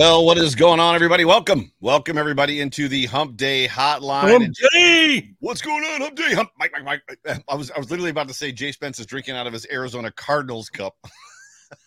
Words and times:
Well, 0.00 0.24
what 0.24 0.38
is 0.38 0.54
going 0.54 0.80
on, 0.80 0.94
everybody? 0.94 1.26
Welcome, 1.26 1.70
welcome 1.82 2.16
everybody 2.16 2.62
into 2.62 2.88
the 2.88 3.04
Hump 3.04 3.36
Day 3.36 3.68
Hotline. 3.68 4.30
Hump 4.30 4.56
Day. 4.72 5.34
What's 5.40 5.60
going 5.60 5.84
on, 5.84 6.00
Hump 6.00 6.16
Day? 6.16 6.32
Hump, 6.32 6.48
Mike, 6.58 6.72
Mike, 6.72 7.02
Mike. 7.26 7.42
I 7.46 7.54
was, 7.54 7.70
I 7.70 7.78
was 7.78 7.90
literally 7.90 8.08
about 8.08 8.26
to 8.28 8.32
say 8.32 8.50
Jay 8.50 8.72
Spence 8.72 8.98
is 8.98 9.04
drinking 9.04 9.36
out 9.36 9.46
of 9.46 9.52
his 9.52 9.66
Arizona 9.70 10.10
Cardinals 10.10 10.70
cup. 10.70 10.96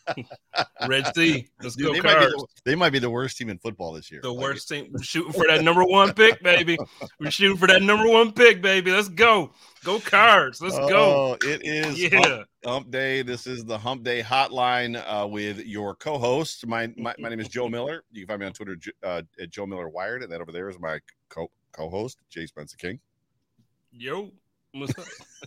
Red 0.87 1.11
Sea. 1.15 1.47
Let's 1.63 1.75
Dude, 1.75 1.87
go 1.87 1.93
they, 1.93 2.01
might 2.01 2.19
be 2.19 2.25
the, 2.27 2.47
they 2.65 2.75
might 2.75 2.91
be 2.91 2.99
the 2.99 3.09
worst 3.09 3.35
team 3.35 3.49
in 3.49 3.57
football 3.57 3.93
this 3.93 4.11
year. 4.11 4.21
The 4.21 4.31
Like, 4.31 4.43
worst 4.43 4.69
team. 4.69 4.89
We're 4.91 5.01
shooting 5.01 5.33
for 5.33 5.47
that 5.47 5.63
number 5.63 5.83
one 5.83 6.13
pick, 6.13 6.39
baby. 6.43 6.77
We're 7.19 7.31
shooting 7.31 7.57
for 7.57 7.65
that 7.65 7.81
number 7.81 8.07
one 8.07 8.31
pick, 8.31 8.61
baby. 8.61 8.91
Let's 8.91 9.09
go. 9.09 9.53
Go 9.85 9.99
Cards. 9.99 10.61
Let's 10.61 10.79
go. 10.79 11.37
It 11.41 11.65
is 11.65 11.99
Yeah. 11.99 12.17
hump, 12.17 12.47
hump 12.63 12.91
Day. 12.91 13.21
This 13.21 13.45
is 13.45 13.65
the 13.65 13.77
Hump 13.77 14.03
Day 14.03 14.21
Hotline 14.21 15.03
uh, 15.05 15.27
with 15.27 15.59
your 15.65 15.93
co-host. 15.95 16.65
My, 16.65 16.87
my 16.97 17.13
my 17.19 17.27
name 17.27 17.41
is 17.41 17.49
Joe 17.49 17.67
Miller. 17.67 18.03
You 18.11 18.21
can 18.21 18.27
find 18.29 18.39
me 18.39 18.45
on 18.45 18.53
Twitter 18.53 18.77
uh, 19.03 19.23
at 19.39 19.49
Joe 19.49 19.65
Miller 19.65 19.89
Wired, 19.89 20.23
and 20.23 20.31
that 20.31 20.39
over 20.39 20.53
there 20.53 20.69
is 20.69 20.79
my 20.79 20.99
co 21.27 21.51
co-host 21.73 22.19
Jay 22.29 22.45
Spencer 22.45 22.77
King. 22.77 22.99
Yo. 23.91 24.31
What's 24.71 24.93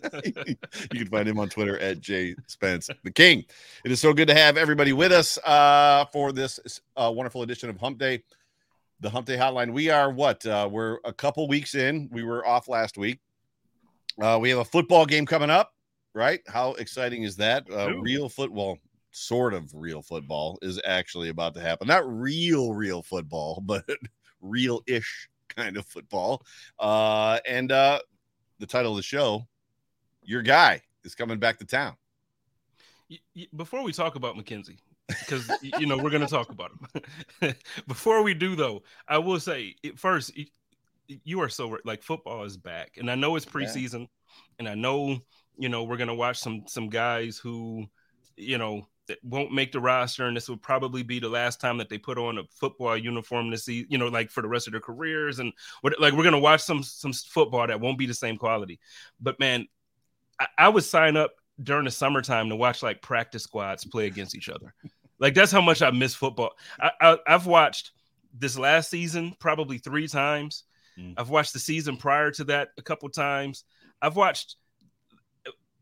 you 0.25 0.57
can 0.93 1.07
find 1.09 1.27
him 1.27 1.39
on 1.39 1.49
Twitter 1.49 1.79
at 1.79 2.01
J 2.01 2.37
Spence 2.47 2.91
the 3.03 3.11
King. 3.11 3.45
It 3.85 3.91
is 3.91 4.01
so 4.01 4.13
good 4.13 4.29
to 4.29 4.35
have 4.35 4.57
everybody 4.59 4.93
with 4.93 5.13
us 5.13 5.39
uh, 5.39 6.05
for 6.13 6.31
this 6.31 6.61
uh, 6.97 7.11
wonderful 7.13 7.43
edition 7.43 7.71
of 7.71 7.79
Hump 7.79 7.99
Day, 7.99 8.23
the 9.01 9.11
Hump 9.11 9.27
Day 9.27 9.37
Hotline. 9.37 9.73
We 9.73 9.89
are 9.89 10.13
what? 10.13 10.45
Uh, 10.45 10.69
we're 10.71 10.99
a 11.05 11.13
couple 11.13 11.49
weeks 11.49 11.75
in. 11.75 12.09
We 12.13 12.23
were 12.23 12.47
off 12.47 12.69
last 12.69 12.99
week. 12.99 13.19
Uh, 14.21 14.39
we 14.41 14.51
have 14.51 14.59
a 14.59 14.65
football 14.65 15.05
game 15.05 15.27
coming 15.27 15.51
up, 15.51 15.73
right? 16.15 16.41
How 16.47 16.73
exciting 16.75 17.23
is 17.25 17.37
that? 17.37 17.67
Uh, 17.71 17.99
real 17.99 18.29
football, 18.29 18.79
sort 19.11 19.53
of 19.53 19.71
real 19.75 20.03
football, 20.03 20.59
is 20.63 20.81
actually 20.85 21.29
about 21.29 21.55
to 21.55 21.61
happen. 21.61 21.89
Not 21.89 22.09
real, 22.09 22.73
real 22.73 23.03
football, 23.03 23.61
but 23.65 23.85
real 24.41 24.83
ish 24.87 25.29
kind 25.55 25.77
of 25.77 25.87
football. 25.87 26.43
Uh, 26.79 27.39
and 27.47 27.71
uh, 27.73 28.01
the 28.59 28.67
title 28.67 28.93
of 28.93 28.97
the 28.97 29.03
show, 29.03 29.47
Your 30.23 30.43
Guy, 30.43 30.81
is 31.05 31.15
coming 31.15 31.39
back 31.39 31.59
to 31.59 31.67
town. 31.67 31.95
Before 33.55 33.83
we 33.83 33.93
talk 33.93 34.17
about 34.17 34.35
McKenzie, 34.35 34.79
because 35.09 35.49
you 35.63 35.87
know 35.87 35.97
we're 35.97 36.11
going 36.11 36.23
to 36.23 36.27
talk 36.27 36.51
about 36.51 36.73
him. 37.41 37.55
Before 37.87 38.23
we 38.23 38.35
do, 38.35 38.57
though, 38.57 38.83
I 39.07 39.19
will 39.19 39.39
say 39.39 39.77
first. 39.97 40.33
You 41.09 41.41
are 41.41 41.49
so 41.49 41.79
like 41.85 42.03
football 42.03 42.45
is 42.45 42.57
back, 42.57 42.97
and 42.97 43.11
I 43.11 43.15
know 43.15 43.37
it's 43.37 43.47
Yeah. 43.47 43.53
preseason, 43.53 44.09
and 44.59 44.69
I 44.69 44.75
know 44.75 45.19
you 45.59 45.69
know 45.69 45.85
we're 45.85 45.97
going 45.97 46.09
to 46.09 46.15
watch 46.15 46.39
some 46.39 46.65
some 46.67 46.89
guys 46.89 47.39
who 47.39 47.87
you 48.37 48.59
know 48.59 48.89
that 49.09 49.19
won't 49.23 49.53
make 49.53 49.71
the 49.73 49.81
roster, 49.81 50.27
and 50.27 50.37
this 50.37 50.49
will 50.49 50.57
probably 50.57 51.03
be 51.05 51.21
the 51.21 51.29
last 51.29 51.61
time 51.61 51.79
that 51.79 51.89
they 51.89 51.99
put 51.99 52.19
on 52.19 52.39
a 52.39 52.43
football 52.51 52.97
uniform 52.97 53.51
to 53.53 53.59
see, 53.59 53.87
You 53.89 53.99
know, 53.99 54.09
like 54.09 54.31
for 54.31 54.43
the 54.43 54.49
rest 54.49 54.67
of 54.67 54.73
their 54.73 54.81
careers, 54.81 55.39
and 55.39 55.53
what 55.81 55.99
like 56.01 56.13
we're 56.13 56.25
going 56.25 56.33
to 56.33 56.39
watch 56.39 56.63
some 56.63 56.83
some 56.83 57.13
football 57.13 57.67
that 57.67 57.81
won't 57.81 57.99
be 57.99 58.07
the 58.07 58.15
same 58.15 58.37
quality. 58.37 58.81
But 59.21 59.39
man, 59.39 59.67
I, 60.41 60.47
I 60.59 60.69
would 60.69 60.85
sign 60.85 61.17
up 61.17 61.33
during 61.63 61.85
the 61.85 61.91
summertime 61.91 62.49
to 62.49 62.57
watch 62.57 62.83
like 62.83 63.01
practice 63.01 63.45
squads 63.45 63.85
play 63.85 64.07
against 64.07 64.35
each 64.35 64.49
other. 64.49 64.75
Like 65.19 65.35
that's 65.35 65.53
how 65.53 65.63
much 65.63 65.83
I 65.83 65.91
miss 65.91 66.15
football. 66.15 66.51
I, 66.81 66.91
I, 67.01 67.19
I've 67.27 67.47
watched 67.47 67.93
this 68.37 68.59
last 68.59 68.91
season 68.91 69.35
probably 69.39 69.79
three 69.79 70.09
times. 70.09 70.65
Mm. 70.99 71.15
I've 71.17 71.31
watched 71.31 71.53
the 71.53 71.59
season 71.59 71.97
prior 71.97 72.31
to 72.33 72.45
that 72.45 72.69
a 72.79 72.83
couple 72.83 73.09
times. 73.09 73.65
I've 74.01 74.17
watched. 74.17 74.57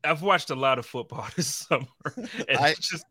I've 0.03 0.23
watched 0.23 0.51
a 0.51 0.55
lot 0.55 0.79
of 0.79 0.85
football 0.85 1.27
this 1.37 1.47
summer, 1.47 1.87
and 2.49 2.59
I- 2.59 2.75
just 2.75 3.05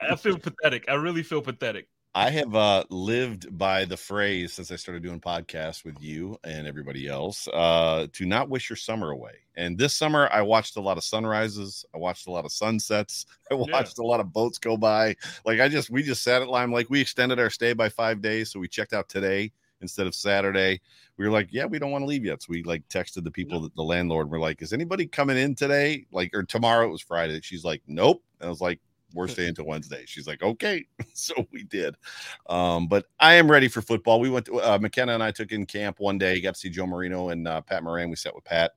I 0.00 0.16
feel 0.16 0.38
pathetic. 0.38 0.84
I 0.88 0.94
really 0.94 1.22
feel 1.22 1.42
pathetic. 1.42 1.88
I 2.16 2.30
have 2.30 2.54
uh, 2.54 2.84
lived 2.90 3.58
by 3.58 3.86
the 3.86 3.96
phrase 3.96 4.52
since 4.52 4.70
I 4.70 4.76
started 4.76 5.02
doing 5.02 5.18
podcasts 5.18 5.84
with 5.84 6.00
you 6.00 6.38
and 6.44 6.64
everybody 6.64 7.08
else 7.08 7.48
uh, 7.48 8.06
to 8.12 8.24
not 8.24 8.48
wish 8.48 8.70
your 8.70 8.76
summer 8.76 9.10
away. 9.10 9.32
And 9.56 9.76
this 9.76 9.96
summer, 9.96 10.28
I 10.30 10.42
watched 10.42 10.76
a 10.76 10.80
lot 10.80 10.96
of 10.96 11.02
sunrises. 11.02 11.84
I 11.92 11.98
watched 11.98 12.28
a 12.28 12.30
lot 12.30 12.44
of 12.44 12.52
sunsets. 12.52 13.26
I 13.50 13.54
watched 13.54 13.98
a 13.98 14.06
lot 14.06 14.20
of 14.20 14.32
boats 14.32 14.58
go 14.58 14.76
by. 14.76 15.16
Like 15.44 15.58
I 15.58 15.68
just, 15.68 15.90
we 15.90 16.04
just 16.04 16.22
sat 16.22 16.40
at 16.40 16.46
Lime 16.46 16.72
Lake. 16.72 16.88
We 16.88 17.00
extended 17.00 17.40
our 17.40 17.50
stay 17.50 17.72
by 17.72 17.88
five 17.88 18.22
days, 18.22 18.52
so 18.52 18.60
we 18.60 18.68
checked 18.68 18.92
out 18.92 19.08
today 19.08 19.50
instead 19.80 20.06
of 20.06 20.14
Saturday. 20.14 20.80
We 21.16 21.24
were 21.24 21.30
like, 21.30 21.48
yeah, 21.50 21.66
we 21.66 21.78
don't 21.78 21.90
want 21.90 22.02
to 22.02 22.06
leave 22.06 22.24
yet. 22.24 22.42
So 22.42 22.48
we 22.50 22.62
like 22.62 22.86
texted 22.88 23.24
the 23.24 23.30
people, 23.30 23.60
that 23.60 23.74
the 23.76 23.82
landlord. 23.82 24.30
We're 24.30 24.40
like, 24.40 24.62
is 24.62 24.72
anybody 24.72 25.06
coming 25.06 25.36
in 25.36 25.54
today? 25.54 26.06
Like, 26.10 26.34
or 26.34 26.42
tomorrow? 26.42 26.86
It 26.86 26.90
was 26.90 27.02
Friday. 27.02 27.40
She's 27.42 27.64
like, 27.64 27.82
nope. 27.86 28.22
And 28.40 28.46
I 28.46 28.50
was 28.50 28.60
like, 28.60 28.80
we're 29.14 29.28
staying 29.28 29.50
until 29.50 29.66
Wednesday. 29.66 30.02
She's 30.06 30.26
like, 30.26 30.42
okay. 30.42 30.84
so 31.14 31.34
we 31.52 31.62
did. 31.64 31.94
Um, 32.48 32.88
but 32.88 33.06
I 33.20 33.34
am 33.34 33.50
ready 33.50 33.68
for 33.68 33.80
football. 33.80 34.20
We 34.20 34.28
went 34.28 34.46
to 34.46 34.60
uh, 34.60 34.78
McKenna 34.80 35.14
and 35.14 35.22
I 35.22 35.30
took 35.30 35.52
in 35.52 35.66
camp 35.66 36.00
one 36.00 36.18
day, 36.18 36.40
got 36.40 36.54
to 36.54 36.60
see 36.60 36.68
Joe 36.68 36.86
Marino 36.86 37.28
and 37.28 37.46
uh, 37.46 37.60
Pat 37.60 37.84
Moran. 37.84 38.10
We 38.10 38.16
sat 38.16 38.34
with 38.34 38.44
Pat 38.44 38.72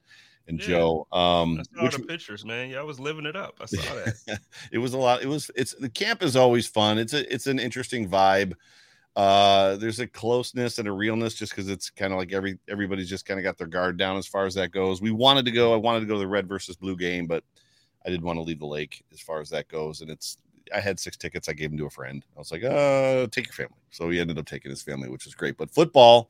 and 0.47 0.59
Yeah. 0.59 0.67
Joe. 0.67 1.07
Um, 1.11 1.59
I 1.59 1.63
saw 1.63 1.83
which 1.83 1.97
the 1.97 2.03
pictures, 2.03 2.45
man. 2.45 2.69
Yeah, 2.69 2.79
I 2.79 2.83
was 2.83 2.99
living 2.99 3.25
it 3.25 3.35
up. 3.35 3.55
I 3.59 3.65
saw 3.65 3.95
that. 3.95 4.39
it 4.71 4.77
was 4.77 4.93
a 4.93 4.97
lot. 4.97 5.21
It 5.21 5.27
was 5.27 5.51
it's 5.55 5.73
the 5.73 5.89
camp 5.89 6.23
is 6.23 6.35
always 6.35 6.67
fun. 6.67 6.97
It's 6.97 7.13
a 7.13 7.33
it's 7.33 7.47
an 7.47 7.59
interesting 7.59 8.09
vibe. 8.09 8.53
Uh, 9.17 9.75
there's 9.77 9.99
a 9.99 10.05
closeness 10.05 10.77
and 10.77 10.87
a 10.87 10.91
realness 10.91 11.33
just 11.33 11.51
because 11.51 11.69
it's 11.69 11.89
kind 11.89 12.13
of 12.13 12.19
like 12.19 12.31
every 12.31 12.59
everybody's 12.69 13.09
just 13.09 13.25
kind 13.25 13.39
of 13.39 13.43
got 13.43 13.57
their 13.57 13.65
guard 13.65 13.97
down 13.97 14.15
as 14.15 14.27
far 14.27 14.45
as 14.45 14.53
that 14.53 14.69
goes. 14.69 15.01
We 15.01 15.09
wanted 15.09 15.43
to 15.45 15.51
go. 15.51 15.73
I 15.73 15.77
wanted 15.77 16.01
to 16.01 16.05
go 16.05 16.13
to 16.13 16.19
the 16.19 16.27
red 16.27 16.47
versus 16.47 16.75
blue 16.75 16.95
game, 16.95 17.25
but 17.25 17.43
I 18.05 18.11
didn't 18.11 18.27
want 18.27 18.37
to 18.37 18.43
leave 18.43 18.59
the 18.59 18.67
lake 18.67 19.03
as 19.11 19.19
far 19.19 19.41
as 19.41 19.49
that 19.49 19.69
goes. 19.69 20.01
And 20.01 20.11
it's 20.11 20.37
I 20.71 20.79
had 20.79 20.99
six 20.99 21.17
tickets. 21.17 21.49
I 21.49 21.53
gave 21.53 21.71
them 21.71 21.79
to 21.79 21.87
a 21.87 21.89
friend. 21.89 22.23
I 22.35 22.39
was 22.39 22.51
like, 22.51 22.63
uh, 22.63 23.25
take 23.31 23.47
your 23.47 23.53
family. 23.53 23.79
So 23.89 24.07
he 24.11 24.19
ended 24.19 24.37
up 24.37 24.45
taking 24.45 24.69
his 24.69 24.83
family, 24.83 25.09
which 25.09 25.25
was 25.25 25.33
great. 25.33 25.57
But 25.57 25.71
football, 25.71 26.29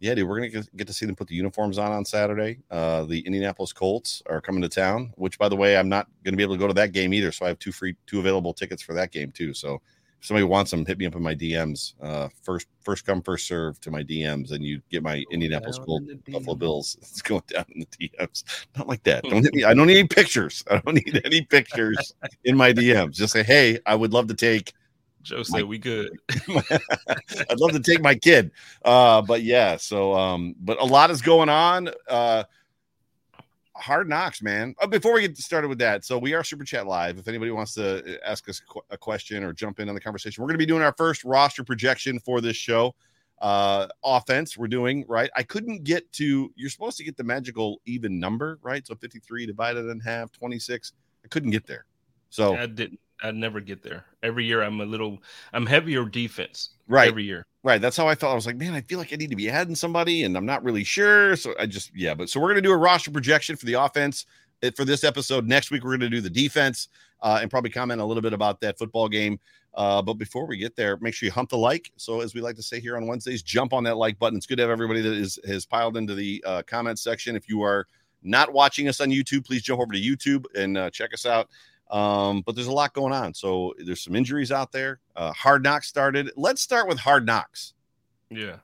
yeah, 0.00 0.14
dude, 0.14 0.26
we're 0.26 0.48
gonna 0.48 0.64
get, 0.74 0.86
to 0.86 0.94
see 0.94 1.04
them 1.04 1.16
put 1.16 1.28
the 1.28 1.34
uniforms 1.34 1.76
on 1.76 1.92
on 1.92 2.06
Saturday. 2.06 2.60
Uh, 2.70 3.04
the 3.04 3.20
Indianapolis 3.20 3.74
Colts 3.74 4.22
are 4.30 4.40
coming 4.40 4.62
to 4.62 4.70
town. 4.70 5.12
Which, 5.16 5.38
by 5.38 5.50
the 5.50 5.56
way, 5.56 5.76
I'm 5.76 5.90
not 5.90 6.06
gonna 6.24 6.38
be 6.38 6.42
able 6.42 6.54
to 6.54 6.58
go 6.58 6.68
to 6.68 6.74
that 6.74 6.92
game 6.92 7.12
either. 7.12 7.32
So 7.32 7.44
I 7.44 7.48
have 7.48 7.58
two 7.58 7.72
free, 7.72 7.96
two 8.06 8.20
available 8.20 8.54
tickets 8.54 8.80
for 8.80 8.94
that 8.94 9.12
game 9.12 9.30
too. 9.30 9.52
So 9.52 9.82
if 10.24 10.28
somebody 10.28 10.44
wants 10.44 10.70
them, 10.70 10.86
hit 10.86 10.96
me 10.96 11.04
up 11.04 11.16
in 11.16 11.22
my 11.22 11.34
DMs. 11.34 11.92
Uh, 12.00 12.30
first, 12.42 12.66
first 12.80 13.04
come, 13.04 13.20
first 13.20 13.46
serve 13.46 13.78
to 13.82 13.90
my 13.90 14.02
DMs, 14.02 14.52
and 14.52 14.64
you 14.64 14.80
get 14.90 15.02
my 15.02 15.22
Indianapolis 15.30 15.76
down 15.76 15.84
Colts 15.84 16.06
in 16.10 16.32
Buffalo 16.32 16.54
Bills. 16.56 16.96
It's 17.02 17.20
going 17.20 17.42
down 17.46 17.66
in 17.74 17.80
the 17.80 18.08
DMs. 18.08 18.42
Not 18.74 18.88
like 18.88 19.02
that. 19.02 19.24
Don't 19.24 19.42
hit 19.44 19.52
me. 19.52 19.64
I 19.64 19.74
don't 19.74 19.86
need 19.86 19.98
any 19.98 20.08
pictures. 20.08 20.64
I 20.70 20.78
don't 20.78 20.94
need 20.94 21.20
any 21.26 21.42
pictures 21.42 22.14
in 22.44 22.56
my 22.56 22.72
DMs. 22.72 23.10
Just 23.10 23.34
say, 23.34 23.42
hey, 23.42 23.78
I 23.84 23.94
would 23.94 24.14
love 24.14 24.28
to 24.28 24.34
take 24.34 24.72
Joe 25.20 25.42
said 25.42 25.58
my, 25.58 25.62
we 25.64 25.76
good. 25.76 26.10
I'd 26.48 27.60
love 27.60 27.72
to 27.72 27.80
take 27.80 28.00
my 28.00 28.14
kid. 28.14 28.50
Uh, 28.82 29.20
but 29.20 29.42
yeah, 29.42 29.76
so 29.76 30.14
um, 30.14 30.54
but 30.58 30.80
a 30.80 30.84
lot 30.86 31.10
is 31.10 31.20
going 31.20 31.50
on. 31.50 31.90
Uh 32.08 32.44
hard 33.84 34.08
knocks, 34.08 34.42
man. 34.42 34.74
Uh, 34.80 34.86
before 34.86 35.12
we 35.12 35.20
get 35.20 35.36
started 35.36 35.68
with 35.68 35.78
that, 35.78 36.04
so 36.04 36.18
we 36.18 36.32
are 36.32 36.42
super 36.42 36.64
chat 36.64 36.86
live. 36.86 37.18
If 37.18 37.28
anybody 37.28 37.50
wants 37.50 37.74
to 37.74 37.98
uh, 37.98 38.16
ask 38.26 38.48
us 38.48 38.62
a 38.90 38.96
question 38.96 39.44
or 39.44 39.52
jump 39.52 39.78
in 39.78 39.88
on 39.88 39.94
the 39.94 40.00
conversation, 40.00 40.42
we're 40.42 40.48
going 40.48 40.54
to 40.54 40.62
be 40.62 40.66
doing 40.66 40.82
our 40.82 40.94
first 40.96 41.22
roster 41.24 41.62
projection 41.62 42.18
for 42.18 42.40
this 42.40 42.56
show. 42.56 42.94
Uh, 43.40 43.86
offense, 44.02 44.56
we're 44.56 44.68
doing 44.68 45.04
right. 45.06 45.30
I 45.36 45.42
couldn't 45.42 45.84
get 45.84 46.10
to. 46.12 46.50
You're 46.56 46.70
supposed 46.70 46.96
to 46.96 47.04
get 47.04 47.16
the 47.16 47.24
magical 47.24 47.80
even 47.84 48.18
number, 48.18 48.58
right? 48.62 48.86
So 48.86 48.94
53 48.94 49.46
divided 49.46 49.86
in 49.90 50.00
half, 50.00 50.32
26. 50.32 50.92
I 51.24 51.28
couldn't 51.28 51.50
get 51.50 51.66
there. 51.66 51.84
So 52.30 52.56
I 52.56 52.66
didn't. 52.66 53.00
I 53.22 53.30
never 53.30 53.60
get 53.60 53.82
there. 53.82 54.04
Every 54.22 54.44
year, 54.44 54.62
I'm 54.62 54.80
a 54.80 54.84
little. 54.84 55.22
I'm 55.52 55.66
heavier 55.66 56.04
defense. 56.06 56.70
Right. 56.88 57.08
Every 57.08 57.24
year. 57.24 57.46
Right. 57.64 57.80
That's 57.80 57.96
how 57.96 58.06
I 58.06 58.14
felt. 58.14 58.30
I 58.32 58.34
was 58.34 58.44
like, 58.44 58.56
man, 58.56 58.74
I 58.74 58.82
feel 58.82 58.98
like 58.98 59.10
I 59.14 59.16
need 59.16 59.30
to 59.30 59.36
be 59.36 59.48
adding 59.48 59.74
somebody, 59.74 60.24
and 60.24 60.36
I'm 60.36 60.44
not 60.44 60.62
really 60.62 60.84
sure. 60.84 61.34
So 61.34 61.54
I 61.58 61.64
just, 61.64 61.90
yeah. 61.96 62.12
But 62.12 62.28
so 62.28 62.38
we're 62.38 62.48
gonna 62.48 62.60
do 62.60 62.70
a 62.70 62.76
roster 62.76 63.10
projection 63.10 63.56
for 63.56 63.64
the 63.64 63.72
offense 63.72 64.26
eh, 64.62 64.70
for 64.76 64.84
this 64.84 65.02
episode. 65.02 65.46
Next 65.46 65.70
week, 65.70 65.82
we're 65.82 65.96
gonna 65.96 66.10
do 66.10 66.20
the 66.20 66.28
defense 66.28 66.88
uh, 67.22 67.38
and 67.40 67.50
probably 67.50 67.70
comment 67.70 68.02
a 68.02 68.04
little 68.04 68.22
bit 68.22 68.34
about 68.34 68.60
that 68.60 68.76
football 68.76 69.08
game. 69.08 69.40
Uh, 69.72 70.02
but 70.02 70.14
before 70.14 70.46
we 70.46 70.58
get 70.58 70.76
there, 70.76 70.98
make 70.98 71.14
sure 71.14 71.26
you 71.26 71.32
hump 71.32 71.48
the 71.48 71.56
like. 71.56 71.90
So 71.96 72.20
as 72.20 72.34
we 72.34 72.42
like 72.42 72.56
to 72.56 72.62
say 72.62 72.80
here 72.80 72.98
on 72.98 73.06
Wednesdays, 73.06 73.42
jump 73.42 73.72
on 73.72 73.82
that 73.84 73.96
like 73.96 74.18
button. 74.18 74.36
It's 74.36 74.46
good 74.46 74.56
to 74.56 74.62
have 74.62 74.70
everybody 74.70 75.00
that 75.00 75.14
is 75.14 75.38
has 75.46 75.64
piled 75.64 75.96
into 75.96 76.14
the 76.14 76.44
uh, 76.46 76.62
comment 76.66 76.98
section. 76.98 77.34
If 77.34 77.48
you 77.48 77.62
are 77.62 77.86
not 78.22 78.52
watching 78.52 78.88
us 78.88 79.00
on 79.00 79.08
YouTube, 79.08 79.46
please 79.46 79.62
jump 79.62 79.80
over 79.80 79.92
to 79.94 80.00
YouTube 80.00 80.44
and 80.54 80.76
uh, 80.76 80.90
check 80.90 81.14
us 81.14 81.24
out. 81.24 81.48
Um, 81.90 82.42
but 82.42 82.54
there's 82.54 82.66
a 82.66 82.72
lot 82.72 82.94
going 82.94 83.12
on. 83.12 83.34
So 83.34 83.74
there's 83.78 84.02
some 84.02 84.16
injuries 84.16 84.50
out 84.50 84.72
there. 84.72 85.00
Uh, 85.14 85.32
hard 85.32 85.62
knocks 85.62 85.88
started. 85.88 86.30
Let's 86.36 86.62
start 86.62 86.88
with 86.88 86.98
hard 86.98 87.26
knocks. 87.26 87.74
Yeah. 88.30 88.56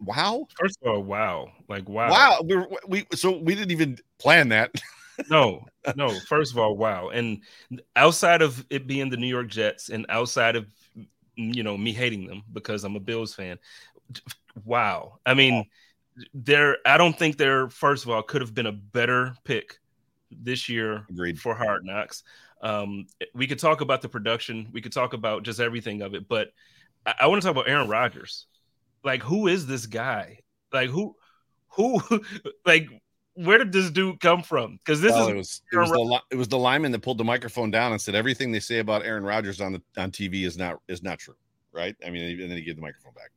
Wow. 0.00 0.48
First 0.58 0.78
of 0.82 0.88
all, 0.88 1.02
wow. 1.02 1.52
Like 1.68 1.88
wow. 1.88 2.10
Wow. 2.10 2.38
We're, 2.42 2.66
we 2.86 3.06
so 3.14 3.38
we 3.38 3.54
didn't 3.54 3.70
even 3.70 3.98
plan 4.18 4.48
that. 4.48 4.72
no, 5.30 5.64
no. 5.94 6.18
First 6.20 6.52
of 6.52 6.58
all, 6.58 6.76
wow. 6.76 7.10
And 7.10 7.42
outside 7.94 8.42
of 8.42 8.64
it 8.70 8.86
being 8.86 9.10
the 9.10 9.16
New 9.16 9.28
York 9.28 9.48
Jets 9.48 9.90
and 9.90 10.06
outside 10.08 10.56
of 10.56 10.66
you 11.36 11.62
know 11.62 11.76
me 11.76 11.92
hating 11.92 12.26
them 12.26 12.42
because 12.52 12.84
I'm 12.84 12.96
a 12.96 13.00
Bills 13.00 13.34
fan, 13.34 13.58
wow. 14.64 15.18
I 15.24 15.34
mean, 15.34 15.66
there 16.34 16.78
I 16.84 16.96
don't 16.96 17.16
think 17.16 17.36
there 17.36 17.68
first 17.68 18.04
of 18.04 18.10
all 18.10 18.22
could 18.22 18.40
have 18.40 18.54
been 18.54 18.66
a 18.66 18.72
better 18.72 19.34
pick 19.44 19.78
this 20.30 20.68
year 20.68 21.04
Agreed. 21.10 21.40
for 21.40 21.54
Hard 21.54 21.84
Knocks. 21.84 22.22
Um, 22.60 23.06
we 23.34 23.46
could 23.46 23.58
talk 23.58 23.80
about 23.80 24.02
the 24.02 24.08
production, 24.08 24.68
we 24.72 24.80
could 24.80 24.92
talk 24.92 25.12
about 25.12 25.42
just 25.42 25.60
everything 25.60 26.02
of 26.02 26.14
it, 26.14 26.28
but 26.28 26.48
I, 27.06 27.14
I 27.20 27.26
want 27.26 27.40
to 27.40 27.46
talk 27.46 27.52
about 27.52 27.68
Aaron 27.68 27.88
Rodgers. 27.88 28.46
Like, 29.04 29.22
who 29.22 29.46
is 29.46 29.66
this 29.66 29.86
guy? 29.86 30.40
Like, 30.72 30.90
who, 30.90 31.14
who, 31.68 32.00
like, 32.66 32.88
where 33.34 33.58
did 33.58 33.72
this 33.72 33.90
dude 33.90 34.18
come 34.20 34.42
from? 34.42 34.78
Because 34.84 35.00
this 35.00 35.12
well, 35.12 35.28
is 35.28 35.30
it 35.30 35.36
was 35.36 35.62
it 35.72 35.76
was, 35.76 35.90
the, 35.90 36.22
it 36.32 36.36
was 36.36 36.48
the 36.48 36.58
lineman 36.58 36.90
that 36.90 37.00
pulled 37.00 37.18
the 37.18 37.24
microphone 37.24 37.70
down 37.70 37.92
and 37.92 38.00
said 38.00 38.16
everything 38.16 38.50
they 38.50 38.58
say 38.58 38.80
about 38.80 39.04
Aaron 39.04 39.22
Rodgers 39.22 39.60
on 39.60 39.72
the 39.72 39.82
on 39.96 40.10
TV 40.10 40.44
is 40.44 40.58
not 40.58 40.80
is 40.88 41.04
not 41.04 41.20
true, 41.20 41.36
right? 41.72 41.94
I 42.04 42.10
mean, 42.10 42.40
and 42.40 42.50
then 42.50 42.56
he 42.58 42.64
gave 42.64 42.74
the 42.74 42.82
microphone 42.82 43.12
back. 43.12 43.30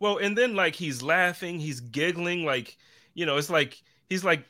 Well, 0.00 0.16
and 0.16 0.36
then 0.36 0.56
like 0.56 0.74
he's 0.74 1.02
laughing, 1.02 1.58
he's 1.58 1.80
giggling, 1.80 2.46
like 2.46 2.76
you 3.12 3.26
know, 3.26 3.36
it's 3.36 3.50
like 3.50 3.76
he's 4.08 4.24
like 4.24 4.46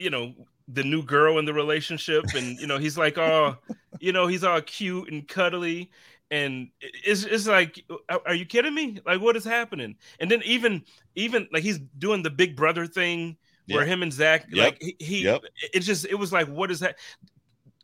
you 0.00 0.10
know 0.10 0.34
the 0.68 0.84
new 0.84 1.02
girl 1.02 1.38
in 1.38 1.44
the 1.44 1.52
relationship 1.52 2.24
and 2.34 2.58
you 2.58 2.66
know 2.66 2.78
he's 2.78 2.98
like 2.98 3.16
oh 3.16 3.56
you 4.00 4.12
know 4.12 4.26
he's 4.26 4.44
all 4.44 4.60
cute 4.60 5.10
and 5.10 5.26
cuddly 5.26 5.90
and 6.30 6.68
it's, 6.80 7.24
it's 7.24 7.46
like 7.46 7.84
are 8.26 8.34
you 8.34 8.44
kidding 8.44 8.74
me? 8.74 9.00
Like 9.06 9.20
what 9.20 9.36
is 9.36 9.44
happening? 9.44 9.96
And 10.20 10.30
then 10.30 10.42
even 10.44 10.82
even 11.14 11.48
like 11.52 11.62
he's 11.62 11.78
doing 11.98 12.22
the 12.22 12.30
big 12.30 12.56
brother 12.56 12.86
thing 12.86 13.36
where 13.68 13.80
yep. 13.80 13.88
him 13.88 14.02
and 14.02 14.12
zach 14.12 14.46
yep. 14.50 14.64
like 14.64 14.78
he, 14.80 14.96
he 14.98 15.24
yep. 15.24 15.42
it 15.72 15.80
just 15.80 16.04
it 16.06 16.14
was 16.14 16.32
like 16.32 16.46
what 16.48 16.70
is 16.70 16.80
that? 16.80 16.96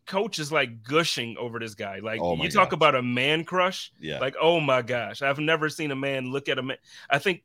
Coach 0.07 0.39
is 0.39 0.53
like 0.53 0.83
gushing 0.83 1.37
over 1.39 1.59
this 1.59 1.75
guy. 1.75 2.01
Like 2.01 2.21
oh 2.21 2.37
you 2.37 2.51
talk 2.51 2.73
about 2.73 2.95
a 2.95 3.03
man 3.03 3.45
crush? 3.45 3.91
Yeah. 3.99 4.19
Like 4.19 4.37
oh 4.41 4.61
my 4.61 4.83
gosh. 4.83 5.23
I've 5.23 5.39
never 5.39 5.71
seen 5.71 5.91
a 5.91 5.97
man 5.97 6.31
look 6.31 6.49
at 6.49 6.59
a 6.59 6.63
man 6.63 6.77
i 7.09 7.19
think 7.19 7.43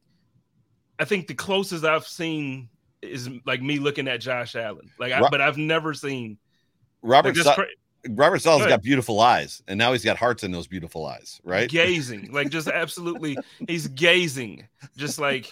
i 0.99 1.05
think 1.05 1.27
the 1.27 1.33
closest 1.33 1.85
i've 1.85 2.07
seen 2.07 2.67
is 3.01 3.29
like 3.45 3.61
me 3.61 3.79
looking 3.79 4.07
at 4.07 4.21
Josh 4.21 4.55
Allen. 4.55 4.91
Like, 4.99 5.11
I, 5.11 5.27
but 5.29 5.41
I've 5.41 5.57
never 5.57 5.93
seen 5.93 6.37
Robert. 7.01 7.35
Like, 7.37 7.55
cra- 7.55 7.65
Robert 8.07 8.39
Saleh's 8.39 8.67
got 8.67 8.81
beautiful 8.81 9.19
eyes, 9.19 9.61
and 9.67 9.77
now 9.77 9.91
he's 9.91 10.05
got 10.05 10.17
hearts 10.17 10.43
in 10.43 10.51
those 10.51 10.67
beautiful 10.67 11.05
eyes, 11.05 11.41
right? 11.43 11.69
Gazing, 11.69 12.31
like 12.31 12.49
just 12.49 12.67
absolutely, 12.73 13.37
he's 13.67 13.87
gazing, 13.87 14.67
just 14.97 15.19
like 15.19 15.51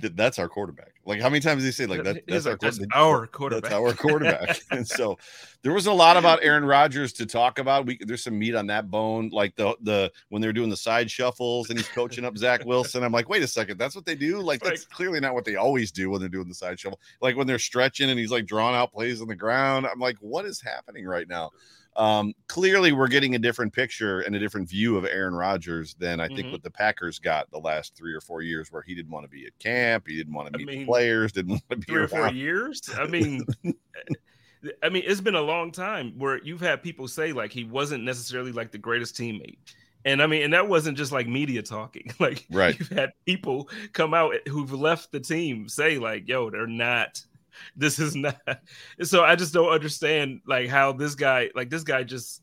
that's 0.00 0.38
our 0.38 0.48
quarterback. 0.48 0.94
Like 1.06 1.20
how 1.20 1.28
many 1.28 1.40
times 1.40 1.62
did 1.62 1.66
he 1.66 1.72
say 1.72 1.86
like 1.86 2.02
that? 2.04 2.26
That's, 2.26 2.46
our, 2.46 2.56
that's 2.60 2.80
our 2.94 3.26
quarterback. 3.26 3.70
That's 3.70 3.74
our 3.74 3.92
quarterback. 3.92 4.60
and 4.70 4.86
so 4.86 5.18
there 5.62 5.72
was 5.72 5.86
a 5.86 5.92
lot 5.92 6.16
about 6.16 6.38
Aaron 6.42 6.64
Rodgers 6.64 7.12
to 7.14 7.26
talk 7.26 7.58
about. 7.58 7.86
We 7.86 7.98
there's 8.00 8.22
some 8.24 8.38
meat 8.38 8.54
on 8.54 8.66
that 8.68 8.90
bone, 8.90 9.30
like 9.32 9.54
the 9.56 9.76
the 9.82 10.10
when 10.28 10.40
they're 10.40 10.52
doing 10.52 10.70
the 10.70 10.76
side 10.76 11.10
shuffles 11.10 11.70
and 11.70 11.78
he's 11.78 11.88
coaching 11.88 12.24
up 12.24 12.36
Zach 12.36 12.64
Wilson. 12.64 13.02
I'm 13.02 13.12
like, 13.12 13.28
wait 13.28 13.42
a 13.42 13.48
second, 13.48 13.78
that's 13.78 13.94
what 13.94 14.06
they 14.06 14.14
do. 14.14 14.40
Like 14.40 14.62
that's 14.62 14.84
clearly 14.84 15.20
not 15.20 15.34
what 15.34 15.44
they 15.44 15.56
always 15.56 15.90
do 15.92 16.10
when 16.10 16.20
they're 16.20 16.28
doing 16.28 16.48
the 16.48 16.54
side 16.54 16.80
shuffle. 16.80 17.00
Like 17.20 17.36
when 17.36 17.46
they're 17.46 17.58
stretching 17.58 18.10
and 18.10 18.18
he's 18.18 18.30
like 18.30 18.46
drawing 18.46 18.74
out 18.74 18.92
plays 18.92 19.20
on 19.20 19.28
the 19.28 19.36
ground. 19.36 19.86
I'm 19.86 20.00
like, 20.00 20.16
what 20.20 20.44
is 20.44 20.60
happening 20.60 21.06
right 21.06 21.28
now? 21.28 21.50
Um, 21.96 22.34
clearly 22.48 22.92
we're 22.92 23.08
getting 23.08 23.34
a 23.34 23.38
different 23.38 23.72
picture 23.72 24.20
and 24.20 24.34
a 24.34 24.38
different 24.38 24.68
view 24.68 24.96
of 24.96 25.04
Aaron 25.04 25.34
Rodgers 25.34 25.94
than 25.94 26.20
I 26.20 26.28
think 26.28 26.40
mm-hmm. 26.40 26.52
what 26.52 26.62
the 26.62 26.70
Packers 26.70 27.18
got 27.18 27.50
the 27.50 27.58
last 27.58 27.96
three 27.96 28.12
or 28.12 28.20
four 28.20 28.42
years, 28.42 28.72
where 28.72 28.82
he 28.82 28.94
didn't 28.94 29.12
want 29.12 29.24
to 29.24 29.30
be 29.30 29.46
at 29.46 29.58
camp, 29.58 30.08
he 30.08 30.16
didn't 30.16 30.34
want 30.34 30.52
to 30.52 30.58
meet 30.58 30.68
I 30.68 30.76
mean, 30.76 30.86
players, 30.86 31.32
didn't 31.32 31.50
want 31.50 31.70
to 31.70 31.76
be 31.76 31.84
three 31.84 32.02
or 32.02 32.08
four 32.08 32.32
years. 32.32 32.82
I 32.96 33.06
mean, 33.08 33.46
I 34.82 34.88
mean, 34.88 35.04
it's 35.06 35.20
been 35.20 35.34
a 35.34 35.42
long 35.42 35.70
time 35.70 36.14
where 36.18 36.42
you've 36.42 36.60
had 36.60 36.82
people 36.82 37.06
say 37.08 37.32
like 37.32 37.52
he 37.52 37.64
wasn't 37.64 38.04
necessarily 38.04 38.52
like 38.52 38.72
the 38.72 38.78
greatest 38.78 39.16
teammate. 39.16 39.58
And 40.04 40.22
I 40.22 40.26
mean, 40.26 40.42
and 40.42 40.52
that 40.52 40.68
wasn't 40.68 40.98
just 40.98 41.12
like 41.12 41.26
media 41.26 41.62
talking. 41.62 42.12
Like, 42.20 42.46
right. 42.50 42.78
you've 42.78 42.88
had 42.88 43.12
people 43.26 43.68
come 43.92 44.14
out 44.14 44.34
who've 44.48 44.72
left 44.72 45.12
the 45.12 45.20
team 45.20 45.68
say, 45.68 45.98
like, 45.98 46.28
yo, 46.28 46.50
they're 46.50 46.66
not 46.66 47.22
this 47.76 47.98
is 47.98 48.14
not 48.14 48.40
so 49.02 49.24
i 49.24 49.34
just 49.34 49.52
don't 49.52 49.70
understand 49.70 50.40
like 50.46 50.68
how 50.68 50.92
this 50.92 51.14
guy 51.14 51.50
like 51.54 51.70
this 51.70 51.84
guy 51.84 52.02
just 52.02 52.42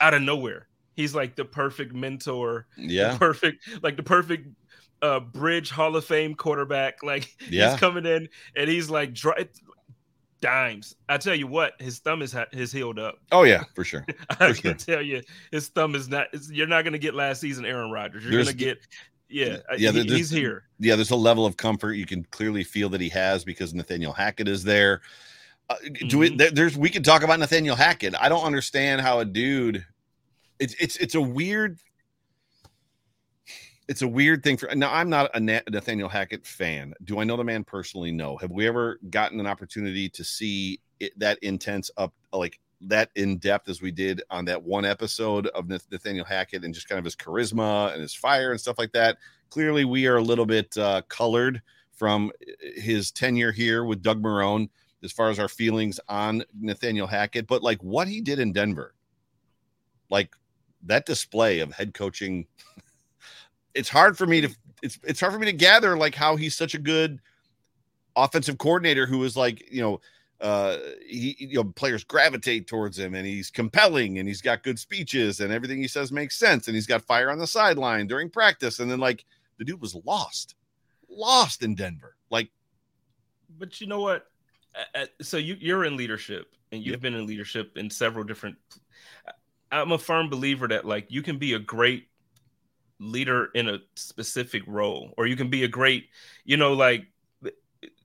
out 0.00 0.14
of 0.14 0.22
nowhere 0.22 0.68
he's 0.94 1.14
like 1.14 1.36
the 1.36 1.44
perfect 1.44 1.94
mentor 1.94 2.66
yeah. 2.76 3.16
perfect 3.18 3.68
like 3.82 3.96
the 3.96 4.02
perfect 4.02 4.48
uh 5.02 5.20
bridge 5.20 5.70
hall 5.70 5.94
of 5.96 6.04
fame 6.04 6.34
quarterback 6.34 7.02
like 7.02 7.34
yeah. 7.50 7.70
he's 7.70 7.80
coming 7.80 8.06
in 8.06 8.28
and 8.56 8.68
he's 8.68 8.88
like 8.88 9.12
dry, 9.12 9.46
dimes. 10.40 10.94
I 11.08 11.18
tell 11.18 11.34
you 11.34 11.46
what 11.46 11.74
his 11.80 11.98
thumb 11.98 12.22
is 12.22 12.34
his 12.52 12.72
healed 12.72 12.98
up. 12.98 13.18
Oh 13.32 13.44
yeah 13.44 13.64
for 13.74 13.84
sure. 13.84 14.06
I 14.30 14.52
for 14.52 14.54
can 14.54 14.54
sure. 14.54 14.74
tell 14.74 15.02
you 15.02 15.22
his 15.50 15.68
thumb 15.68 15.94
is 15.94 16.08
not 16.08 16.28
you're 16.50 16.66
not 16.66 16.82
going 16.82 16.92
to 16.92 16.98
get 16.98 17.14
last 17.14 17.40
season 17.40 17.64
aaron 17.64 17.90
rodgers. 17.90 18.24
You're 18.24 18.32
going 18.32 18.46
to 18.46 18.54
get 18.54 18.78
yeah, 19.28 19.58
yeah, 19.76 19.90
he, 19.90 20.02
he's 20.04 20.30
here. 20.30 20.64
Yeah, 20.78 20.94
there's 20.96 21.10
a 21.10 21.16
level 21.16 21.46
of 21.46 21.56
comfort 21.56 21.94
you 21.94 22.06
can 22.06 22.24
clearly 22.24 22.64
feel 22.64 22.88
that 22.90 23.00
he 23.00 23.08
has 23.10 23.44
because 23.44 23.74
Nathaniel 23.74 24.12
Hackett 24.12 24.48
is 24.48 24.62
there. 24.62 25.02
Uh, 25.68 25.74
mm-hmm. 25.84 26.08
Do 26.08 26.18
we? 26.18 26.30
Mm-hmm. 26.30 26.54
There's 26.54 26.76
we 26.76 26.90
could 26.90 27.04
talk 27.04 27.22
about 27.22 27.38
Nathaniel 27.38 27.76
Hackett. 27.76 28.14
I 28.20 28.28
don't 28.28 28.44
understand 28.44 29.00
how 29.00 29.20
a 29.20 29.24
dude. 29.24 29.84
It's 30.58 30.74
it's 30.74 30.96
it's 30.96 31.14
a 31.14 31.20
weird. 31.20 31.78
It's 33.88 34.02
a 34.02 34.08
weird 34.08 34.42
thing 34.42 34.56
for 34.56 34.72
now. 34.74 34.92
I'm 34.92 35.08
not 35.08 35.30
a 35.34 35.40
Nathaniel 35.40 36.08
Hackett 36.08 36.44
fan. 36.44 36.92
Do 37.04 37.20
I 37.20 37.24
know 37.24 37.36
the 37.36 37.44
man 37.44 37.62
personally? 37.62 38.10
No. 38.10 38.36
Have 38.38 38.50
we 38.50 38.66
ever 38.66 38.98
gotten 39.10 39.38
an 39.38 39.46
opportunity 39.46 40.08
to 40.08 40.24
see 40.24 40.80
it, 40.98 41.16
that 41.18 41.38
intense 41.42 41.88
up 41.96 42.12
like 42.32 42.58
that 42.82 43.10
in 43.14 43.38
depth 43.38 43.68
as 43.68 43.80
we 43.80 43.90
did 43.90 44.22
on 44.30 44.44
that 44.44 44.62
one 44.62 44.84
episode 44.84 45.46
of 45.48 45.68
Nathaniel 45.68 46.24
Hackett 46.24 46.64
and 46.64 46.74
just 46.74 46.88
kind 46.88 46.98
of 46.98 47.04
his 47.04 47.16
charisma 47.16 47.92
and 47.92 48.02
his 48.02 48.14
fire 48.14 48.50
and 48.50 48.60
stuff 48.60 48.78
like 48.78 48.92
that. 48.92 49.18
Clearly, 49.50 49.84
we 49.84 50.06
are 50.06 50.16
a 50.16 50.22
little 50.22 50.46
bit 50.46 50.76
uh, 50.76 51.02
colored 51.08 51.62
from 51.92 52.30
uh, 52.42 52.52
his 52.76 53.10
tenure 53.10 53.52
here 53.52 53.84
with 53.84 54.02
Doug 54.02 54.22
Marrone 54.22 54.68
as 55.02 55.12
far 55.12 55.30
as 55.30 55.38
our 55.38 55.48
feelings 55.48 55.98
on 56.08 56.44
Nathaniel 56.58 57.06
Hackett. 57.06 57.46
But 57.46 57.62
like 57.62 57.82
what 57.82 58.08
he 58.08 58.20
did 58.20 58.38
in 58.38 58.52
Denver, 58.52 58.94
like 60.10 60.34
that 60.82 61.06
display 61.06 61.60
of 61.60 61.72
head 61.72 61.94
coaching, 61.94 62.46
it's 63.74 63.88
hard 63.88 64.18
for 64.18 64.26
me 64.26 64.42
to 64.42 64.54
it's 64.82 64.98
it's 65.04 65.20
hard 65.20 65.32
for 65.32 65.38
me 65.38 65.46
to 65.46 65.52
gather 65.52 65.96
like 65.96 66.14
how 66.14 66.36
he's 66.36 66.56
such 66.56 66.74
a 66.74 66.78
good 66.78 67.20
offensive 68.14 68.58
coordinator 68.58 69.06
who 69.06 69.22
is 69.24 69.36
like 69.36 69.70
you 69.70 69.80
know 69.80 70.00
uh 70.40 70.76
he 71.06 71.34
you 71.38 71.54
know 71.54 71.64
players 71.64 72.04
gravitate 72.04 72.66
towards 72.66 72.98
him 72.98 73.14
and 73.14 73.26
he's 73.26 73.50
compelling 73.50 74.18
and 74.18 74.28
he's 74.28 74.42
got 74.42 74.62
good 74.62 74.78
speeches 74.78 75.40
and 75.40 75.52
everything 75.52 75.80
he 75.80 75.88
says 75.88 76.12
makes 76.12 76.36
sense 76.36 76.68
and 76.68 76.74
he's 76.74 76.86
got 76.86 77.02
fire 77.02 77.30
on 77.30 77.38
the 77.38 77.46
sideline 77.46 78.06
during 78.06 78.28
practice 78.28 78.78
and 78.80 78.90
then 78.90 79.00
like 79.00 79.24
the 79.58 79.64
dude 79.64 79.80
was 79.80 79.94
lost 80.04 80.54
lost 81.08 81.62
in 81.62 81.74
denver 81.74 82.16
like 82.30 82.50
but 83.58 83.80
you 83.80 83.86
know 83.86 84.00
what 84.00 84.26
so 85.22 85.38
you 85.38 85.56
you're 85.58 85.86
in 85.86 85.96
leadership 85.96 86.52
and 86.70 86.82
you've 86.82 86.92
yep. 86.92 87.00
been 87.00 87.14
in 87.14 87.26
leadership 87.26 87.78
in 87.78 87.88
several 87.88 88.22
different 88.22 88.56
I'm 89.72 89.92
a 89.92 89.98
firm 89.98 90.28
believer 90.28 90.68
that 90.68 90.84
like 90.84 91.06
you 91.08 91.22
can 91.22 91.38
be 91.38 91.54
a 91.54 91.58
great 91.58 92.08
leader 92.98 93.50
in 93.54 93.68
a 93.68 93.78
specific 93.94 94.62
role, 94.66 95.12
or 95.16 95.26
you 95.26 95.36
can 95.36 95.50
be 95.50 95.64
a 95.64 95.68
great, 95.68 96.08
you 96.44 96.56
know, 96.56 96.72
like 96.72 97.06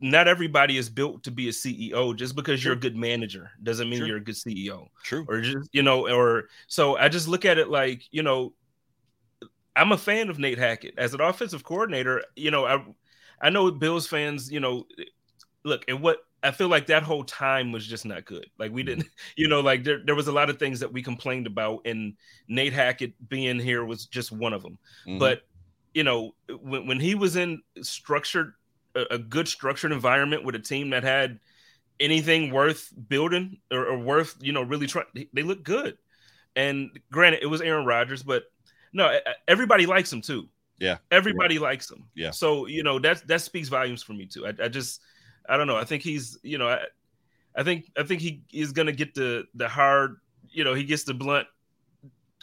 not 0.02 0.28
everybody 0.28 0.78
is 0.78 0.90
built 0.90 1.24
to 1.24 1.32
be 1.32 1.48
a 1.48 1.52
CEO. 1.52 2.16
Just 2.16 2.36
because 2.36 2.64
you're 2.64 2.74
a 2.74 2.78
good 2.78 2.98
manager 2.98 3.52
doesn't 3.62 3.90
mean 3.90 4.06
you're 4.06 4.18
a 4.18 4.24
good 4.24 4.36
CEO. 4.36 4.88
True. 5.04 5.26
Or 5.30 5.42
just 5.42 5.70
you 5.72 5.84
know, 5.84 6.08
or 6.10 6.50
so 6.68 6.98
I 6.98 7.08
just 7.08 7.28
look 7.28 7.46
at 7.46 7.58
it 7.58 7.70
like 7.70 8.04
you 8.12 8.24
know, 8.24 8.54
I'm 9.76 9.92
a 9.92 9.98
fan 9.98 10.30
of 10.30 10.40
Nate 10.40 10.58
Hackett 10.58 10.96
as 10.98 11.14
an 11.14 11.22
offensive 11.22 11.64
coordinator. 11.64 12.24
You 12.36 12.52
know, 12.52 12.66
I 12.66 12.84
I 13.40 13.50
know 13.52 13.72
Bills 13.72 14.08
fans. 14.08 14.52
You 14.52 14.60
know, 14.60 14.88
look 15.64 15.86
and 15.88 16.02
what 16.02 16.18
I 16.44 16.50
feel 16.50 16.68
like 16.68 16.88
that 16.88 17.04
whole 17.04 17.24
time 17.24 17.72
was 17.72 17.86
just 17.86 18.06
not 18.06 18.26
good. 18.26 18.48
Like 18.58 18.72
we 18.72 18.82
didn't, 18.82 19.08
you 19.36 19.48
know, 19.48 19.60
like 19.60 19.84
there, 19.84 20.02
there 20.04 20.16
was 20.16 20.28
a 20.28 20.32
lot 20.32 20.50
of 20.50 20.58
things 20.58 20.80
that 20.80 20.92
we 20.92 21.04
complained 21.04 21.46
about, 21.46 21.82
and 21.86 22.16
Nate 22.48 22.74
Hackett 22.74 23.30
being 23.30 23.60
here 23.60 23.86
was 23.86 24.08
just 24.08 24.32
one 24.32 24.54
of 24.54 24.64
them. 24.64 24.80
Mm-hmm. 25.06 25.20
But 25.20 25.44
you 25.94 26.04
know, 26.04 26.34
when 26.60 26.88
when 26.88 27.00
he 27.00 27.14
was 27.14 27.36
in 27.36 27.62
structured 27.82 28.54
a, 28.96 29.16
a, 29.16 29.18
good 29.18 29.48
structured 29.48 29.92
environment 29.92 30.44
with 30.44 30.56
a 30.56 30.60
team 30.60 30.90
that 30.92 31.04
had 31.04 31.40
anything 32.00 32.52
worth 32.52 32.92
building 33.08 33.60
or, 33.72 33.86
or 33.86 33.98
worth, 33.98 34.36
you 34.42 34.52
know, 34.52 34.62
really 34.62 34.88
trying, 34.88 35.06
they 35.34 35.44
look 35.44 35.64
good. 35.64 35.98
And 36.56 37.00
granted, 37.12 37.44
it 37.44 37.48
was 37.48 37.62
Aaron 37.62 37.86
Rodgers, 37.86 38.24
but 38.24 38.44
no, 38.94 39.20
everybody 39.48 39.86
likes 39.86 40.12
him 40.12 40.22
too. 40.22 40.50
Yeah, 40.80 40.98
everybody 41.12 41.56
yeah. 41.56 41.62
likes 41.62 41.90
him. 41.90 42.06
Yeah. 42.16 42.32
So 42.32 42.66
you 42.66 42.82
know 42.82 42.98
that 43.00 43.26
that 43.28 43.42
speaks 43.42 43.70
volumes 43.70 44.02
for 44.02 44.14
me 44.14 44.26
too. 44.26 44.48
I, 44.48 44.66
I 44.66 44.68
just 44.68 45.02
I 45.48 45.56
don't 45.56 45.68
know. 45.68 45.78
I 45.78 45.84
think 45.84 46.02
he's, 46.02 46.40
you 46.42 46.58
know, 46.58 46.68
I, 46.68 46.80
I 47.56 47.64
think 47.64 47.92
I 47.96 48.04
think 48.04 48.20
he 48.20 48.42
is 48.52 48.72
gonna 48.72 48.92
get 48.92 49.14
the 49.14 49.46
the 49.54 49.68
hard, 49.68 50.18
you 50.50 50.64
know, 50.64 50.74
he 50.74 50.84
gets 50.84 51.04
the 51.04 51.14
blunt 51.14 51.48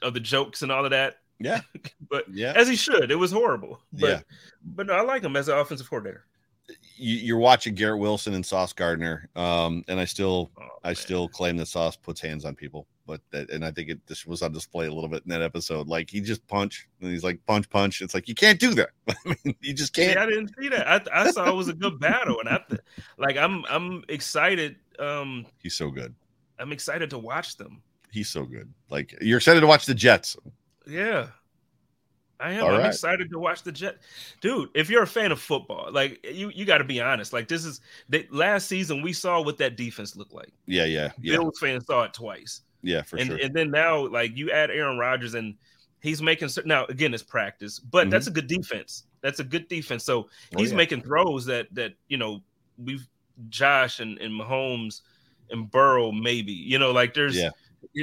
of 0.02 0.14
the 0.14 0.21
jokes 0.21 0.62
and 0.62 0.71
all 0.71 0.85
of 0.85 0.93
that. 0.93 1.17
Yeah. 1.40 1.61
but 2.11 2.26
yeah, 2.33 2.52
as 2.55 2.69
he 2.69 2.76
should. 2.76 3.11
It 3.11 3.17
was 3.17 3.33
horrible. 3.33 3.81
But, 3.93 4.09
yeah. 4.09 4.21
But 4.64 4.87
no, 4.87 4.93
I 4.93 5.02
like 5.02 5.25
him 5.25 5.35
as 5.35 5.49
an 5.49 5.59
offensive 5.59 5.90
coordinator. 5.90 6.25
You're 6.96 7.38
watching 7.38 7.75
Garrett 7.75 8.00
Wilson 8.00 8.34
and 8.34 8.44
Sauce 8.44 8.72
Gardner, 8.72 9.28
um, 9.37 9.84
and 9.88 10.00
I 10.00 10.04
still, 10.04 10.50
oh, 10.60 10.68
I 10.84 10.92
still 10.92 11.28
claim 11.28 11.56
that 11.58 11.66
Sauce 11.66 11.96
puts 11.96 12.20
hands 12.20 12.44
on 12.44 12.54
people 12.54 12.87
but 13.08 13.22
that, 13.30 13.50
and 13.50 13.64
I 13.64 13.72
think 13.72 13.88
it 13.88 14.06
just 14.06 14.26
was 14.26 14.42
on 14.42 14.52
display 14.52 14.87
a 14.87 14.92
little 14.92 15.08
bit 15.08 15.22
in 15.25 15.30
that 15.30 15.40
episode. 15.42 15.88
Like 15.88 16.10
he 16.10 16.20
just 16.20 16.46
punch 16.46 16.87
and 17.00 17.10
he's 17.10 17.25
like 17.25 17.44
punch 17.46 17.68
punch. 17.70 18.02
It's 18.02 18.12
like 18.12 18.28
you 18.28 18.34
can't 18.34 18.60
do 18.60 18.75
that. 18.75 18.90
I 19.08 19.14
mean, 19.25 19.56
you 19.60 19.72
just 19.72 19.94
can't. 19.94 20.12
See, 20.12 20.18
I 20.18 20.26
didn't 20.26 20.52
see 20.60 20.68
that. 20.68 20.87
I, 20.87 21.22
I 21.22 21.30
saw 21.30 21.48
it 21.48 21.54
was 21.54 21.68
a 21.68 21.72
good 21.72 21.98
battle, 21.98 22.38
and 22.38 22.48
I 22.50 22.60
like 23.16 23.37
I'm 23.38 23.64
I'm 23.68 24.04
excited. 24.08 24.76
Um, 24.98 25.46
he's 25.58 25.75
so 25.75 25.90
good. 25.90 26.14
I'm 26.60 26.70
excited 26.70 27.08
to 27.10 27.18
watch 27.18 27.56
them. 27.56 27.82
He's 28.12 28.28
so 28.28 28.44
good. 28.44 28.72
Like 28.90 29.16
you're 29.22 29.38
excited 29.38 29.60
to 29.60 29.66
watch 29.66 29.87
the 29.87 29.94
Jets. 29.94 30.37
Yeah. 30.87 31.28
I 32.40 32.52
am. 32.52 32.64
All 32.64 32.71
I'm 32.71 32.80
right. 32.80 32.87
excited 32.87 33.30
to 33.30 33.38
watch 33.38 33.62
the 33.62 33.73
Jet, 33.73 33.99
dude. 34.40 34.68
If 34.75 34.88
you're 34.88 35.02
a 35.02 35.07
fan 35.07 35.33
of 35.33 35.40
football, 35.40 35.90
like 35.92 36.25
you, 36.25 36.50
you 36.54 36.64
got 36.64 36.78
to 36.78 36.85
be 36.85 37.00
honest. 37.00 37.33
Like 37.33 37.49
this 37.49 37.64
is 37.64 37.80
the 38.09 38.26
last 38.30 38.68
season 38.68 39.02
we 39.02 39.12
saw 39.12 39.40
what 39.42 39.59
that 39.59 39.76
defense 39.76 40.16
looked 40.16 40.33
like. 40.33 40.52
Yeah, 40.66 40.85
yeah, 40.85 41.11
yeah. 41.21 41.37
Bills 41.37 41.59
fans 41.59 41.87
saw 41.87 42.04
it 42.04 42.14
twice. 42.14 42.62
Yeah, 42.83 43.02
for 43.02 43.16
and, 43.16 43.28
sure. 43.28 43.38
And 43.42 43.52
then 43.54 43.71
now, 43.71 44.07
like 44.07 44.37
you 44.37 44.50
add 44.50 44.71
Aaron 44.71 44.99
Rodgers, 44.99 45.35
and 45.35 45.57
he's 46.00 46.23
making 46.23 46.49
now 46.64 46.85
again 46.87 47.12
it's 47.12 47.23
practice, 47.23 47.78
but 47.78 48.02
mm-hmm. 48.02 48.11
that's 48.11 48.28
a 48.28 48.30
good 48.33 48.47
defense. 48.47 49.04
That's 49.21 49.40
a 49.40 49.45
good 49.45 49.66
defense. 49.68 50.04
So 50.04 50.23
oh, 50.23 50.28
he's 50.59 50.68
oh, 50.68 50.73
yeah. 50.73 50.76
making 50.76 51.02
throws 51.02 51.45
that 51.47 51.66
that 51.75 51.95
you 52.09 52.18
know 52.18 52.40
we've 52.83 53.07
Josh 53.49 54.00
and, 54.00 54.18
and 54.18 54.33
Mahomes 54.33 55.02
and 55.50 55.71
Burrow 55.71 56.12
maybe 56.12 56.52
you 56.52 56.78
know 56.78 56.92
like 56.92 57.14
there's 57.14 57.37
yeah. 57.37 57.50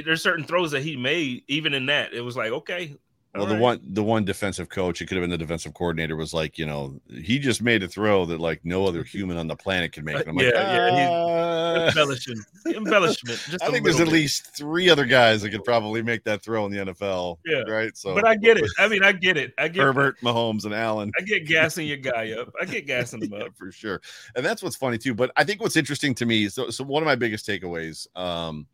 there's 0.04 0.22
certain 0.22 0.44
throws 0.44 0.70
that 0.72 0.82
he 0.82 0.96
made 0.96 1.42
even 1.48 1.74
in 1.74 1.86
that 1.86 2.12
it 2.12 2.20
was 2.20 2.36
like 2.36 2.50
okay 2.50 2.96
well, 3.36 3.46
the 3.46 3.56
one 3.56 3.80
the 3.82 4.02
one 4.02 4.24
defensive 4.24 4.68
coach, 4.68 5.00
it 5.00 5.06
could 5.06 5.16
have 5.16 5.22
been 5.22 5.30
the 5.30 5.38
defensive 5.38 5.74
coordinator, 5.74 6.16
was 6.16 6.34
like, 6.34 6.58
you 6.58 6.66
know, 6.66 7.00
he 7.08 7.38
just 7.38 7.62
made 7.62 7.82
a 7.82 7.88
throw 7.88 8.24
that 8.26 8.40
like 8.40 8.64
no 8.64 8.86
other 8.86 9.02
human 9.16 9.36
on 9.36 9.46
the 9.46 9.56
planet 9.56 9.92
could 9.92 10.04
make. 10.04 10.26
I'm 10.26 10.38
yeah, 10.38 10.46
like, 10.46 10.54
yeah, 10.54 11.08
ah. 11.10 11.86
embellishment, 11.88 12.40
embellishment. 12.66 13.38
Just 13.50 13.62
I 13.62 13.70
think 13.70 13.84
there's 13.84 14.00
at 14.00 14.08
least 14.08 14.56
three 14.56 14.88
other 14.88 15.04
guys 15.04 15.42
that 15.42 15.50
could 15.50 15.64
probably 15.64 16.02
make 16.02 16.24
that 16.24 16.42
throw 16.42 16.66
in 16.66 16.72
the 16.72 16.78
NFL. 16.78 17.38
Yeah, 17.44 17.60
right. 17.62 17.96
So, 17.96 18.14
but 18.14 18.26
I 18.26 18.36
get 18.36 18.56
it. 18.56 18.70
I 18.78 18.88
mean, 18.88 19.04
I 19.04 19.12
get 19.12 19.36
it. 19.36 19.52
I 19.58 19.68
get 19.68 19.82
Herbert, 19.82 20.20
Mahomes, 20.20 20.64
and 20.64 20.74
Allen. 20.74 21.12
I 21.18 21.22
get 21.22 21.46
gassing 21.46 21.86
your 21.86 21.98
guy 21.98 22.32
up. 22.32 22.52
I 22.60 22.64
get 22.64 22.86
gassing 22.86 23.22
him 23.22 23.32
yeah, 23.32 23.44
up 23.44 23.56
for 23.56 23.70
sure. 23.70 24.00
And 24.34 24.44
that's 24.44 24.62
what's 24.62 24.76
funny 24.76 24.98
too. 24.98 25.14
But 25.14 25.30
I 25.36 25.44
think 25.44 25.60
what's 25.60 25.76
interesting 25.76 26.14
to 26.16 26.26
me. 26.26 26.48
So, 26.48 26.70
so 26.70 26.84
one 26.84 27.02
of 27.02 27.06
my 27.06 27.16
biggest 27.16 27.46
takeaways, 27.46 28.06
um, 28.16 28.66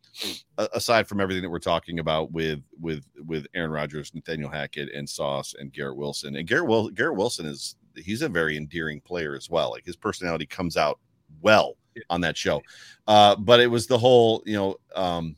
aside 0.57 1.07
from 1.07 1.19
everything 1.19 1.43
that 1.43 1.49
we're 1.49 1.59
talking 1.59 1.99
about 1.99 2.31
with 2.31 2.61
with 2.79 3.05
with 3.25 3.47
Aaron 3.53 3.71
Rodgers, 3.71 4.13
Nathaniel 4.13 4.49
Hackett, 4.49 4.89
and 4.93 5.09
Sauce 5.09 5.55
and 5.57 5.71
Garrett 5.71 5.97
Wilson, 5.97 6.35
and 6.35 6.47
Garrett 6.47 6.67
Will 6.67 6.89
Garrett 6.89 7.15
Wilson 7.15 7.45
is 7.45 7.75
he's 7.95 8.21
a 8.21 8.29
very 8.29 8.57
endearing 8.57 9.01
player 9.01 9.35
as 9.35 9.49
well. 9.49 9.71
Like 9.71 9.85
his 9.85 9.95
personality 9.95 10.45
comes 10.45 10.77
out 10.77 10.99
well 11.41 11.77
on 12.09 12.21
that 12.21 12.37
show. 12.37 12.61
Uh, 13.07 13.35
but 13.35 13.59
it 13.59 13.67
was 13.67 13.87
the 13.87 13.97
whole, 13.97 14.41
you 14.45 14.55
know, 14.55 14.75
um, 14.95 15.35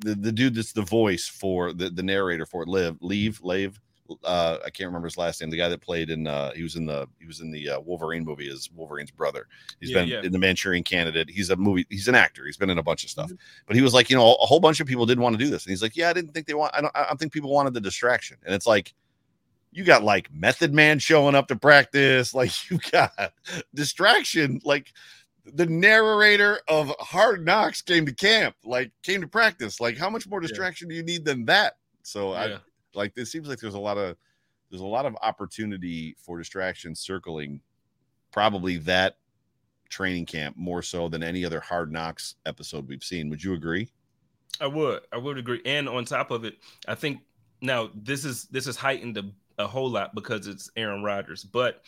the, 0.00 0.14
the 0.14 0.32
dude 0.32 0.54
that's 0.54 0.72
the 0.72 0.82
voice 0.82 1.26
for 1.26 1.72
the, 1.72 1.90
the 1.90 2.02
narrator 2.02 2.46
for 2.46 2.62
it, 2.62 2.68
live, 2.68 2.96
leave, 3.00 3.40
lave, 3.42 3.80
uh, 4.24 4.58
I 4.64 4.70
can't 4.70 4.86
remember 4.86 5.06
his 5.06 5.16
last 5.16 5.40
name. 5.40 5.50
The 5.50 5.56
guy 5.56 5.68
that 5.68 5.80
played 5.80 6.10
in 6.10 6.26
uh, 6.26 6.52
he 6.52 6.62
was 6.62 6.76
in 6.76 6.86
the 6.86 7.08
he 7.18 7.26
was 7.26 7.40
in 7.40 7.50
the 7.50 7.70
uh, 7.70 7.80
Wolverine 7.80 8.24
movie 8.24 8.48
is 8.48 8.70
Wolverine's 8.74 9.10
brother. 9.10 9.46
He's 9.80 9.90
yeah, 9.90 10.00
been 10.00 10.08
yeah. 10.08 10.22
in 10.22 10.32
the 10.32 10.38
Manchurian 10.38 10.84
Candidate. 10.84 11.30
He's 11.30 11.50
a 11.50 11.56
movie. 11.56 11.86
He's 11.90 12.08
an 12.08 12.14
actor. 12.14 12.44
He's 12.46 12.56
been 12.56 12.70
in 12.70 12.78
a 12.78 12.82
bunch 12.82 13.04
of 13.04 13.10
stuff. 13.10 13.26
Mm-hmm. 13.26 13.64
But 13.66 13.76
he 13.76 13.82
was 13.82 13.94
like, 13.94 14.10
you 14.10 14.16
know, 14.16 14.34
a 14.34 14.46
whole 14.46 14.60
bunch 14.60 14.80
of 14.80 14.86
people 14.86 15.06
didn't 15.06 15.22
want 15.22 15.38
to 15.38 15.44
do 15.44 15.50
this, 15.50 15.64
and 15.64 15.70
he's 15.70 15.82
like, 15.82 15.96
yeah, 15.96 16.10
I 16.10 16.12
didn't 16.12 16.32
think 16.32 16.46
they 16.46 16.54
want. 16.54 16.74
I 16.74 16.80
don't. 16.80 16.92
I 16.94 17.06
don't 17.06 17.18
think 17.18 17.32
people 17.32 17.50
wanted 17.50 17.74
the 17.74 17.80
distraction. 17.80 18.36
And 18.44 18.54
it's 18.54 18.66
like, 18.66 18.94
you 19.72 19.84
got 19.84 20.02
like 20.02 20.32
Method 20.32 20.72
Man 20.72 20.98
showing 20.98 21.34
up 21.34 21.48
to 21.48 21.56
practice. 21.56 22.34
Like 22.34 22.70
you 22.70 22.78
got 22.90 23.32
distraction. 23.74 24.60
Like 24.64 24.92
the 25.44 25.66
narrator 25.66 26.60
of 26.68 26.92
Hard 26.98 27.44
Knocks 27.44 27.82
came 27.82 28.06
to 28.06 28.14
camp. 28.14 28.56
Like 28.64 28.90
came 29.02 29.20
to 29.20 29.28
practice. 29.28 29.80
Like 29.80 29.96
how 29.96 30.10
much 30.10 30.26
more 30.26 30.40
distraction 30.40 30.88
yeah. 30.88 30.94
do 30.94 30.96
you 30.96 31.02
need 31.02 31.24
than 31.24 31.44
that? 31.46 31.74
So 32.02 32.32
I 32.32 32.58
like 32.96 33.12
it 33.16 33.26
seems 33.26 33.48
like 33.48 33.58
there's 33.58 33.74
a 33.74 33.78
lot 33.78 33.98
of 33.98 34.16
there's 34.70 34.82
a 34.82 34.86
lot 34.86 35.06
of 35.06 35.16
opportunity 35.22 36.16
for 36.18 36.38
distraction 36.38 36.94
circling 36.94 37.60
probably 38.32 38.78
that 38.78 39.18
training 39.88 40.26
camp 40.26 40.56
more 40.56 40.82
so 40.82 41.08
than 41.08 41.22
any 41.22 41.44
other 41.44 41.60
hard 41.60 41.92
knocks 41.92 42.34
episode 42.44 42.88
we've 42.88 43.04
seen. 43.04 43.30
Would 43.30 43.42
you 43.42 43.54
agree? 43.54 43.88
I 44.60 44.66
would. 44.66 45.02
I 45.12 45.18
would 45.18 45.38
agree. 45.38 45.60
And 45.64 45.88
on 45.88 46.04
top 46.04 46.30
of 46.30 46.44
it, 46.44 46.54
I 46.88 46.94
think 46.94 47.20
now 47.60 47.90
this 47.94 48.24
is 48.24 48.44
this 48.46 48.66
is 48.66 48.76
heightened 48.76 49.18
a, 49.18 49.30
a 49.58 49.66
whole 49.66 49.90
lot 49.90 50.14
because 50.14 50.46
it's 50.46 50.70
Aaron 50.76 51.02
Rodgers, 51.02 51.44
but 51.44 51.82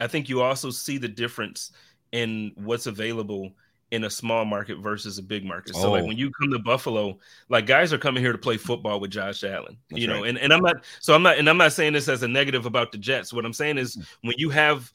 I 0.00 0.06
think 0.06 0.28
you 0.28 0.42
also 0.42 0.70
see 0.70 0.98
the 0.98 1.08
difference 1.08 1.72
in 2.12 2.52
what's 2.56 2.86
available 2.86 3.52
in 3.90 4.04
a 4.04 4.10
small 4.10 4.44
market 4.44 4.78
versus 4.78 5.18
a 5.18 5.22
big 5.22 5.44
market. 5.44 5.74
So 5.74 5.88
oh. 5.88 5.92
like 5.92 6.04
when 6.04 6.18
you 6.18 6.30
come 6.30 6.50
to 6.50 6.58
Buffalo, 6.58 7.18
like 7.48 7.66
guys 7.66 7.92
are 7.92 7.98
coming 7.98 8.22
here 8.22 8.32
to 8.32 8.38
play 8.38 8.56
football 8.56 9.00
with 9.00 9.10
Josh 9.10 9.44
Allen. 9.44 9.78
That's 9.90 10.02
you 10.02 10.08
know, 10.08 10.20
right. 10.20 10.28
and, 10.28 10.38
and 10.38 10.52
I'm 10.52 10.60
not 10.60 10.84
so 11.00 11.14
I'm 11.14 11.22
not 11.22 11.38
and 11.38 11.48
I'm 11.48 11.56
not 11.56 11.72
saying 11.72 11.94
this 11.94 12.08
as 12.08 12.22
a 12.22 12.28
negative 12.28 12.66
about 12.66 12.92
the 12.92 12.98
Jets. 12.98 13.32
What 13.32 13.44
I'm 13.44 13.52
saying 13.52 13.78
is 13.78 13.96
mm. 13.96 14.06
when 14.22 14.34
you 14.36 14.50
have 14.50 14.92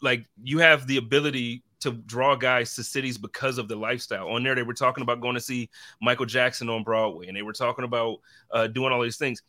like 0.00 0.26
you 0.42 0.58
have 0.58 0.86
the 0.86 0.96
ability 0.96 1.62
to 1.80 1.92
draw 1.92 2.34
guys 2.34 2.74
to 2.74 2.82
cities 2.82 3.18
because 3.18 3.58
of 3.58 3.68
the 3.68 3.76
lifestyle. 3.76 4.28
On 4.28 4.42
there, 4.42 4.54
they 4.54 4.62
were 4.62 4.72
talking 4.74 5.02
about 5.02 5.20
going 5.20 5.34
to 5.34 5.40
see 5.40 5.68
Michael 6.00 6.24
Jackson 6.24 6.70
on 6.70 6.82
Broadway, 6.82 7.26
and 7.26 7.36
they 7.36 7.42
were 7.42 7.52
talking 7.52 7.84
about 7.84 8.20
uh, 8.52 8.66
doing 8.68 8.90
all 8.90 9.02
these 9.02 9.18
things. 9.18 9.42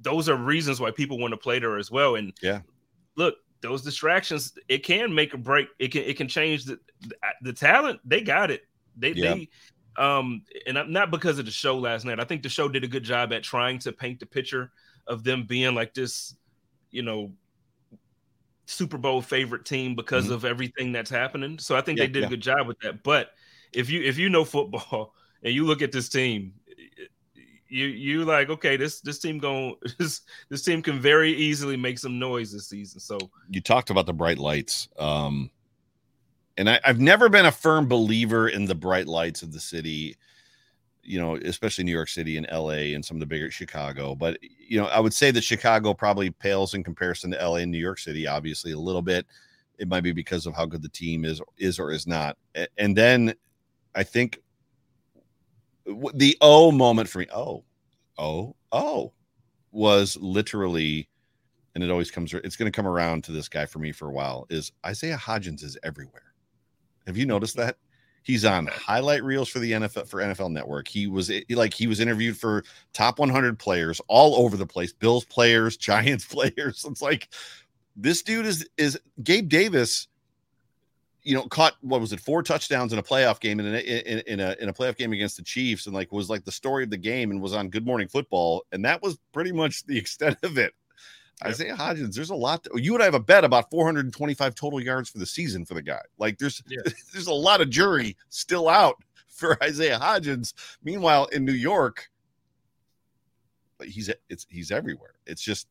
Those 0.00 0.28
are 0.28 0.36
reasons 0.36 0.80
why 0.80 0.92
people 0.92 1.18
want 1.18 1.32
to 1.32 1.36
play 1.36 1.58
there 1.58 1.76
as 1.76 1.90
well. 1.90 2.14
And 2.14 2.32
yeah, 2.40 2.60
look, 3.16 3.34
those 3.64 3.80
distractions 3.80 4.52
it 4.68 4.84
can 4.84 5.14
make 5.14 5.32
a 5.32 5.38
break 5.38 5.68
it 5.78 5.88
can 5.88 6.02
it 6.02 6.18
can 6.18 6.28
change 6.28 6.64
the 6.66 6.78
the 7.40 7.52
talent 7.52 7.98
they 8.04 8.20
got 8.20 8.50
it 8.50 8.62
they 8.96 9.12
yeah. 9.12 9.34
they 9.34 9.48
um 9.96 10.42
and 10.66 10.78
I'm 10.78 10.92
not 10.92 11.10
because 11.10 11.38
of 11.38 11.46
the 11.46 11.50
show 11.50 11.78
last 11.78 12.04
night 12.04 12.20
i 12.20 12.24
think 12.24 12.42
the 12.42 12.48
show 12.50 12.68
did 12.68 12.84
a 12.84 12.88
good 12.88 13.02
job 13.02 13.32
at 13.32 13.42
trying 13.42 13.78
to 13.80 13.92
paint 13.92 14.20
the 14.20 14.26
picture 14.26 14.70
of 15.06 15.24
them 15.24 15.44
being 15.44 15.74
like 15.74 15.94
this 15.94 16.34
you 16.90 17.02
know 17.02 17.32
super 18.66 18.98
bowl 18.98 19.22
favorite 19.22 19.64
team 19.64 19.94
because 19.94 20.26
mm-hmm. 20.26 20.34
of 20.34 20.44
everything 20.44 20.92
that's 20.92 21.10
happening 21.10 21.58
so 21.58 21.74
i 21.74 21.80
think 21.80 21.98
yeah, 21.98 22.04
they 22.04 22.12
did 22.12 22.20
yeah. 22.20 22.26
a 22.26 22.30
good 22.30 22.42
job 22.42 22.66
with 22.66 22.78
that 22.80 23.02
but 23.02 23.30
if 23.72 23.88
you 23.88 24.02
if 24.02 24.18
you 24.18 24.28
know 24.28 24.44
football 24.44 25.14
and 25.42 25.54
you 25.54 25.64
look 25.64 25.80
at 25.80 25.90
this 25.90 26.10
team 26.10 26.52
you 27.74 27.86
you 27.86 28.24
like 28.24 28.48
okay 28.48 28.76
this 28.76 29.00
this 29.00 29.18
team 29.18 29.38
going 29.38 29.74
this 29.98 30.22
this 30.48 30.62
team 30.62 30.80
can 30.80 31.00
very 31.00 31.32
easily 31.32 31.76
make 31.76 31.98
some 31.98 32.18
noise 32.18 32.52
this 32.52 32.68
season 32.68 33.00
so. 33.00 33.18
You 33.50 33.60
talked 33.60 33.90
about 33.90 34.06
the 34.06 34.12
bright 34.12 34.38
lights 34.38 34.88
um 34.98 35.50
and 36.56 36.70
I, 36.70 36.80
i've 36.84 37.00
never 37.00 37.28
been 37.28 37.46
a 37.46 37.52
firm 37.52 37.88
believer 37.88 38.48
in 38.48 38.64
the 38.64 38.74
bright 38.74 39.08
lights 39.08 39.42
of 39.42 39.52
the 39.52 39.60
city 39.60 40.16
you 41.02 41.20
know 41.20 41.36
especially 41.36 41.84
new 41.84 41.92
york 41.92 42.08
city 42.08 42.36
and 42.36 42.46
la 42.50 42.70
and 42.70 43.04
some 43.04 43.16
of 43.16 43.20
the 43.20 43.26
bigger 43.26 43.50
chicago 43.50 44.14
but 44.14 44.38
you 44.42 44.80
know 44.80 44.86
i 44.86 45.00
would 45.00 45.12
say 45.12 45.30
that 45.30 45.42
chicago 45.42 45.92
probably 45.92 46.30
pales 46.30 46.74
in 46.74 46.84
comparison 46.84 47.32
to 47.32 47.48
la 47.48 47.56
and 47.56 47.72
new 47.72 47.78
york 47.78 47.98
city 47.98 48.26
obviously 48.26 48.72
a 48.72 48.78
little 48.78 49.02
bit. 49.02 49.26
It 49.76 49.88
might 49.88 50.02
be 50.02 50.12
because 50.12 50.46
of 50.46 50.54
how 50.54 50.66
good 50.66 50.82
the 50.82 50.88
team 50.88 51.24
is 51.24 51.42
is 51.58 51.80
or 51.80 51.90
is 51.90 52.06
not 52.06 52.38
and 52.78 52.96
then 52.96 53.34
i 53.96 54.04
think 54.04 54.38
the 56.14 56.36
oh 56.40 56.70
moment 56.70 57.08
for 57.08 57.18
me. 57.18 57.26
Oh, 57.34 57.64
oh, 58.18 58.54
oh, 58.72 59.12
was 59.72 60.16
literally, 60.20 61.08
and 61.74 61.82
it 61.84 61.90
always 61.90 62.10
comes, 62.10 62.32
it's 62.32 62.56
going 62.56 62.70
to 62.70 62.76
come 62.76 62.86
around 62.86 63.24
to 63.24 63.32
this 63.32 63.48
guy 63.48 63.66
for 63.66 63.78
me 63.78 63.92
for 63.92 64.08
a 64.08 64.12
while, 64.12 64.46
is 64.50 64.72
Isaiah 64.86 65.16
Hodgins 65.16 65.62
is 65.62 65.76
everywhere. 65.82 66.34
Have 67.06 67.16
you 67.16 67.26
noticed 67.26 67.56
that? 67.56 67.76
He's 68.22 68.46
on 68.46 68.66
highlight 68.68 69.22
reels 69.22 69.50
for 69.50 69.58
the 69.58 69.72
NFL 69.72 70.08
for 70.08 70.20
NFL 70.20 70.50
Network. 70.50 70.88
He 70.88 71.06
was 71.06 71.28
eh, 71.28 71.42
like 71.50 71.74
he 71.74 71.86
was 71.86 72.00
interviewed 72.00 72.38
for 72.38 72.64
top 72.94 73.18
100 73.18 73.58
players 73.58 74.00
all 74.08 74.36
over 74.36 74.56
the 74.56 74.66
place. 74.66 74.94
Bills 74.94 75.26
players, 75.26 75.76
Giants 75.76 76.24
players. 76.24 76.86
It's 76.88 77.02
like 77.02 77.28
this 77.96 78.22
dude 78.22 78.46
is 78.46 78.66
is 78.78 78.98
Gabe 79.22 79.50
Davis 79.50 80.08
you 81.24 81.34
know, 81.34 81.42
caught 81.48 81.74
what 81.80 82.00
was 82.00 82.12
it, 82.12 82.20
four 82.20 82.42
touchdowns 82.42 82.92
in 82.92 82.98
a 82.98 83.02
playoff 83.02 83.40
game 83.40 83.58
in 83.58 83.66
a, 83.66 83.78
in, 83.78 84.18
in, 84.26 84.40
a 84.40 84.54
in 84.60 84.68
a 84.68 84.72
playoff 84.72 84.96
game 84.96 85.12
against 85.12 85.38
the 85.38 85.42
Chiefs, 85.42 85.86
and 85.86 85.94
like 85.94 86.12
was 86.12 86.28
like 86.28 86.44
the 86.44 86.52
story 86.52 86.84
of 86.84 86.90
the 86.90 86.98
game, 86.98 87.30
and 87.30 87.40
was 87.40 87.54
on 87.54 87.70
Good 87.70 87.86
Morning 87.86 88.06
Football, 88.06 88.64
and 88.72 88.84
that 88.84 89.02
was 89.02 89.18
pretty 89.32 89.50
much 89.50 89.84
the 89.86 89.98
extent 90.04 90.38
of 90.42 90.58
it. 90.58 90.74
Yep. 91.42 91.50
Isaiah 91.50 91.76
Hodgins, 91.76 92.14
there's 92.14 92.30
a 92.30 92.34
lot. 92.34 92.62
To, 92.64 92.80
you 92.80 92.92
would 92.92 93.00
have 93.00 93.14
a 93.14 93.20
bet 93.20 93.42
about 93.42 93.70
425 93.70 94.54
total 94.54 94.80
yards 94.80 95.08
for 95.08 95.18
the 95.18 95.26
season 95.26 95.64
for 95.64 95.74
the 95.74 95.82
guy. 95.82 96.00
Like 96.18 96.38
there's 96.38 96.62
yeah. 96.68 96.82
there's 97.12 97.26
a 97.26 97.34
lot 97.34 97.60
of 97.60 97.70
jury 97.70 98.16
still 98.28 98.68
out 98.68 98.96
for 99.28 99.60
Isaiah 99.62 99.98
Hodgins. 99.98 100.52
Meanwhile, 100.84 101.26
in 101.26 101.44
New 101.44 101.52
York, 101.52 102.10
he's 103.82 104.10
it's 104.28 104.46
he's 104.50 104.70
everywhere. 104.70 105.14
It's 105.26 105.42
just 105.42 105.68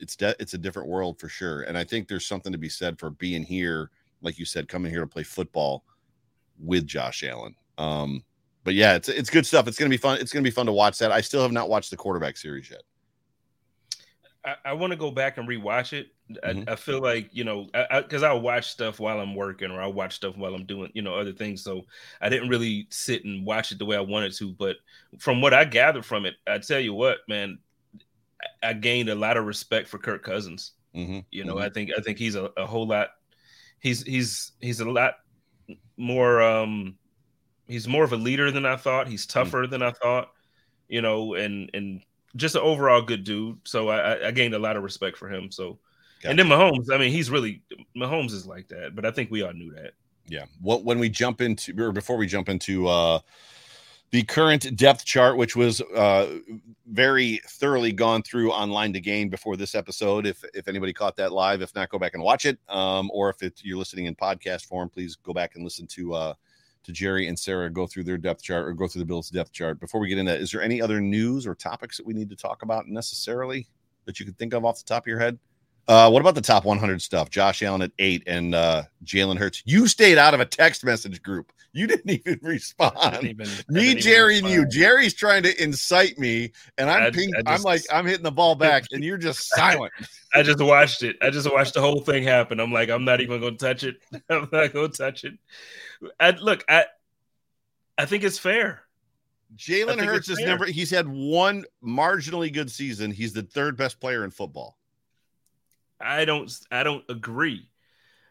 it's 0.00 0.16
de- 0.16 0.36
it's 0.40 0.54
a 0.54 0.58
different 0.58 0.88
world 0.88 1.20
for 1.20 1.28
sure, 1.28 1.62
and 1.62 1.78
I 1.78 1.84
think 1.84 2.08
there's 2.08 2.26
something 2.26 2.50
to 2.50 2.58
be 2.58 2.68
said 2.68 2.98
for 2.98 3.10
being 3.10 3.44
here 3.44 3.90
like 4.24 4.38
you 4.38 4.44
said, 4.44 4.68
coming 4.68 4.90
here 4.90 5.00
to 5.00 5.06
play 5.06 5.22
football 5.22 5.84
with 6.58 6.86
Josh 6.86 7.22
Allen. 7.22 7.54
Um, 7.78 8.24
but 8.64 8.74
yeah, 8.74 8.94
it's 8.94 9.08
it's 9.08 9.30
good 9.30 9.46
stuff. 9.46 9.68
It's 9.68 9.78
gonna 9.78 9.90
be 9.90 9.96
fun. 9.96 10.18
It's 10.18 10.32
gonna 10.32 10.42
be 10.42 10.50
fun 10.50 10.66
to 10.66 10.72
watch 10.72 10.98
that. 10.98 11.12
I 11.12 11.20
still 11.20 11.42
have 11.42 11.52
not 11.52 11.68
watched 11.68 11.90
the 11.90 11.96
quarterback 11.96 12.36
series 12.36 12.70
yet. 12.70 12.82
I, 14.44 14.56
I 14.64 14.72
want 14.72 14.92
to 14.92 14.96
go 14.96 15.10
back 15.10 15.38
and 15.38 15.48
rewatch 15.48 15.92
it. 15.92 16.08
Mm-hmm. 16.30 16.68
I, 16.68 16.72
I, 16.72 16.76
feel 16.76 17.00
like 17.00 17.28
you 17.32 17.44
know, 17.44 17.68
because 17.90 18.22
I, 18.22 18.32
will 18.32 18.40
watch 18.40 18.68
stuff 18.68 18.98
while 18.98 19.20
I'm 19.20 19.34
working, 19.34 19.70
or 19.70 19.82
I'll 19.82 19.92
watch 19.92 20.14
stuff 20.14 20.36
while 20.36 20.54
I'm 20.54 20.64
doing 20.64 20.90
you 20.94 21.02
know 21.02 21.14
other 21.14 21.32
things. 21.32 21.62
So 21.62 21.82
I 22.20 22.30
didn't 22.30 22.48
really 22.48 22.86
sit 22.90 23.24
and 23.24 23.44
watch 23.44 23.72
it 23.72 23.78
the 23.78 23.84
way 23.84 23.96
I 23.96 24.00
wanted 24.00 24.32
to. 24.36 24.52
But 24.52 24.76
from 25.18 25.42
what 25.42 25.52
I 25.52 25.64
gathered 25.64 26.06
from 26.06 26.24
it, 26.24 26.34
I 26.46 26.58
tell 26.58 26.80
you 26.80 26.94
what, 26.94 27.18
man, 27.28 27.58
I, 28.62 28.72
gained 28.72 29.10
a 29.10 29.14
lot 29.14 29.36
of 29.36 29.44
respect 29.44 29.88
for 29.88 29.98
Kirk 29.98 30.22
Cousins. 30.22 30.72
Mm-hmm. 30.94 31.20
You 31.30 31.44
know, 31.44 31.56
mm-hmm. 31.56 31.64
I 31.64 31.68
think 31.68 31.90
I 31.96 32.00
think 32.00 32.18
he's 32.18 32.36
a, 32.36 32.50
a 32.56 32.66
whole 32.66 32.86
lot 32.86 33.10
he's 33.84 34.02
he's 34.02 34.52
he's 34.60 34.80
a 34.80 34.90
lot 34.90 35.18
more 35.96 36.42
um 36.42 36.96
he's 37.68 37.86
more 37.86 38.02
of 38.02 38.12
a 38.12 38.16
leader 38.16 38.50
than 38.50 38.66
I 38.66 38.74
thought. 38.74 39.06
He's 39.06 39.24
hmm. 39.24 39.38
tougher 39.38 39.66
mm. 39.66 39.70
than 39.70 39.82
I 39.82 39.92
thought, 39.92 40.30
you 40.88 41.02
know, 41.02 41.34
and 41.34 41.70
and 41.74 42.02
just 42.34 42.56
an 42.56 42.62
overall 42.62 43.02
good 43.02 43.22
dude. 43.22 43.58
So 43.62 43.90
I, 43.90 44.28
I 44.28 44.30
gained 44.32 44.54
a 44.54 44.58
lot 44.58 44.76
of 44.76 44.82
respect 44.82 45.16
for 45.16 45.28
him. 45.28 45.52
So 45.52 45.78
gotcha. 46.20 46.30
and 46.30 46.38
then 46.38 46.46
Mahomes, 46.48 46.92
I 46.92 46.98
mean, 46.98 47.12
he's 47.12 47.30
really 47.30 47.62
Mahomes 47.96 48.32
is 48.32 48.46
like 48.46 48.66
that, 48.68 48.96
but 48.96 49.06
I 49.06 49.12
think 49.12 49.30
we 49.30 49.42
all 49.42 49.52
knew 49.52 49.72
that. 49.74 49.92
Yeah. 50.26 50.46
What 50.60 50.84
when 50.84 50.98
we 50.98 51.10
jump 51.10 51.42
into 51.42 51.78
or 51.80 51.92
before 51.92 52.16
we 52.16 52.26
jump 52.26 52.48
into 52.48 52.88
uh 52.88 53.20
the 54.14 54.22
current 54.22 54.76
depth 54.76 55.04
chart, 55.04 55.36
which 55.36 55.56
was 55.56 55.80
uh, 55.80 56.38
very 56.86 57.40
thoroughly 57.48 57.90
gone 57.90 58.22
through 58.22 58.52
online 58.52 58.92
to 58.92 59.00
gain 59.00 59.28
before 59.28 59.56
this 59.56 59.74
episode. 59.74 60.24
If 60.24 60.44
if 60.54 60.68
anybody 60.68 60.92
caught 60.92 61.16
that 61.16 61.32
live, 61.32 61.62
if 61.62 61.74
not, 61.74 61.88
go 61.88 61.98
back 61.98 62.14
and 62.14 62.22
watch 62.22 62.46
it. 62.46 62.56
Um, 62.68 63.10
or 63.12 63.28
if 63.28 63.42
it's, 63.42 63.64
you're 63.64 63.76
listening 63.76 64.06
in 64.06 64.14
podcast 64.14 64.66
form, 64.66 64.88
please 64.88 65.16
go 65.16 65.32
back 65.32 65.56
and 65.56 65.64
listen 65.64 65.88
to 65.88 66.14
uh, 66.14 66.34
to 66.84 66.92
Jerry 66.92 67.26
and 67.26 67.36
Sarah 67.36 67.68
go 67.68 67.88
through 67.88 68.04
their 68.04 68.16
depth 68.16 68.40
chart 68.40 68.68
or 68.68 68.72
go 68.72 68.86
through 68.86 69.00
the 69.00 69.06
Bills 69.06 69.30
depth 69.30 69.50
chart. 69.50 69.80
Before 69.80 70.00
we 70.00 70.06
get 70.06 70.18
into 70.18 70.30
that, 70.30 70.40
is 70.40 70.52
there 70.52 70.62
any 70.62 70.80
other 70.80 71.00
news 71.00 71.44
or 71.44 71.56
topics 71.56 71.96
that 71.96 72.06
we 72.06 72.14
need 72.14 72.30
to 72.30 72.36
talk 72.36 72.62
about 72.62 72.86
necessarily 72.86 73.66
that 74.04 74.20
you 74.20 74.26
could 74.26 74.38
think 74.38 74.54
of 74.54 74.64
off 74.64 74.78
the 74.78 74.84
top 74.84 75.02
of 75.02 75.08
your 75.08 75.18
head? 75.18 75.40
Uh, 75.86 76.10
what 76.10 76.20
about 76.20 76.34
the 76.34 76.40
top 76.40 76.64
100 76.64 77.02
stuff? 77.02 77.28
Josh 77.28 77.62
Allen 77.62 77.82
at 77.82 77.92
eight 77.98 78.22
and 78.26 78.54
uh, 78.54 78.84
Jalen 79.04 79.36
Hurts. 79.36 79.62
You 79.66 79.86
stayed 79.86 80.16
out 80.16 80.32
of 80.32 80.40
a 80.40 80.46
text 80.46 80.84
message 80.84 81.22
group. 81.22 81.52
You 81.72 81.86
didn't 81.86 82.10
even 82.26 82.38
respond. 82.40 82.96
Didn't 83.20 83.26
even, 83.26 83.48
me, 83.68 83.94
Jerry, 83.94 84.38
and 84.38 84.48
you. 84.48 84.66
Jerry's 84.66 85.12
trying 85.12 85.42
to 85.42 85.62
incite 85.62 86.18
me, 86.18 86.52
and 86.78 86.88
I'm 86.88 87.02
I, 87.02 87.10
ping, 87.10 87.34
I 87.34 87.42
just, 87.42 87.48
I'm 87.48 87.62
like 87.62 87.82
I'm 87.92 88.06
hitting 88.06 88.22
the 88.22 88.32
ball 88.32 88.54
back, 88.54 88.84
and 88.92 89.04
you're 89.04 89.18
just 89.18 89.48
silent. 89.54 89.92
I 90.32 90.42
just 90.42 90.60
watched 90.60 91.02
it. 91.02 91.16
I 91.20 91.30
just 91.30 91.52
watched 91.52 91.74
the 91.74 91.80
whole 91.80 92.00
thing 92.00 92.22
happen. 92.22 92.60
I'm 92.60 92.72
like, 92.72 92.88
I'm 92.88 93.04
not 93.04 93.20
even 93.20 93.40
going 93.40 93.58
to 93.58 93.64
touch 93.64 93.84
it. 93.84 93.96
I'm 94.30 94.48
not 94.52 94.72
going 94.72 94.90
to 94.90 94.96
touch 94.96 95.24
it. 95.24 95.34
I, 96.18 96.30
look, 96.30 96.64
I 96.68 96.84
I 97.98 98.06
think 98.06 98.24
it's 98.24 98.38
fair. 98.38 98.82
Jalen 99.56 100.02
Hurts 100.04 100.28
has 100.28 100.38
never. 100.38 100.64
He's 100.64 100.90
had 100.90 101.06
one 101.06 101.64
marginally 101.84 102.52
good 102.52 102.70
season. 102.70 103.10
He's 103.10 103.32
the 103.32 103.42
third 103.42 103.76
best 103.76 104.00
player 104.00 104.24
in 104.24 104.30
football. 104.30 104.78
I 106.04 106.24
don't 106.24 106.52
I 106.70 106.82
don't 106.82 107.04
agree. 107.08 107.68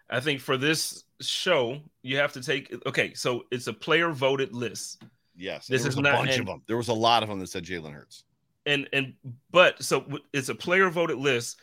I 0.09 0.19
think 0.19 0.39
for 0.39 0.57
this 0.57 1.03
show, 1.21 1.79
you 2.01 2.17
have 2.17 2.33
to 2.33 2.41
take 2.41 2.73
okay, 2.85 3.13
so 3.13 3.43
it's 3.51 3.67
a 3.67 3.73
player 3.73 4.11
voted 4.11 4.53
list. 4.53 5.03
Yes, 5.35 5.67
this 5.67 5.85
is 5.85 5.97
a 5.97 6.01
not, 6.01 6.17
bunch 6.17 6.31
and, 6.31 6.41
of 6.41 6.45
them. 6.45 6.61
There 6.67 6.77
was 6.77 6.89
a 6.89 6.93
lot 6.93 7.23
of 7.23 7.29
them 7.29 7.39
that 7.39 7.47
said 7.47 7.63
Jalen 7.63 7.93
Hurts. 7.93 8.23
And 8.65 8.87
and 8.93 9.13
but 9.51 9.81
so 9.83 10.05
it's 10.31 10.49
a 10.49 10.55
player 10.55 10.89
voted 10.89 11.17
list, 11.17 11.59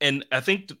and 0.00 0.24
I 0.32 0.40
think 0.40 0.72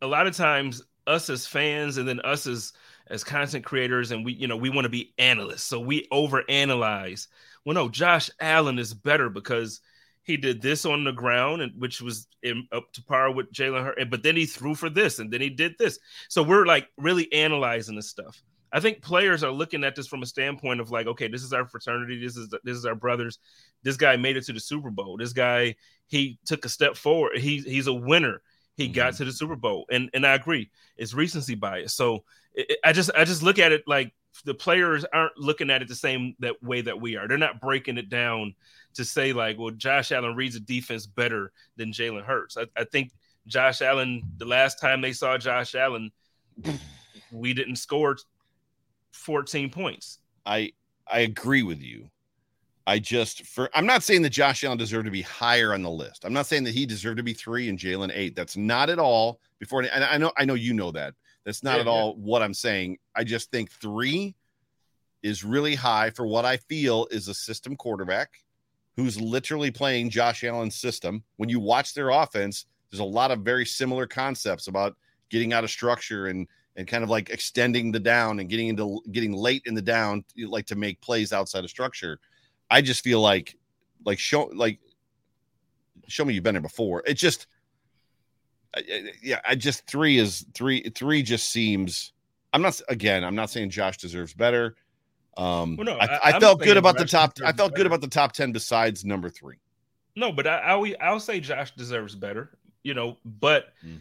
a 0.00 0.06
lot 0.06 0.26
of 0.26 0.36
times 0.36 0.82
us 1.06 1.28
as 1.28 1.46
fans 1.46 1.98
and 1.98 2.08
then 2.08 2.20
us 2.20 2.46
as 2.46 2.72
as 3.08 3.22
content 3.22 3.64
creators 3.64 4.10
and 4.10 4.24
we 4.24 4.32
you 4.32 4.46
know 4.46 4.56
we 4.56 4.70
want 4.70 4.84
to 4.84 4.90
be 4.90 5.12
analysts, 5.18 5.64
so 5.64 5.80
we 5.80 6.06
over 6.10 6.44
analyze. 6.48 7.28
Well, 7.64 7.74
no, 7.74 7.88
Josh 7.88 8.30
Allen 8.40 8.78
is 8.78 8.94
better 8.94 9.28
because 9.30 9.80
he 10.24 10.36
did 10.36 10.62
this 10.62 10.84
on 10.84 11.04
the 11.04 11.12
ground, 11.12 11.62
and 11.62 11.72
which 11.78 12.00
was 12.00 12.26
in, 12.42 12.66
up 12.72 12.90
to 12.94 13.02
par 13.02 13.30
with 13.30 13.52
Jalen 13.52 13.84
Hurts. 13.84 14.04
But 14.10 14.22
then 14.22 14.36
he 14.36 14.46
threw 14.46 14.74
for 14.74 14.90
this, 14.90 15.18
and 15.18 15.30
then 15.30 15.40
he 15.40 15.50
did 15.50 15.76
this. 15.78 15.98
So 16.28 16.42
we're 16.42 16.66
like 16.66 16.88
really 16.96 17.32
analyzing 17.32 17.94
this 17.94 18.08
stuff. 18.08 18.42
I 18.72 18.80
think 18.80 19.02
players 19.02 19.44
are 19.44 19.52
looking 19.52 19.84
at 19.84 19.94
this 19.94 20.08
from 20.08 20.22
a 20.22 20.26
standpoint 20.26 20.80
of 20.80 20.90
like, 20.90 21.06
okay, 21.06 21.28
this 21.28 21.44
is 21.44 21.52
our 21.52 21.66
fraternity, 21.68 22.20
this 22.20 22.36
is 22.36 22.52
this 22.64 22.76
is 22.76 22.86
our 22.86 22.96
brothers. 22.96 23.38
This 23.84 23.96
guy 23.96 24.16
made 24.16 24.36
it 24.36 24.44
to 24.46 24.52
the 24.52 24.60
Super 24.60 24.90
Bowl. 24.90 25.16
This 25.16 25.32
guy 25.32 25.76
he 26.06 26.38
took 26.44 26.64
a 26.64 26.68
step 26.68 26.96
forward. 26.96 27.38
He 27.38 27.58
he's 27.58 27.86
a 27.86 27.92
winner. 27.92 28.42
He 28.76 28.86
mm-hmm. 28.86 28.94
got 28.94 29.14
to 29.14 29.24
the 29.24 29.32
Super 29.32 29.56
Bowl, 29.56 29.84
and 29.90 30.10
and 30.14 30.26
I 30.26 30.34
agree, 30.34 30.70
it's 30.96 31.14
recency 31.14 31.54
bias. 31.54 31.92
So 31.92 32.24
it, 32.54 32.78
I 32.82 32.92
just 32.92 33.10
I 33.14 33.24
just 33.24 33.42
look 33.42 33.58
at 33.58 33.72
it 33.72 33.84
like 33.86 34.12
the 34.44 34.54
players 34.54 35.04
aren't 35.12 35.38
looking 35.38 35.70
at 35.70 35.82
it 35.82 35.88
the 35.88 35.94
same 35.94 36.34
that 36.40 36.62
way 36.62 36.80
that 36.80 37.00
we 37.00 37.16
are. 37.16 37.28
They're 37.28 37.38
not 37.38 37.60
breaking 37.60 37.98
it 37.98 38.08
down 38.08 38.54
to 38.94 39.04
say 39.04 39.32
like, 39.32 39.58
well, 39.58 39.70
Josh 39.70 40.12
Allen 40.12 40.34
reads 40.34 40.54
the 40.54 40.60
defense 40.60 41.06
better 41.06 41.52
than 41.76 41.92
Jalen 41.92 42.24
Hurts. 42.24 42.56
I, 42.56 42.66
I, 42.76 42.84
think 42.84 43.12
Josh 43.46 43.82
Allen, 43.82 44.22
the 44.36 44.44
last 44.44 44.80
time 44.80 45.00
they 45.00 45.12
saw 45.12 45.36
Josh 45.38 45.74
Allen, 45.74 46.10
we 47.32 47.52
didn't 47.52 47.76
score 47.76 48.16
14 49.12 49.70
points. 49.70 50.18
I 50.46 50.72
I 51.06 51.20
agree 51.20 51.62
with 51.62 51.82
you. 51.82 52.10
I 52.86 52.98
just 52.98 53.46
for 53.46 53.70
I'm 53.74 53.86
not 53.86 54.02
saying 54.02 54.22
that 54.22 54.30
Josh 54.30 54.62
Allen 54.62 54.78
deserved 54.78 55.06
to 55.06 55.10
be 55.10 55.22
higher 55.22 55.72
on 55.72 55.82
the 55.82 55.90
list. 55.90 56.24
I'm 56.24 56.32
not 56.32 56.46
saying 56.46 56.64
that 56.64 56.74
he 56.74 56.84
deserved 56.84 57.16
to 57.16 57.22
be 57.22 57.32
three 57.32 57.68
and 57.68 57.78
Jalen 57.78 58.10
eight. 58.14 58.36
That's 58.36 58.56
not 58.56 58.90
at 58.90 58.98
all 58.98 59.40
before 59.58 59.82
and 59.82 60.04
I 60.04 60.18
know 60.18 60.32
I 60.36 60.44
know 60.44 60.54
you 60.54 60.74
know 60.74 60.90
that. 60.92 61.14
That's 61.44 61.62
not 61.62 61.76
yeah, 61.76 61.82
at 61.82 61.88
all 61.88 62.14
yeah. 62.16 62.24
what 62.24 62.42
I'm 62.42 62.54
saying. 62.54 62.98
I 63.14 63.24
just 63.24 63.50
think 63.50 63.70
three 63.70 64.34
is 65.22 65.44
really 65.44 65.74
high 65.74 66.10
for 66.10 66.26
what 66.26 66.44
I 66.44 66.58
feel 66.58 67.06
is 67.10 67.28
a 67.28 67.34
system 67.34 67.76
quarterback 67.76 68.30
who's 68.96 69.20
literally 69.20 69.70
playing 69.70 70.10
Josh 70.10 70.44
Allen's 70.44 70.76
system. 70.76 71.22
When 71.36 71.48
you 71.48 71.60
watch 71.60 71.94
their 71.94 72.10
offense, 72.10 72.66
there's 72.90 73.00
a 73.00 73.04
lot 73.04 73.30
of 73.30 73.40
very 73.40 73.66
similar 73.66 74.06
concepts 74.06 74.68
about 74.68 74.96
getting 75.30 75.52
out 75.52 75.64
of 75.64 75.70
structure 75.70 76.26
and 76.26 76.46
and 76.76 76.88
kind 76.88 77.04
of 77.04 77.10
like 77.10 77.30
extending 77.30 77.92
the 77.92 78.00
down 78.00 78.40
and 78.40 78.48
getting 78.48 78.68
into 78.68 79.00
getting 79.12 79.32
late 79.32 79.62
in 79.66 79.74
the 79.74 79.82
down, 79.82 80.24
like 80.36 80.66
to 80.66 80.76
make 80.76 81.00
plays 81.00 81.32
outside 81.32 81.64
of 81.64 81.70
structure. 81.70 82.18
I 82.70 82.82
just 82.82 83.04
feel 83.04 83.20
like 83.20 83.56
like 84.04 84.18
show 84.18 84.50
like 84.54 84.78
show 86.08 86.24
me 86.24 86.34
you've 86.34 86.44
been 86.44 86.54
there 86.54 86.62
before. 86.62 87.02
It 87.06 87.14
just 87.14 87.46
yeah, 89.22 89.40
I 89.46 89.54
just 89.54 89.86
three 89.86 90.18
is 90.18 90.46
three 90.54 90.82
three 90.94 91.22
just 91.22 91.48
seems 91.48 92.12
I'm 92.52 92.62
not 92.62 92.80
again, 92.88 93.24
I'm 93.24 93.34
not 93.34 93.50
saying 93.50 93.70
Josh 93.70 93.96
deserves 93.96 94.34
better. 94.34 94.76
Um, 95.36 95.76
well, 95.76 95.84
no, 95.84 95.98
I, 95.98 96.36
I 96.36 96.40
felt 96.40 96.60
good 96.60 96.76
about 96.76 96.96
the 96.96 97.04
top. 97.04 97.32
I 97.44 97.52
felt 97.52 97.72
better. 97.72 97.76
good 97.76 97.86
about 97.86 98.00
the 98.00 98.08
top 98.08 98.32
ten 98.32 98.52
besides 98.52 99.04
number 99.04 99.28
three. 99.28 99.56
No, 100.16 100.32
but 100.32 100.46
I, 100.46 100.58
I 100.58 100.94
I'll 101.00 101.20
say 101.20 101.40
Josh 101.40 101.74
deserves 101.74 102.14
better. 102.14 102.56
You 102.82 102.94
know, 102.94 103.16
but 103.24 103.72
mm. 103.84 104.00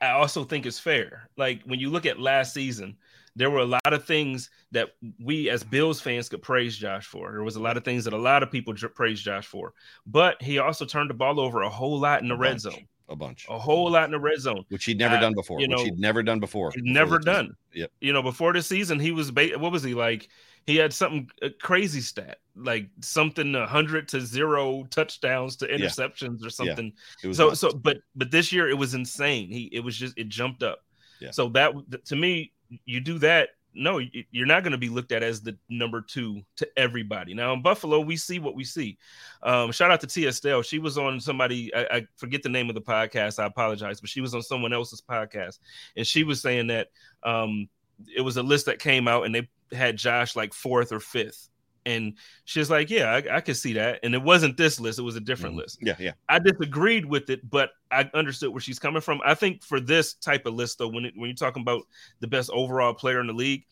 I 0.00 0.10
also 0.10 0.44
think 0.44 0.66
it's 0.66 0.78
fair. 0.78 1.28
Like 1.36 1.62
when 1.64 1.78
you 1.78 1.90
look 1.90 2.06
at 2.06 2.18
last 2.18 2.54
season, 2.54 2.96
there 3.36 3.50
were 3.50 3.60
a 3.60 3.66
lot 3.66 3.92
of 3.92 4.04
things 4.04 4.50
that 4.72 4.90
we 5.22 5.50
as 5.50 5.64
Bills 5.64 6.00
fans 6.00 6.28
could 6.28 6.42
praise 6.42 6.76
Josh 6.76 7.06
for. 7.06 7.32
There 7.32 7.42
was 7.42 7.56
a 7.56 7.62
lot 7.62 7.76
of 7.76 7.84
things 7.84 8.04
that 8.04 8.12
a 8.12 8.18
lot 8.18 8.42
of 8.42 8.50
people 8.50 8.74
praised 8.94 9.24
Josh 9.24 9.46
for, 9.46 9.72
but 10.06 10.40
he 10.42 10.58
also 10.58 10.84
turned 10.84 11.10
the 11.10 11.14
ball 11.14 11.40
over 11.40 11.62
a 11.62 11.68
whole 11.68 11.98
lot 11.98 12.22
in 12.22 12.28
the 12.28 12.36
red 12.36 12.60
zone. 12.60 12.86
A 13.10 13.16
bunch, 13.16 13.46
a 13.50 13.58
whole 13.58 13.90
lot 13.90 14.04
in 14.04 14.12
the 14.12 14.18
red 14.18 14.40
zone, 14.40 14.64
which 14.70 14.86
he'd 14.86 14.98
never 14.98 15.16
uh, 15.16 15.20
done 15.20 15.34
before. 15.34 15.60
You 15.60 15.68
know, 15.68 15.84
he'd 15.84 15.98
never 15.98 16.22
done 16.22 16.40
before. 16.40 16.70
He'd 16.74 16.84
never 16.84 17.18
done. 17.18 17.54
Yep. 17.74 17.90
You 18.00 18.14
know, 18.14 18.22
before 18.22 18.54
the 18.54 18.62
season, 18.62 18.98
he 18.98 19.10
was 19.10 19.30
ba- 19.30 19.58
what 19.58 19.72
was 19.72 19.82
he 19.82 19.92
like? 19.92 20.28
He 20.66 20.76
had 20.76 20.92
something 20.92 21.30
a 21.42 21.50
crazy 21.50 22.00
stat, 22.00 22.38
like 22.56 22.88
something 23.00 23.54
hundred 23.54 24.08
to 24.08 24.20
zero 24.20 24.84
touchdowns 24.90 25.56
to 25.56 25.66
interceptions 25.66 26.40
yeah. 26.40 26.46
or 26.46 26.50
something. 26.50 26.92
Yeah. 27.22 27.32
So 27.32 27.48
nuts. 27.48 27.60
so 27.60 27.72
but 27.72 27.98
but 28.14 28.30
this 28.30 28.52
year 28.52 28.68
it 28.68 28.78
was 28.78 28.94
insane. 28.94 29.48
He 29.48 29.64
it 29.72 29.80
was 29.80 29.96
just 29.96 30.16
it 30.16 30.28
jumped 30.28 30.62
up. 30.62 30.80
Yeah. 31.20 31.30
So 31.30 31.48
that 31.50 31.74
to 32.06 32.16
me, 32.16 32.52
you 32.84 33.00
do 33.00 33.18
that. 33.18 33.50
No, 33.76 34.00
you're 34.30 34.46
not 34.46 34.62
going 34.62 34.70
to 34.70 34.78
be 34.78 34.88
looked 34.88 35.10
at 35.10 35.24
as 35.24 35.40
the 35.40 35.58
number 35.68 36.00
two 36.00 36.42
to 36.56 36.68
everybody. 36.78 37.34
Now 37.34 37.52
in 37.54 37.60
Buffalo, 37.60 37.98
we 37.98 38.16
see 38.16 38.38
what 38.38 38.54
we 38.54 38.62
see. 38.62 38.98
Um, 39.42 39.72
shout 39.72 39.90
out 39.90 40.00
to 40.02 40.06
Tia 40.06 40.32
Stell. 40.32 40.62
She 40.62 40.78
was 40.78 40.96
on 40.96 41.18
somebody. 41.18 41.74
I, 41.74 41.86
I 41.90 42.06
forget 42.16 42.44
the 42.44 42.48
name 42.48 42.68
of 42.68 42.76
the 42.76 42.80
podcast. 42.80 43.42
I 43.42 43.46
apologize, 43.46 44.00
but 44.00 44.08
she 44.08 44.20
was 44.20 44.32
on 44.32 44.42
someone 44.42 44.72
else's 44.72 45.02
podcast, 45.02 45.58
and 45.96 46.06
she 46.06 46.22
was 46.22 46.40
saying 46.40 46.68
that 46.68 46.90
um, 47.24 47.68
it 48.14 48.20
was 48.20 48.36
a 48.36 48.44
list 48.44 48.66
that 48.66 48.78
came 48.78 49.08
out, 49.08 49.26
and 49.26 49.34
they 49.34 49.48
had 49.74 49.96
Josh 49.96 50.36
like 50.36 50.54
fourth 50.54 50.92
or 50.92 51.00
fifth. 51.00 51.48
And 51.86 52.14
she's 52.44 52.70
like, 52.70 52.90
Yeah, 52.90 53.10
I, 53.12 53.36
I 53.36 53.40
could 53.40 53.56
see 53.56 53.74
that. 53.74 54.00
And 54.02 54.14
it 54.14 54.22
wasn't 54.22 54.56
this 54.56 54.80
list, 54.80 54.98
it 54.98 55.02
was 55.02 55.16
a 55.16 55.20
different 55.20 55.56
mm 55.56 55.58
list. 55.58 55.78
Yeah, 55.82 55.96
yeah. 55.98 56.12
I 56.28 56.38
disagreed 56.38 57.04
with 57.04 57.28
it, 57.30 57.48
but 57.48 57.70
I 57.90 58.10
understood 58.14 58.50
where 58.50 58.60
she's 58.60 58.78
coming 58.78 59.02
from. 59.02 59.20
I 59.24 59.34
think 59.34 59.62
for 59.62 59.80
this 59.80 60.14
type 60.14 60.46
of 60.46 60.54
list, 60.54 60.78
though, 60.78 60.88
when 60.88 61.04
it, 61.04 61.14
when 61.16 61.28
you're 61.28 61.36
talking 61.36 61.62
about 61.62 61.82
the 62.20 62.26
best 62.26 62.50
overall 62.50 62.94
player 62.94 63.20
in 63.20 63.26
the 63.26 63.32
league, 63.32 63.66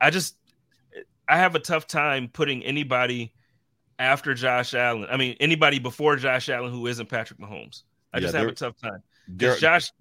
I 0.00 0.10
just 0.10 0.36
I 1.28 1.38
have 1.38 1.54
a 1.54 1.60
tough 1.60 1.86
time 1.86 2.28
putting 2.32 2.62
anybody 2.62 3.32
after 3.98 4.34
Josh 4.34 4.74
Allen. 4.74 5.06
I 5.10 5.16
mean, 5.16 5.36
anybody 5.40 5.78
before 5.78 6.16
Josh 6.16 6.48
Allen 6.48 6.72
who 6.72 6.86
isn't 6.86 7.08
Patrick 7.08 7.40
Mahomes. 7.40 7.82
I 8.12 8.18
yeah, 8.18 8.20
just 8.22 8.34
have 8.34 8.48
a 8.48 8.52
tough 8.52 8.74
time. 8.80 9.02
Josh, 9.36 9.92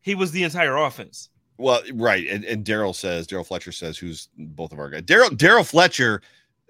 he 0.00 0.14
was 0.14 0.32
the 0.32 0.44
entire 0.44 0.76
offense. 0.76 1.30
Well, 1.58 1.82
right, 1.94 2.26
and, 2.28 2.44
and 2.44 2.64
Daryl 2.64 2.94
says 2.94 3.26
Daryl 3.26 3.46
Fletcher 3.46 3.72
says 3.72 3.96
who's 3.96 4.28
both 4.36 4.72
of 4.72 4.78
our 4.78 4.90
guys. 4.90 5.02
Daryl 5.02 5.30
Daryl 5.30 5.68
Fletcher 5.68 6.20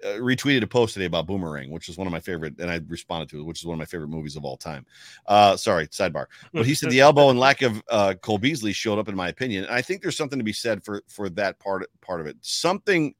uh, 0.03 0.09
retweeted 0.09 0.61
a 0.61 0.67
post 0.67 0.93
today 0.93 1.05
about 1.05 1.25
Boomerang, 1.25 1.71
which 1.71 1.89
is 1.89 1.97
one 1.97 2.07
of 2.07 2.13
my 2.13 2.19
favorite, 2.19 2.59
and 2.59 2.69
I 2.69 2.79
responded 2.87 3.29
to 3.29 3.39
it, 3.39 3.43
which 3.43 3.59
is 3.59 3.65
one 3.65 3.73
of 3.73 3.79
my 3.79 3.85
favorite 3.85 4.09
movies 4.09 4.35
of 4.35 4.45
all 4.45 4.55
time. 4.55 4.85
Uh, 5.25 5.57
sorry, 5.57 5.87
sidebar. 5.87 6.27
But 6.53 6.65
he 6.65 6.75
said 6.75 6.89
the 6.89 6.99
elbow 6.99 7.29
and 7.29 7.39
lack 7.39 7.61
of 7.61 7.81
uh, 7.89 8.13
Cole 8.21 8.37
Beasley 8.37 8.73
showed 8.73 8.99
up, 8.99 9.09
in 9.09 9.15
my 9.15 9.29
opinion. 9.29 9.63
And 9.63 9.73
I 9.73 9.81
think 9.81 10.01
there's 10.01 10.17
something 10.17 10.39
to 10.39 10.45
be 10.45 10.53
said 10.53 10.83
for 10.83 11.01
for 11.07 11.29
that 11.29 11.59
part 11.59 11.89
part 12.01 12.21
of 12.21 12.27
it. 12.27 12.37
Something 12.41 13.15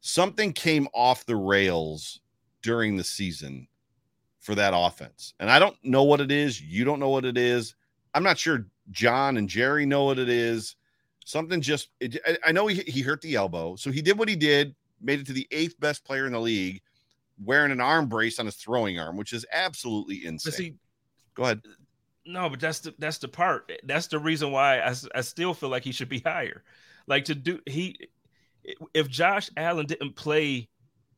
something 0.00 0.52
came 0.52 0.88
off 0.94 1.26
the 1.26 1.36
rails 1.36 2.20
during 2.62 2.96
the 2.96 3.04
season 3.04 3.68
for 4.40 4.54
that 4.54 4.72
offense, 4.74 5.34
and 5.38 5.50
I 5.50 5.58
don't 5.58 5.76
know 5.84 6.04
what 6.04 6.20
it 6.20 6.32
is. 6.32 6.60
You 6.60 6.84
don't 6.84 7.00
know 7.00 7.10
what 7.10 7.24
it 7.24 7.36
is. 7.36 7.74
I'm 8.14 8.22
not 8.22 8.38
sure 8.38 8.66
John 8.90 9.36
and 9.36 9.48
Jerry 9.48 9.84
know 9.84 10.04
what 10.04 10.18
it 10.18 10.30
is 10.30 10.76
something 11.26 11.60
just 11.60 11.88
it, 12.00 12.18
I, 12.46 12.52
know 12.52 12.68
he, 12.68 12.76
he 12.86 13.02
hurt 13.02 13.20
the 13.20 13.34
elbow. 13.34 13.76
So 13.76 13.90
he 13.90 14.00
did 14.00 14.16
what 14.18 14.28
he 14.28 14.36
did 14.36 14.74
made 15.02 15.20
it 15.20 15.26
to 15.26 15.32
the 15.32 15.46
eighth 15.50 15.78
best 15.78 16.04
player 16.04 16.24
in 16.24 16.32
the 16.32 16.40
league 16.40 16.80
wearing 17.44 17.72
an 17.72 17.80
arm 17.82 18.08
brace 18.08 18.38
on 18.38 18.46
his 18.46 18.54
throwing 18.54 18.98
arm 18.98 19.14
which 19.14 19.34
is 19.34 19.44
absolutely 19.52 20.24
insane 20.24 20.52
see, 20.52 20.74
go 21.34 21.42
ahead. 21.42 21.60
No 22.24 22.48
but 22.48 22.60
that's 22.60 22.78
the 22.80 22.94
that's 22.98 23.18
the 23.18 23.28
part. 23.28 23.70
That's 23.84 24.06
the 24.06 24.18
reason 24.18 24.52
why 24.52 24.78
I, 24.78 24.94
I 25.14 25.20
still 25.20 25.52
feel 25.52 25.68
like 25.68 25.84
he 25.84 25.92
should 25.92 26.08
be 26.08 26.20
higher. 26.20 26.62
Like 27.06 27.26
to 27.26 27.34
do 27.34 27.60
he 27.66 28.08
if 28.94 29.08
josh 29.08 29.50
allen 29.56 29.86
didn't 29.86 30.16
play 30.16 30.68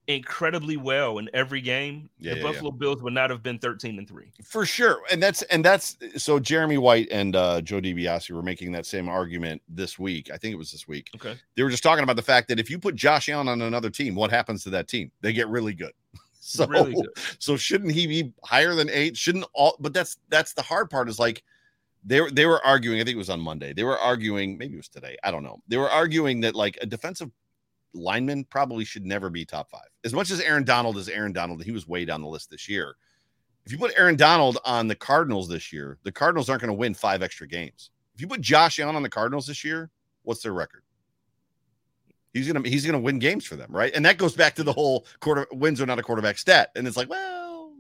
incredibly 0.08 0.78
well 0.78 1.18
in 1.18 1.28
every 1.34 1.60
game, 1.60 2.08
yeah, 2.18 2.32
the 2.32 2.38
yeah, 2.38 2.42
Buffalo 2.42 2.72
yeah. 2.72 2.78
Bills 2.78 3.02
would 3.02 3.12
not 3.12 3.30
have 3.30 3.42
been 3.42 3.58
13 3.58 3.98
and 3.98 4.08
3. 4.08 4.32
For 4.42 4.66
sure. 4.66 5.02
And 5.12 5.22
that's 5.22 5.42
and 5.42 5.64
that's 5.64 5.96
so 6.16 6.40
Jeremy 6.40 6.78
White 6.78 7.08
and 7.10 7.36
uh 7.36 7.60
Joe 7.60 7.80
DiBiase 7.80 8.30
were 8.30 8.42
making 8.42 8.72
that 8.72 8.86
same 8.86 9.08
argument 9.08 9.62
this 9.68 9.98
week. 9.98 10.30
I 10.32 10.38
think 10.38 10.54
it 10.54 10.58
was 10.58 10.72
this 10.72 10.88
week. 10.88 11.10
Okay. 11.14 11.36
They 11.54 11.62
were 11.62 11.70
just 11.70 11.82
talking 11.82 12.02
about 12.02 12.16
the 12.16 12.22
fact 12.22 12.48
that 12.48 12.58
if 12.58 12.70
you 12.70 12.78
put 12.78 12.96
Josh 12.96 13.28
Allen 13.28 13.48
on 13.48 13.62
another 13.62 13.90
team, 13.90 14.14
what 14.14 14.30
happens 14.30 14.64
to 14.64 14.70
that 14.70 14.88
team? 14.88 15.12
They 15.20 15.32
get 15.32 15.48
really 15.48 15.74
good. 15.74 15.92
So 16.40 16.66
really 16.66 16.94
good. 16.94 17.10
so 17.38 17.58
shouldn't 17.58 17.92
he 17.92 18.06
be 18.06 18.32
higher 18.42 18.74
than 18.74 18.88
8? 18.88 19.14
Shouldn't 19.18 19.44
all 19.52 19.76
but 19.80 19.92
that's 19.92 20.16
that's 20.30 20.54
the 20.54 20.62
hard 20.62 20.88
part 20.88 21.10
is 21.10 21.18
like 21.18 21.42
they 22.04 22.22
were 22.22 22.30
they 22.30 22.46
were 22.46 22.64
arguing, 22.64 23.00
I 23.00 23.04
think 23.04 23.16
it 23.16 23.18
was 23.18 23.28
on 23.28 23.40
Monday. 23.40 23.74
They 23.74 23.84
were 23.84 23.98
arguing, 23.98 24.56
maybe 24.56 24.72
it 24.72 24.78
was 24.78 24.88
today, 24.88 25.18
I 25.22 25.30
don't 25.30 25.42
know. 25.42 25.60
They 25.68 25.76
were 25.76 25.90
arguing 25.90 26.40
that 26.42 26.54
like 26.54 26.78
a 26.80 26.86
defensive 26.86 27.30
lineman 27.94 28.44
probably 28.44 28.84
should 28.84 29.04
never 29.04 29.30
be 29.30 29.44
top 29.44 29.70
five. 29.70 29.88
As 30.04 30.12
much 30.12 30.30
as 30.30 30.40
Aaron 30.40 30.64
Donald 30.64 30.96
is 30.96 31.08
Aaron 31.08 31.32
Donald, 31.32 31.62
he 31.62 31.72
was 31.72 31.88
way 31.88 32.04
down 32.04 32.22
the 32.22 32.28
list 32.28 32.50
this 32.50 32.68
year. 32.68 32.96
If 33.66 33.72
you 33.72 33.78
put 33.78 33.92
Aaron 33.98 34.16
Donald 34.16 34.58
on 34.64 34.88
the 34.88 34.94
Cardinals 34.94 35.48
this 35.48 35.72
year, 35.72 35.98
the 36.02 36.12
Cardinals 36.12 36.48
aren't 36.48 36.62
going 36.62 36.68
to 36.70 36.74
win 36.74 36.94
five 36.94 37.22
extra 37.22 37.46
games. 37.46 37.90
If 38.14 38.22
you 38.22 38.28
put 38.28 38.40
Josh 38.40 38.80
Allen 38.80 38.96
on 38.96 39.02
the 39.02 39.10
Cardinals 39.10 39.46
this 39.46 39.62
year, 39.62 39.90
what's 40.22 40.42
their 40.42 40.52
record? 40.52 40.82
He's 42.32 42.46
gonna 42.50 42.68
he's 42.68 42.84
gonna 42.84 42.98
win 43.00 43.18
games 43.18 43.44
for 43.44 43.56
them, 43.56 43.70
right? 43.70 43.92
And 43.94 44.04
that 44.04 44.18
goes 44.18 44.34
back 44.34 44.54
to 44.56 44.62
the 44.62 44.72
whole 44.72 45.06
quarter 45.20 45.46
wins 45.52 45.80
are 45.80 45.86
not 45.86 45.98
a 45.98 46.02
quarterback 46.02 46.38
stat. 46.38 46.70
And 46.76 46.86
it's 46.86 46.96
like, 46.96 47.08
well, 47.08 47.72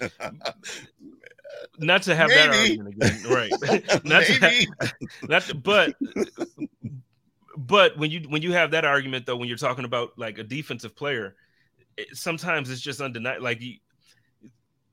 not 1.78 2.02
to 2.02 2.14
have 2.14 2.28
Maybe. 2.28 2.40
that 2.40 2.50
argument 2.50 2.94
again, 2.94 3.22
right? 3.30 3.50
not 4.04 4.24
to 4.24 4.32
have, 4.80 4.92
not 5.28 5.42
to, 5.42 5.54
but 5.54 5.94
but 7.58 7.98
when 7.98 8.12
you 8.12 8.20
when 8.28 8.40
you 8.40 8.52
have 8.52 8.70
that 8.70 8.84
argument 8.84 9.26
though, 9.26 9.36
when 9.36 9.48
you're 9.48 9.58
talking 9.58 9.84
about 9.84 10.12
like 10.16 10.38
a 10.38 10.44
defensive 10.44 10.94
player, 10.94 11.34
it, 11.96 12.16
sometimes 12.16 12.70
it's 12.70 12.80
just 12.80 13.00
undeniable. 13.00 13.42
Like 13.42 13.60
you, 13.60 13.74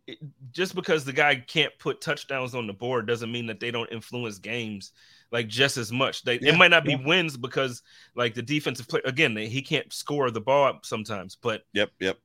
it, 0.08 0.18
just 0.52 0.74
because 0.74 1.06
the 1.06 1.14
guy 1.14 1.36
can't 1.36 1.72
put 1.78 2.02
touchdowns 2.02 2.56
on 2.56 2.66
the 2.66 2.74
board 2.74 3.06
doesn't 3.06 3.32
mean 3.32 3.46
that 3.48 3.60
they 3.60 3.70
don't 3.70 3.92
influence 3.92 4.40
games 4.40 4.94
like 5.32 5.48
just 5.48 5.78
as 5.78 5.92
much. 5.92 6.24
They 6.24 6.40
yeah, 6.40 6.54
it 6.54 6.58
might 6.58 6.72
not 6.72 6.90
yeah. 6.90 6.98
be 6.98 7.06
wins 7.06 7.38
because 7.38 7.84
like 8.16 8.34
the 8.34 8.42
defensive 8.42 8.88
player 8.88 9.04
again 9.06 9.38
he 9.38 9.62
can't 9.62 9.94
score 9.94 10.32
the 10.32 10.42
ball 10.42 10.66
up 10.66 10.88
sometimes. 10.88 11.38
But 11.40 11.62
yep, 11.72 11.92
yep. 12.00 12.18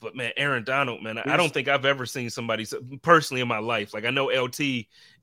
But 0.00 0.16
man, 0.16 0.32
Aaron 0.36 0.64
Donald, 0.64 1.00
man, 1.00 1.16
I 1.16 1.36
don't 1.36 1.54
think 1.54 1.68
I've 1.68 1.86
ever 1.86 2.06
seen 2.06 2.28
somebody 2.28 2.66
personally 3.02 3.40
in 3.40 3.48
my 3.48 3.60
life. 3.60 3.94
Like 3.94 4.04
I 4.04 4.10
know 4.10 4.26
LT, 4.26 4.60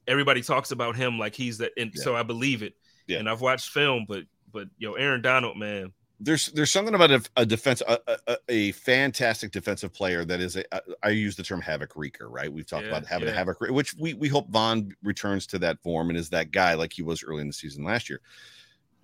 everybody 0.08 0.42
talks 0.42 0.72
about 0.72 0.96
him 0.96 1.20
like 1.20 1.36
he's 1.36 1.58
that, 1.58 1.74
and 1.78 1.92
yeah. 1.94 2.02
so 2.02 2.16
I 2.16 2.24
believe 2.24 2.64
it. 2.64 2.76
Yeah. 3.08 3.20
And 3.20 3.30
I've 3.30 3.42
watched 3.42 3.70
film, 3.70 4.06
but 4.08 4.24
but 4.54 4.68
yo, 4.78 4.94
Aaron 4.94 5.22
Donald, 5.22 5.58
man. 5.58 5.92
There's 6.20 6.46
there's 6.48 6.72
something 6.72 6.96
about 6.96 7.12
a, 7.12 7.22
a 7.36 7.46
defense 7.46 7.82
a, 7.86 8.00
a, 8.28 8.38
a, 8.48 8.72
fantastic 8.74 9.52
defensive 9.52 9.92
player 9.92 10.24
that 10.24 10.40
is 10.40 10.56
a, 10.56 10.64
I 11.04 11.10
use 11.10 11.36
the 11.36 11.44
term 11.44 11.60
havoc 11.60 11.96
wreaker, 11.96 12.30
right? 12.30 12.54
We've 12.54 12.66
talked 12.66 12.84
yeah, 12.84 12.90
about 12.92 13.06
having 13.06 13.28
yeah. 13.28 13.34
a 13.34 13.38
havoc, 13.38 13.60
which 13.60 13.94
we 13.96 14.14
we 14.14 14.30
hope 14.30 14.50
Von 14.50 14.96
returns 15.04 15.46
to 15.48 15.60
that 15.60 15.82
form 15.82 16.10
and 16.10 16.18
is 16.18 16.30
that 16.30 16.52
guy 16.52 16.76
like 16.76 16.94
he 16.94 17.02
was 17.02 17.24
early 17.24 17.42
in 17.42 17.48
the 17.48 17.54
season 17.54 17.84
last 17.84 18.10
year. 18.10 18.22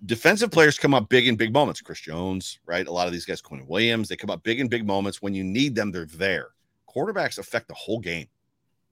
Defensive 0.06 0.50
players 0.50 0.78
come 0.78 0.94
up 0.94 1.10
big 1.10 1.26
in 1.28 1.36
big 1.36 1.52
moments. 1.52 1.82
Chris 1.82 2.00
Jones, 2.00 2.58
right? 2.64 2.86
A 2.86 2.92
lot 2.92 3.06
of 3.06 3.12
these 3.12 3.26
guys, 3.26 3.42
Quinn 3.42 3.66
Williams, 3.66 4.08
they 4.08 4.16
come 4.16 4.30
up 4.30 4.42
big 4.42 4.58
in 4.58 4.68
big 4.68 4.86
moments. 4.86 5.20
When 5.20 5.34
you 5.34 5.44
need 5.44 5.74
them, 5.74 5.92
they're 5.92 6.06
there. 6.06 6.50
Quarterbacks 6.88 7.38
affect 7.38 7.68
the 7.68 7.74
whole 7.74 7.98
game. 7.98 8.28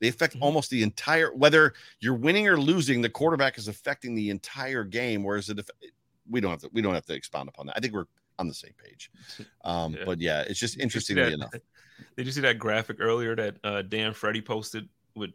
They 0.01 0.09
affect 0.09 0.35
mm-hmm. 0.35 0.42
almost 0.42 0.71
the 0.71 0.83
entire 0.83 1.35
whether 1.35 1.75
you're 2.01 2.14
winning 2.14 2.47
or 2.47 2.59
losing, 2.59 3.01
the 3.01 3.09
quarterback 3.09 3.59
is 3.59 3.68
affecting 3.68 4.14
the 4.14 4.31
entire 4.31 4.85
game. 4.85 5.23
Whereas 5.23 5.47
the 5.47 5.55
def- 5.55 5.71
we 6.30 6.40
don't 6.40 6.50
have 6.50 6.60
to 6.60 6.70
we 6.72 6.82
don't 6.82 6.94
have 6.94 7.06
to 7.06 7.14
expound 7.14 7.48
upon 7.48 7.66
that. 7.66 7.76
I 7.76 7.80
think 7.80 7.94
we're 7.94 8.06
on 8.38 8.48
the 8.48 8.54
same 8.54 8.74
page. 8.82 9.10
Um, 9.64 9.92
yeah. 9.92 10.04
But 10.06 10.20
yeah, 10.20 10.44
it's 10.48 10.58
just 10.58 10.78
interestingly 10.78 11.34
enough. 11.34 11.52
Did 12.16 12.26
you 12.26 12.32
see 12.32 12.40
that 12.42 12.58
graphic 12.58 12.98
earlier 13.00 13.36
that 13.36 13.56
uh, 13.62 13.82
Dan 13.82 14.14
Freddy 14.14 14.40
posted 14.40 14.88
with 15.14 15.30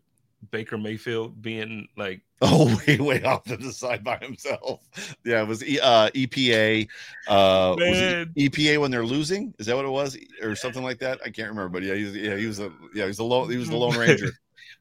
Baker 0.51 0.77
Mayfield 0.77 1.41
being 1.41 1.87
like 1.97 2.21
oh 2.41 2.77
way 2.87 2.97
way 2.97 3.23
off 3.23 3.43
to 3.45 3.57
the 3.57 3.71
side 3.71 4.03
by 4.03 4.17
himself. 4.17 4.81
Yeah, 5.23 5.41
it 5.41 5.47
was 5.47 5.61
uh, 5.61 6.09
EPA. 6.13 6.87
Uh, 7.27 7.75
was 7.77 8.27
EPA 8.37 8.79
when 8.79 8.91
they're 8.91 9.05
losing? 9.05 9.53
Is 9.59 9.67
that 9.67 9.75
what 9.75 9.85
it 9.85 9.89
was, 9.89 10.17
or 10.41 10.55
something 10.55 10.83
like 10.83 10.99
that? 10.99 11.19
I 11.23 11.29
can't 11.29 11.49
remember. 11.49 11.69
But 11.69 11.83
yeah, 11.83 11.95
he 11.95 12.03
was, 12.03 12.15
yeah, 12.15 12.35
he 12.35 12.45
was 12.45 12.59
a 12.59 12.71
yeah, 12.93 13.03
he 13.03 13.07
was 13.07 13.19
a 13.19 13.23
lone 13.23 13.49
he 13.49 13.57
was 13.57 13.69
the 13.69 13.77
Lone 13.77 13.97
Ranger. 13.97 14.31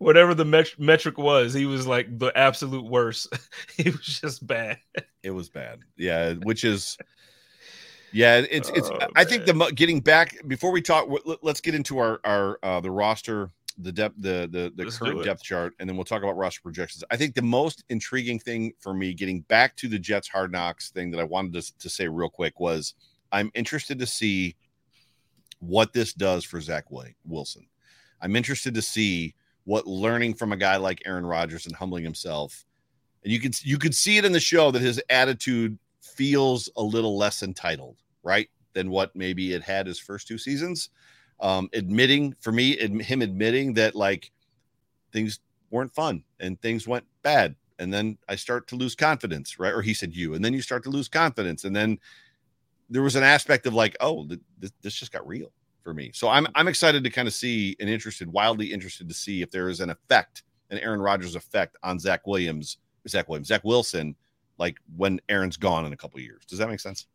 Whatever 0.03 0.35
the 0.35 0.45
met- 0.45 0.79
metric 0.79 1.19
was, 1.19 1.55
he 1.55 1.67
was 1.67 1.87
like 1.87 2.19
the 2.19 2.37
absolute 2.37 2.85
worst. 2.85 3.33
he 3.77 3.91
was 3.91 4.01
just 4.01 4.47
bad. 4.47 4.79
It 5.23 5.31
was 5.31 5.49
bad. 5.49 5.81
Yeah, 5.97 6.35
which 6.35 6.65
is 6.65 6.99
yeah, 8.13 8.43
it's 8.51 8.69
it's. 8.71 8.91
Oh, 8.91 8.99
I 9.17 9.25
think 9.25 9.47
the 9.47 9.73
getting 9.75 10.01
back 10.01 10.37
before 10.47 10.71
we 10.71 10.83
talk. 10.83 11.09
Let's 11.43 11.61
get 11.61 11.75
into 11.75 11.99
our 11.99 12.21
our 12.25 12.59
uh, 12.63 12.81
the 12.81 12.91
roster, 12.91 13.51
the 13.79 13.91
depth, 13.91 14.17
the 14.19 14.49
the 14.51 14.73
the 14.75 14.85
let's 14.85 14.99
current 14.99 15.25
depth 15.25 15.43
chart, 15.43 15.75
and 15.79 15.89
then 15.89 15.97
we'll 15.97 16.05
talk 16.05 16.23
about 16.23 16.37
roster 16.37 16.61
projections. 16.61 17.03
I 17.11 17.17
think 17.17 17.35
the 17.35 17.43
most 17.43 17.85
intriguing 17.89 18.39
thing 18.39 18.73
for 18.81 18.93
me, 18.93 19.15
getting 19.15 19.41
back 19.43 19.77
to 19.77 19.89
the 19.89 19.99
Jets 19.99 20.29
hard 20.29 20.53
knocks 20.53 20.91
thing 20.91 21.11
that 21.13 21.21
I 21.21 21.25
wanted 21.25 21.55
to 21.55 21.79
to 21.79 21.89
say 21.89 22.07
real 22.07 22.29
quick 22.29 22.61
was, 22.61 22.95
I'm 23.33 23.51
interested 23.55 23.99
to 23.99 24.07
see 24.07 24.57
what 25.61 25.93
this 25.93 26.13
does 26.13 26.45
for 26.45 26.61
Zach 26.61 26.85
Wilson. 27.25 27.67
I'm 28.21 28.37
interested 28.37 28.75
to 28.75 28.83
see 28.83 29.35
what 29.65 29.87
learning 29.87 30.35
from 30.35 30.53
a 30.53 30.57
guy 30.57 30.77
like 30.77 31.03
Aaron 31.07 31.27
Rodgers 31.27 31.67
and 31.67 31.75
humbling 31.75 32.05
himself. 32.05 32.65
And 33.23 33.33
you 33.33 33.41
could 33.41 33.63
you 33.65 33.79
could 33.79 33.95
see 33.95 34.19
it 34.19 34.25
in 34.25 34.33
the 34.33 34.41
show 34.41 34.71
that 34.71 34.83
his 34.83 35.01
attitude 35.09 35.79
feels 36.01 36.69
a 36.77 36.83
little 36.83 37.17
less 37.17 37.43
entitled, 37.43 37.97
right, 38.23 38.49
than 38.73 38.91
what 38.91 39.15
maybe 39.15 39.53
it 39.53 39.63
had 39.63 39.87
his 39.87 39.99
first 39.99 40.27
two 40.27 40.39
seasons. 40.39 40.91
Um, 41.41 41.69
admitting 41.73 42.35
for 42.41 42.53
me, 42.53 42.79
ad- 42.79 43.03
him 43.03 43.23
admitting 43.23 43.75
that 43.75 43.95
like 43.95 44.31
things 45.13 45.41
weren't 45.71 45.95
fun 45.95 46.25
and 46.41 46.61
things 46.61 46.87
went 46.87 47.05
bad, 47.23 47.55
and 47.79 47.93
then 47.93 48.19
I 48.29 48.37
start 48.37 48.67
to 48.69 48.77
lose 48.77 48.95
confidence, 48.95 49.59
right? 49.59 49.73
Or 49.73 49.83
he 49.83 49.95
said 49.95 50.15
you, 50.15 50.35
and 50.35 50.45
then 50.45 50.53
you 50.53 50.63
start 50.63 50.83
to 50.85 50.91
lose 50.91 51.09
confidence, 51.09 51.65
and 51.65 51.75
then 51.75 51.99
there 52.91 53.03
was 53.03 53.17
an 53.17 53.23
aspect 53.23 53.67
of 53.67 53.75
like, 53.75 53.97
oh, 54.01 54.27
this, 54.59 54.73
this 54.83 54.95
just 54.95 55.13
got 55.13 55.27
real 55.27 55.53
for 55.83 55.95
me. 55.95 56.11
So 56.15 56.29
I'm 56.29 56.47
I'm 56.55 56.69
excited 56.69 57.05
to 57.05 57.11
kind 57.11 57.29
of 57.29 57.35
see 57.35 57.77
and 57.81 57.89
interested, 57.89 58.33
wildly 58.33 58.73
interested 58.73 59.09
to 59.09 59.15
see 59.15 59.43
if 59.43 59.51
there 59.51 59.69
is 59.69 59.81
an 59.81 59.91
effect, 59.91 60.43
an 60.71 60.79
Aaron 60.79 61.01
Rodgers 61.01 61.35
effect 61.35 61.77
on 61.83 61.99
Zach 61.99 62.27
Williams, 62.27 62.79
Zach 63.09 63.29
Williams, 63.29 63.49
Zach 63.49 63.63
Wilson, 63.65 64.15
like 64.59 64.79
when 64.97 65.21
Aaron's 65.29 65.57
gone 65.57 65.87
in 65.87 65.93
a 65.93 65.97
couple 65.97 66.21
years. 66.21 66.45
Does 66.47 66.59
that 66.59 66.69
make 66.69 66.81
sense? 66.81 67.07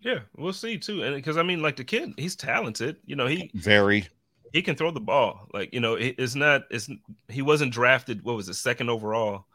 Yeah, 0.00 0.20
we'll 0.36 0.52
see 0.52 0.78
too. 0.78 1.02
And 1.02 1.14
because 1.14 1.36
I 1.36 1.42
mean, 1.42 1.62
like 1.62 1.76
the 1.76 1.84
kid, 1.84 2.14
he's 2.16 2.36
talented. 2.36 2.96
You 3.04 3.16
know, 3.16 3.26
he 3.26 3.50
very 3.54 4.08
he 4.52 4.62
can 4.62 4.76
throw 4.76 4.90
the 4.90 5.00
ball. 5.00 5.48
Like 5.52 5.72
you 5.72 5.80
know, 5.80 5.94
it's 5.94 6.34
not 6.34 6.62
it's 6.70 6.88
he 7.28 7.42
wasn't 7.42 7.72
drafted. 7.72 8.22
What 8.24 8.36
was 8.36 8.48
it, 8.48 8.54
second 8.54 8.90
overall? 8.90 9.46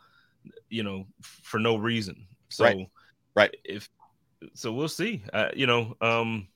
You 0.70 0.84
know, 0.84 1.08
for 1.22 1.60
no 1.60 1.78
reason. 1.78 2.28
So 2.50 2.64
right, 2.64 2.88
right. 3.36 3.56
If 3.64 3.90
so, 4.54 4.72
we'll 4.72 4.88
see. 4.88 5.24
Uh, 5.34 5.50
you 5.56 5.66
know, 5.66 5.96
um, 6.02 6.48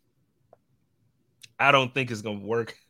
I 1.60 1.72
don't 1.72 1.94
think 1.94 2.10
it's 2.10 2.22
gonna 2.22 2.40
work. 2.40 2.76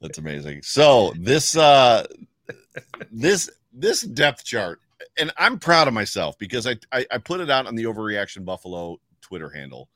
That's 0.00 0.18
amazing. 0.18 0.62
So 0.62 1.14
this 1.16 1.56
uh 1.56 2.06
this 3.10 3.50
this 3.72 4.02
depth 4.02 4.44
chart, 4.44 4.80
and 5.18 5.32
I'm 5.38 5.58
proud 5.58 5.88
of 5.88 5.94
myself 5.94 6.38
because 6.38 6.66
I 6.66 6.76
I, 6.92 7.06
I 7.10 7.18
put 7.18 7.40
it 7.40 7.50
out 7.50 7.66
on 7.66 7.74
the 7.74 7.84
Overreaction 7.84 8.44
Buffalo 8.44 9.00
Twitter 9.22 9.48
handle. 9.48 9.88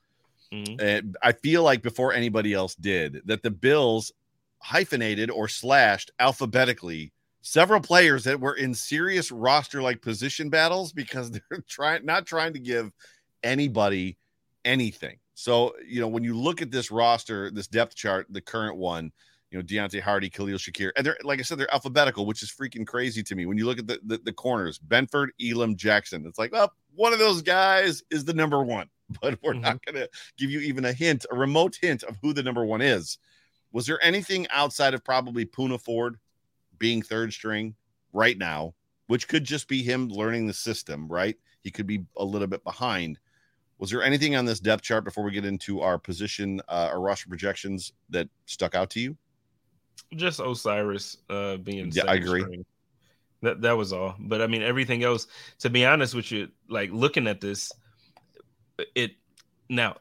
Mm-hmm. 0.53 0.81
And 0.81 1.17
I 1.23 1.33
feel 1.33 1.63
like 1.63 1.83
before 1.83 2.15
anybody 2.15 2.55
else 2.55 2.75
did 2.75 3.21
that 3.27 3.43
the 3.43 3.51
Bills 3.51 4.13
hyphenated 4.61 5.31
or 5.31 5.47
slashed 5.47 6.11
alphabetically 6.19 7.13
several 7.43 7.81
players 7.81 8.25
that 8.25 8.41
were 8.41 8.55
in 8.55 8.75
serious 8.75 9.31
roster 9.31 9.83
like 9.83 10.03
position 10.03 10.49
battles 10.49 10.93
because 10.93 11.31
they're 11.51 11.65
trying 11.69 12.05
not 12.05 12.27
trying 12.27 12.55
to 12.55 12.59
give 12.59 12.93
anybody 13.43 14.17
anything. 14.65 15.19
So, 15.35 15.75
you 15.87 16.01
know, 16.01 16.09
when 16.09 16.25
you 16.25 16.37
look 16.37 16.63
at 16.63 16.71
this 16.71 16.91
roster, 16.91 17.51
this 17.51 17.69
depth 17.69 17.95
chart, 17.95 18.27
the 18.31 18.41
current 18.41 18.77
one, 18.77 19.13
you 19.51 19.59
know, 19.59 19.65
Deonte 19.65 20.01
Harty, 20.01 20.29
Khalil 20.29 20.59
Shakir, 20.59 20.91
and 20.97 21.07
they're 21.07 21.17
like 21.23 21.39
I 21.39 21.43
said, 21.43 21.59
they're 21.59 21.73
alphabetical, 21.73 22.27
which 22.27 22.43
is 22.43 22.51
freaking 22.51 22.87
crazy 22.87 23.23
to 23.23 23.35
me. 23.35 23.47
When 23.47 23.57
you 23.57 23.65
look 23.65 23.79
at 23.79 23.87
the, 23.87 23.99
the, 24.05 24.19
the 24.19 24.33
corners, 24.33 24.79
Benford, 24.79 25.29
Elam, 25.43 25.77
Jackson, 25.77 26.27
it's 26.27 26.39
like, 26.39 26.53
well, 26.53 26.73
one 26.95 27.13
of 27.13 27.19
those 27.19 27.41
guys 27.41 28.03
is 28.11 28.25
the 28.25 28.35
number 28.35 28.63
one, 28.63 28.89
but 29.23 29.39
we're 29.43 29.53
mm-hmm. 29.53 29.63
not 29.63 29.85
going 29.85 29.95
to 29.95 30.09
give 30.37 30.51
you 30.51 30.61
even 30.61 30.85
a 30.85 30.93
hint, 30.93 31.25
a 31.31 31.37
remote 31.37 31.79
hint 31.81 32.03
of 32.03 32.17
who 32.23 32.33
the 32.33 32.43
number 32.43 32.65
one 32.65 32.83
is. 32.83 33.19
Was 33.73 33.87
there 33.87 34.03
anything 34.03 34.47
outside 34.51 34.95
of 34.95 35.05
probably 35.05 35.47
Poona 35.47 35.81
Ford 35.81 36.19
being 36.79 37.03
third 37.03 37.33
string 37.33 37.75
right 38.13 38.37
now, 38.37 38.75
which 39.07 39.29
could 39.29 39.45
just 39.45 39.69
be 39.69 39.83
him 39.83 40.09
learning 40.09 40.47
the 40.47 40.55
system, 40.55 41.09
right? 41.09 41.37
He 41.63 41.71
could 41.71 41.87
be 41.87 42.05
a 42.17 42.25
little 42.25 42.47
bit 42.47 42.65
behind. 42.65 43.19
Was 43.79 43.91
there 43.91 44.03
anything 44.03 44.35
on 44.35 44.45
this 44.45 44.59
depth 44.59 44.83
chart 44.83 45.05
before 45.05 45.25
we 45.25 45.31
get 45.31 45.45
into 45.45 45.81
our 45.81 45.99
position, 45.99 46.61
uh, 46.69 46.91
our 46.93 47.01
roster 47.01 47.29
projections 47.29 47.93
that 48.11 48.29
stuck 48.47 48.75
out 48.75 48.91
to 48.91 49.01
you? 49.01 49.17
Just 50.15 50.41
O'Cyrus 50.41 51.19
uh, 51.31 51.59
being. 51.59 51.91
Yeah, 51.93 52.05
I 52.07 52.15
agree. 52.15 52.41
String. 52.41 52.65
That 53.43 53.61
that 53.63 53.77
was 53.77 53.93
all. 53.93 54.17
But 54.19 54.43
I 54.43 54.47
mean, 54.47 54.63
everything 54.63 55.05
else. 55.05 55.29
To 55.61 55.71
be 55.71 55.85
honest 55.85 56.15
with 56.15 56.33
you, 56.33 56.49
like 56.69 56.91
looking 56.93 57.29
at 57.29 57.41
this, 57.41 57.73
it 58.95 59.13
now, 59.69 59.97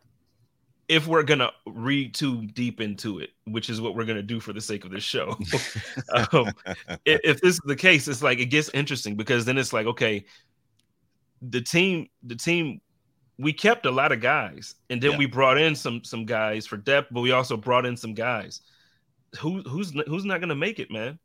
if 0.88 1.06
we're 1.06 1.24
gonna 1.24 1.52
read 1.68 2.16
too 2.16 2.48
deep 2.48 2.82
into 2.82 3.20
it, 3.20 3.32
which 3.46 3.70
is 3.70 3.80
what 3.80 3.96
we're 3.96 4.06
gonna 4.06 4.24
do 4.24 4.40
for 4.40 4.54
the 4.54 4.62
sake 4.62 4.86
of 4.86 4.92
this 4.92 5.04
show, 5.04 5.38
um, 6.32 6.52
if, 7.06 7.20
if 7.24 7.42
this 7.42 7.56
is 7.56 7.62
the 7.66 7.76
case, 7.76 8.08
it's 8.08 8.24
like 8.24 8.40
it 8.40 8.48
gets 8.48 8.70
interesting 8.70 9.16
because 9.16 9.46
then 9.46 9.58
it's 9.58 9.74
like, 9.74 9.86
okay, 9.86 10.26
the 11.42 11.62
team, 11.62 12.08
the 12.24 12.36
team 12.36 12.82
we 13.40 13.54
kept 13.54 13.86
a 13.86 13.92
lot 13.92 14.12
of 14.12 14.20
guys 14.20 14.76
and 14.90 15.02
then 15.02 15.12
yeah. 15.12 15.18
we 15.18 15.26
brought 15.26 15.58
in 15.58 15.76
some 15.76 16.04
some 16.04 16.26
guys 16.26 16.66
for 16.66 16.78
depth 16.78 17.10
but 17.12 17.22
we 17.22 17.32
also 17.32 17.56
brought 17.56 17.86
in 17.86 17.96
some 17.96 18.14
guys 18.14 18.62
who 19.40 19.62
who's 19.62 19.92
who's 20.08 20.26
not 20.26 20.40
going 20.40 20.50
to 20.50 20.56
make 20.56 20.80
it, 20.80 20.92
man? 20.92 21.20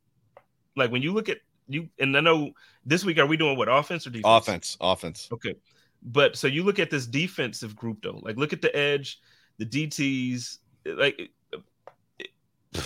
Like 0.77 0.91
when 0.91 1.03
you 1.03 1.13
look 1.13 1.29
at 1.29 1.39
you, 1.69 1.89
and 1.99 2.17
I 2.17 2.21
know 2.21 2.53
this 2.85 3.05
week 3.05 3.19
are 3.19 3.27
we 3.27 3.37
doing 3.37 3.57
what 3.57 3.69
offense 3.69 4.07
or 4.07 4.11
defense? 4.11 4.27
Offense, 4.27 4.77
offense. 4.81 5.29
Okay, 5.33 5.55
but 6.03 6.37
so 6.37 6.47
you 6.47 6.63
look 6.65 6.79
at 6.79 6.91
this 6.91 7.07
defensive 7.07 7.77
group 7.77 8.03
though. 8.03 8.21
Like 8.23 8.37
look 8.37 8.53
at 8.53 8.63
the 8.63 8.75
edge, 8.77 9.21
the 9.59 9.67
DTS. 9.67 10.59
Like, 10.85 11.31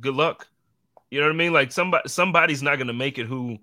good 0.00 0.14
luck. 0.14 0.48
You 1.10 1.20
know 1.20 1.26
what 1.26 1.34
I 1.34 1.36
mean? 1.36 1.52
Like 1.52 1.72
somebody 1.72 2.08
somebody's 2.08 2.62
not 2.62 2.76
going 2.76 2.88
to 2.88 2.92
make 2.92 3.18
it 3.18 3.26
who 3.26 3.58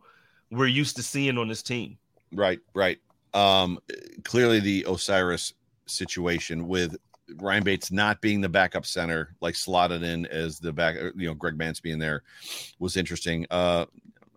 we're 0.50 0.68
used 0.68 0.96
to 0.98 1.04
seeing 1.04 1.38
on 1.38 1.48
this 1.48 1.64
team. 1.64 1.98
Right, 2.34 2.60
right. 2.74 3.00
Um, 3.34 3.80
clearly 4.24 4.60
the 4.60 4.86
O'Cyrus 4.88 5.54
situation 5.86 6.68
with 6.68 6.98
Ryan 7.38 7.64
Bates 7.64 7.92
not 7.92 8.22
being 8.22 8.42
the 8.42 8.50
backup 8.50 8.86
center, 8.86 9.36
like 9.42 9.56
slotted 9.56 10.04
in 10.04 10.26
as 10.28 10.60
the 10.60 10.74
back, 10.74 10.98
uh, 10.98 11.12
you 11.16 11.28
know, 11.28 11.34
Greg 11.34 11.58
Mancz 11.58 11.82
being 11.82 12.00
there 12.00 12.24
was 12.80 12.98
interesting. 12.98 13.46
Uh, 13.50 13.86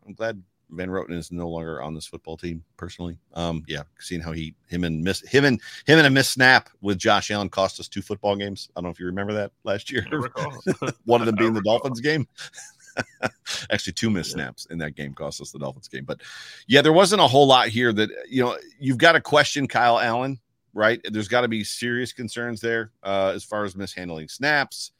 I'm 0.06 0.14
glad 0.14 0.42
Van 0.70 0.88
Roten 0.88 1.12
is 1.12 1.30
no 1.32 1.48
longer 1.48 1.82
on 1.82 1.94
this 1.94 2.06
football 2.06 2.36
team 2.36 2.64
personally. 2.76 3.16
Um, 3.34 3.64
yeah, 3.66 3.82
seeing 3.98 4.20
how 4.20 4.32
he, 4.32 4.54
him 4.68 4.84
and 4.84 5.02
miss 5.02 5.20
him 5.20 5.44
and 5.44 5.60
him 5.86 5.98
and 5.98 6.06
a 6.06 6.10
miss 6.10 6.30
snap 6.30 6.68
with 6.80 6.98
Josh 6.98 7.30
Allen 7.30 7.48
cost 7.48 7.80
us 7.80 7.88
two 7.88 8.02
football 8.02 8.36
games. 8.36 8.68
I 8.74 8.80
don't 8.80 8.84
know 8.84 8.90
if 8.90 9.00
you 9.00 9.06
remember 9.06 9.32
that 9.34 9.52
last 9.64 9.90
year. 9.90 10.06
One 11.04 11.20
of 11.20 11.26
them 11.26 11.36
being 11.38 11.54
the 11.54 11.62
Dolphins 11.62 12.00
game. 12.00 12.26
Actually, 13.70 13.92
two 13.92 14.10
missed 14.10 14.30
yeah. 14.30 14.44
snaps 14.44 14.66
in 14.66 14.78
that 14.78 14.94
game 14.94 15.14
cost 15.14 15.40
us 15.40 15.50
the 15.50 15.58
Dolphins 15.58 15.88
game. 15.88 16.04
But 16.04 16.20
yeah, 16.66 16.82
there 16.82 16.92
wasn't 16.92 17.22
a 17.22 17.26
whole 17.26 17.46
lot 17.46 17.68
here 17.68 17.92
that 17.92 18.10
you 18.28 18.42
know 18.42 18.56
you've 18.78 18.98
got 18.98 19.12
to 19.12 19.20
question 19.20 19.66
Kyle 19.66 19.98
Allen 19.98 20.38
right? 20.74 21.00
There's 21.08 21.28
got 21.28 21.42
to 21.42 21.48
be 21.48 21.64
serious 21.64 22.12
concerns 22.12 22.60
there 22.60 22.90
uh, 23.02 23.32
as 23.34 23.44
far 23.44 23.64
as 23.64 23.76
mishandling 23.76 24.28
snaps, 24.28 24.90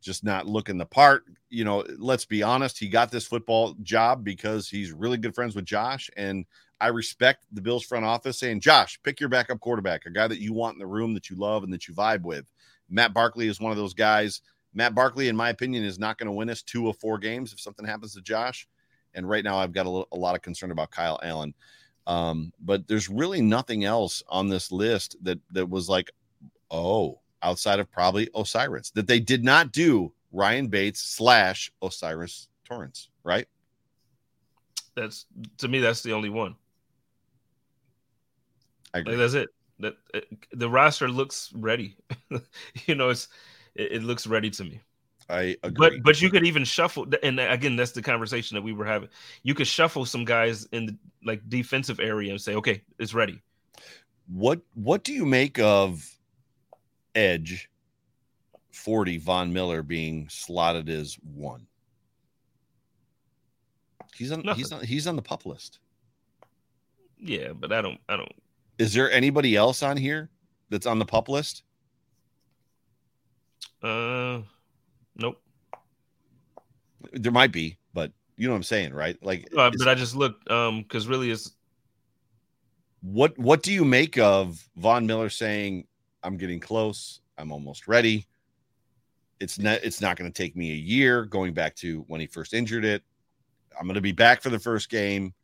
just 0.00 0.24
not 0.24 0.46
looking 0.46 0.78
the 0.78 0.86
part. 0.86 1.24
You 1.50 1.64
know, 1.64 1.84
let's 1.98 2.24
be 2.24 2.42
honest, 2.42 2.78
he 2.78 2.88
got 2.88 3.10
this 3.10 3.26
football 3.26 3.74
job 3.82 4.24
because 4.24 4.68
he's 4.68 4.92
really 4.92 5.18
good 5.18 5.34
friends 5.34 5.54
with 5.54 5.64
Josh. 5.64 6.08
And 6.16 6.46
I 6.80 6.88
respect 6.88 7.44
the 7.52 7.60
Bills 7.60 7.84
front 7.84 8.04
office 8.04 8.38
saying, 8.38 8.60
Josh, 8.60 8.98
pick 9.02 9.20
your 9.20 9.28
backup 9.28 9.60
quarterback, 9.60 10.06
a 10.06 10.10
guy 10.10 10.28
that 10.28 10.40
you 10.40 10.52
want 10.52 10.74
in 10.74 10.78
the 10.78 10.86
room 10.86 11.14
that 11.14 11.28
you 11.28 11.36
love 11.36 11.64
and 11.64 11.72
that 11.72 11.88
you 11.88 11.94
vibe 11.94 12.22
with. 12.22 12.46
Matt 12.88 13.12
Barkley 13.12 13.48
is 13.48 13.60
one 13.60 13.72
of 13.72 13.78
those 13.78 13.94
guys. 13.94 14.40
Matt 14.74 14.94
Barkley, 14.94 15.28
in 15.28 15.36
my 15.36 15.50
opinion, 15.50 15.84
is 15.84 15.98
not 15.98 16.18
going 16.18 16.26
to 16.26 16.32
win 16.32 16.50
us 16.50 16.62
two 16.62 16.88
of 16.88 16.98
four 16.98 17.18
games 17.18 17.52
if 17.52 17.60
something 17.60 17.86
happens 17.86 18.14
to 18.14 18.20
Josh. 18.20 18.68
And 19.14 19.28
right 19.28 19.44
now, 19.44 19.56
I've 19.56 19.72
got 19.72 19.86
a, 19.86 20.04
a 20.12 20.18
lot 20.18 20.34
of 20.34 20.42
concern 20.42 20.72
about 20.72 20.90
Kyle 20.90 21.20
Allen. 21.22 21.54
Um, 22.06 22.52
but 22.60 22.86
there's 22.86 23.08
really 23.08 23.40
nothing 23.40 23.84
else 23.84 24.22
on 24.28 24.48
this 24.48 24.70
list 24.70 25.16
that 25.22 25.38
that 25.52 25.70
was 25.70 25.88
like, 25.88 26.10
oh, 26.70 27.20
outside 27.42 27.78
of 27.78 27.90
probably 27.90 28.28
O'Cyrus 28.34 28.90
that 28.90 29.06
they 29.06 29.20
did 29.20 29.44
not 29.44 29.72
do 29.72 30.12
Ryan 30.32 30.66
Bates 30.66 31.00
slash 31.00 31.72
O'Cyrus 31.82 32.48
Torrence, 32.64 33.08
right? 33.22 33.46
That's 34.94 35.26
to 35.58 35.68
me, 35.68 35.80
that's 35.80 36.02
the 36.02 36.12
only 36.12 36.28
one. 36.28 36.56
I 38.92 38.98
agree. 38.98 39.12
Like, 39.14 39.20
that's 39.20 39.34
it. 39.34 39.48
That 39.80 39.96
it, 40.12 40.26
the 40.52 40.68
roster 40.68 41.08
looks 41.08 41.52
ready. 41.54 41.96
you 42.86 42.94
know, 42.94 43.10
it's 43.10 43.28
it, 43.74 43.92
it 43.92 44.02
looks 44.02 44.26
ready 44.26 44.50
to 44.50 44.64
me. 44.64 44.80
I 45.28 45.56
agree. 45.62 45.72
But 45.76 45.92
but 46.02 46.22
you 46.22 46.30
could 46.30 46.46
even 46.46 46.64
shuffle, 46.64 47.06
and 47.22 47.40
again, 47.40 47.76
that's 47.76 47.92
the 47.92 48.02
conversation 48.02 48.56
that 48.56 48.62
we 48.62 48.72
were 48.72 48.84
having. 48.84 49.08
You 49.42 49.54
could 49.54 49.66
shuffle 49.66 50.04
some 50.04 50.24
guys 50.24 50.66
in 50.72 50.86
the 50.86 50.96
like 51.24 51.48
defensive 51.48 51.98
area 51.98 52.30
and 52.30 52.40
say, 52.40 52.54
okay, 52.56 52.82
it's 52.98 53.14
ready. 53.14 53.40
What 54.28 54.60
what 54.74 55.02
do 55.02 55.12
you 55.12 55.24
make 55.24 55.58
of 55.58 56.06
Edge 57.14 57.70
forty 58.70 59.16
Von 59.16 59.52
Miller 59.52 59.82
being 59.82 60.28
slotted 60.28 60.90
as 60.90 61.14
one? 61.22 61.66
He's 64.14 64.30
on 64.30 64.42
Nothing. 64.42 64.58
he's 64.58 64.72
on 64.72 64.84
he's 64.84 65.06
on 65.06 65.16
the 65.16 65.22
pup 65.22 65.46
list. 65.46 65.78
Yeah, 67.18 67.52
but 67.54 67.72
I 67.72 67.80
don't 67.80 67.98
I 68.08 68.16
don't. 68.16 68.32
Is 68.78 68.92
there 68.92 69.10
anybody 69.10 69.56
else 69.56 69.82
on 69.82 69.96
here 69.96 70.28
that's 70.68 70.86
on 70.86 70.98
the 70.98 71.06
pup 71.06 71.28
list? 71.28 71.62
Uh 73.84 74.40
Nope. 75.16 75.40
There 77.12 77.32
might 77.32 77.52
be, 77.52 77.78
but 77.92 78.10
you 78.36 78.46
know 78.46 78.52
what 78.52 78.58
I'm 78.58 78.62
saying, 78.64 78.92
right? 78.94 79.16
Like, 79.22 79.48
uh, 79.56 79.70
but 79.76 79.88
I 79.88 79.94
just 79.94 80.16
looked 80.16 80.50
um 80.50 80.82
because 80.82 81.06
really 81.06 81.30
it's 81.30 81.52
what 83.02 83.38
what 83.38 83.62
do 83.62 83.72
you 83.72 83.84
make 83.84 84.18
of 84.18 84.66
Von 84.76 85.06
Miller 85.06 85.28
saying, 85.28 85.86
"I'm 86.22 86.36
getting 86.36 86.60
close, 86.60 87.20
I'm 87.38 87.52
almost 87.52 87.86
ready." 87.86 88.26
It's 89.40 89.58
not 89.58 89.80
it's 89.82 90.00
not 90.00 90.16
going 90.16 90.30
to 90.30 90.42
take 90.42 90.56
me 90.56 90.72
a 90.72 90.76
year. 90.76 91.26
Going 91.26 91.52
back 91.52 91.76
to 91.76 92.04
when 92.08 92.20
he 92.20 92.26
first 92.26 92.54
injured 92.54 92.84
it, 92.84 93.02
I'm 93.78 93.86
going 93.86 93.94
to 93.94 94.00
be 94.00 94.12
back 94.12 94.40
for 94.40 94.48
the 94.48 94.58
first 94.58 94.88
game. 94.88 95.34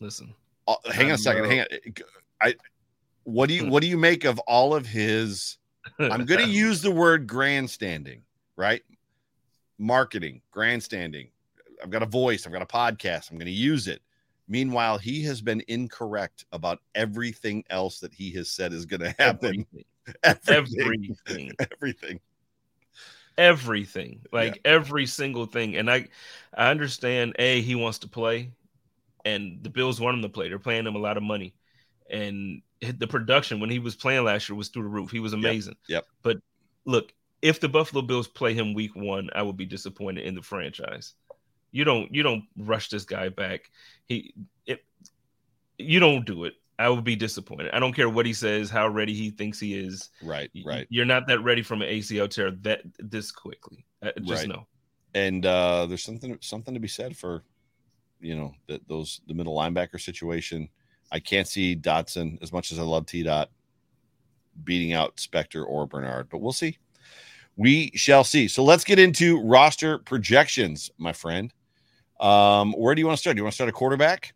Listen, 0.00 0.32
uh, 0.68 0.76
hang 0.92 1.06
on 1.06 1.12
a 1.12 1.18
second. 1.18 1.46
Hang 1.46 1.60
on. 1.60 1.66
I 2.40 2.54
what 3.24 3.48
do 3.48 3.54
you 3.54 3.66
what 3.68 3.82
do 3.82 3.88
you 3.88 3.98
make 3.98 4.24
of 4.24 4.38
all 4.40 4.74
of 4.74 4.86
his? 4.86 5.58
I'm 5.98 6.24
going 6.24 6.44
to 6.44 6.50
use 6.50 6.82
the 6.82 6.90
word 6.90 7.26
grandstanding 7.26 8.22
right? 8.58 8.82
Marketing, 9.78 10.42
grandstanding. 10.50 11.28
I've 11.82 11.90
got 11.90 12.02
a 12.02 12.06
voice, 12.06 12.46
I've 12.46 12.52
got 12.52 12.60
a 12.60 12.66
podcast, 12.66 13.30
I'm 13.30 13.38
going 13.38 13.46
to 13.46 13.52
use 13.52 13.88
it. 13.88 14.02
Meanwhile, 14.48 14.98
he 14.98 15.22
has 15.24 15.40
been 15.40 15.62
incorrect 15.68 16.44
about 16.52 16.80
everything 16.94 17.64
else 17.70 18.00
that 18.00 18.12
he 18.12 18.30
has 18.32 18.50
said 18.50 18.72
is 18.72 18.84
going 18.84 19.00
to 19.00 19.14
happen. 19.18 19.64
Everything. 19.64 19.84
Everything. 20.24 21.16
Everything. 21.28 21.52
everything. 21.70 22.20
Everything. 23.36 24.20
Like 24.32 24.60
every 24.64 25.06
single 25.06 25.44
thing. 25.44 25.76
And 25.76 25.90
I 25.90 26.08
I 26.56 26.70
understand 26.70 27.36
A, 27.38 27.60
he 27.60 27.74
wants 27.74 27.98
to 27.98 28.08
play, 28.08 28.52
and 29.26 29.62
the 29.62 29.68
Bills 29.68 30.00
want 30.00 30.16
him 30.16 30.22
to 30.22 30.30
play. 30.30 30.48
They're 30.48 30.58
paying 30.58 30.86
him 30.86 30.96
a 30.96 30.98
lot 30.98 31.18
of 31.18 31.22
money. 31.22 31.54
And 32.08 32.62
the 32.80 33.06
production 33.06 33.60
when 33.60 33.70
he 33.70 33.78
was 33.78 33.96
playing 33.96 34.24
last 34.24 34.48
year 34.48 34.56
was 34.56 34.68
through 34.68 34.84
the 34.84 34.88
roof. 34.88 35.10
He 35.10 35.20
was 35.20 35.32
amazing. 35.32 35.76
Yep. 35.88 36.04
yep. 36.04 36.06
But 36.22 36.36
look, 36.84 37.12
if 37.42 37.60
the 37.60 37.68
Buffalo 37.68 38.02
Bills 38.02 38.28
play 38.28 38.54
him 38.54 38.74
week 38.74 38.94
one, 38.94 39.30
I 39.34 39.42
would 39.42 39.56
be 39.56 39.66
disappointed 39.66 40.24
in 40.24 40.34
the 40.34 40.42
franchise. 40.42 41.14
You 41.70 41.84
don't 41.84 42.12
you 42.14 42.22
don't 42.22 42.44
rush 42.56 42.88
this 42.88 43.04
guy 43.04 43.28
back. 43.28 43.70
He 44.06 44.34
it 44.66 44.84
you 45.76 46.00
don't 46.00 46.24
do 46.24 46.44
it. 46.44 46.54
I 46.78 46.88
would 46.88 47.04
be 47.04 47.16
disappointed. 47.16 47.70
I 47.72 47.80
don't 47.80 47.92
care 47.92 48.08
what 48.08 48.24
he 48.24 48.32
says, 48.32 48.70
how 48.70 48.86
ready 48.86 49.12
he 49.12 49.30
thinks 49.30 49.58
he 49.58 49.74
is. 49.74 50.10
Right, 50.22 50.48
right. 50.64 50.86
You're 50.90 51.04
not 51.04 51.26
that 51.26 51.40
ready 51.40 51.62
from 51.62 51.82
an 51.82 51.88
ACL 51.88 52.30
tear 52.30 52.52
that 52.62 52.82
this 52.98 53.32
quickly. 53.32 53.84
Uh, 54.00 54.12
just 54.22 54.42
right. 54.42 54.48
know. 54.48 54.66
And 55.14 55.44
uh, 55.44 55.86
there's 55.86 56.04
something 56.04 56.38
something 56.40 56.74
to 56.74 56.80
be 56.80 56.88
said 56.88 57.16
for, 57.16 57.42
you 58.20 58.36
know, 58.36 58.54
that 58.68 58.86
those 58.86 59.20
the 59.26 59.34
middle 59.34 59.56
linebacker 59.56 60.00
situation. 60.00 60.68
I 61.10 61.20
can't 61.20 61.48
see 61.48 61.74
Dodson 61.74 62.38
as 62.42 62.52
much 62.52 62.72
as 62.72 62.78
I 62.78 62.82
love 62.82 63.06
T 63.06 63.22
Dot 63.22 63.50
beating 64.64 64.92
out 64.92 65.16
Spector 65.16 65.64
or 65.66 65.86
Bernard, 65.86 66.28
but 66.28 66.38
we'll 66.38 66.52
see. 66.52 66.78
We 67.56 67.90
shall 67.94 68.24
see. 68.24 68.48
So 68.48 68.62
let's 68.62 68.84
get 68.84 68.98
into 68.98 69.40
roster 69.42 69.98
projections, 69.98 70.90
my 70.98 71.12
friend. 71.12 71.52
Um, 72.20 72.72
where 72.72 72.94
do 72.94 73.00
you 73.00 73.06
want 73.06 73.16
to 73.16 73.20
start? 73.20 73.36
Do 73.36 73.40
you 73.40 73.44
want 73.44 73.52
to 73.52 73.56
start 73.56 73.70
a 73.70 73.72
quarterback? 73.72 74.34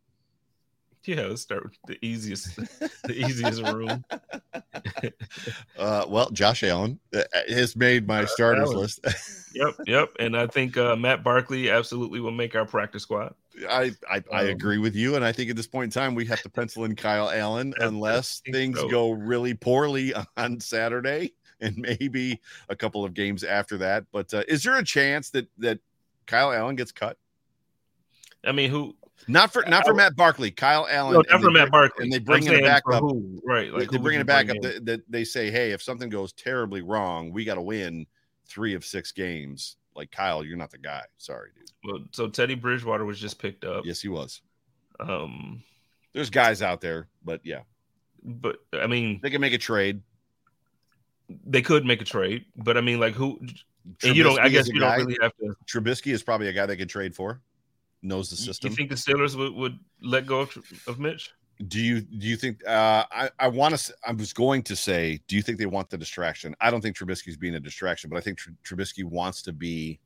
Yeah, 1.07 1.23
let's 1.23 1.43
start 1.43 1.65
with 1.65 1.73
the 1.87 1.99
easiest, 2.01 2.55
the 3.05 3.13
easiest 3.13 3.61
room. 3.63 4.05
uh, 5.79 6.05
well, 6.07 6.31
Josh 6.31 6.63
Allen 6.63 7.01
uh, 7.13 7.23
has 7.49 7.75
made 7.75 8.07
my 8.07 8.25
starters 8.25 8.69
Allen. 8.69 8.79
list. 8.79 9.01
yep, 9.53 9.75
yep, 9.85 10.11
and 10.21 10.37
I 10.37 10.47
think 10.47 10.77
uh, 10.77 10.95
Matt 10.95 11.25
Barkley 11.25 11.71
absolutely 11.71 12.21
will 12.21 12.31
make 12.31 12.55
our 12.55 12.65
practice 12.65 13.03
squad. 13.03 13.35
I 13.69 13.91
I, 14.09 14.23
I 14.33 14.45
um, 14.45 14.51
agree 14.51 14.79
with 14.79 14.95
you, 14.95 15.17
and 15.17 15.25
I 15.25 15.33
think 15.33 15.51
at 15.51 15.57
this 15.57 15.67
point 15.67 15.87
in 15.87 16.01
time 16.01 16.15
we 16.15 16.25
have 16.27 16.41
to 16.43 16.49
pencil 16.49 16.85
in 16.85 16.95
Kyle 16.95 17.31
Allen 17.31 17.75
unless 17.79 18.41
things 18.53 18.79
so. 18.79 18.89
go 18.89 19.11
really 19.11 19.55
poorly 19.55 20.15
on 20.37 20.61
Saturday 20.61 21.33
and 21.61 21.77
maybe 21.79 22.41
a 22.69 22.77
couple 22.77 23.05
of 23.05 23.15
games 23.15 23.43
after 23.45 23.79
that. 23.79 24.05
But 24.13 24.33
uh, 24.35 24.43
is 24.47 24.63
there 24.63 24.77
a 24.77 24.85
chance 24.85 25.31
that 25.31 25.49
that 25.59 25.81
Kyle 26.27 26.53
Allen 26.53 26.77
gets 26.77 26.93
cut? 26.93 27.17
I 28.45 28.53
mean, 28.53 28.71
who? 28.71 28.97
Not 29.29 29.53
for 29.53 29.65
not 29.69 29.87
for 29.87 29.95
Matt 29.95 30.17
Barkley, 30.17 30.51
Kyle 30.51 30.87
Allen. 30.91 31.15
No, 31.15 31.23
not 31.31 31.41
for 31.41 31.51
Matt 31.51 31.71
Barkley. 31.71 32.05
And 32.05 32.13
they 32.13 32.19
bring 32.19 32.47
it 32.47 32.63
back 32.63 32.83
up. 32.93 33.01
Who? 33.01 33.41
Right, 33.45 33.73
like 33.73 33.91
they 33.91 33.99
bring 33.99 34.21
it 34.21 34.27
back 34.27 34.51
up. 34.51 34.57
That 34.61 35.03
they 35.09 35.25
say, 35.25 35.51
hey, 35.51 35.73
if 35.73 35.83
something 35.83 36.09
goes 36.09 36.33
terribly 36.33 36.83
wrong, 36.83 37.33
we 37.33 37.45
got 37.45 37.55
to 37.55 37.63
win 37.63 38.07
three 38.47 38.75
of 38.75 38.85
six 38.85 39.13
games. 39.13 39.77
Like 39.95 40.11
Kyle, 40.11 40.45
you're 40.45 40.57
not 40.57 40.71
the 40.71 40.79
guy. 40.79 41.03
Sorry, 41.19 41.51
dude. 41.55 41.71
Well, 41.85 42.05
so 42.13 42.29
Teddy 42.29 42.55
Bridgewater 42.55 43.05
was 43.05 43.21
just 43.21 43.39
picked 43.39 43.65
up. 43.65 43.85
Yes, 43.85 44.01
he 44.01 44.09
was. 44.09 44.41
Um, 44.99 45.63
there's 46.13 46.31
guys 46.31 46.63
out 46.63 46.81
there, 46.81 47.09
but 47.25 47.41
yeah. 47.45 47.61
But 48.25 48.57
I 48.73 48.87
mean, 48.87 49.21
they 49.23 49.31
can 49.31 49.41
make 49.41 49.53
a 49.53 49.59
trade. 49.59 50.03
They 51.47 51.63
could 51.63 51.85
make 51.85 52.03
a 52.03 52.05
trade, 52.05 52.47
but 52.57 52.77
I 52.77 52.81
mean, 52.81 53.01
like 53.01 53.15
who? 53.15 53.39
and 54.03 54.17
you 54.17 54.23
don't. 54.23 54.39
I 54.39 54.49
guess 54.49 54.69
you 54.69 54.81
guy, 54.81 54.99
don't 54.99 55.07
really 55.07 55.19
have 55.23 55.33
to. 55.37 55.55
Trubisky 55.67 56.13
is 56.13 56.23
probably 56.23 56.49
a 56.49 56.53
guy 56.53 56.67
they 56.67 56.77
could 56.77 56.89
trade 56.89 57.15
for 57.15 57.41
knows 58.03 58.31
the 58.31 58.37
system. 58.37 58.69
Do 58.69 58.73
you 58.73 58.77
think 58.77 58.91
the 58.91 58.97
Steelers 58.97 59.37
would, 59.37 59.55
would 59.55 59.79
let 60.03 60.27
go 60.27 60.41
of, 60.41 60.57
of 60.87 60.99
Mitch? 60.99 61.33
Do 61.69 61.81
you 61.81 62.01
do 62.01 62.27
you 62.27 62.37
think 62.37 62.67
uh, 62.67 63.05
I 63.11 63.31
I 63.39 63.49
want 63.49 63.77
to 63.77 63.95
I 64.05 64.13
was 64.13 64.33
going 64.33 64.63
to 64.65 64.75
say 64.75 65.21
do 65.29 65.37
you 65.37 65.43
think 65.43 65.59
they 65.59 65.67
want 65.67 65.91
the 65.91 65.99
distraction? 65.99 66.57
I 66.61 66.71
don't 66.71 66.81
think 66.81 66.97
Trubisky's 66.97 67.37
being 67.37 67.55
a 67.55 67.61
distraction, 67.61 68.11
but 68.11 68.17
I 68.17 68.21
think 68.21 68.39
Tr- 68.39 68.51
Trubisky 68.65 69.05
wants 69.05 69.43
to 69.43 69.53
be. 69.53 70.01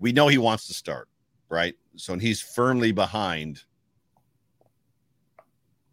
We 0.00 0.12
know 0.12 0.28
he 0.28 0.38
wants 0.38 0.66
to 0.66 0.74
start, 0.74 1.08
right? 1.48 1.74
So 1.96 2.12
and 2.12 2.20
he's 2.20 2.42
firmly 2.42 2.92
behind 2.92 3.62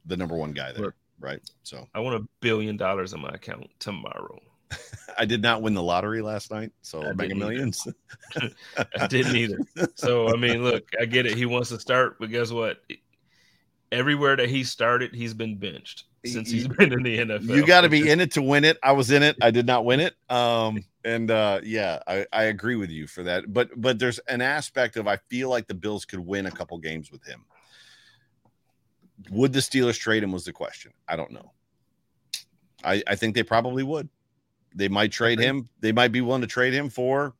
the 0.06 0.18
number 0.18 0.36
one 0.36 0.52
guy 0.52 0.74
there, 0.74 0.96
right? 1.20 1.40
So 1.64 1.88
I 1.94 2.00
want 2.00 2.22
a 2.22 2.28
billion 2.42 2.76
dollars 2.76 3.14
in 3.14 3.22
my 3.22 3.30
account 3.30 3.68
tomorrow. 3.80 4.40
I 5.18 5.26
did 5.26 5.42
not 5.42 5.62
win 5.62 5.74
the 5.74 5.84
lottery 5.84 6.22
last 6.22 6.52
night, 6.52 6.72
so 6.82 7.04
I 7.04 7.14
Mega 7.14 7.36
Millions. 7.36 7.88
I 9.00 9.08
didn't 9.08 9.36
either. 9.36 9.60
So 9.96 10.30
I 10.30 10.38
mean, 10.38 10.64
look, 10.64 10.84
I 11.00 11.06
get 11.06 11.26
it. 11.26 11.38
He 11.38 11.46
wants 11.46 11.70
to 11.70 11.80
start, 11.80 12.18
but 12.20 12.30
guess 12.30 12.52
what? 12.52 12.78
Everywhere 13.92 14.38
that 14.38 14.50
he 14.50 14.64
started, 14.64 15.14
he's 15.14 15.34
been 15.34 15.58
benched 15.58 16.06
since 16.26 16.50
he's 16.50 16.68
been 16.78 16.94
in 16.94 17.04
the 17.04 17.18
NFL. 17.18 17.56
You 17.56 17.66
got 17.66 17.82
to 17.82 17.90
be 17.90 18.10
in 18.10 18.20
it 18.20 18.32
to 18.32 18.42
win 18.42 18.64
it. 18.64 18.78
I 18.82 18.94
was 18.94 19.12
in 19.12 19.24
it. 19.24 19.36
I 19.42 19.52
did 19.52 19.66
not 19.66 19.86
win 19.86 20.00
it. 20.00 20.16
Um, 20.30 20.84
and 21.04 21.32
uh, 21.32 21.62
yeah, 21.64 22.00
I, 22.08 22.26
I 22.32 22.44
agree 22.44 22.76
with 22.76 22.90
you 22.90 23.08
for 23.08 23.24
that. 23.24 23.52
But 23.52 23.70
but 23.80 24.00
there's 24.00 24.20
an 24.20 24.42
aspect 24.42 24.98
of 24.98 25.08
I 25.08 25.18
feel 25.30 25.50
like 25.50 25.68
the 25.68 25.74
Bills 25.74 26.06
could 26.06 26.20
win 26.20 26.46
a 26.46 26.52
couple 26.52 26.78
games 26.78 27.12
with 27.12 27.26
him. 27.26 27.46
Would 29.30 29.54
the 29.54 29.60
Steelers 29.60 30.00
trade 30.00 30.24
him? 30.24 30.32
Was 30.32 30.46
the 30.46 30.54
question. 30.54 30.94
I 31.08 31.16
don't 31.16 31.32
know. 31.32 31.52
I, 32.84 33.04
I 33.08 33.16
think 33.16 33.36
they 33.36 33.44
probably 33.44 33.84
would. 33.84 34.10
They 34.74 34.88
might 34.88 35.12
trade 35.12 35.40
okay. 35.40 35.48
him. 35.48 35.70
They 35.80 35.92
might 35.92 36.12
be 36.12 36.22
willing 36.22 36.42
to 36.42 36.48
trade 36.48 36.74
him 36.74 36.90
for 36.90 37.34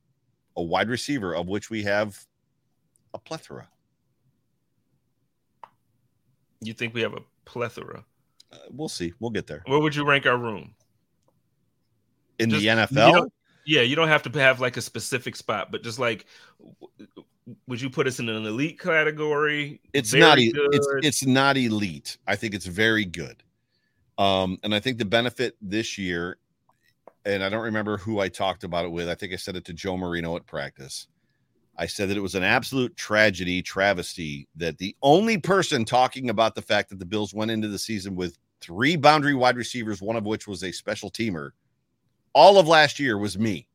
a 0.58 0.62
wide 0.62 0.90
receiver, 0.90 1.34
of 1.36 1.48
which 1.48 1.70
we 1.70 1.84
have 1.84 2.26
a 3.14 3.20
plethora. 3.20 3.68
You 6.62 6.74
think 6.74 6.94
we 6.94 7.02
have 7.02 7.14
a 7.14 7.22
plethora? 7.46 8.04
Uh, 8.52 8.58
we'll 8.70 8.90
see. 8.90 9.14
We'll 9.20 9.32
get 9.32 9.48
there. 9.48 9.64
Where 9.66 9.80
would 9.80 9.96
you 9.96 10.06
rank 10.06 10.26
our 10.26 10.38
room? 10.38 10.76
In 12.38 12.50
just, 12.50 12.62
the 12.62 12.68
NFL? 12.68 13.16
You 13.16 13.32
yeah, 13.66 13.82
you 13.82 13.96
don't 13.96 14.08
have 14.08 14.24
to 14.24 14.40
have 14.40 14.60
like 14.60 14.78
a 14.78 14.82
specific 14.82 15.36
spot, 15.36 15.72
but 15.72 15.84
just 15.84 16.00
like, 16.00 16.26
would 17.68 17.80
you 17.80 17.90
put 17.90 18.08
us 18.08 18.20
in 18.20 18.28
an 18.30 18.46
elite 18.46 18.80
category? 18.80 19.82
It's 19.94 20.12
very 20.12 20.22
not. 20.22 20.38
It's 20.40 20.88
it's 21.04 21.26
not 21.26 21.58
elite. 21.58 22.18
I 22.28 22.36
think 22.36 22.54
it's 22.54 22.66
very 22.66 23.06
good. 23.06 23.44
Um, 24.18 24.60
and 24.64 24.74
I 24.76 24.80
think 24.80 24.98
the 24.98 25.06
benefit 25.06 25.56
this 25.62 25.98
year 25.98 26.38
and 27.26 27.44
I 27.44 27.50
don't 27.50 27.64
remember 27.64 27.98
who 27.98 28.20
I 28.20 28.30
talked 28.30 28.64
about 28.64 28.86
it 28.86 28.92
with. 28.92 29.10
I 29.10 29.16
think 29.16 29.34
I 29.34 29.38
said 29.38 29.56
it 29.56 29.66
to 29.66 29.74
Joe 29.74 29.98
Marino 29.98 30.36
at 30.36 30.46
practice. 30.46 31.08
I 31.78 31.86
said 31.86 32.10
that 32.10 32.18
it 32.18 32.22
was 32.22 32.36
an 32.36 32.44
absolute 32.44 32.96
tragedy, 32.98 33.62
travesty 33.62 34.48
that 34.56 34.78
the 34.78 34.96
only 35.02 35.38
person 35.38 35.86
talking 35.86 36.30
about 36.30 36.54
the 36.54 36.62
fact 36.62 36.90
that 36.90 37.00
the 37.00 37.06
Bills 37.06 37.34
went 37.34 37.52
into 37.52 37.68
the 37.68 37.80
season 37.80 38.16
with 38.16 38.38
three 38.60 38.96
boundary 38.96 39.34
wide 39.34 39.56
receivers, 39.56 40.02
one 40.02 40.16
of 40.16 40.26
which 40.26 40.48
was 40.48 40.64
a 40.64 40.72
special 40.72 41.10
teamer, 41.10 41.52
all 42.34 42.60
of 42.60 42.68
last 42.68 43.00
year 43.00 43.18
was 43.18 43.38
me. 43.38 43.68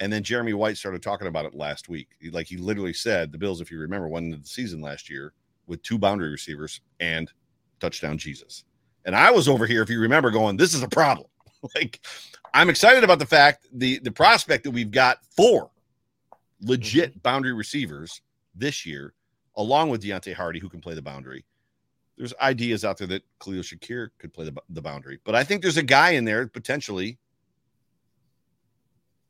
And 0.00 0.12
then 0.12 0.24
Jeremy 0.24 0.52
White 0.52 0.76
started 0.76 1.02
talking 1.02 1.28
about 1.28 1.44
it 1.44 1.54
last 1.54 1.88
week. 1.88 2.08
Like 2.32 2.46
he 2.46 2.56
literally 2.56 2.92
said, 2.92 3.30
the 3.30 3.38
Bills, 3.38 3.60
if 3.60 3.70
you 3.70 3.78
remember, 3.78 4.08
went 4.08 4.26
into 4.26 4.38
the 4.38 4.48
season 4.48 4.80
last 4.80 5.08
year 5.08 5.32
with 5.66 5.82
two 5.82 5.98
boundary 5.98 6.30
receivers 6.30 6.80
and 6.98 7.30
touchdown 7.78 8.18
Jesus. 8.18 8.64
And 9.04 9.14
I 9.14 9.30
was 9.30 9.48
over 9.48 9.66
here, 9.66 9.82
if 9.82 9.90
you 9.90 10.00
remember, 10.00 10.30
going, 10.30 10.56
this 10.56 10.74
is 10.74 10.82
a 10.82 10.88
problem. 10.88 11.28
like 11.74 12.00
I'm 12.54 12.68
excited 12.68 13.04
about 13.04 13.18
the 13.18 13.26
fact 13.26 13.68
the 13.72 13.98
the 14.00 14.10
prospect 14.10 14.64
that 14.64 14.70
we've 14.70 14.90
got 14.90 15.18
four 15.36 15.70
legit 16.60 17.10
mm-hmm. 17.10 17.18
boundary 17.20 17.52
receivers 17.52 18.20
this 18.54 18.86
year, 18.86 19.14
along 19.56 19.90
with 19.90 20.02
Deonte 20.02 20.34
Harty, 20.34 20.58
who 20.58 20.68
can 20.68 20.80
play 20.80 20.94
the 20.94 21.02
boundary. 21.02 21.44
There's 22.16 22.34
ideas 22.40 22.84
out 22.84 22.98
there 22.98 23.06
that 23.08 23.22
Khalil 23.42 23.62
Shakir 23.62 24.10
could 24.18 24.32
play 24.32 24.44
the, 24.44 24.54
the 24.68 24.82
boundary, 24.82 25.18
but 25.24 25.34
I 25.34 25.44
think 25.44 25.62
there's 25.62 25.78
a 25.78 25.82
guy 25.82 26.10
in 26.10 26.24
there 26.24 26.46
potentially 26.46 27.18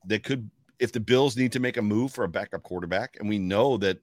that 0.07 0.25
could, 0.25 0.51
if 0.81 0.91
the 0.91 1.01
Bills 1.01 1.37
need 1.37 1.53
to 1.53 1.61
make 1.61 1.77
a 1.77 1.83
move 1.83 2.13
for 2.13 2.25
a 2.25 2.29
backup 2.29 2.65
quarterback, 2.65 3.17
and 3.21 3.29
we 3.29 3.39
know 3.39 3.77
that 3.79 3.99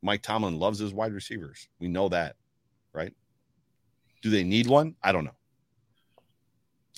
Mike 0.00 0.22
Tomlin 0.22 0.58
loves 0.58 0.78
his 0.78 0.94
wide 0.94 1.12
receivers. 1.12 1.68
We 1.80 1.88
know 1.88 2.08
that, 2.08 2.36
right? 2.92 3.12
Do 4.22 4.30
they 4.30 4.44
need 4.44 4.68
one? 4.68 4.94
I 5.02 5.10
don't 5.10 5.24
know. 5.24 5.34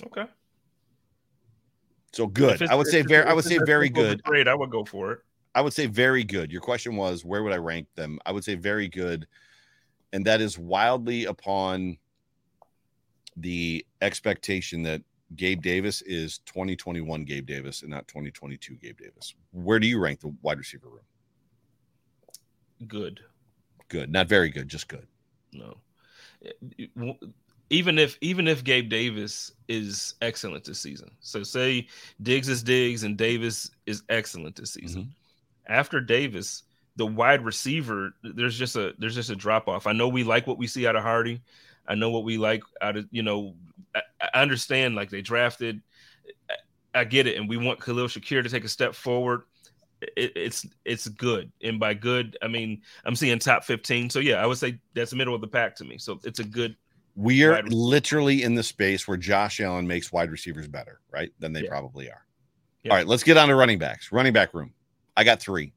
Okay. 0.05 0.25
So 2.15 2.27
good. 2.27 2.61
I 2.63 2.75
would 2.75 2.87
say 2.87 3.01
very. 3.01 3.25
I 3.25 3.33
would 3.33 3.43
say 3.43 3.59
very 3.65 3.89
good. 3.89 4.23
Great. 4.23 4.47
I 4.47 4.55
would 4.55 4.69
go 4.69 4.85
for 4.85 5.11
it. 5.11 5.19
I 5.53 5.59
would 5.59 5.73
say 5.73 5.85
very 5.85 6.23
good. 6.23 6.49
Your 6.49 6.61
question 6.61 6.95
was 6.95 7.25
where 7.25 7.43
would 7.43 7.51
I 7.51 7.57
rank 7.57 7.87
them? 7.95 8.19
I 8.25 8.31
would 8.31 8.45
say 8.45 8.55
very 8.55 8.87
good, 8.87 9.27
and 10.13 10.25
that 10.25 10.39
is 10.39 10.57
wildly 10.57 11.25
upon 11.25 11.97
the 13.35 13.85
expectation 14.01 14.81
that 14.83 15.01
Gabe 15.35 15.61
Davis 15.61 16.01
is 16.03 16.37
2021 16.45 17.25
Gabe 17.25 17.45
Davis 17.45 17.81
and 17.81 17.91
not 17.91 18.07
2022 18.07 18.75
Gabe 18.75 18.97
Davis. 18.97 19.35
Where 19.51 19.77
do 19.79 19.87
you 19.87 19.99
rank 19.99 20.21
the 20.21 20.33
wide 20.41 20.57
receiver 20.57 20.87
room? 20.87 21.03
Good. 22.87 23.19
Good. 23.89 24.09
Not 24.09 24.29
very 24.29 24.49
good, 24.49 24.69
just 24.69 24.87
good. 24.87 25.05
No 25.51 25.75
eh, 26.45 26.51
even 27.69 27.97
if 27.97 28.17
even 28.21 28.47
if 28.47 28.63
Gabe 28.63 28.89
Davis 28.89 29.51
is 29.67 30.13
excellent 30.21 30.63
this 30.63 30.79
season, 30.79 31.09
so 31.19 31.43
say 31.43 31.87
Diggs 32.21 32.49
is 32.49 32.63
Diggs 32.63 33.03
and 33.03 33.17
Davis 33.17 33.71
is 33.85 34.03
excellent 34.09 34.55
this 34.55 34.73
season. 34.73 35.03
Mm-hmm. 35.03 35.73
After 35.73 35.99
Davis, 35.99 36.63
the 36.95 37.05
wide 37.05 37.43
receiver, 37.43 38.13
there's 38.23 38.57
just 38.57 38.75
a 38.75 38.93
there's 38.97 39.15
just 39.15 39.29
a 39.29 39.35
drop 39.35 39.67
off. 39.67 39.87
I 39.87 39.93
know 39.93 40.07
we 40.07 40.23
like 40.23 40.47
what 40.47 40.57
we 40.57 40.67
see 40.67 40.87
out 40.87 40.95
of 40.95 41.03
Harty. 41.03 41.41
I 41.87 41.95
know 41.95 42.09
what 42.09 42.23
we 42.23 42.37
like 42.37 42.63
out 42.81 42.97
of 42.97 43.07
you 43.11 43.23
know. 43.23 43.55
I, 43.95 44.01
I 44.33 44.41
understand 44.41 44.95
like 44.95 45.09
they 45.09 45.21
drafted. 45.21 45.81
I, 46.49 47.01
I 47.01 47.03
get 47.03 47.27
it, 47.27 47.37
and 47.37 47.49
we 47.49 47.57
want 47.57 47.81
Khalil 47.81 48.07
Shakir 48.07 48.43
to 48.43 48.49
take 48.49 48.63
a 48.63 48.69
step 48.69 48.95
forward. 48.95 49.41
It, 50.01 50.33
it's 50.35 50.65
it's 50.85 51.07
good, 51.07 51.51
and 51.63 51.79
by 51.79 51.93
good, 51.95 52.37
I 52.41 52.47
mean 52.47 52.81
I'm 53.03 53.15
seeing 53.15 53.39
top 53.39 53.63
15. 53.63 54.09
So 54.09 54.19
yeah, 54.19 54.35
I 54.35 54.45
would 54.45 54.57
say 54.57 54.79
that's 54.93 55.11
the 55.11 55.17
middle 55.17 55.35
of 55.35 55.41
the 55.41 55.47
pack 55.47 55.75
to 55.77 55.83
me. 55.83 55.97
So 55.97 56.19
it's 56.23 56.39
a 56.39 56.43
good. 56.43 56.75
We 57.15 57.43
are 57.43 57.63
literally 57.63 58.43
in 58.43 58.55
the 58.55 58.63
space 58.63 59.07
where 59.07 59.17
Josh 59.17 59.61
Allen 59.61 59.87
makes 59.87 60.11
wide 60.11 60.31
receivers 60.31 60.67
better, 60.67 60.99
right? 61.11 61.31
Than 61.39 61.53
they 61.53 61.63
yeah. 61.63 61.69
probably 61.69 62.09
are. 62.09 62.25
Yeah. 62.83 62.91
All 62.91 62.97
right, 62.97 63.07
let's 63.07 63.23
get 63.23 63.37
on 63.37 63.47
to 63.47 63.55
running 63.55 63.79
backs. 63.79 64.11
Running 64.11 64.33
back 64.33 64.53
room. 64.53 64.73
I 65.15 65.23
got 65.23 65.39
three. 65.39 65.73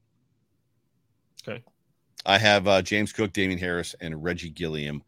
Okay. 1.47 1.63
I 2.27 2.39
have 2.39 2.67
uh, 2.67 2.83
James 2.83 3.13
Cook, 3.13 3.33
Damien 3.33 3.59
Harris, 3.59 3.95
and 4.01 4.23
Reggie 4.23 4.51
Gilliam. 4.51 5.03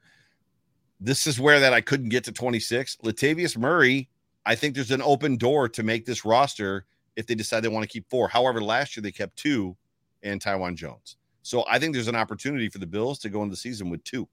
This 1.00 1.26
is 1.26 1.40
where 1.40 1.60
that 1.60 1.72
I 1.72 1.80
couldn't 1.80 2.10
get 2.10 2.24
to 2.24 2.32
26. 2.32 2.98
Latavius 3.02 3.58
Murray, 3.58 4.08
I 4.46 4.54
think 4.54 4.74
there's 4.74 4.90
an 4.90 5.02
open 5.02 5.36
door 5.36 5.68
to 5.68 5.82
make 5.82 6.06
this 6.06 6.24
roster 6.24 6.86
if 7.16 7.26
they 7.26 7.34
decide 7.34 7.60
they 7.60 7.68
want 7.68 7.82
to 7.82 7.92
keep 7.92 8.08
four. 8.08 8.28
However, 8.28 8.62
last 8.62 8.96
year 8.96 9.02
they 9.02 9.12
kept 9.12 9.36
two 9.36 9.76
and 10.22 10.40
Taiwan 10.40 10.76
Jones. 10.76 11.16
So 11.42 11.64
I 11.68 11.78
think 11.78 11.94
there's 11.94 12.08
an 12.08 12.16
opportunity 12.16 12.68
for 12.68 12.78
the 12.78 12.86
Bills 12.86 13.18
to 13.20 13.28
go 13.28 13.42
into 13.42 13.52
the 13.52 13.56
season 13.56 13.90
with 13.90 14.04
two. 14.04 14.28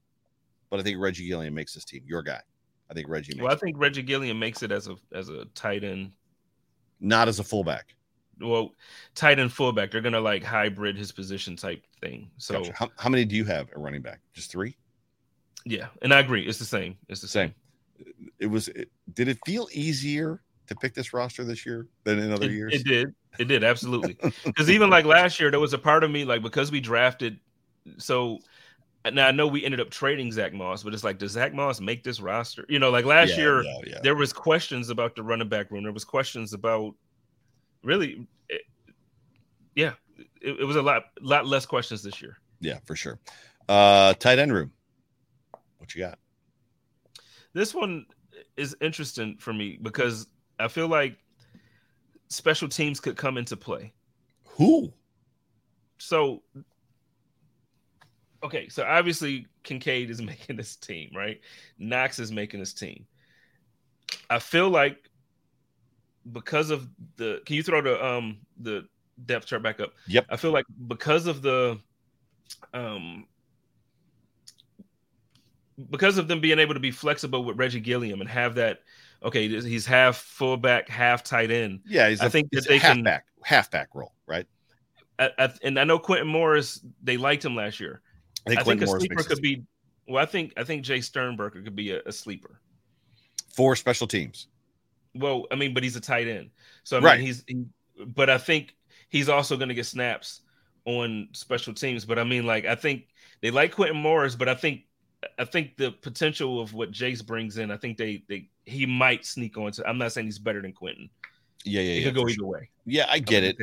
But 0.70 0.80
I 0.80 0.82
think 0.82 0.98
Reggie 1.00 1.26
Gilliam 1.26 1.54
makes 1.54 1.74
this 1.74 1.84
team. 1.84 2.02
Your 2.06 2.22
guy. 2.22 2.40
I 2.90 2.94
think 2.94 3.08
Reggie 3.08 3.38
Well, 3.40 3.52
I 3.52 3.56
think 3.56 3.76
it. 3.76 3.80
Reggie 3.80 4.02
Gilliam 4.02 4.38
makes 4.38 4.62
it 4.62 4.72
as 4.72 4.88
a 4.88 4.96
as 5.12 5.28
a 5.28 5.44
tight 5.54 5.84
end. 5.84 6.12
Not 7.00 7.28
as 7.28 7.38
a 7.38 7.44
fullback 7.44 7.94
well, 8.40 8.74
tight 9.14 9.38
end 9.38 9.52
fullback. 9.52 9.90
They're 9.90 10.00
gonna 10.00 10.20
like 10.20 10.42
hybrid 10.44 10.96
his 10.96 11.12
position 11.12 11.56
type 11.56 11.84
thing. 12.00 12.30
So 12.38 12.60
gotcha. 12.60 12.72
how, 12.74 12.88
how 12.96 13.08
many 13.08 13.24
do 13.24 13.36
you 13.36 13.44
have 13.44 13.68
at 13.70 13.78
running 13.78 14.02
back? 14.02 14.20
Just 14.32 14.50
three? 14.50 14.76
Yeah, 15.64 15.88
and 16.02 16.12
I 16.14 16.20
agree. 16.20 16.46
It's 16.46 16.58
the 16.58 16.64
same. 16.64 16.96
It's 17.08 17.20
the 17.20 17.28
same. 17.28 17.54
same. 17.98 18.30
It 18.38 18.46
was. 18.46 18.68
It, 18.68 18.90
did 19.14 19.28
it 19.28 19.38
feel 19.44 19.68
easier 19.72 20.40
to 20.66 20.74
pick 20.74 20.94
this 20.94 21.12
roster 21.12 21.44
this 21.44 21.66
year 21.66 21.88
than 22.04 22.18
in 22.18 22.32
other 22.32 22.46
it, 22.46 22.52
years? 22.52 22.74
It 22.74 22.84
did. 22.84 23.14
It 23.38 23.46
did 23.46 23.64
absolutely. 23.64 24.16
Because 24.44 24.70
even 24.70 24.90
like 24.90 25.04
last 25.04 25.40
year, 25.40 25.50
there 25.50 25.60
was 25.60 25.72
a 25.72 25.78
part 25.78 26.04
of 26.04 26.10
me 26.10 26.24
like 26.24 26.42
because 26.42 26.70
we 26.70 26.80
drafted. 26.80 27.38
So 27.98 28.38
now 29.10 29.26
I 29.26 29.32
know 29.32 29.46
we 29.46 29.64
ended 29.64 29.80
up 29.80 29.90
trading 29.90 30.32
Zach 30.32 30.52
Moss, 30.52 30.82
but 30.82 30.94
it's 30.94 31.04
like, 31.04 31.18
does 31.18 31.32
Zach 31.32 31.54
Moss 31.54 31.80
make 31.80 32.02
this 32.02 32.20
roster? 32.20 32.64
You 32.68 32.78
know, 32.78 32.90
like 32.90 33.04
last 33.04 33.30
yeah, 33.30 33.36
year, 33.36 33.62
yeah, 33.62 33.78
yeah. 33.86 33.98
there 34.02 34.14
was 34.14 34.32
questions 34.32 34.90
about 34.90 35.14
the 35.14 35.22
running 35.22 35.48
back 35.48 35.70
room. 35.70 35.84
There 35.84 35.92
was 35.92 36.04
questions 36.04 36.52
about 36.52 36.94
really, 37.82 38.26
it, 38.48 38.62
yeah, 39.74 39.92
it, 40.40 40.60
it, 40.60 40.64
was 40.64 40.76
a 40.76 40.82
lot, 40.82 41.04
lot 41.20 41.46
less 41.46 41.66
questions 41.66 42.02
this 42.02 42.20
year. 42.20 42.38
Yeah, 42.60 42.78
for 42.84 42.96
sure. 42.96 43.18
Uh, 43.68 44.14
tight 44.14 44.38
end 44.38 44.52
room. 44.52 44.72
What 45.78 45.94
you 45.94 46.02
got? 46.02 46.18
This 47.52 47.74
one 47.74 48.06
is 48.56 48.76
interesting 48.80 49.36
for 49.38 49.52
me 49.52 49.78
because 49.80 50.26
I 50.58 50.68
feel 50.68 50.88
like 50.88 51.16
special 52.28 52.68
teams 52.68 53.00
could 53.00 53.16
come 53.16 53.38
into 53.38 53.56
play. 53.56 53.92
Who? 54.44 54.92
So, 55.98 56.42
okay, 58.42 58.68
so 58.68 58.84
obviously 58.84 59.46
Kincaid 59.62 60.10
is 60.10 60.22
making 60.22 60.56
this 60.56 60.76
team, 60.76 61.10
right? 61.14 61.40
Knox 61.78 62.18
is 62.18 62.32
making 62.32 62.60
this 62.60 62.72
team. 62.72 63.06
I 64.30 64.38
feel 64.38 64.70
like 64.70 65.10
because 66.32 66.70
of 66.70 66.88
the 67.16 67.40
can 67.46 67.56
you 67.56 67.62
throw 67.62 67.80
the 67.80 68.04
um 68.04 68.38
the 68.60 68.86
depth 69.26 69.46
chart 69.46 69.62
back 69.62 69.80
up? 69.80 69.92
Yep. 70.06 70.26
I 70.30 70.36
feel 70.36 70.52
like 70.52 70.66
because 70.86 71.26
of 71.26 71.42
the 71.42 71.78
um 72.74 73.26
because 75.90 76.18
of 76.18 76.28
them 76.28 76.40
being 76.40 76.58
able 76.58 76.74
to 76.74 76.80
be 76.80 76.90
flexible 76.90 77.44
with 77.44 77.58
Reggie 77.58 77.80
Gilliam 77.80 78.20
and 78.20 78.28
have 78.28 78.54
that 78.56 78.80
okay, 79.22 79.48
he's 79.48 79.86
half 79.86 80.16
fullback, 80.16 80.88
half 80.88 81.24
tight 81.24 81.50
end. 81.50 81.80
Yeah, 81.86 82.08
he's 82.08 82.20
I 82.20 82.26
a, 82.26 82.30
think 82.30 82.50
that 82.52 82.66
they 82.68 82.78
halfback, 82.78 83.24
can 83.24 83.42
halfback 83.42 83.88
role, 83.94 84.12
right? 84.26 84.46
I, 85.18 85.30
I, 85.38 85.52
and 85.62 85.78
I 85.78 85.84
know 85.84 85.98
Quintin 85.98 86.28
Morris, 86.28 86.80
they 87.02 87.16
liked 87.16 87.44
him 87.44 87.56
last 87.56 87.80
year. 87.80 88.00
I 88.48 88.54
think, 88.54 88.60
I 88.60 88.64
think 88.64 88.82
a 88.82 88.86
Morris 88.86 89.00
sleeper 89.02 89.22
could 89.22 89.42
be. 89.42 89.64
Well, 90.06 90.22
I 90.22 90.26
think 90.26 90.52
I 90.56 90.64
think 90.64 90.84
Jace 90.84 91.04
Sternberger 91.04 91.62
could 91.62 91.76
be 91.76 91.92
a, 91.92 92.00
a 92.06 92.12
sleeper. 92.12 92.60
For 93.54 93.76
special 93.76 94.06
teams. 94.06 94.46
Well, 95.14 95.46
I 95.50 95.56
mean, 95.56 95.74
but 95.74 95.82
he's 95.82 95.96
a 95.96 96.00
tight 96.00 96.28
end, 96.28 96.50
so 96.84 96.96
I 96.96 97.00
mean, 97.00 97.06
right. 97.06 97.20
he's. 97.20 97.44
He, 97.46 97.64
but 98.06 98.30
I 98.30 98.38
think 98.38 98.74
he's 99.08 99.28
also 99.28 99.56
going 99.56 99.68
to 99.68 99.74
get 99.74 99.86
snaps 99.86 100.42
on 100.84 101.28
special 101.32 101.74
teams. 101.74 102.04
But 102.04 102.18
I 102.18 102.24
mean, 102.24 102.46
like, 102.46 102.64
I 102.64 102.74
think 102.74 103.08
they 103.42 103.50
like 103.50 103.74
Quintin 103.74 103.96
Morris, 103.96 104.34
but 104.36 104.48
I 104.48 104.54
think 104.54 104.82
I 105.38 105.44
think 105.44 105.76
the 105.76 105.90
potential 105.90 106.60
of 106.60 106.74
what 106.74 106.92
Jace 106.92 107.24
brings 107.24 107.58
in, 107.58 107.70
I 107.70 107.76
think 107.76 107.96
they 107.98 108.24
they 108.28 108.48
he 108.64 108.86
might 108.86 109.26
sneak 109.26 109.56
onto. 109.56 109.82
I'm 109.84 109.98
not 109.98 110.12
saying 110.12 110.26
he's 110.26 110.38
better 110.38 110.62
than 110.62 110.72
Quintin. 110.72 111.10
Yeah, 111.64 111.80
yeah, 111.80 111.92
it 111.92 111.98
yeah. 111.98 112.04
could 112.06 112.14
go 112.14 112.22
either 112.22 112.34
sure. 112.34 112.46
way. 112.46 112.70
Yeah, 112.86 113.06
I 113.10 113.18
get 113.18 113.44
it. 113.44 113.56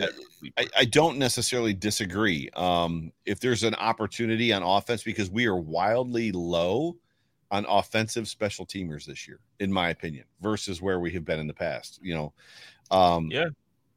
I, 0.58 0.68
I, 0.78 0.86
don't 0.86 1.18
necessarily 1.18 1.74
disagree. 1.74 2.50
Um, 2.56 3.12
if 3.26 3.40
there's 3.40 3.64
an 3.64 3.74
opportunity 3.76 4.54
on 4.54 4.62
offense, 4.62 5.02
because 5.02 5.32
we 5.32 5.48
are 5.48 5.56
wildly 5.56 6.32
low 6.32 6.96
on 7.50 7.66
offensive 7.68 8.28
special 8.28 8.66
teamers 8.66 9.06
this 9.06 9.28
year, 9.28 9.40
in 9.60 9.72
my 9.72 9.90
opinion, 9.90 10.26
versus 10.42 10.82
where 10.82 11.00
we 11.00 11.12
have 11.14 11.26
been 11.26 11.40
in 11.40 11.48
the 11.48 11.54
past. 11.54 12.00
You 12.04 12.14
know, 12.14 12.34
um, 12.92 13.30
yeah. 13.32 13.48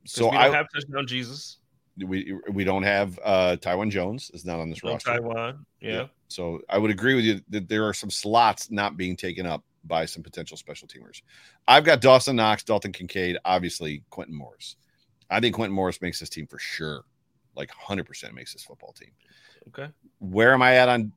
So 0.07 0.31
I 0.31 0.49
have 0.49 0.67
touchdown 0.75 1.07
Jesus. 1.07 1.59
We 1.99 2.35
we 2.53 2.65
don't 2.65 2.85
have 2.85 3.19
uh 3.25 3.57
Taiwan 3.57 3.91
Jones 3.91 4.31
is 4.33 4.45
not 4.45 4.61
on 4.61 4.71
this 4.71 4.83
no 4.83 4.93
roster. 4.93 5.11
Taiwan, 5.11 5.67
yeah. 5.81 5.93
yeah. 5.93 6.07
So 6.29 6.61
I 6.71 6.79
would 6.79 6.91
agree 6.91 7.15
with 7.15 7.25
you 7.25 7.41
that 7.51 7.69
there 7.69 7.85
are 7.85 7.93
some 7.93 8.11
slots 8.11 8.71
not 8.71 8.97
being 8.97 9.17
taken 9.17 9.45
up 9.45 9.65
by 9.85 10.05
some 10.05 10.23
potential 10.23 10.57
special 10.57 10.89
teamers. 10.89 11.23
I've 11.67 11.85
got 11.85 12.01
Dawson 12.01 12.37
Knox, 12.37 12.63
Dalton 12.63 12.93
Kincaid, 12.93 13.39
obviously 13.45 14.03
Quintin 14.11 14.35
Morris. 14.35 14.77
I 15.31 15.41
think 15.41 15.55
Quintin 15.55 15.75
Morris 15.75 16.01
makes 16.01 16.21
this 16.21 16.29
team 16.29 16.47
for 16.47 16.59
sure. 16.59 17.05
Like 17.55 17.71
100% 17.71 18.33
makes 18.35 18.53
this 18.53 18.65
football 18.65 18.93
team. 18.93 19.11
Okay. 19.69 19.89
Where 20.19 20.53
am 20.53 20.63
I 20.63 20.77
at 20.77 20.89
on 20.89 21.13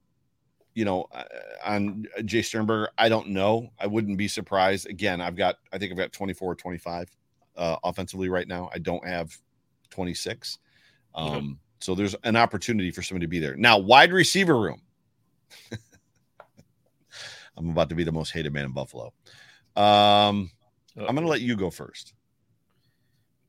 you 0.73 0.85
know, 0.85 1.07
uh, 1.11 1.23
on 1.65 2.07
Jace 2.19 2.45
Sternberger, 2.45 2.89
I 2.97 3.09
don't 3.09 3.29
know. 3.29 3.71
I 3.79 3.87
wouldn't 3.87 4.17
be 4.17 4.27
surprised. 4.27 4.89
Again, 4.89 5.19
I've 5.19 5.35
got, 5.35 5.57
I 5.73 5.77
think 5.77 5.91
I've 5.91 5.97
got 5.97 6.13
24 6.13 6.51
or 6.51 6.55
25 6.55 7.09
uh, 7.57 7.75
offensively 7.83 8.29
right 8.29 8.47
now. 8.47 8.69
I 8.73 8.79
don't 8.79 9.05
have 9.05 9.37
26. 9.89 10.59
Um, 11.13 11.27
mm-hmm. 11.27 11.51
So 11.79 11.95
there's 11.95 12.15
an 12.23 12.35
opportunity 12.35 12.91
for 12.91 13.01
somebody 13.01 13.25
to 13.25 13.29
be 13.29 13.39
there. 13.39 13.55
Now, 13.55 13.77
wide 13.77 14.13
receiver 14.13 14.59
room. 14.59 14.81
I'm 17.57 17.69
about 17.69 17.89
to 17.89 17.95
be 17.95 18.03
the 18.03 18.11
most 18.11 18.31
hated 18.31 18.53
man 18.53 18.65
in 18.65 18.71
Buffalo. 18.71 19.13
Um, 19.75 20.51
I'm 20.97 21.15
going 21.15 21.21
to 21.21 21.27
let 21.27 21.41
you 21.41 21.55
go 21.55 21.69
first. 21.69 22.13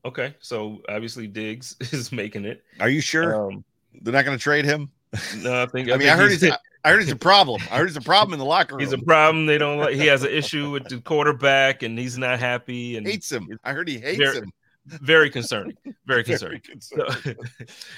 Okay. 0.05 0.35
So 0.39 0.81
obviously 0.89 1.27
Diggs 1.27 1.75
is 1.91 2.11
making 2.11 2.45
it. 2.45 2.63
Are 2.79 2.89
you 2.89 3.01
sure? 3.01 3.51
Um, 3.51 3.63
They're 4.01 4.13
not 4.13 4.25
going 4.25 4.37
to 4.37 4.41
trade 4.41 4.65
him? 4.65 4.91
No, 5.37 5.63
I 5.63 5.65
think. 5.67 5.89
I, 5.89 5.93
I 5.93 5.97
mean, 5.97 6.07
think 6.07 6.11
I 6.11 6.17
heard 6.17 6.31
he's. 6.31 6.51
I 6.85 6.91
heard 6.91 7.01
he's 7.01 7.11
a 7.11 7.15
problem. 7.15 7.61
I 7.71 7.77
heard 7.77 7.87
he's 7.87 7.95
a 7.95 8.01
problem 8.01 8.33
in 8.33 8.39
the 8.39 8.45
locker 8.45 8.75
room. 8.75 8.81
He's 8.81 8.91
a 8.91 8.97
problem. 8.97 9.45
They 9.45 9.57
don't 9.57 9.77
like. 9.77 9.95
He 9.95 10.05
has 10.07 10.23
an 10.23 10.31
issue 10.31 10.69
with 10.69 10.89
the 10.89 10.99
quarterback, 10.99 11.81
and 11.81 11.97
he's 11.97 12.17
not 12.17 12.39
happy. 12.39 12.97
And 12.97 13.07
hates 13.07 13.31
him. 13.31 13.47
I 13.63 13.71
heard 13.71 13.87
he 13.87 13.99
hates 13.99 14.17
very, 14.17 14.37
him. 14.37 14.51
Very 14.85 15.29
concerning. 15.29 15.77
Very 16.05 16.25
concerning. 16.25 16.61
Very 16.85 17.05
concerning. 17.05 17.07
So, 17.21 17.33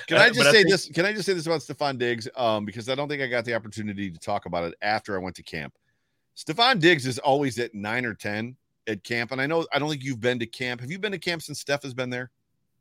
can 0.05 0.17
I 0.17 0.29
just 0.29 0.51
say 0.51 0.51
think, 0.51 0.69
this? 0.69 0.87
Can 0.89 1.05
I 1.05 1.13
just 1.13 1.25
say 1.25 1.33
this 1.33 1.47
about 1.47 1.61
Stefon 1.61 1.97
Diggs? 1.97 2.27
Um, 2.35 2.63
because 2.63 2.87
I 2.87 2.93
don't 2.93 3.07
think 3.07 3.23
I 3.23 3.27
got 3.27 3.43
the 3.43 3.55
opportunity 3.55 4.11
to 4.11 4.19
talk 4.19 4.45
about 4.45 4.65
it 4.65 4.75
after 4.83 5.15
I 5.15 5.17
went 5.17 5.35
to 5.37 5.43
camp. 5.43 5.73
Stefon 6.35 6.79
Diggs 6.79 7.05
is 7.05 7.19
always 7.19 7.57
at 7.59 7.73
nine 7.73 8.05
or 8.05 8.13
ten 8.13 8.55
at 8.87 9.03
camp, 9.03 9.31
and 9.31 9.41
I 9.41 9.47
know 9.47 9.65
I 9.73 9.79
don't 9.79 9.89
think 9.89 10.03
you've 10.03 10.19
been 10.19 10.39
to 10.39 10.45
camp. 10.45 10.81
Have 10.81 10.91
you 10.91 10.99
been 10.99 11.11
to 11.11 11.19
camp 11.19 11.41
since 11.41 11.59
Steph 11.59 11.83
has 11.83 11.93
been 11.93 12.09
there? 12.09 12.31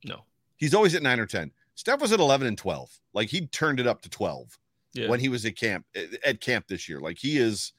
No. 0.05 0.25
He's 0.57 0.75
always 0.75 0.95
at 0.95 1.03
nine 1.03 1.21
or 1.21 1.27
ten. 1.27 1.51
Steph 1.75 2.01
was 2.01 2.13
at 2.13 2.21
eleven 2.21 2.47
and 2.47 2.59
twelve. 2.59 2.91
Like 3.13 3.29
he 3.29 3.47
turned 3.47 3.81
it 3.81 3.87
up 3.87 4.03
to 4.03 4.11
twelve 4.11 4.59
yeah. 4.93 5.09
when 5.09 5.21
he 5.21 5.29
was 5.29 5.45
at 5.45 5.57
camp 5.57 5.87
at 6.25 6.41
camp 6.41 6.67
this 6.69 6.89
year. 6.89 7.01
Like 7.01 7.19
he 7.19 7.39
is 7.39 7.73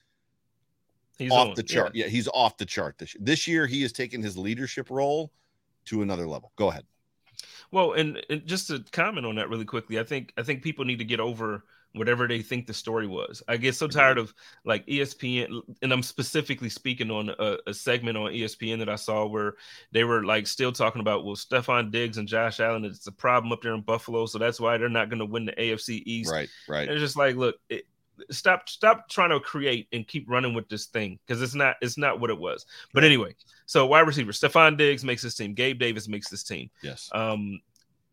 he's 1.17 1.32
off 1.32 1.49
on, 1.49 1.53
the 1.55 1.63
chart. 1.63 1.95
Yeah. 1.95 2.05
yeah. 2.05 2.11
he's 2.11 2.28
off 2.30 2.57
the 2.57 2.65
chart 2.65 2.97
this 2.97 3.15
year. 3.15 3.21
This 3.23 3.47
year 3.47 3.67
he 3.67 3.82
has 3.82 3.91
taken 3.91 4.21
his 4.21 4.38
leadership 4.38 4.89
role 4.89 5.32
to 5.86 6.01
another 6.01 6.28
level. 6.28 6.51
Go 6.55 6.69
ahead. 6.69 6.86
Well, 7.71 7.93
and, 7.93 8.23
and 8.30 8.45
just 8.45 8.67
to 8.67 8.84
comment 8.91 9.26
on 9.26 9.36
that 9.36 9.49
really 9.49 9.65
quickly, 9.65 9.99
I 9.99 10.03
think 10.03 10.34
I 10.38 10.43
think 10.43 10.61
people 10.61 10.86
need 10.86 10.99
to 10.99 11.05
get 11.05 11.19
over 11.19 11.63
whatever 11.96 12.28
they 12.28 12.41
think 12.41 12.68
the 12.68 12.74
story 12.74 13.08
was. 13.08 13.41
I 13.48 13.58
get 13.58 13.76
so 13.76 13.88
tired 13.88 14.18
of 14.18 14.34
like 14.66 14.86
ESPN, 14.86 15.62
and 15.82 15.91
I'm 15.91 16.04
specifically 16.04 16.70
speaking 16.70 17.10
on 17.10 17.30
a, 17.39 17.58
a, 17.68 17.74
segment 17.74 18.18
on 18.18 18.32
ESPN 18.32 18.80
that 18.80 18.89
I 18.89 18.96
saw 18.96 19.26
where 19.26 19.56
they 19.91 20.04
were 20.04 20.24
like 20.24 20.48
still 20.48 20.72
talking 20.72 21.02
about, 21.02 21.26
well, 21.26 21.36
Stefon 21.36 21.91
Diggs 21.91 22.18
and 22.18 22.28
Josh 22.28 22.60
Allen, 22.60 22.86
it's 22.86 23.08
a 23.08 23.12
problem 23.12 23.52
up 23.52 23.62
there 23.62 23.74
in 23.74 23.82
Buffalo, 23.82 24.26
so 24.26 24.38
that's 24.38 24.60
why 24.60 24.78
they're 24.78 24.89
not 24.89 25.10
going 25.10 25.20
to 25.20 25.26
win 25.26 25.46
the 25.46 25.54
AFC 25.54 26.04
East. 26.06 26.32
Right, 26.32 26.50
right. 26.68 26.88
And 26.88 26.91
it's 26.91 27.02
just 27.02 27.18
like, 27.18 27.36
look, 27.36 27.56
it, 27.70 27.86
stop, 28.30 28.68
stop 28.70 29.10
trying 29.10 29.30
to 29.30 29.39
create 29.39 29.88
and 29.93 30.08
keep 30.08 30.30
running 30.30 30.54
with 30.54 30.68
this 30.70 30.88
thing 30.88 31.20
because 31.26 31.41
it's 31.41 31.56
not, 31.56 31.78
it's 31.82 31.98
not 31.98 32.20
what 32.20 32.30
it 32.30 32.38
was. 32.38 32.66
But 32.93 33.04
anyway, 33.04 33.36
so 33.66 33.86
wide 33.86 34.02
receiver 34.02 34.32
Stefon 34.32 34.78
Diggs 34.78 35.04
makes 35.04 35.22
this 35.22 35.36
team. 35.36 35.54
Gabe 35.54 35.80
Davis 35.80 36.08
makes 36.08 36.30
this 36.30 36.43
team. 36.43 36.70
Yes. 36.84 37.10
Um, 37.14 37.62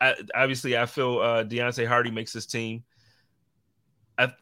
I, 0.00 0.16
obviously 0.34 0.76
I 0.76 0.86
feel 0.86 1.20
uh, 1.20 1.44
Deonte 1.44 1.86
Harty 1.86 2.10
makes 2.10 2.32
this 2.32 2.46
team. 2.46 2.82
I 4.18 4.32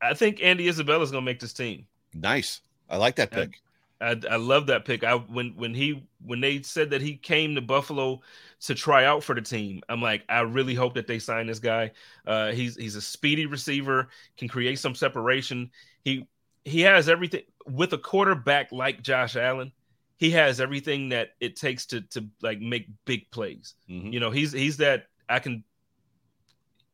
I 0.00 0.14
think 0.14 0.42
Andy 0.42 0.68
Isabella 0.68 1.02
is 1.02 1.10
going 1.10 1.22
to 1.22 1.30
make 1.30 1.40
this 1.40 1.52
team. 1.52 1.86
Nice. 2.14 2.60
I 2.88 2.96
like 2.96 3.16
that 3.16 3.30
pick. 3.30 3.60
I, 4.00 4.10
I, 4.10 4.20
I 4.30 4.36
love 4.36 4.66
that 4.66 4.84
pick. 4.84 5.04
I 5.04 5.14
when 5.14 5.50
when 5.56 5.74
he 5.74 6.02
when 6.24 6.40
they 6.40 6.62
said 6.62 6.90
that 6.90 7.02
he 7.02 7.16
came 7.16 7.54
to 7.54 7.60
Buffalo 7.60 8.20
to 8.62 8.74
try 8.74 9.04
out 9.04 9.22
for 9.22 9.34
the 9.34 9.42
team, 9.42 9.82
I'm 9.88 10.02
like, 10.02 10.24
I 10.28 10.40
really 10.40 10.74
hope 10.74 10.94
that 10.94 11.06
they 11.06 11.18
sign 11.18 11.46
this 11.46 11.58
guy. 11.58 11.92
Uh, 12.26 12.52
he's 12.52 12.76
he's 12.76 12.96
a 12.96 13.02
speedy 13.02 13.46
receiver, 13.46 14.08
can 14.36 14.48
create 14.48 14.78
some 14.78 14.94
separation. 14.94 15.70
He 16.02 16.26
he 16.64 16.80
has 16.82 17.08
everything 17.08 17.42
with 17.66 17.92
a 17.92 17.98
quarterback 17.98 18.72
like 18.72 19.02
Josh 19.02 19.36
Allen. 19.36 19.72
He 20.16 20.30
has 20.32 20.60
everything 20.60 21.10
that 21.10 21.30
it 21.40 21.56
takes 21.56 21.86
to 21.86 22.00
to 22.02 22.26
like 22.42 22.60
make 22.60 22.88
big 23.04 23.30
plays. 23.30 23.74
Mm-hmm. 23.88 24.12
You 24.12 24.20
know, 24.20 24.30
he's 24.30 24.52
he's 24.52 24.78
that 24.78 25.06
I 25.28 25.38
can. 25.38 25.64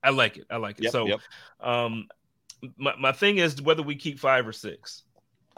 I 0.02 0.10
like 0.10 0.36
it. 0.36 0.46
I 0.50 0.58
like 0.58 0.78
it. 0.78 0.84
Yep, 0.84 0.92
so, 0.92 1.06
yep. 1.06 1.20
um, 1.58 2.06
my 2.76 2.94
my 2.98 3.12
thing 3.12 3.38
is 3.38 3.60
whether 3.60 3.82
we 3.82 3.96
keep 3.96 4.18
five 4.18 4.46
or 4.46 4.52
six. 4.52 5.02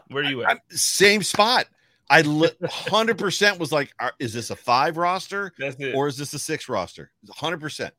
Where 0.07 0.23
are 0.23 0.29
you 0.29 0.43
at? 0.43 0.57
I, 0.57 0.59
same 0.75 1.23
spot. 1.23 1.67
I 2.09 2.23
hundred 2.67 3.17
percent 3.19 3.59
was 3.59 3.71
like, 3.71 3.93
is 4.17 4.33
this 4.33 4.49
a 4.49 4.55
five 4.55 4.97
roster 4.97 5.53
or 5.93 6.07
is 6.07 6.17
this 6.17 6.33
a 6.33 6.39
six 6.39 6.67
roster? 6.67 7.11
Hundred 7.31 7.61
percent. 7.61 7.93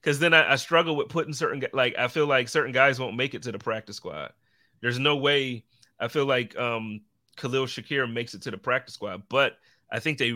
Because 0.00 0.18
then 0.18 0.32
I, 0.32 0.52
I, 0.52 0.56
struggle 0.56 0.96
with 0.96 1.10
putting 1.10 1.34
certain 1.34 1.62
like 1.74 1.94
I 1.98 2.08
feel 2.08 2.26
like 2.26 2.48
certain 2.48 2.72
guys 2.72 2.98
won't 2.98 3.16
make 3.16 3.34
it 3.34 3.42
to 3.42 3.52
the 3.52 3.58
practice 3.58 3.96
squad. 3.96 4.32
There's 4.80 4.98
no 4.98 5.16
way. 5.16 5.64
I 5.98 6.08
feel 6.08 6.24
like 6.24 6.58
um 6.58 7.02
Khalil 7.36 7.66
Shakir 7.66 8.10
makes 8.10 8.32
it 8.32 8.42
to 8.42 8.50
the 8.50 8.56
practice 8.56 8.94
squad, 8.94 9.24
but 9.28 9.58
I 9.92 10.00
think 10.00 10.18
they. 10.18 10.34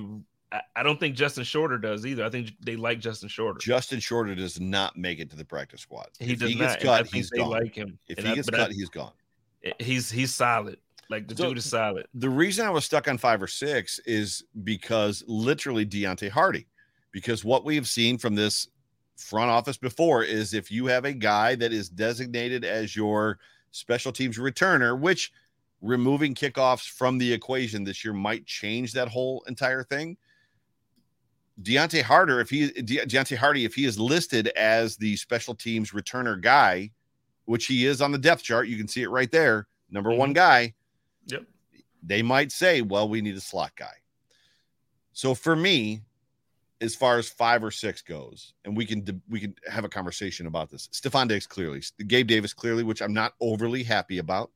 I, 0.76 0.82
don't 0.82 1.00
think 1.00 1.16
Justin 1.16 1.44
Shorter 1.44 1.78
does 1.78 2.06
either. 2.06 2.24
I 2.24 2.30
think 2.30 2.52
they 2.60 2.76
like 2.76 3.00
Justin 3.00 3.28
Shorter. 3.28 3.58
Justin 3.58 3.98
Shorter 3.98 4.34
does 4.34 4.60
not 4.60 4.96
make 4.96 5.18
it 5.18 5.30
to 5.30 5.36
the 5.36 5.44
practice 5.44 5.80
squad. 5.80 6.08
He 6.20 6.32
if 6.32 6.40
does 6.40 6.50
he 6.50 6.54
gets 6.56 6.84
not, 6.84 6.98
cut, 6.98 7.06
he's 7.08 7.30
gone. 7.30 7.50
Like 7.50 7.74
him. 7.74 7.98
If 8.08 8.18
and 8.18 8.28
he 8.28 8.34
gets 8.36 8.50
cut, 8.50 8.70
I, 8.70 8.72
he's 8.72 8.88
gone 8.88 9.12
he's 9.78 10.10
he's 10.10 10.34
solid. 10.34 10.78
Like 11.10 11.28
the 11.28 11.36
so, 11.36 11.48
dude 11.48 11.58
is 11.58 11.68
solid. 11.68 12.06
The 12.14 12.30
reason 12.30 12.66
I 12.66 12.70
was 12.70 12.84
stuck 12.84 13.08
on 13.08 13.18
five 13.18 13.42
or 13.42 13.46
six 13.46 13.98
is 14.00 14.44
because 14.64 15.22
literally 15.26 15.84
Deonte 15.84 16.30
Harty. 16.30 16.66
Because 17.12 17.44
what 17.44 17.64
we've 17.64 17.86
seen 17.86 18.18
from 18.18 18.34
this 18.34 18.68
front 19.16 19.50
office 19.50 19.76
before 19.76 20.24
is 20.24 20.54
if 20.54 20.70
you 20.70 20.86
have 20.86 21.04
a 21.04 21.12
guy 21.12 21.54
that 21.54 21.72
is 21.72 21.88
designated 21.88 22.64
as 22.64 22.96
your 22.96 23.38
special 23.70 24.12
teams 24.12 24.38
returner, 24.38 24.98
which 24.98 25.30
removing 25.80 26.34
kickoffs 26.34 26.88
from 26.88 27.18
the 27.18 27.32
equation 27.32 27.84
this 27.84 28.04
year 28.04 28.14
might 28.14 28.46
change 28.46 28.92
that 28.92 29.08
whole 29.08 29.44
entire 29.46 29.84
thing. 29.84 30.16
Deonte 31.62 32.02
Harder, 32.02 32.40
if 32.40 32.50
he 32.50 32.68
De- 32.70 33.06
Deonte 33.06 33.36
Harty, 33.36 33.64
if 33.64 33.74
he 33.74 33.84
is 33.84 33.98
listed 33.98 34.48
as 34.48 34.96
the 34.96 35.16
special 35.16 35.54
teams 35.54 35.92
returner 35.92 36.40
guy, 36.40 36.90
which 37.44 37.66
he 37.66 37.86
is 37.86 38.00
on 38.00 38.12
the 38.12 38.18
depth 38.18 38.42
chart. 38.42 38.68
You 38.68 38.76
can 38.76 38.88
see 38.88 39.02
it 39.02 39.10
right 39.10 39.30
there. 39.30 39.66
Number 39.90 40.10
mm-hmm. 40.10 40.18
one 40.18 40.32
guy. 40.32 40.74
Yep. 41.26 41.44
They 42.02 42.22
might 42.22 42.52
say, 42.52 42.82
well, 42.82 43.08
we 43.08 43.20
need 43.20 43.36
a 43.36 43.40
slot 43.40 43.72
guy. 43.76 43.94
So 45.12 45.34
for 45.34 45.54
me, 45.54 46.02
as 46.80 46.94
far 46.94 47.18
as 47.18 47.28
five 47.28 47.62
or 47.62 47.70
six 47.70 48.02
goes, 48.02 48.54
and 48.64 48.76
we 48.76 48.84
can 48.84 49.22
we 49.28 49.40
can 49.40 49.54
have 49.70 49.84
a 49.84 49.88
conversation 49.88 50.46
about 50.46 50.70
this. 50.70 50.88
Stefon 50.88 51.28
Diggs 51.28 51.46
clearly, 51.46 51.82
Gabe 52.06 52.26
Davis 52.26 52.52
clearly, 52.52 52.82
which 52.82 53.00
I'm 53.00 53.14
not 53.14 53.34
overly 53.40 53.82
happy 53.82 54.18
about. 54.18 54.50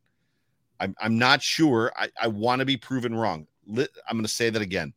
I'm 0.80 0.94
I'm 1.00 1.16
not 1.16 1.42
sure. 1.42 1.92
I, 1.96 2.08
I 2.20 2.26
want 2.28 2.58
to 2.58 2.66
be 2.66 2.76
proven 2.76 3.14
wrong. 3.14 3.46
I'm 3.68 3.86
going 4.10 4.22
to 4.22 4.28
say 4.28 4.50
that 4.50 4.62
again. 4.62 4.92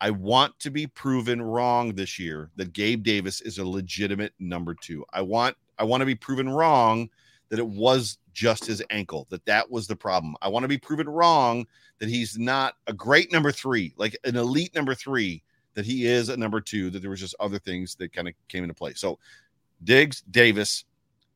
I 0.00 0.10
want 0.10 0.58
to 0.60 0.70
be 0.70 0.86
proven 0.86 1.40
wrong 1.40 1.94
this 1.94 2.18
year 2.18 2.50
that 2.56 2.72
Gabe 2.72 3.02
Davis 3.02 3.40
is 3.40 3.58
a 3.58 3.66
legitimate 3.66 4.32
number 4.38 4.74
two. 4.74 5.04
I 5.12 5.22
want 5.22 5.56
I 5.78 5.84
want 5.84 6.00
to 6.00 6.06
be 6.06 6.14
proven 6.14 6.48
wrong 6.48 7.08
that 7.48 7.58
it 7.58 7.66
was 7.66 8.18
just 8.32 8.66
his 8.66 8.82
ankle, 8.90 9.26
that 9.30 9.44
that 9.46 9.70
was 9.70 9.86
the 9.86 9.96
problem. 9.96 10.36
I 10.42 10.48
want 10.48 10.64
to 10.64 10.68
be 10.68 10.78
proven 10.78 11.08
wrong 11.08 11.66
that 11.98 12.08
he's 12.08 12.38
not 12.38 12.74
a 12.86 12.92
great 12.92 13.32
number 13.32 13.52
three, 13.52 13.94
like 13.96 14.16
an 14.24 14.36
elite 14.36 14.74
number 14.74 14.94
three, 14.94 15.42
that 15.74 15.86
he 15.86 16.06
is 16.06 16.28
a 16.28 16.36
number 16.36 16.60
two, 16.60 16.90
that 16.90 17.00
there 17.00 17.10
was 17.10 17.20
just 17.20 17.34
other 17.38 17.58
things 17.58 17.94
that 17.96 18.12
kind 18.12 18.28
of 18.28 18.34
came 18.48 18.64
into 18.64 18.74
play. 18.74 18.94
So 18.94 19.18
Diggs, 19.84 20.22
Davis, 20.30 20.84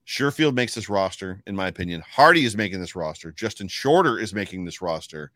Sherfield 0.06 0.54
makes 0.54 0.74
this 0.74 0.88
roster, 0.88 1.42
in 1.46 1.54
my 1.54 1.68
opinion. 1.68 2.00
Harty 2.00 2.44
is 2.44 2.56
making 2.56 2.80
this 2.80 2.96
roster. 2.96 3.30
Justin 3.30 3.68
Shorter 3.68 4.18
is 4.18 4.32
making 4.32 4.64
this 4.64 4.80
roster. 4.80 5.30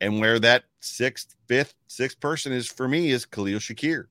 And 0.00 0.20
where 0.20 0.38
that 0.38 0.64
sixth, 0.80 1.36
fifth, 1.46 1.74
sixth 1.86 2.20
person 2.20 2.52
is 2.52 2.66
for 2.66 2.88
me 2.88 3.10
is 3.10 3.26
Khalil 3.26 3.58
Shakir. 3.58 4.06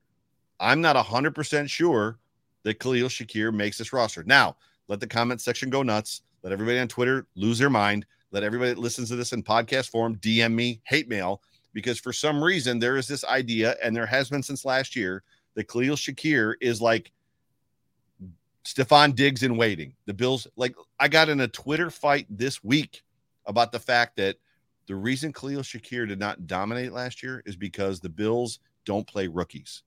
I'm 0.60 0.80
not 0.80 0.96
100% 0.96 1.68
sure 1.68 2.18
that 2.62 2.78
Khalil 2.78 3.08
Shakir 3.08 3.52
makes 3.52 3.78
this 3.78 3.92
roster. 3.92 4.22
Now, 4.24 4.56
let 4.88 5.00
the 5.00 5.06
comment 5.06 5.40
section 5.40 5.70
go 5.70 5.82
nuts. 5.82 6.22
Let 6.42 6.52
everybody 6.52 6.78
on 6.78 6.88
Twitter 6.88 7.26
lose 7.34 7.58
their 7.58 7.70
mind. 7.70 8.06
Let 8.30 8.44
everybody 8.44 8.70
that 8.70 8.78
listens 8.78 9.08
to 9.08 9.16
this 9.16 9.32
in 9.32 9.42
podcast 9.42 9.90
form 9.90 10.16
DM 10.16 10.52
me 10.52 10.80
hate 10.84 11.08
mail 11.08 11.42
because 11.72 11.98
for 11.98 12.12
some 12.12 12.42
reason 12.42 12.78
there 12.78 12.96
is 12.96 13.08
this 13.08 13.24
idea, 13.24 13.76
and 13.82 13.94
there 13.94 14.06
has 14.06 14.30
been 14.30 14.42
since 14.42 14.64
last 14.64 14.94
year, 14.94 15.22
that 15.54 15.68
Khalil 15.68 15.96
Shakir 15.96 16.54
is 16.60 16.80
like 16.80 17.12
Stefon 18.64 19.14
Diggs 19.14 19.42
in 19.42 19.56
waiting. 19.56 19.94
The 20.06 20.14
Bills, 20.14 20.46
like, 20.56 20.74
I 20.98 21.08
got 21.08 21.28
in 21.28 21.40
a 21.40 21.48
Twitter 21.48 21.90
fight 21.90 22.26
this 22.30 22.62
week 22.62 23.02
about 23.46 23.72
the 23.72 23.80
fact 23.80 24.16
that 24.16 24.36
the 24.90 24.96
reason 24.96 25.32
Khalil 25.32 25.62
Shakir 25.62 26.08
did 26.08 26.18
not 26.18 26.48
dominate 26.48 26.92
last 26.92 27.22
year 27.22 27.44
is 27.46 27.54
because 27.54 28.00
the 28.00 28.08
Bills 28.08 28.58
don't 28.84 29.06
play 29.06 29.28
rookies. 29.28 29.84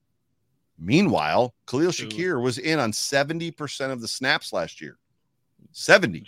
Meanwhile, 0.78 1.52
Khalil 1.66 1.90
Shakir 1.90 2.42
was 2.42 2.56
in 2.56 2.78
on 2.78 2.90
70% 2.90 3.92
of 3.92 4.00
the 4.00 4.08
snaps 4.08 4.50
last 4.50 4.80
year. 4.80 4.96
70. 5.72 6.20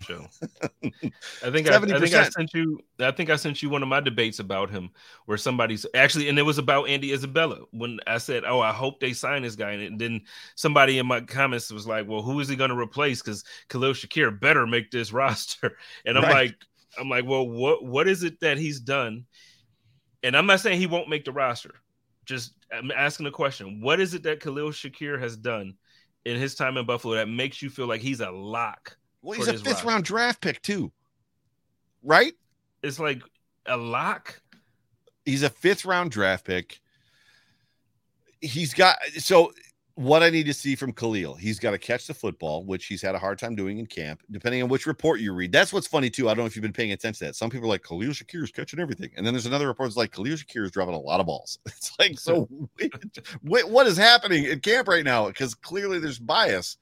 Joe. 0.00 0.28
I 0.40 1.50
think 1.50 1.68
I, 1.68 1.74
I, 1.74 1.80
think 1.80 2.14
I 2.14 2.28
sent 2.28 2.54
you 2.54 2.78
I 3.00 3.10
think 3.10 3.30
I 3.30 3.36
sent 3.36 3.64
you 3.64 3.68
one 3.68 3.82
of 3.82 3.88
my 3.88 3.98
debates 3.98 4.38
about 4.38 4.70
him 4.70 4.90
where 5.26 5.36
somebody's 5.36 5.84
actually 5.92 6.28
and 6.28 6.38
it 6.38 6.42
was 6.42 6.58
about 6.58 6.88
Andy 6.88 7.12
Isabella 7.12 7.62
when 7.72 7.98
I 8.06 8.18
said, 8.18 8.44
"Oh, 8.46 8.60
I 8.60 8.72
hope 8.72 9.00
they 9.00 9.12
sign 9.12 9.42
this 9.42 9.56
guy." 9.56 9.72
And 9.72 9.98
then 9.98 10.20
somebody 10.54 11.00
in 11.00 11.06
my 11.06 11.22
comments 11.22 11.72
was 11.72 11.88
like, 11.88 12.06
"Well, 12.06 12.22
who 12.22 12.38
is 12.38 12.46
he 12.48 12.54
going 12.54 12.70
to 12.70 12.78
replace 12.78 13.20
cuz 13.22 13.42
Khalil 13.70 13.92
Shakir 13.92 14.38
better 14.38 14.68
make 14.68 14.92
this 14.92 15.12
roster." 15.12 15.76
And 16.06 16.16
I'm 16.16 16.22
right. 16.22 16.46
like 16.46 16.64
I'm 16.98 17.08
like, 17.08 17.24
"Well, 17.24 17.48
what 17.48 17.84
what 17.84 18.08
is 18.08 18.22
it 18.22 18.40
that 18.40 18.58
he's 18.58 18.80
done?" 18.80 19.26
And 20.22 20.36
I'm 20.36 20.46
not 20.46 20.60
saying 20.60 20.78
he 20.78 20.86
won't 20.86 21.08
make 21.08 21.24
the 21.24 21.32
roster. 21.32 21.74
Just 22.24 22.54
I'm 22.72 22.90
asking 22.90 23.26
a 23.26 23.30
question. 23.30 23.80
What 23.80 24.00
is 24.00 24.14
it 24.14 24.22
that 24.24 24.40
Khalil 24.40 24.70
Shakir 24.70 25.20
has 25.20 25.36
done 25.36 25.74
in 26.24 26.36
his 26.36 26.54
time 26.54 26.76
in 26.76 26.86
Buffalo 26.86 27.14
that 27.14 27.28
makes 27.28 27.62
you 27.62 27.70
feel 27.70 27.86
like 27.86 28.00
he's 28.00 28.20
a 28.20 28.30
lock? 28.30 28.96
Well, 29.22 29.38
he's 29.38 29.48
a 29.48 29.54
fifth 29.54 29.66
roster? 29.66 29.88
round 29.88 30.04
draft 30.04 30.40
pick 30.40 30.60
too, 30.62 30.92
right? 32.02 32.32
It's 32.82 32.98
like 32.98 33.22
a 33.66 33.76
lock. 33.76 34.40
He's 35.24 35.42
a 35.42 35.50
fifth 35.50 35.84
round 35.84 36.10
draft 36.10 36.44
pick. 36.44 36.80
He's 38.40 38.72
got 38.74 38.96
so 39.18 39.52
what 39.98 40.22
I 40.22 40.30
need 40.30 40.46
to 40.46 40.54
see 40.54 40.76
from 40.76 40.92
Khalil, 40.92 41.34
he's 41.34 41.58
got 41.58 41.72
to 41.72 41.78
catch 41.78 42.06
the 42.06 42.14
football, 42.14 42.62
which 42.62 42.86
he's 42.86 43.02
had 43.02 43.16
a 43.16 43.18
hard 43.18 43.36
time 43.36 43.56
doing 43.56 43.78
in 43.78 43.86
camp, 43.86 44.22
depending 44.30 44.62
on 44.62 44.68
which 44.68 44.86
report 44.86 45.18
you 45.18 45.32
read. 45.32 45.50
That's 45.50 45.72
what's 45.72 45.88
funny, 45.88 46.08
too. 46.08 46.28
I 46.28 46.34
don't 46.34 46.44
know 46.44 46.46
if 46.46 46.54
you've 46.54 46.62
been 46.62 46.72
paying 46.72 46.92
attention 46.92 47.18
to 47.18 47.24
that. 47.24 47.34
Some 47.34 47.50
people 47.50 47.66
are 47.66 47.70
like, 47.70 47.82
Khalil 47.82 48.10
Shakir 48.10 48.44
is 48.44 48.52
catching 48.52 48.78
everything. 48.78 49.10
And 49.16 49.26
then 49.26 49.34
there's 49.34 49.46
another 49.46 49.66
report 49.66 49.88
that's 49.88 49.96
like, 49.96 50.12
Khalil 50.12 50.36
Shakir 50.36 50.62
is 50.62 50.70
dropping 50.70 50.94
a 50.94 51.00
lot 51.00 51.18
of 51.18 51.26
balls. 51.26 51.58
It's 51.66 51.98
like, 51.98 52.16
so 52.16 52.48
wait, 53.42 53.68
what 53.68 53.88
is 53.88 53.96
happening 53.96 54.44
in 54.44 54.60
camp 54.60 54.86
right 54.86 55.04
now? 55.04 55.26
Because 55.26 55.56
clearly 55.56 55.98
there's 55.98 56.20
bias. 56.20 56.76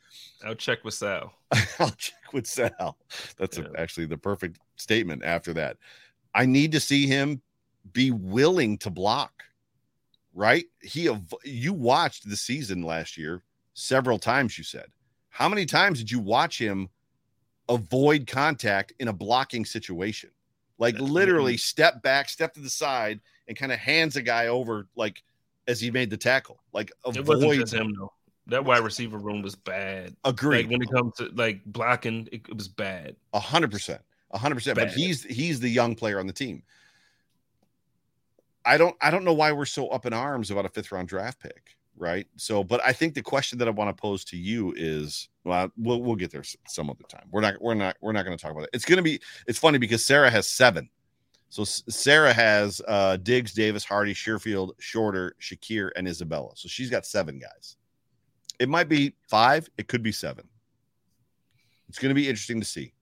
I'll 0.44 0.54
check 0.54 0.84
with 0.84 0.92
Sal. 0.92 1.32
I'll 1.78 1.90
check 1.92 2.34
with 2.34 2.46
Sal. 2.46 2.98
That's 3.38 3.56
yeah. 3.56 3.64
a, 3.74 3.80
actually 3.80 4.06
the 4.06 4.18
perfect 4.18 4.58
statement 4.76 5.24
after 5.24 5.54
that. 5.54 5.78
I 6.34 6.44
need 6.44 6.70
to 6.72 6.80
see 6.80 7.06
him 7.06 7.40
be 7.94 8.10
willing 8.10 8.76
to 8.78 8.90
block 8.90 9.32
right? 10.36 10.66
He 10.82 11.10
you 11.44 11.72
watched 11.72 12.28
the 12.28 12.36
season 12.36 12.82
last 12.82 13.16
year 13.16 13.42
several 13.74 14.18
times. 14.18 14.56
You 14.56 14.64
said 14.64 14.86
how 15.30 15.48
many 15.48 15.66
times 15.66 15.98
did 15.98 16.10
you 16.10 16.20
watch 16.20 16.58
him 16.58 16.88
avoid 17.68 18.26
contact 18.26 18.92
in 19.00 19.08
a 19.08 19.12
blocking 19.12 19.64
situation? 19.64 20.30
Like 20.78 20.98
literally 20.98 21.54
mm-hmm. 21.54 21.58
step 21.58 22.02
back, 22.02 22.28
step 22.28 22.54
to 22.54 22.60
the 22.60 22.70
side, 22.70 23.20
and 23.48 23.56
kind 23.56 23.72
of 23.72 23.78
hands 23.78 24.16
a 24.16 24.22
guy 24.22 24.46
over 24.46 24.86
like 24.94 25.22
as 25.66 25.80
he 25.80 25.90
made 25.90 26.10
the 26.10 26.16
tackle. 26.16 26.62
Like 26.72 26.92
avoid 27.04 27.72
him 27.72 27.92
though. 27.98 28.12
That 28.46 28.64
wide 28.64 28.84
receiver 28.84 29.18
room 29.18 29.42
was 29.42 29.56
bad. 29.56 30.14
Agreed. 30.24 30.62
Like 30.62 30.70
when 30.70 30.82
it 30.82 30.90
comes 30.90 31.14
to 31.16 31.30
like 31.34 31.64
blocking, 31.66 32.28
it, 32.30 32.42
it 32.48 32.56
was 32.56 32.68
bad. 32.68 33.16
A 33.32 33.40
hundred 33.40 33.70
percent. 33.70 34.00
A 34.30 34.38
hundred 34.38 34.56
percent. 34.56 34.76
But 34.76 34.90
he's 34.90 35.22
he's 35.22 35.60
the 35.60 35.68
young 35.68 35.94
player 35.94 36.20
on 36.20 36.26
the 36.26 36.32
team. 36.32 36.62
I 38.66 38.76
don't 38.76 38.96
I 39.00 39.10
don't 39.10 39.24
know 39.24 39.32
why 39.32 39.52
we're 39.52 39.64
so 39.64 39.88
up 39.88 40.06
in 40.06 40.12
arms 40.12 40.50
about 40.50 40.66
a 40.66 40.68
fifth 40.68 40.92
round 40.92 41.08
draft 41.08 41.40
pick, 41.40 41.76
right? 41.96 42.26
So, 42.36 42.64
but 42.64 42.80
I 42.84 42.92
think 42.92 43.14
the 43.14 43.22
question 43.22 43.58
that 43.58 43.68
I 43.68 43.70
want 43.70 43.96
to 43.96 44.00
pose 44.00 44.24
to 44.26 44.36
you 44.36 44.74
is, 44.76 45.28
well, 45.44 45.70
we'll 45.76 46.02
we'll 46.02 46.16
get 46.16 46.32
there 46.32 46.42
some 46.66 46.90
other 46.90 47.04
time. 47.08 47.26
We're 47.30 47.40
not 47.40 47.54
we're 47.60 47.74
not 47.74 47.96
we're 48.00 48.12
not 48.12 48.24
going 48.24 48.36
to 48.36 48.42
talk 48.42 48.52
about 48.52 48.64
it. 48.64 48.70
It's 48.72 48.84
going 48.84 48.98
to 48.98 49.02
be 49.02 49.20
it's 49.46 49.58
funny 49.58 49.78
because 49.78 50.04
Sarah 50.04 50.30
has 50.30 50.48
seven. 50.48 50.90
So 51.48 51.64
Sarah 51.64 52.32
has 52.32 52.82
uh 52.88 53.18
Diggs, 53.18 53.54
Davis, 53.54 53.84
Harty, 53.84 54.12
Sherfield, 54.12 54.72
Shorter, 54.80 55.36
Shakir, 55.40 55.90
and 55.96 56.08
Isabella. 56.08 56.50
So 56.56 56.68
she's 56.68 56.90
got 56.90 57.06
seven 57.06 57.38
guys. 57.38 57.76
It 58.58 58.68
might 58.68 58.88
be 58.88 59.14
five. 59.28 59.68
It 59.78 59.86
could 59.86 60.02
be 60.02 60.12
seven. 60.12 60.48
It's 61.88 61.98
going 61.98 62.10
to 62.10 62.14
be 62.14 62.28
interesting 62.28 62.60
to 62.60 62.66
see. 62.66 62.92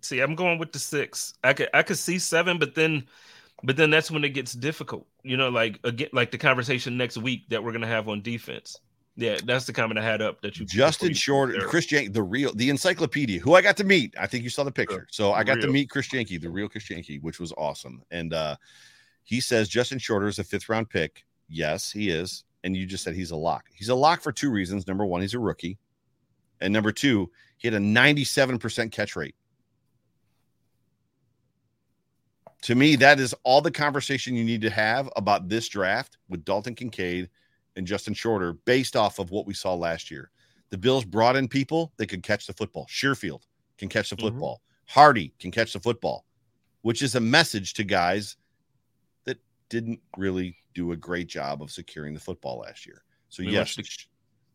See, 0.00 0.20
I'm 0.20 0.34
going 0.34 0.58
with 0.58 0.72
the 0.72 0.78
six. 0.78 1.34
I 1.44 1.52
could 1.52 1.68
I 1.74 1.82
could 1.82 1.98
see 1.98 2.18
seven, 2.18 2.58
but 2.58 2.74
then 2.74 3.06
but 3.62 3.76
then 3.76 3.90
that's 3.90 4.10
when 4.10 4.24
it 4.24 4.30
gets 4.30 4.52
difficult. 4.52 5.06
You 5.22 5.36
know, 5.36 5.48
like 5.48 5.78
again, 5.84 6.08
like 6.12 6.30
the 6.30 6.38
conversation 6.38 6.96
next 6.96 7.16
week 7.18 7.48
that 7.48 7.62
we're 7.62 7.72
gonna 7.72 7.86
have 7.86 8.08
on 8.08 8.22
defense. 8.22 8.78
Yeah, 9.16 9.38
that's 9.44 9.66
the 9.66 9.72
comment 9.72 9.98
I 9.98 10.04
had 10.04 10.22
up 10.22 10.40
that 10.42 10.58
you 10.58 10.66
Justin 10.66 11.12
Shorter, 11.12 11.60
Chris 11.66 11.86
Janke, 11.86 12.12
the 12.12 12.22
real 12.22 12.54
the 12.54 12.70
encyclopedia, 12.70 13.40
who 13.40 13.54
I 13.54 13.62
got 13.62 13.76
to 13.78 13.84
meet. 13.84 14.14
I 14.18 14.28
think 14.28 14.44
you 14.44 14.50
saw 14.50 14.62
the 14.62 14.70
picture. 14.70 15.08
So 15.10 15.32
I 15.32 15.42
got 15.42 15.56
real. 15.56 15.66
to 15.66 15.72
meet 15.72 15.90
Chris 15.90 16.08
Janke, 16.08 16.40
the 16.40 16.48
real 16.48 16.68
Chris 16.68 16.84
Janke, 16.84 17.20
which 17.22 17.40
was 17.40 17.52
awesome. 17.58 18.02
And 18.12 18.32
uh 18.32 18.56
he 19.24 19.40
says 19.40 19.68
Justin 19.68 19.98
Shorter 19.98 20.28
is 20.28 20.38
a 20.38 20.44
fifth 20.44 20.68
round 20.68 20.88
pick. 20.88 21.26
Yes, 21.48 21.90
he 21.90 22.10
is. 22.10 22.44
And 22.64 22.76
you 22.76 22.86
just 22.86 23.04
said 23.04 23.14
he's 23.14 23.30
a 23.30 23.36
lock. 23.36 23.66
He's 23.74 23.88
a 23.88 23.94
lock 23.94 24.22
for 24.22 24.32
two 24.32 24.50
reasons. 24.50 24.86
Number 24.86 25.04
one, 25.04 25.20
he's 25.20 25.34
a 25.34 25.38
rookie. 25.38 25.78
And 26.60 26.72
number 26.72 26.92
two, 26.92 27.30
he 27.58 27.68
had 27.68 27.74
a 27.74 27.78
97% 27.78 28.90
catch 28.90 29.16
rate. 29.16 29.34
To 32.62 32.74
me, 32.74 32.96
that 32.96 33.20
is 33.20 33.34
all 33.44 33.60
the 33.60 33.70
conversation 33.70 34.34
you 34.34 34.44
need 34.44 34.60
to 34.62 34.70
have 34.70 35.08
about 35.16 35.48
this 35.48 35.68
draft 35.68 36.18
with 36.28 36.44
Dalton 36.44 36.74
Kincaid 36.74 37.30
and 37.76 37.86
Justin 37.86 38.14
Shorter 38.14 38.52
based 38.52 38.96
off 38.96 39.18
of 39.18 39.30
what 39.30 39.46
we 39.46 39.54
saw 39.54 39.74
last 39.74 40.10
year. 40.10 40.30
The 40.70 40.78
Bills 40.78 41.04
brought 41.04 41.36
in 41.36 41.48
people 41.48 41.92
that 41.96 42.08
could 42.08 42.22
catch 42.22 42.46
the 42.46 42.52
football. 42.52 42.86
Sherfield 42.86 43.42
can 43.78 43.88
catch 43.88 44.10
the 44.10 44.16
mm-hmm. 44.16 44.26
football. 44.26 44.56
Mm-hmm. 44.56 45.00
Harty 45.00 45.34
can 45.38 45.50
catch 45.50 45.72
the 45.72 45.80
football, 45.80 46.24
which 46.82 47.02
is 47.02 47.14
a 47.14 47.20
message 47.20 47.74
to 47.74 47.84
guys 47.84 48.36
that 49.24 49.38
didn't 49.68 50.00
really 50.16 50.56
do 50.74 50.92
a 50.92 50.96
great 50.96 51.28
job 51.28 51.62
of 51.62 51.70
securing 51.70 52.14
the 52.14 52.20
football 52.20 52.58
last 52.58 52.86
year. 52.86 53.02
So, 53.28 53.42
we 53.42 53.50
yes, 53.50 53.76
ahead. 53.76 53.86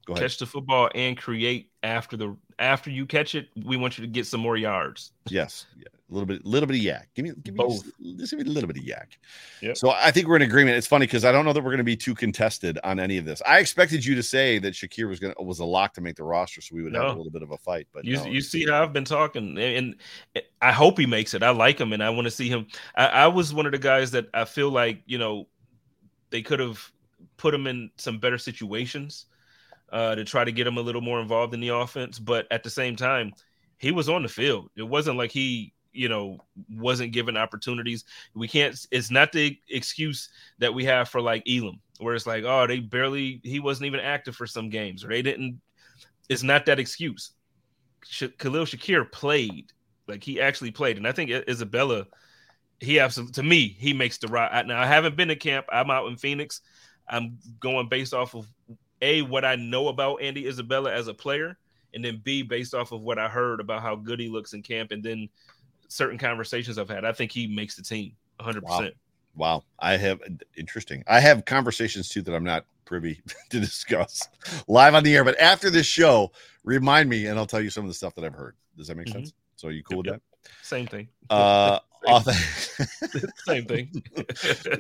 Catch 0.08 0.38
the 0.38 0.46
football 0.46 0.90
and 0.96 1.18
create 1.18 1.72
after 1.82 2.18
the 2.18 2.36
after 2.60 2.90
you 2.90 3.06
catch 3.06 3.36
it. 3.36 3.48
We 3.64 3.78
want 3.78 3.98
you 3.98 4.04
to 4.04 4.12
get 4.12 4.28
some 4.28 4.42
more 4.42 4.58
yards. 4.58 5.12
Yes, 5.30 5.66
yeah. 5.78 5.86
a 6.12 6.14
little 6.14 6.26
bit, 6.26 6.44
a 6.44 6.48
little 6.48 6.68
bit 6.68 6.76
of 6.76 6.82
yak. 6.82 7.08
Give 7.16 7.24
me, 7.24 7.32
give 7.42 7.54
me 7.54 7.58
both. 7.58 7.84
Just, 7.84 8.20
just 8.20 8.32
give 8.32 8.46
me 8.46 8.52
a 8.52 8.54
little 8.54 8.68
bit 8.68 8.78
of 8.78 8.84
yak. 8.84 9.18
Yep. 9.62 9.78
So 9.78 9.92
I 9.92 10.12
think 10.12 10.28
we're 10.28 10.36
in 10.36 10.42
agreement. 10.42 10.76
It's 10.76 10.88
funny 10.88 11.06
because 11.06 11.24
I 11.24 11.32
don't 11.32 11.46
know 11.46 11.54
that 11.54 11.64
we're 11.64 11.72
going 11.72 11.78
to 11.78 11.86
be 11.86 11.96
too 11.96 12.14
contested 12.14 12.78
on 12.84 13.00
any 13.00 13.18
of 13.18 13.24
this. 13.24 13.42
I 13.46 13.60
expected 13.60 14.04
you 14.04 14.14
to 14.16 14.24
say 14.24 14.60
that 14.60 14.74
Shakir 14.74 15.08
was 15.08 15.22
going 15.22 15.34
to 15.36 15.42
was 15.42 15.60
a 15.60 15.66
lock 15.66 15.94
to 15.94 16.02
make 16.02 16.18
the 16.18 16.26
roster, 16.26 16.60
so 16.60 16.76
we 16.76 16.84
would 16.84 16.92
no. 16.92 17.02
have 17.02 17.16
a 17.16 17.18
little 17.18 17.32
bit 17.32 17.42
of 17.42 17.52
a 17.52 17.58
fight. 17.58 17.88
But 17.94 18.04
you, 18.04 18.18
no, 18.18 18.26
you 18.26 18.42
see 18.42 18.66
how 18.66 18.84
I've 18.84 18.92
been 18.92 19.06
talking, 19.06 19.58
and 19.58 19.96
I 20.62 20.74
hope 20.74 20.98
he 20.98 21.06
makes 21.06 21.34
it. 21.34 21.44
I 21.44 21.52
like 21.52 21.80
him, 21.80 21.94
and 21.94 22.04
I 22.04 22.10
want 22.10 22.26
to 22.26 22.32
see 22.32 22.50
him. 22.50 22.68
I, 22.96 23.06
I 23.08 23.28
was 23.28 23.54
one 23.54 23.66
of 23.66 23.72
the 23.72 23.80
guys 23.80 24.12
that 24.12 24.28
I 24.34 24.44
feel 24.44 24.70
like 24.70 25.02
you 25.06 25.18
know 25.18 25.48
they 26.30 26.42
could 26.42 26.60
have 26.60 26.92
put 27.38 27.54
him 27.54 27.68
in 27.68 27.90
some 27.98 28.20
better 28.20 28.38
situations 28.38 29.28
uh, 29.94 30.16
to 30.16 30.26
try 30.26 30.44
to 30.44 30.52
get 30.52 30.66
him 30.66 30.78
a 30.78 30.82
little 30.82 31.02
more 31.02 31.22
involved 31.22 31.54
in 31.54 31.60
the 31.60 31.70
offense. 31.70 32.18
But 32.18 32.48
at 32.52 32.64
the 32.64 32.70
same 32.70 32.96
time, 32.96 33.32
he 33.78 33.92
was 33.92 34.10
on 34.10 34.24
the 34.24 34.28
field. 34.28 34.72
It 34.76 34.84
wasn't 34.84 35.18
like 35.18 35.32
he, 35.32 35.72
you 35.94 36.10
know, 36.10 36.40
wasn't 36.72 37.14
given 37.14 37.38
opportunities. 37.38 38.04
We 38.34 38.48
can't. 38.48 38.76
It's 38.92 39.12
not 39.12 39.32
the 39.32 39.58
excuse 39.70 40.30
that 40.58 40.74
we 40.74 40.84
have 40.86 41.10
for 41.10 41.22
like 41.22 41.44
Elam, 41.48 41.80
where 42.00 42.16
it's 42.16 42.26
like, 42.26 42.44
oh, 42.44 42.66
they 42.66 42.80
barely. 42.80 43.40
He 43.44 43.60
wasn't 43.60 43.86
even 43.86 44.00
active 44.00 44.36
for 44.36 44.48
some 44.48 44.70
games, 44.70 45.06
or 45.06 45.10
they 45.10 45.22
didn't. 45.22 45.62
It's 46.28 46.44
not 46.44 46.66
that 46.66 46.80
excuse. 46.80 47.32
Khalil 48.40 48.66
Shakir 48.66 49.10
played, 49.12 49.72
like 50.08 50.24
he 50.24 50.42
actually 50.42 50.72
played, 50.72 50.98
and 50.98 51.08
I 51.08 51.12
think 51.12 51.30
Isabella. 51.30 52.08
He 52.80 53.00
absolutely, 53.00 53.34
to 53.34 53.44
me, 53.44 53.78
he 53.80 53.94
makes 53.94 54.18
the 54.18 54.28
right. 54.28 54.66
Now 54.66 54.82
I 54.82 54.88
haven't 54.88 55.16
been 55.16 55.30
to 55.30 55.38
camp. 55.38 55.68
I'm 55.72 55.92
out 55.92 56.08
in 56.08 56.18
Phoenix. 56.18 56.62
I'm 57.08 57.38
going 57.60 57.88
based 57.88 58.14
off 58.14 58.36
of 58.36 58.48
a 59.04 59.22
what 59.22 59.46
I 59.46 59.56
know 59.56 59.90
about 59.90 60.22
Andy 60.22 60.48
Isabella 60.48 60.92
as 60.92 61.08
a 61.08 61.14
player, 61.14 61.58
and 61.94 62.04
then 62.04 62.22
B 62.24 62.42
based 62.42 62.74
off 62.74 62.92
of 62.92 63.02
what 63.02 63.20
I 63.20 63.28
heard 63.28 63.60
about 63.60 63.84
how 63.84 63.96
good 63.96 64.20
he 64.20 64.30
looks 64.30 64.54
in 64.54 64.64
camp, 64.64 64.92
and 64.92 65.04
then 65.04 65.30
certain 65.90 66.18
conversations 66.18 66.80
I've 66.80 66.90
had. 66.90 67.06
I 67.06 67.12
think 67.12 67.32
he 67.32 67.46
makes 67.46 67.76
the 67.76 67.84
team 67.84 68.14
100. 68.38 68.64
Wow. 68.64 68.78
percent 68.78 68.96
Wow, 69.36 69.64
I 69.80 69.98
have 69.98 70.22
interesting. 70.56 71.04
I 71.08 71.20
have 71.20 71.46
conversations 71.46 72.10
too 72.10 72.22
that 72.24 72.36
I'm 72.36 72.44
not 72.44 72.66
privy 72.86 73.22
to 73.50 73.60
discuss 73.60 74.28
live 74.68 74.94
on 74.94 75.04
the 75.04 75.16
air. 75.16 75.24
But 75.24 75.40
after 75.40 75.70
this 75.70 75.88
show, 75.88 76.32
remind 76.64 77.10
me, 77.10 77.26
and 77.26 77.40
I'll 77.40 77.48
tell 77.48 77.62
you 77.62 77.70
some 77.70 77.84
of 77.84 77.90
the 77.90 77.96
stuff 77.96 78.14
that 78.16 78.26
I've 78.26 78.36
heard. 78.36 78.56
Does 78.78 78.88
that 78.88 78.98
make 78.98 79.08
mm-hmm. 79.08 79.20
sense? 79.20 79.34
So, 79.56 79.70
are 79.70 79.72
you 79.72 79.84
cool 79.84 80.04
yep, 80.06 80.06
with 80.06 80.14
that? 80.14 80.52
Same 80.62 80.88
thing. 80.88 81.08
Uh, 81.30 81.80
Same 83.46 83.66
thing. 83.66 84.04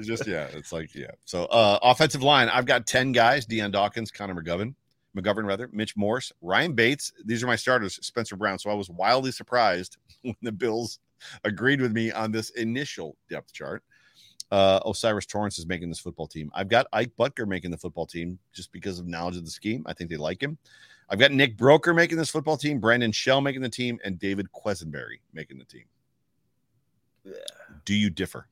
just 0.02 0.28
yeah, 0.28 0.48
it's 0.54 0.72
like 0.72 0.94
yeah. 0.94 1.12
So 1.26 1.46
uh 1.46 1.80
offensive 1.82 2.24
line, 2.24 2.50
I've 2.50 2.66
got 2.66 2.86
10 2.86 3.12
guys, 3.12 3.46
Dion 3.46 3.72
Dawkins, 3.72 4.12
Connor 4.12 4.36
McGovern, 4.36 4.74
McGovern 5.16 5.46
rather, 5.46 5.70
Mitch 5.72 5.96
Morse, 5.96 6.32
Ryan 6.42 6.74
Bates. 6.74 7.14
These 7.26 7.44
are 7.44 7.48
my 7.48 7.56
starters, 7.56 8.00
Spencer 8.06 8.36
Brown. 8.36 8.60
So 8.60 8.70
I 8.70 8.74
was 8.74 8.90
wildly 8.90 9.32
surprised 9.32 9.98
when 10.22 10.36
the 10.42 10.52
Bills 10.52 11.00
agreed 11.44 11.82
with 11.82 11.94
me 11.94 12.12
on 12.12 12.32
this 12.32 12.50
initial 12.52 13.16
depth 13.30 13.54
chart. 13.54 13.84
Uh, 14.52 14.80
O'Cyrus 14.86 15.26
Torrence 15.26 15.58
is 15.58 15.66
making 15.66 15.90
this 15.90 16.00
football 16.00 16.28
team. 16.28 16.52
I've 16.54 16.68
got 16.68 16.86
Ike 16.94 17.12
Boettger 17.18 17.48
making 17.48 17.72
the 17.72 17.78
football 17.78 18.06
team 18.06 18.38
just 18.54 18.72
because 18.72 19.00
of 19.00 19.08
knowledge 19.08 19.38
of 19.38 19.46
the 19.46 19.52
scheme. 19.52 19.84
I 19.88 19.94
think 19.94 20.12
they 20.12 20.18
like 20.18 20.42
him. 20.42 20.60
I've 21.10 21.20
got 21.20 21.32
Nick 21.32 21.58
Broeker 21.58 21.96
making 21.96 22.18
this 22.18 22.30
football 22.30 22.58
team, 22.58 22.80
Brandon 22.80 23.12
Shell 23.12 23.42
making 23.42 23.62
the 23.62 23.70
team, 23.70 24.00
and 24.04 24.20
David 24.20 24.48
Quessenberry 24.52 25.20
making 25.34 25.58
the 25.58 25.66
team. 25.66 25.86
Do 27.86 27.94
you 27.94 28.10
differ? 28.10 28.48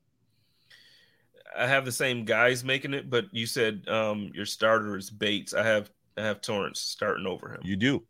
I 1.57 1.67
have 1.67 1.85
the 1.85 1.91
same 1.91 2.23
guys 2.23 2.63
making 2.63 2.93
it, 2.93 3.09
but 3.09 3.25
you 3.31 3.45
said 3.45 3.87
um, 3.87 4.31
your 4.33 4.45
starter 4.45 4.95
is 4.95 5.09
Bates. 5.09 5.53
I 5.53 5.63
have 5.63 5.89
I 6.17 6.21
have 6.21 6.41
Torrence 6.41 6.79
starting 6.79 7.25
over 7.25 7.53
him. 7.53 7.61
You 7.63 7.75
do. 7.75 8.03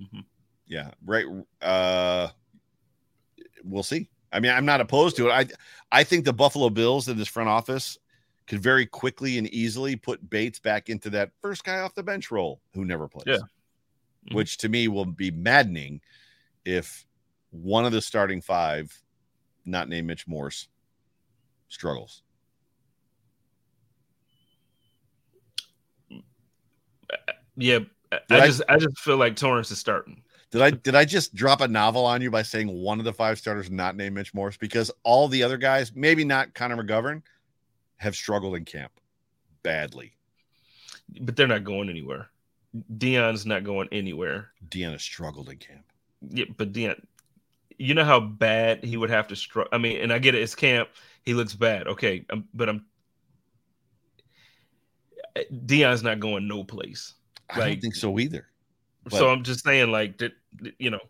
Mm-hmm. 0.00 0.20
Yeah, 0.66 0.90
right. 1.04 1.26
Uh, 1.60 2.28
we'll 3.64 3.82
see. 3.82 4.08
I 4.32 4.40
mean, 4.40 4.52
I'm 4.52 4.64
not 4.64 4.80
opposed 4.80 5.16
to 5.16 5.28
it. 5.28 5.32
I 5.32 5.46
I 5.92 6.04
think 6.04 6.24
the 6.24 6.32
Buffalo 6.32 6.70
Bills 6.70 7.08
in 7.08 7.16
this 7.16 7.28
front 7.28 7.48
office 7.48 7.98
could 8.46 8.60
very 8.60 8.86
quickly 8.86 9.38
and 9.38 9.46
easily 9.48 9.94
put 9.94 10.28
Bates 10.28 10.58
back 10.58 10.88
into 10.88 11.10
that 11.10 11.30
first 11.40 11.64
guy 11.64 11.80
off 11.80 11.94
the 11.94 12.02
bench 12.02 12.30
role 12.30 12.60
who 12.74 12.84
never 12.84 13.06
plays. 13.06 13.24
Yeah. 13.26 13.36
Mm-hmm. 13.36 14.36
Which 14.36 14.58
to 14.58 14.68
me 14.68 14.88
will 14.88 15.04
be 15.04 15.30
maddening 15.30 16.00
if 16.64 17.06
one 17.50 17.84
of 17.84 17.92
the 17.92 18.00
starting 18.00 18.40
five 18.40 18.96
not 19.64 19.88
named 19.88 20.06
Mitch 20.06 20.26
Morse 20.26 20.68
struggles? 21.68 22.22
Yeah, 27.56 27.80
I, 28.10 28.20
I 28.30 28.46
just 28.46 28.62
I 28.68 28.78
just 28.78 28.98
feel 28.98 29.16
like 29.16 29.36
Torrence 29.36 29.70
is 29.70 29.78
starting. 29.78 30.22
Did 30.50 30.62
I 30.62 30.70
did 30.70 30.94
I 30.94 31.04
just 31.04 31.34
drop 31.34 31.60
a 31.60 31.68
novel 31.68 32.04
on 32.04 32.20
you 32.20 32.30
by 32.30 32.42
saying 32.42 32.68
one 32.68 32.98
of 32.98 33.04
the 33.04 33.12
five 33.12 33.38
starters 33.38 33.70
not 33.70 33.96
named 33.96 34.14
Mitch 34.14 34.34
Morse 34.34 34.56
because 34.56 34.90
all 35.02 35.28
the 35.28 35.42
other 35.42 35.56
guys, 35.56 35.92
maybe 35.94 36.24
not 36.24 36.54
Connor 36.54 36.82
McGovern, 36.82 37.22
have 37.96 38.14
struggled 38.14 38.56
in 38.56 38.64
camp 38.64 38.92
badly. 39.62 40.16
But 41.20 41.36
they're 41.36 41.46
not 41.46 41.64
going 41.64 41.88
anywhere. 41.88 42.28
Dion's 42.96 43.44
not 43.44 43.64
going 43.64 43.88
anywhere. 43.92 44.48
Dion 44.68 44.92
has 44.92 45.02
struggled 45.02 45.48
in 45.48 45.58
camp. 45.58 45.84
Yeah, 46.30 46.46
but 46.56 46.72
Dion 46.72 46.96
you 47.78 47.94
know 47.94 48.04
how 48.04 48.20
bad 48.20 48.84
he 48.84 48.96
would 48.96 49.10
have 49.10 49.28
to 49.28 49.36
struggle. 49.36 49.70
I 49.72 49.78
mean, 49.78 50.00
and 50.00 50.12
I 50.12 50.18
get 50.18 50.34
it. 50.34 50.42
It's 50.42 50.54
camp. 50.54 50.88
He 51.24 51.34
looks 51.34 51.54
bad. 51.54 51.86
Okay, 51.86 52.24
um, 52.30 52.48
but 52.54 52.68
I'm 52.68 52.84
Dion's 55.66 56.02
not 56.02 56.20
going 56.20 56.46
no 56.46 56.64
place. 56.64 57.14
I 57.50 57.58
like, 57.58 57.68
don't 57.74 57.80
think 57.80 57.94
so 57.94 58.18
either. 58.18 58.46
But... 59.04 59.14
So 59.14 59.30
I'm 59.30 59.42
just 59.42 59.64
saying, 59.64 59.90
like 59.90 60.18
that, 60.18 60.32
you 60.78 60.90
know, 60.90 61.00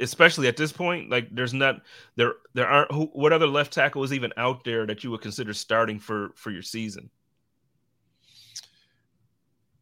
especially 0.00 0.48
at 0.48 0.56
this 0.56 0.72
point, 0.72 1.10
like 1.10 1.34
there's 1.34 1.54
not 1.54 1.82
there 2.16 2.34
there 2.54 2.66
aren't 2.66 2.92
who, 2.92 3.06
what 3.12 3.32
other 3.32 3.46
left 3.46 3.72
tackle 3.72 4.04
is 4.04 4.12
even 4.12 4.32
out 4.36 4.64
there 4.64 4.86
that 4.86 5.02
you 5.04 5.10
would 5.10 5.20
consider 5.20 5.52
starting 5.52 5.98
for 5.98 6.30
for 6.36 6.50
your 6.50 6.62
season. 6.62 7.10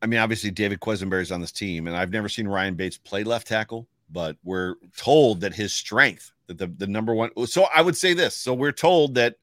I 0.02 0.06
mean, 0.06 0.20
obviously 0.20 0.50
David 0.50 0.80
is 0.86 1.32
on 1.32 1.40
this 1.40 1.52
team, 1.52 1.86
and 1.86 1.96
I've 1.96 2.10
never 2.10 2.28
seen 2.28 2.46
Ryan 2.46 2.74
Bates 2.74 2.98
play 2.98 3.24
left 3.24 3.48
tackle 3.48 3.88
but 4.14 4.38
we're 4.42 4.76
told 4.96 5.42
that 5.42 5.52
his 5.52 5.74
strength 5.74 6.32
that 6.46 6.56
the, 6.56 6.68
the 6.68 6.86
number 6.86 7.14
one 7.14 7.30
so 7.46 7.66
i 7.74 7.82
would 7.82 7.96
say 7.96 8.14
this 8.14 8.34
so 8.34 8.54
we're 8.54 8.72
told 8.72 9.14
that 9.14 9.36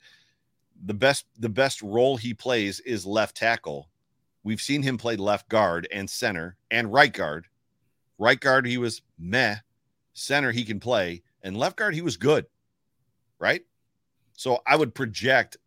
the 0.85 0.93
best 0.93 1.25
the 1.37 1.49
best 1.49 1.81
role 1.81 2.17
he 2.17 2.33
plays 2.33 2.79
is 2.81 3.05
left 3.05 3.37
tackle. 3.37 3.89
We've 4.43 4.61
seen 4.61 4.81
him 4.81 4.97
play 4.97 5.15
left 5.15 5.47
guard 5.49 5.87
and 5.91 6.09
center 6.09 6.57
and 6.71 6.91
right 6.91 7.13
guard. 7.13 7.47
Right 8.17 8.39
guard 8.39 8.65
he 8.65 8.77
was 8.77 9.01
meh. 9.19 9.57
Center 10.13 10.51
he 10.51 10.63
can 10.63 10.79
play. 10.79 11.21
And 11.43 11.57
left 11.57 11.77
guard 11.77 11.93
he 11.93 12.01
was 12.01 12.17
good 12.17 12.45
right? 13.39 13.63
So 14.33 14.59
i 14.65 14.75
would 14.75 14.95
project 14.95 15.57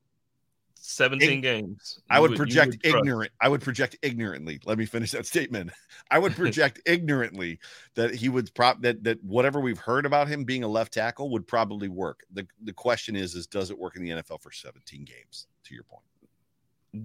17 0.86 1.40
games. 1.40 1.98
I 2.10 2.20
would, 2.20 2.32
would 2.32 2.36
project 2.36 2.76
would 2.84 2.94
ignorant. 2.94 3.32
I 3.40 3.48
would 3.48 3.62
project 3.62 3.96
ignorantly. 4.02 4.60
Let 4.66 4.76
me 4.76 4.84
finish 4.84 5.12
that 5.12 5.24
statement. 5.24 5.70
I 6.10 6.18
would 6.18 6.32
project 6.36 6.82
ignorantly 6.84 7.58
that 7.94 8.14
he 8.14 8.28
would 8.28 8.52
prop 8.54 8.82
that 8.82 9.02
that 9.04 9.22
whatever 9.24 9.60
we've 9.60 9.78
heard 9.78 10.04
about 10.04 10.28
him 10.28 10.44
being 10.44 10.62
a 10.62 10.68
left 10.68 10.92
tackle 10.92 11.30
would 11.30 11.46
probably 11.46 11.88
work. 11.88 12.20
The 12.34 12.46
the 12.62 12.74
question 12.74 13.16
is 13.16 13.34
is 13.34 13.46
does 13.46 13.70
it 13.70 13.78
work 13.78 13.96
in 13.96 14.04
the 14.04 14.10
NFL 14.10 14.42
for 14.42 14.52
17 14.52 15.06
games 15.06 15.46
to 15.64 15.74
your 15.74 15.84
point? 15.84 16.04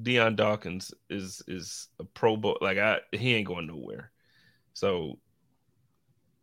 Dion 0.04 0.36
Dawkins 0.36 0.94
is 1.10 1.42
is 1.48 1.88
a 2.00 2.04
Pro 2.04 2.36
Bowl. 2.36 2.58
Like 2.60 2.78
I, 2.78 3.00
he 3.14 3.34
ain't 3.36 3.48
going 3.48 3.66
nowhere. 3.66 4.12
So 4.74 5.20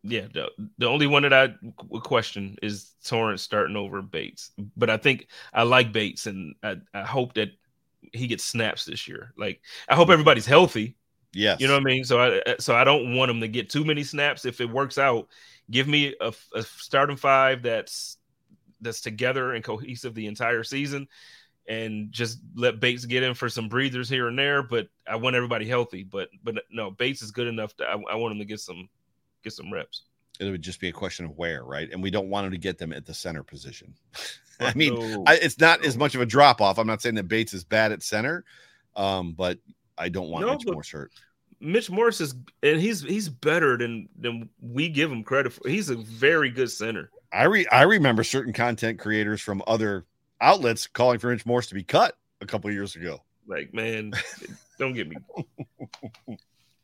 yeah, 0.07 0.27
the, 0.33 0.51
the 0.79 0.87
only 0.87 1.07
one 1.07 1.23
that 1.23 1.33
I 1.33 1.55
would 1.89 2.03
question 2.03 2.57
is 2.63 2.93
Torrence 3.05 3.43
starting 3.43 3.77
over 3.77 4.03
Bates. 4.03 4.53
But 4.77 4.91
I 4.91 4.97
think 4.97 5.29
I 5.53 5.65
like 5.65 5.93
Bates, 5.93 6.27
and 6.27 6.55
I, 6.63 6.77
I 6.95 7.03
hope 7.03 7.35
that 7.35 7.51
he 8.13 8.27
gets 8.27 8.45
snaps 8.45 8.85
this 8.85 9.09
year. 9.09 9.33
Like 9.37 9.61
I 9.89 9.95
hope 9.95 10.11
everybody's 10.11 10.47
healthy. 10.47 10.97
Yes, 11.33 11.61
you 11.61 11.67
know 11.67 11.75
what 11.75 11.83
I 11.83 11.85
mean. 11.85 12.05
So 12.05 12.19
I 12.19 12.39
uh, 12.39 12.55
so 12.59 12.75
I 12.75 12.85
don't 12.85 13.15
want 13.15 13.31
him 13.31 13.41
to 13.41 13.49
get 13.49 13.71
too 13.71 13.85
many 13.85 14.05
snaps. 14.05 14.45
If 14.45 14.61
it 14.61 14.71
works 14.71 14.97
out, 14.99 15.29
give 15.71 15.89
me 15.89 16.15
a, 16.21 16.33
a 16.55 16.63
starting 16.63 17.17
five 17.17 17.63
that's 17.63 18.19
that's 18.81 19.01
together 19.01 19.53
and 19.53 19.65
cohesive 19.65 20.15
the 20.15 20.27
entire 20.27 20.63
season, 20.63 21.09
and 21.69 22.13
just 22.13 22.39
let 22.55 22.81
Bates 22.81 23.05
get 23.05 23.23
in 23.23 23.35
for 23.35 23.49
some 23.49 23.69
breathers 23.69 24.09
here 24.09 24.29
and 24.29 24.39
there. 24.39 24.63
But 24.63 24.89
I 25.07 25.17
want 25.17 25.37
everybody 25.37 25.67
healthy. 25.67 26.05
But 26.05 26.29
but 26.43 26.63
no, 26.71 26.91
Bates 26.91 27.23
is 27.23 27.33
good 27.33 27.49
enough. 27.49 27.77
To, 27.77 27.85
I, 27.85 28.13
I 28.13 28.15
want 28.15 28.33
him 28.33 28.39
to 28.39 28.45
get 28.45 28.61
some 28.61 28.89
get 29.47 29.53
some 29.53 29.73
reps. 29.73 30.03
It 30.41 30.51
would 30.51 30.61
just 30.61 30.81
be 30.81 30.89
a 30.89 30.93
question 30.93 31.25
of 31.25 31.37
where, 31.39 31.65
right? 31.65 31.89
And 31.91 32.03
we 32.03 32.11
don't 32.11 32.29
want 32.29 32.47
him 32.47 32.53
to 32.53 32.59
get 32.59 32.79
them 32.79 32.93
at 32.93 33.07
the 33.07 33.15
center 33.15 33.43
position. 33.43 33.95
I 34.61 34.75
mean, 34.75 34.95
no. 34.95 35.25
I, 35.27 35.37
it's 35.37 35.59
not 35.59 35.85
as 35.85 35.97
much 35.97 36.15
of 36.15 36.21
a 36.21 36.27
drop 36.27 36.61
off. 36.61 36.79
I'm 36.79 36.87
not 36.87 37.01
saying 37.01 37.15
that 37.15 37.29
Bates 37.29 37.55
is 37.55 37.63
bad 37.63 37.93
at 37.93 38.03
center, 38.03 38.45
um, 38.97 39.33
but 39.33 39.59
I 39.97 40.09
don't 40.09 40.29
want 40.29 40.47
no, 40.47 40.53
Mitch 40.53 40.67
Morse 40.67 40.91
hurt. 40.91 41.13
Mitch 41.61 41.91
Morse 41.91 42.21
is, 42.21 42.35
and 42.63 42.81
he's 42.81 43.03
he's 43.03 43.29
better 43.29 43.77
than 43.77 44.09
than 44.19 44.49
we 44.61 44.89
give 44.89 45.13
him 45.13 45.23
credit 45.23 45.53
for. 45.53 45.69
He's 45.69 45.91
a 45.91 45.97
very 45.97 46.51
good 46.51 46.71
center. 46.71 47.11
I 47.33 47.45
re, 47.45 47.67
I 47.67 47.83
remember 47.83 48.25
certain 48.25 48.53
content 48.53 48.99
creators 48.99 49.43
from 49.43 49.63
other 49.67 50.07
outlets 50.41 50.87
calling 50.87 51.19
for 51.19 51.31
Mitch 51.31 51.47
Morse 51.47 51.67
to 51.69 51.75
be 51.75 51.85
cut 51.85 52.17
a 52.41 52.47
couple 52.47 52.71
years 52.71 52.97
ago. 52.97 53.23
Like, 53.47 53.75
man, 53.75 54.13
don't 54.79 54.95
get 54.95 55.09
me. 55.09 55.17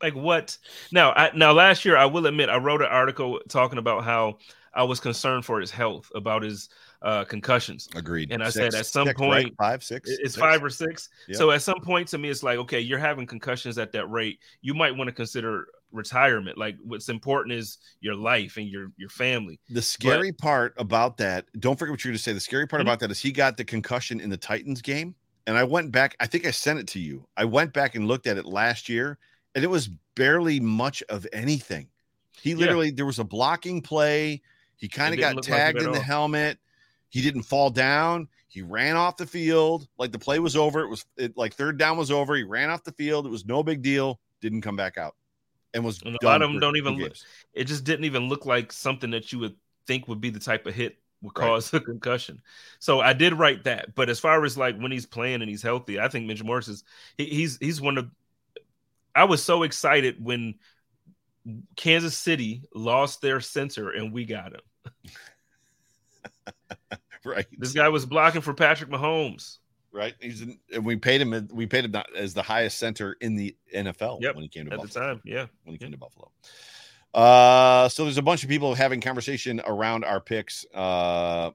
like 0.03 0.15
what? 0.15 0.57
Now, 0.91 1.13
I, 1.13 1.31
now 1.33 1.53
last 1.53 1.85
year, 1.85 1.97
I 1.97 2.05
will 2.05 2.27
admit, 2.27 2.49
I 2.49 2.57
wrote 2.57 2.81
an 2.81 2.89
article 2.89 3.39
talking 3.49 3.79
about 3.79 4.03
how 4.03 4.37
I 4.73 4.83
was 4.83 4.99
concerned 4.99 5.45
for 5.45 5.59
his 5.59 5.71
health, 5.71 6.11
about 6.13 6.43
his 6.43 6.69
uh, 7.01 7.23
concussions. 7.23 7.87
Agreed. 7.95 8.31
And 8.31 8.43
I 8.43 8.49
six, 8.49 8.55
said 8.55 8.79
at 8.79 8.85
some 8.85 9.07
six, 9.07 9.19
point, 9.19 9.45
right? 9.45 9.53
five, 9.57 9.83
six, 9.83 10.09
it's 10.09 10.33
six. 10.33 10.35
five 10.35 10.63
or 10.63 10.69
six. 10.69 11.09
Yep. 11.27 11.37
So 11.37 11.51
at 11.51 11.61
some 11.61 11.79
point, 11.81 12.07
to 12.09 12.17
me, 12.17 12.29
it's 12.29 12.43
like, 12.43 12.57
okay, 12.59 12.79
you're 12.79 12.99
having 12.99 13.25
concussions 13.25 13.77
at 13.77 13.91
that 13.93 14.09
rate. 14.09 14.39
You 14.61 14.73
might 14.73 14.95
want 14.95 15.07
to 15.07 15.13
consider 15.13 15.67
retirement. 15.91 16.57
Like 16.57 16.75
what's 16.83 17.07
important 17.09 17.53
is 17.53 17.77
your 18.01 18.15
life 18.15 18.57
and 18.57 18.67
your 18.67 18.91
your 18.97 19.09
family. 19.09 19.59
The 19.69 19.81
scary 19.81 20.31
but, 20.31 20.39
part 20.39 20.73
about 20.77 21.17
that, 21.17 21.45
don't 21.59 21.77
forget 21.77 21.91
what 21.91 22.03
you're 22.03 22.11
going 22.11 22.17
to 22.17 22.23
say. 22.23 22.33
The 22.33 22.39
scary 22.39 22.67
part 22.67 22.81
mm-hmm. 22.81 22.89
about 22.89 22.99
that 23.01 23.11
is 23.11 23.21
he 23.21 23.31
got 23.31 23.57
the 23.57 23.63
concussion 23.63 24.19
in 24.19 24.29
the 24.29 24.37
Titans 24.37 24.81
game. 24.81 25.15
And 25.45 25.57
I 25.57 25.63
went 25.65 25.91
back, 25.91 26.15
I 26.19 26.25
think 26.25 26.45
I 26.45 26.51
sent 26.51 26.79
it 26.79 26.87
to 26.89 26.99
you. 26.99 27.27
I 27.35 27.45
went 27.45 27.73
back 27.73 27.95
and 27.95 28.07
looked 28.07 28.27
at 28.27 28.37
it 28.37 28.45
last 28.45 28.87
year 28.87 29.19
and 29.55 29.63
it 29.63 29.69
was 29.69 29.89
barely 30.15 30.59
much 30.59 31.03
of 31.09 31.27
anything. 31.33 31.87
He 32.41 32.55
literally 32.55 32.87
yeah. 32.87 32.93
there 32.97 33.05
was 33.05 33.19
a 33.19 33.23
blocking 33.23 33.81
play. 33.81 34.41
He 34.75 34.87
kind 34.87 35.13
of 35.13 35.19
got 35.19 35.41
tagged 35.43 35.77
like 35.77 35.87
in 35.87 35.93
the 35.93 35.99
helmet. 35.99 36.59
He 37.09 37.21
didn't 37.21 37.43
fall 37.43 37.69
down. 37.69 38.27
He 38.47 38.61
ran 38.61 38.95
off 38.95 39.17
the 39.17 39.25
field 39.25 39.87
like 39.97 40.11
the 40.11 40.19
play 40.19 40.39
was 40.39 40.55
over. 40.55 40.81
It 40.81 40.89
was 40.89 41.05
it, 41.17 41.37
like 41.37 41.53
third 41.53 41.77
down 41.77 41.97
was 41.97 42.11
over. 42.11 42.35
He 42.35 42.43
ran 42.43 42.69
off 42.69 42.83
the 42.83 42.91
field. 42.91 43.25
It 43.25 43.29
was 43.29 43.45
no 43.45 43.63
big 43.63 43.81
deal. 43.81 44.19
Didn't 44.41 44.61
come 44.61 44.75
back 44.75 44.97
out 44.97 45.15
and 45.73 45.83
was 45.83 46.01
and 46.03 46.17
a 46.21 46.25
lot 46.25 46.41
of 46.41 46.51
them 46.51 46.59
don't 46.59 46.77
even 46.77 46.97
look. 46.97 47.13
It 47.53 47.65
just 47.65 47.83
didn't 47.83 48.05
even 48.05 48.29
look 48.29 48.45
like 48.45 48.71
something 48.71 49.11
that 49.11 49.31
you 49.31 49.39
would 49.39 49.55
think 49.87 50.07
would 50.07 50.21
be 50.21 50.29
the 50.29 50.39
type 50.39 50.65
of 50.67 50.73
hit 50.73 50.97
would 51.21 51.33
cause 51.33 51.73
right. 51.73 51.81
a 51.81 51.85
concussion. 51.85 52.41
So 52.79 52.99
I 52.99 53.13
did 53.13 53.33
write 53.33 53.63
that. 53.63 53.95
But 53.95 54.09
as 54.09 54.19
far 54.19 54.43
as 54.43 54.57
like 54.57 54.77
when 54.77 54.91
he's 54.91 55.05
playing 55.05 55.41
and 55.41 55.49
he's 55.49 55.61
healthy, 55.61 55.99
I 55.99 56.07
think 56.07 56.27
Mitch 56.27 56.43
Morse 56.43 56.67
is 56.67 56.83
he, 57.17 57.25
he's 57.25 57.57
he's 57.57 57.81
one 57.81 57.97
of 57.97 58.09
I 59.15 59.25
was 59.25 59.43
so 59.43 59.63
excited 59.63 60.23
when 60.23 60.55
Kansas 61.75 62.17
City 62.17 62.63
lost 62.73 63.21
their 63.21 63.39
center 63.41 63.89
and 63.91 64.13
we 64.13 64.25
got 64.25 64.53
him. 64.53 64.61
right. 67.25 67.45
This 67.57 67.73
guy 67.73 67.89
was 67.89 68.05
blocking 68.05 68.41
for 68.41 68.53
Patrick 68.53 68.89
Mahomes. 68.89 69.57
Right. 69.91 70.15
He's 70.19 70.41
in, 70.41 70.57
and 70.73 70.85
we 70.85 70.95
paid 70.95 71.21
him 71.21 71.47
we 71.51 71.67
paid 71.67 71.85
him 71.85 72.01
as 72.15 72.33
the 72.33 72.41
highest 72.41 72.79
center 72.79 73.15
in 73.21 73.35
the 73.35 73.55
NFL 73.75 74.21
yep. 74.21 74.35
when 74.35 74.43
he 74.43 74.49
came 74.49 74.65
to 74.65 74.73
at 74.73 74.79
Buffalo. 74.79 75.07
the 75.07 75.13
time. 75.13 75.21
Yeah. 75.23 75.45
When 75.63 75.73
he 75.73 75.73
yeah. 75.73 75.77
came 75.77 75.91
to 75.91 75.97
Buffalo. 75.97 76.31
Uh 77.13 77.89
so 77.89 78.03
there's 78.03 78.17
a 78.17 78.23
bunch 78.23 78.43
of 78.43 78.49
people 78.49 78.73
having 78.73 79.01
conversation 79.01 79.61
around 79.65 80.03
our 80.03 80.19
picks. 80.19 80.65
Uh 80.73 81.51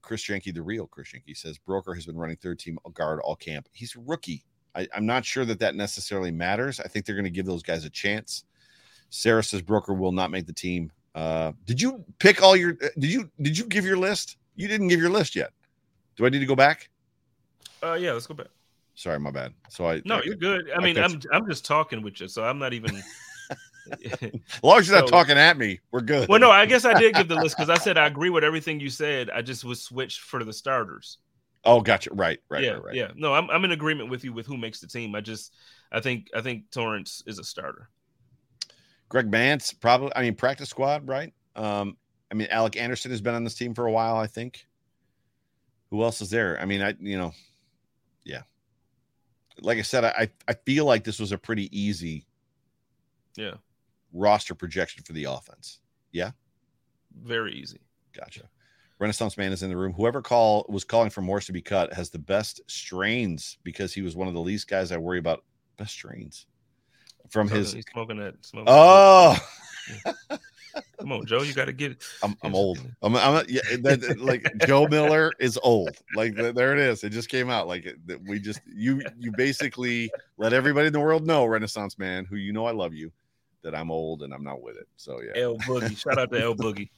Chris 0.00 0.24
Jenke, 0.24 0.54
the 0.54 0.62
real 0.62 0.86
Chris 0.86 1.08
Jenke, 1.12 1.36
says 1.36 1.58
Broeker 1.58 1.94
has 1.94 2.06
been 2.06 2.16
running 2.16 2.36
third 2.36 2.58
team 2.58 2.78
guard 2.94 3.20
all 3.20 3.36
camp. 3.36 3.68
He's 3.72 3.96
rookie. 3.96 4.44
I, 4.76 4.86
am 4.94 5.06
not 5.06 5.24
sure 5.24 5.44
that 5.46 5.58
that 5.60 5.74
necessarily 5.74 6.30
matters. 6.30 6.80
I 6.80 6.88
think 6.88 7.06
they're 7.06 7.14
going 7.14 7.24
to 7.24 7.30
give 7.30 7.46
those 7.46 7.62
guys 7.62 7.84
a 7.84 7.90
chance. 7.90 8.44
Sarah 9.10 9.42
says 9.42 9.62
Broeker 9.62 9.96
will 9.96 10.12
not 10.12 10.30
make 10.30 10.46
the 10.46 10.52
team. 10.52 10.92
Uh, 11.14 11.52
did 11.64 11.80
you 11.80 12.04
pick 12.18 12.42
all 12.42 12.54
your? 12.54 12.76
Uh, 12.82 12.88
did 12.98 13.10
you 13.10 13.30
did 13.40 13.56
you 13.56 13.64
give 13.64 13.86
your 13.86 13.96
list? 13.96 14.36
You 14.54 14.68
didn't 14.68 14.88
give 14.88 15.00
your 15.00 15.10
list 15.10 15.34
yet. 15.34 15.50
Do 16.16 16.26
I 16.26 16.28
need 16.28 16.40
to 16.40 16.46
go 16.46 16.56
back? 16.56 16.90
Uh, 17.82 17.94
yeah, 17.94 18.12
let's 18.12 18.26
go 18.26 18.34
back. 18.34 18.48
Sorry, 18.94 19.18
my 19.18 19.30
bad. 19.30 19.54
So 19.70 19.88
I 19.88 20.02
no, 20.04 20.16
I, 20.16 20.22
you're 20.24 20.34
good. 20.34 20.70
I, 20.70 20.76
I 20.76 20.84
mean, 20.84 20.98
I'm 20.98 21.20
I'm 21.32 21.48
just 21.48 21.64
talking 21.64 22.02
with 22.02 22.20
you, 22.20 22.28
so 22.28 22.44
I'm 22.44 22.58
not 22.58 22.74
even. 22.74 22.96
as 23.90 24.30
long 24.62 24.78
as 24.78 24.88
you're 24.88 24.96
so, 24.96 25.00
not 25.00 25.08
talking 25.08 25.38
at 25.38 25.56
me, 25.56 25.80
we're 25.90 26.00
good. 26.00 26.28
Well, 26.28 26.40
no, 26.40 26.50
I 26.50 26.66
guess 26.66 26.84
I 26.84 26.98
did 26.98 27.14
give 27.14 27.28
the 27.28 27.36
list 27.36 27.56
because 27.56 27.70
I 27.70 27.78
said 27.78 27.96
I 27.96 28.06
agree 28.06 28.30
with 28.30 28.44
everything 28.44 28.80
you 28.80 28.90
said. 28.90 29.30
I 29.30 29.40
just 29.40 29.64
was 29.64 29.80
switched 29.80 30.20
for 30.20 30.44
the 30.44 30.52
starters. 30.52 31.18
Oh, 31.66 31.80
gotcha. 31.80 32.10
Right, 32.14 32.38
right, 32.48 32.62
yeah, 32.62 32.70
right, 32.70 32.84
right. 32.84 32.94
Yeah. 32.94 33.10
No, 33.14 33.34
I'm 33.34 33.50
I'm 33.50 33.64
in 33.64 33.72
agreement 33.72 34.08
with 34.08 34.24
you 34.24 34.32
with 34.32 34.46
who 34.46 34.56
makes 34.56 34.80
the 34.80 34.86
team. 34.86 35.14
I 35.14 35.20
just 35.20 35.52
I 35.92 36.00
think 36.00 36.28
I 36.34 36.40
think 36.40 36.70
Torrence 36.70 37.22
is 37.26 37.38
a 37.38 37.44
starter. 37.44 37.90
Greg 39.08 39.30
Mance, 39.30 39.72
probably 39.72 40.12
I 40.14 40.22
mean 40.22 40.34
practice 40.34 40.70
squad, 40.70 41.06
right? 41.08 41.32
Um, 41.54 41.96
I 42.30 42.34
mean 42.34 42.48
Alec 42.50 42.76
Anderson 42.76 43.10
has 43.10 43.20
been 43.20 43.34
on 43.34 43.44
this 43.44 43.54
team 43.54 43.74
for 43.74 43.86
a 43.86 43.92
while, 43.92 44.16
I 44.16 44.26
think. 44.26 44.66
Who 45.90 46.02
else 46.02 46.20
is 46.20 46.30
there? 46.30 46.58
I 46.60 46.64
mean, 46.64 46.82
I 46.82 46.94
you 47.00 47.18
know, 47.18 47.32
yeah. 48.24 48.42
Like 49.60 49.78
I 49.78 49.82
said, 49.82 50.04
I 50.04 50.30
I 50.48 50.54
feel 50.54 50.84
like 50.84 51.04
this 51.04 51.18
was 51.18 51.32
a 51.32 51.38
pretty 51.38 51.68
easy 51.78 52.26
yeah 53.36 53.54
roster 54.12 54.54
projection 54.54 55.04
for 55.04 55.12
the 55.12 55.24
offense. 55.24 55.80
Yeah. 56.12 56.30
Very 57.22 57.54
easy. 57.54 57.80
Gotcha. 58.12 58.48
Renaissance 58.98 59.36
man 59.36 59.52
is 59.52 59.62
in 59.62 59.70
the 59.70 59.76
room. 59.76 59.92
Whoever 59.92 60.22
call 60.22 60.64
was 60.68 60.84
calling 60.84 61.10
for 61.10 61.20
Morse 61.20 61.46
to 61.46 61.52
be 61.52 61.62
cut 61.62 61.92
has 61.92 62.10
the 62.10 62.18
best 62.18 62.60
strains 62.66 63.58
because 63.62 63.92
he 63.92 64.02
was 64.02 64.16
one 64.16 64.28
of 64.28 64.34
the 64.34 64.40
least 64.40 64.68
guys 64.68 64.92
I 64.92 64.96
worry 64.96 65.18
about. 65.18 65.44
Best 65.76 65.92
strains 65.92 66.46
from 67.28 67.48
so 67.48 67.56
his 67.56 67.72
he's 67.72 67.84
smoking 67.92 68.18
that. 68.18 68.44
Smoking 68.44 68.66
oh, 68.68 69.38
that. 70.04 70.40
come 70.98 71.12
on, 71.12 71.26
Joe, 71.26 71.42
you 71.42 71.52
got 71.52 71.66
to 71.66 71.72
get 71.72 71.92
it. 71.92 72.04
I'm, 72.22 72.36
I'm 72.42 72.54
old. 72.54 72.78
I'm, 73.02 73.16
I'm 73.16 73.44
yeah, 73.48 73.60
that, 73.82 74.18
like 74.20 74.50
Joe 74.66 74.86
Miller 74.88 75.32
is 75.38 75.58
old. 75.62 75.96
Like 76.14 76.34
there 76.34 76.72
it 76.72 76.78
is. 76.78 77.04
It 77.04 77.10
just 77.10 77.28
came 77.28 77.50
out. 77.50 77.68
Like 77.68 77.96
we 78.26 78.38
just 78.38 78.60
you 78.66 79.02
you 79.18 79.32
basically 79.32 80.10
let 80.36 80.52
everybody 80.52 80.88
in 80.88 80.92
the 80.92 81.00
world 81.00 81.26
know, 81.26 81.44
Renaissance 81.44 81.98
man, 81.98 82.24
who 82.24 82.36
you 82.36 82.52
know 82.52 82.66
I 82.66 82.72
love 82.72 82.94
you 82.94 83.12
that 83.62 83.74
I'm 83.74 83.90
old 83.90 84.22
and 84.22 84.32
I'm 84.32 84.44
not 84.44 84.62
with 84.62 84.76
it. 84.76 84.86
So 84.96 85.20
yeah. 85.20 85.42
L 85.42 85.56
Boogie. 85.58 85.96
Shout 85.98 86.18
out 86.18 86.32
to 86.32 86.40
L 86.40 86.54
Boogie. 86.54 86.90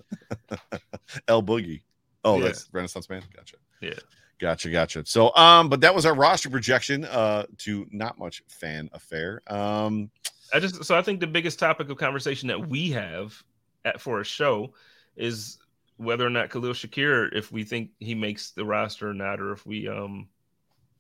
L 1.28 1.42
Boogie. 1.42 1.82
Oh, 2.24 2.38
yeah. 2.38 2.46
that's 2.46 2.68
Renaissance 2.72 3.08
Man. 3.08 3.22
Gotcha. 3.34 3.56
Yeah. 3.80 3.94
Gotcha, 4.38 4.70
gotcha. 4.70 5.04
So, 5.04 5.34
um, 5.34 5.68
but 5.68 5.80
that 5.80 5.94
was 5.94 6.06
our 6.06 6.14
roster 6.14 6.48
projection 6.48 7.04
uh 7.04 7.46
to 7.58 7.86
not 7.90 8.18
much 8.18 8.42
fan 8.48 8.88
affair. 8.92 9.42
Um, 9.48 10.10
I 10.52 10.60
just 10.60 10.84
so 10.84 10.96
I 10.96 11.02
think 11.02 11.20
the 11.20 11.26
biggest 11.26 11.58
topic 11.58 11.90
of 11.90 11.96
conversation 11.96 12.48
that 12.48 12.68
we 12.68 12.90
have 12.90 13.42
at 13.84 14.00
for 14.00 14.20
a 14.20 14.24
show 14.24 14.74
is 15.16 15.58
whether 15.96 16.24
or 16.24 16.30
not 16.30 16.50
Khalil 16.50 16.72
Shakir, 16.72 17.34
if 17.34 17.50
we 17.50 17.64
think 17.64 17.90
he 17.98 18.14
makes 18.14 18.52
the 18.52 18.64
roster 18.64 19.10
or 19.10 19.14
not, 19.14 19.40
or 19.40 19.52
if 19.52 19.66
we 19.66 19.88
um 19.88 20.28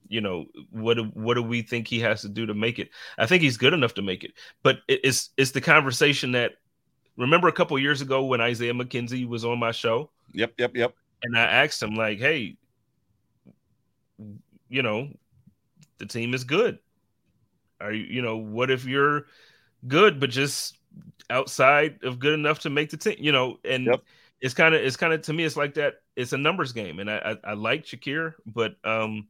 you 0.08 0.20
know 0.20 0.46
what 0.70 0.94
do, 0.94 1.04
what 1.14 1.34
do 1.34 1.42
we 1.42 1.62
think 1.62 1.86
he 1.86 2.00
has 2.00 2.22
to 2.22 2.28
do 2.28 2.46
to 2.46 2.54
make 2.54 2.78
it 2.78 2.90
i 3.18 3.26
think 3.26 3.42
he's 3.42 3.56
good 3.56 3.74
enough 3.74 3.94
to 3.94 4.02
make 4.02 4.24
it 4.24 4.32
but 4.62 4.78
it's 4.88 5.30
it's 5.36 5.50
the 5.50 5.60
conversation 5.60 6.32
that 6.32 6.52
remember 7.16 7.46
a 7.48 7.52
couple 7.52 7.78
years 7.78 8.00
ago 8.00 8.24
when 8.24 8.40
isaiah 8.40 8.72
mckenzie 8.72 9.28
was 9.28 9.44
on 9.44 9.58
my 9.58 9.70
show 9.70 10.10
yep 10.32 10.52
yep 10.58 10.74
yep 10.74 10.94
and 11.22 11.36
I 11.36 11.42
asked 11.42 11.82
him 11.82 11.94
like, 11.94 12.18
"Hey, 12.18 12.56
you 14.68 14.82
know, 14.82 15.08
the 15.98 16.06
team 16.06 16.34
is 16.34 16.44
good. 16.44 16.78
Are 17.80 17.92
you, 17.92 18.04
you 18.04 18.22
know, 18.22 18.36
what 18.36 18.70
if 18.70 18.84
you're 18.84 19.26
good 19.86 20.18
but 20.18 20.30
just 20.30 20.78
outside 21.30 22.02
of 22.02 22.18
good 22.18 22.34
enough 22.34 22.60
to 22.60 22.70
make 22.70 22.90
the 22.90 22.96
team? 22.96 23.16
You 23.18 23.32
know, 23.32 23.58
and 23.64 23.86
yep. 23.86 24.02
it's 24.40 24.54
kind 24.54 24.74
of, 24.74 24.82
it's 24.82 24.96
kind 24.96 25.12
of 25.12 25.22
to 25.22 25.32
me, 25.32 25.44
it's 25.44 25.56
like 25.56 25.74
that. 25.74 26.00
It's 26.16 26.32
a 26.32 26.38
numbers 26.38 26.72
game, 26.72 26.98
and 26.98 27.10
I, 27.10 27.36
I, 27.44 27.50
I 27.50 27.54
like 27.54 27.84
Shakir, 27.84 28.34
but 28.46 28.74
um, 28.84 29.28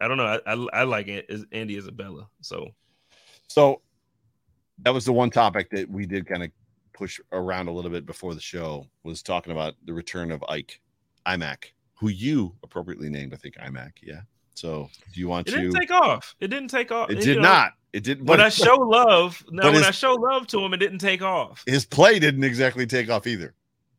I 0.00 0.08
don't 0.08 0.16
know. 0.16 0.26
I, 0.26 0.40
I, 0.52 0.80
I 0.80 0.82
like 0.82 1.08
Andy 1.52 1.76
Isabella, 1.76 2.28
so, 2.40 2.70
so 3.46 3.80
that 4.78 4.92
was 4.92 5.04
the 5.04 5.12
one 5.12 5.30
topic 5.30 5.70
that 5.70 5.88
we 5.88 6.06
did 6.06 6.26
kind 6.26 6.42
of 6.42 6.50
push 6.92 7.20
around 7.30 7.68
a 7.68 7.72
little 7.72 7.90
bit 7.90 8.04
before 8.04 8.34
the 8.34 8.40
show 8.40 8.86
was 9.04 9.22
talking 9.22 9.52
about 9.52 9.74
the 9.84 9.92
return 9.92 10.32
of 10.32 10.42
Ike. 10.48 10.80
IMAC, 11.26 11.72
who 11.94 12.08
you 12.08 12.54
appropriately 12.62 13.08
named, 13.08 13.32
I 13.34 13.36
think 13.36 13.56
IMAC. 13.56 13.92
Yeah. 14.02 14.20
So, 14.54 14.88
do 15.12 15.20
you 15.20 15.28
want 15.28 15.48
It 15.48 15.52
to? 15.52 15.56
didn't 15.58 15.74
take 15.80 15.90
off. 15.90 16.34
It 16.40 16.48
didn't 16.48 16.68
take 16.68 16.92
off. 16.92 17.10
it 17.10 17.18
you 17.18 17.24
did 17.24 17.36
know, 17.36 17.42
not. 17.42 17.72
It 17.92 18.04
did. 18.04 18.18
When 18.18 18.26
But 18.26 18.40
I 18.40 18.48
show 18.48 18.74
love, 18.76 19.42
no, 19.50 19.64
when 19.64 19.74
his- 19.74 19.82
I 19.86 19.90
show 19.90 20.14
love 20.14 20.46
to 20.48 20.60
him, 20.60 20.74
it 20.74 20.78
didn't 20.78 20.98
take 20.98 21.22
off. 21.22 21.62
his 21.66 21.84
play 21.86 22.18
didn't 22.18 22.44
exactly 22.44 22.86
take 22.86 23.08
off 23.10 23.26
either. 23.26 23.54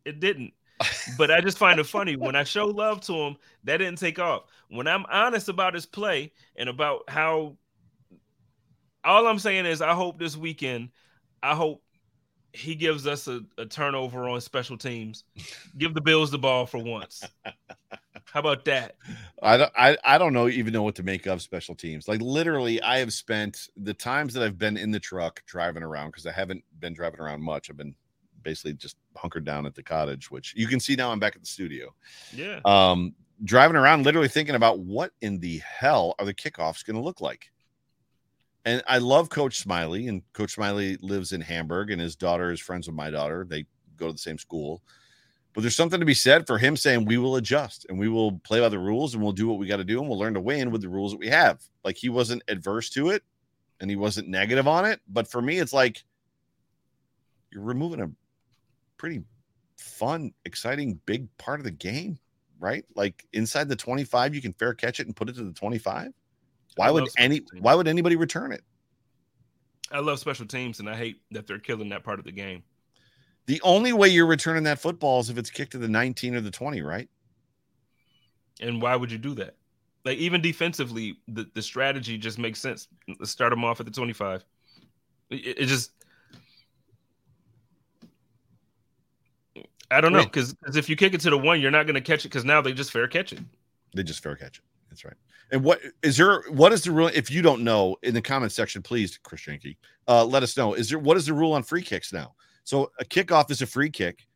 It 0.06 0.20
didn't. 0.20 0.54
But 1.18 1.32
I 1.32 1.42
just 1.42 1.58
find 1.58 1.80
it 1.80 1.86
funny 1.86 2.16
when 2.16 2.36
I 2.36 2.44
show 2.44 2.66
love 2.68 3.02
to 3.02 3.14
him, 3.14 3.38
that 3.64 3.78
didn't 3.78 4.00
take 4.00 4.20
off. 4.20 4.44
When 4.70 4.88
I'm 4.88 5.06
honest 5.10 5.48
about 5.50 5.74
his 5.76 5.86
play 5.86 6.34
and 6.56 6.68
about 6.70 7.04
how 7.08 7.58
all 9.04 9.28
I'm 9.28 9.40
saying 9.40 9.66
is 9.66 9.82
I 9.82 9.94
hope 9.94 10.18
this 10.20 10.36
weekend, 10.38 10.90
I 11.42 11.56
hope 11.56 11.84
he 12.54 12.76
gives 12.76 13.08
us 13.08 13.28
a, 13.28 13.42
a 13.58 13.66
turnover 13.66 14.30
on 14.30 14.40
special 14.40 14.78
teams. 14.78 15.24
Give 15.78 15.94
the 15.94 16.02
Bills 16.02 16.32
the 16.32 16.38
ball 16.38 16.66
for 16.66 16.78
once. 16.78 17.24
How 18.26 18.40
about 18.40 18.64
that? 18.66 18.96
I 19.42 19.58
don't. 19.58 19.72
I, 19.76 19.98
I 20.04 20.18
don't 20.18 20.34
know 20.34 20.48
even 20.48 20.72
know 20.72 20.84
what 20.84 20.96
to 20.96 21.04
make 21.04 21.26
of 21.26 21.42
special 21.42 21.76
teams. 21.76 22.08
Like 22.08 22.22
literally, 22.22 22.82
I 22.82 23.00
have 23.00 23.12
spent 23.12 23.70
the 23.78 23.94
times 23.94 24.34
that 24.34 24.44
I've 24.44 24.58
been 24.58 24.78
in 24.78 24.92
the 24.92 25.00
truck 25.00 25.44
driving 25.46 25.84
around 25.84 26.10
because 26.10 26.26
I 26.26 26.32
haven't 26.32 26.64
been 26.80 26.94
driving 26.94 27.20
around 27.20 27.42
much. 27.42 27.70
I've 27.70 27.78
been 27.78 27.96
basically 28.44 28.74
just 28.74 28.98
hunkered 29.16 29.46
down 29.46 29.66
at 29.66 29.76
the 29.76 29.84
cottage, 29.84 30.32
which 30.32 30.54
you 30.56 30.68
can 30.68 30.80
see 30.80 30.96
now. 30.96 31.12
I'm 31.12 31.20
back 31.20 31.36
at 31.36 31.42
the 31.42 31.48
studio. 31.48 31.94
Yeah. 32.34 32.60
um, 32.66 33.14
driving 33.44 33.76
around, 33.76 34.06
literally 34.06 34.28
thinking 34.28 34.56
about 34.56 34.80
what 34.80 35.12
in 35.22 35.40
the 35.40 35.60
hell 35.60 36.16
are 36.20 36.26
the 36.26 36.34
kickoffs 36.34 36.86
going 36.86 36.96
to 36.96 37.02
look 37.02 37.22
like. 37.22 37.52
And 38.66 38.82
I 38.88 39.00
love 39.00 39.30
Coach 39.30 39.58
Smiley, 39.58 40.08
and 40.08 40.22
Coach 40.34 40.54
Smiley 40.54 40.98
lives 41.02 41.34
in 41.34 41.42
Hamburg, 41.42 41.92
and 41.92 42.00
his 42.00 42.16
daughter 42.16 42.52
is 42.52 42.62
friends 42.62 42.88
with 42.88 42.96
my 42.96 43.10
daughter. 43.10 43.46
They 43.48 43.66
go 43.98 44.08
to 44.08 44.14
the 44.14 44.18
same 44.18 44.38
school. 44.38 44.82
But 45.54 45.62
there's 45.62 45.76
something 45.76 46.00
to 46.00 46.06
be 46.06 46.16
said 46.16 46.48
for 46.48 46.58
him 46.58 46.76
saying 46.76 47.06
we 47.06 47.18
will 47.18 47.36
adjust 47.36 47.86
and 47.88 48.00
we 48.00 48.10
will 48.10 48.40
play 48.40 48.60
by 48.60 48.70
the 48.70 48.80
rules 48.80 49.14
and 49.14 49.22
we'll 49.22 49.34
do 49.34 49.48
what 49.48 49.60
we 49.60 49.68
got 49.68 49.78
to 49.78 49.84
do 49.84 50.00
and 50.00 50.10
we'll 50.10 50.18
learn 50.18 50.34
to 50.34 50.42
win 50.42 50.72
with 50.72 50.82
the 50.82 50.90
rules 50.90 51.12
that 51.12 51.20
we 51.20 51.28
have. 51.28 51.62
Like 51.84 51.96
he 51.96 52.10
wasn't 52.10 52.42
adverse 52.48 52.90
to 52.92 53.10
it 53.10 53.24
and 53.80 53.90
he 53.90 53.96
wasn't 53.96 54.28
negative 54.30 54.68
on 54.68 54.86
it. 54.86 55.00
But 55.08 55.30
for 55.30 55.44
me, 55.44 55.60
it's 55.60 55.74
like 55.74 56.04
you're 57.52 57.62
removing 57.62 58.02
a 58.02 58.10
pretty 58.98 59.22
fun, 59.78 60.34
exciting, 60.46 61.00
big 61.06 61.28
part 61.38 61.60
of 61.60 61.66
the 61.66 61.72
game, 61.72 62.18
right? 62.60 62.84
Like 62.96 63.28
inside 63.34 63.70
the 63.70 63.76
25, 63.76 64.34
you 64.34 64.42
can 64.42 64.54
fair 64.54 64.74
catch 64.74 65.00
it 65.00 65.06
and 65.06 65.16
put 65.16 65.30
it 65.30 65.36
to 65.36 65.44
the 65.44 65.54
25. 65.54 66.12
Why 66.76 66.88
I 66.88 66.92
would 66.92 67.10
any 67.18 67.42
why 67.60 67.76
would 67.76 67.88
anybody 67.88 68.16
return 68.16 68.52
it? 68.52 68.64
I 69.92 70.00
love 70.00 70.20
special 70.20 70.46
teams 70.46 70.80
and 70.80 70.90
I 70.90 70.96
hate 70.96 71.22
that 71.32 71.46
they're 71.46 71.60
killing 71.60 71.90
that 71.90 72.04
part 72.04 72.20
of 72.20 72.26
the 72.26 72.32
game. 72.32 72.64
The 73.46 73.62
only 73.62 73.94
way 73.94 74.08
you're 74.08 74.26
returning 74.26 74.64
that 74.64 74.80
football 74.80 75.20
is 75.20 75.30
if 75.30 75.38
it's 75.38 75.50
kicked 75.50 75.74
to 75.74 75.78
the 75.78 75.88
19 75.88 76.36
or 76.36 76.42
the 76.42 76.50
20, 76.50 76.82
right? 76.82 77.10
And 78.62 78.82
why 78.82 78.96
would 78.96 79.12
you 79.12 79.18
do 79.18 79.36
that? 79.36 79.56
Like 80.06 80.18
even 80.18 80.42
defensively, 80.42 81.18
the, 81.28 81.48
the 81.54 81.62
strategy 81.62 82.18
just 82.18 82.40
makes 82.40 82.60
sense. 82.60 82.88
Let's 83.20 83.32
start 83.32 83.52
them 83.52 83.64
off 83.64 83.80
at 83.80 83.86
the 83.86 83.92
25. 83.92 84.44
It, 85.30 85.36
it 85.36 85.66
just 85.66 85.92
I 89.92 90.02
don't 90.02 90.12
know 90.12 90.24
because 90.24 90.56
if 90.76 90.90
you 90.90 90.96
kick 90.96 91.14
it 91.14 91.22
to 91.22 91.30
the 91.30 91.38
one, 91.38 91.62
you're 91.62 91.72
not 91.72 91.86
going 91.86 91.96
to 91.96 92.02
catch 92.02 92.26
it 92.26 92.30
because 92.30 92.44
now 92.44 92.62
they 92.62 92.74
just 92.74 92.92
fair 92.92 93.08
catch 93.08 93.32
it. 93.32 93.40
They 93.94 94.02
just 94.02 94.24
fair 94.24 94.36
catch 94.36 94.58
it. 94.58 94.64
That's 94.94 95.06
right. 95.06 95.16
And 95.52 95.64
what 95.64 95.82
is 96.04 96.18
there? 96.18 96.42
What 96.50 96.72
is 96.72 96.84
the 96.84 96.92
rule? 96.92 97.08
If 97.12 97.32
you 97.32 97.42
don't 97.42 97.64
know, 97.64 97.96
in 98.04 98.14
the 98.14 98.22
comment 98.22 98.52
section, 98.52 98.84
please, 98.84 99.18
Chris 99.24 99.48
Yankee, 99.48 99.76
uh, 100.08 100.24
let 100.24 100.44
us 100.44 100.56
know. 100.56 100.76
Is 100.76 100.88
there 100.90 101.00
what 101.00 101.18
is 101.18 101.26
the 101.26 101.34
rule 101.34 101.54
on 101.54 101.64
free 101.64 101.82
kicks 101.82 102.14
now? 102.14 102.36
So 102.64 102.92
a 103.00 103.06
kickoff 103.06 103.50
is 103.50 103.64
a 103.64 103.66
free 103.66 103.90
kick. 103.90 104.28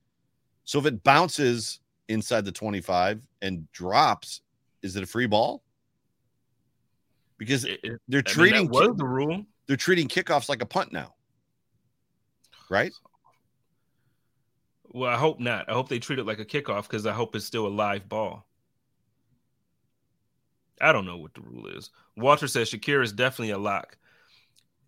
So 0.63 0.79
if 0.79 0.87
it 0.87 1.03
bounces 1.03 1.79
inside 2.07 2.43
the 2.43 2.51
25 2.51 3.21
and 3.43 3.71
drops, 3.71 4.41
is 4.81 4.95
it 4.95 5.03
a 5.03 5.05
free 5.05 5.27
ball? 5.27 5.61
Because 7.37 7.65
It- 7.65 7.79
it- 7.83 8.01
they're 8.07 8.23
I 8.25 8.29
mean, 8.29 8.35
treating 8.35 8.69
was 8.69 8.97
the 8.97 9.05
rule. 9.05 9.45
they're 9.67 9.77
treating 9.77 10.07
kickoffs 10.07 10.49
like 10.49 10.63
a 10.63 10.65
punt 10.65 10.91
now, 10.91 11.13
right? 12.71 12.91
Well, 14.85 15.11
I 15.11 15.17
hope 15.17 15.39
not. 15.39 15.69
I 15.69 15.73
hope 15.73 15.87
they 15.87 15.99
treat 15.99 16.17
it 16.17 16.25
like 16.25 16.39
a 16.39 16.45
kickoff 16.45 16.83
because 16.83 17.05
I 17.05 17.13
hope 17.13 17.35
it's 17.35 17.45
still 17.45 17.67
a 17.67 17.69
live 17.69 18.09
ball. 18.09 18.46
I 20.79 20.91
don't 20.91 21.05
know 21.05 21.17
what 21.17 21.33
the 21.33 21.41
rule 21.41 21.67
is. 21.67 21.89
Walter 22.15 22.47
says 22.47 22.69
Shakir 22.69 23.03
is 23.03 23.11
definitely 23.11 23.51
a 23.51 23.57
lock. 23.57 23.97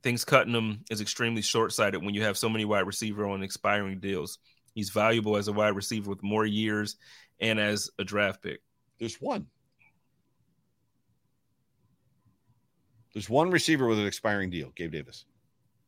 Things 0.01 0.23
cutting 0.23 0.53
him 0.53 0.83
is 0.89 1.01
extremely 1.01 1.41
short 1.41 1.73
sighted 1.73 2.03
when 2.03 2.13
you 2.13 2.23
have 2.23 2.37
so 2.37 2.49
many 2.49 2.65
wide 2.65 2.87
receiver 2.87 3.27
on 3.27 3.43
expiring 3.43 3.99
deals. 3.99 4.39
He's 4.73 4.91
valuable 4.91 5.35
as 5.35 5.47
a 5.47 5.53
wide 5.53 5.75
receiver 5.75 6.09
with 6.09 6.23
more 6.23 6.45
years 6.45 6.95
and 7.39 7.59
as 7.59 7.89
a 7.99 8.03
draft 8.03 8.41
pick. 8.41 8.61
There's 8.99 9.15
one. 9.15 9.47
There's 13.13 13.29
one 13.29 13.49
receiver 13.49 13.87
with 13.87 13.99
an 13.99 14.05
expiring 14.05 14.49
deal, 14.49 14.71
Gabe 14.75 14.91
Davis. 14.91 15.25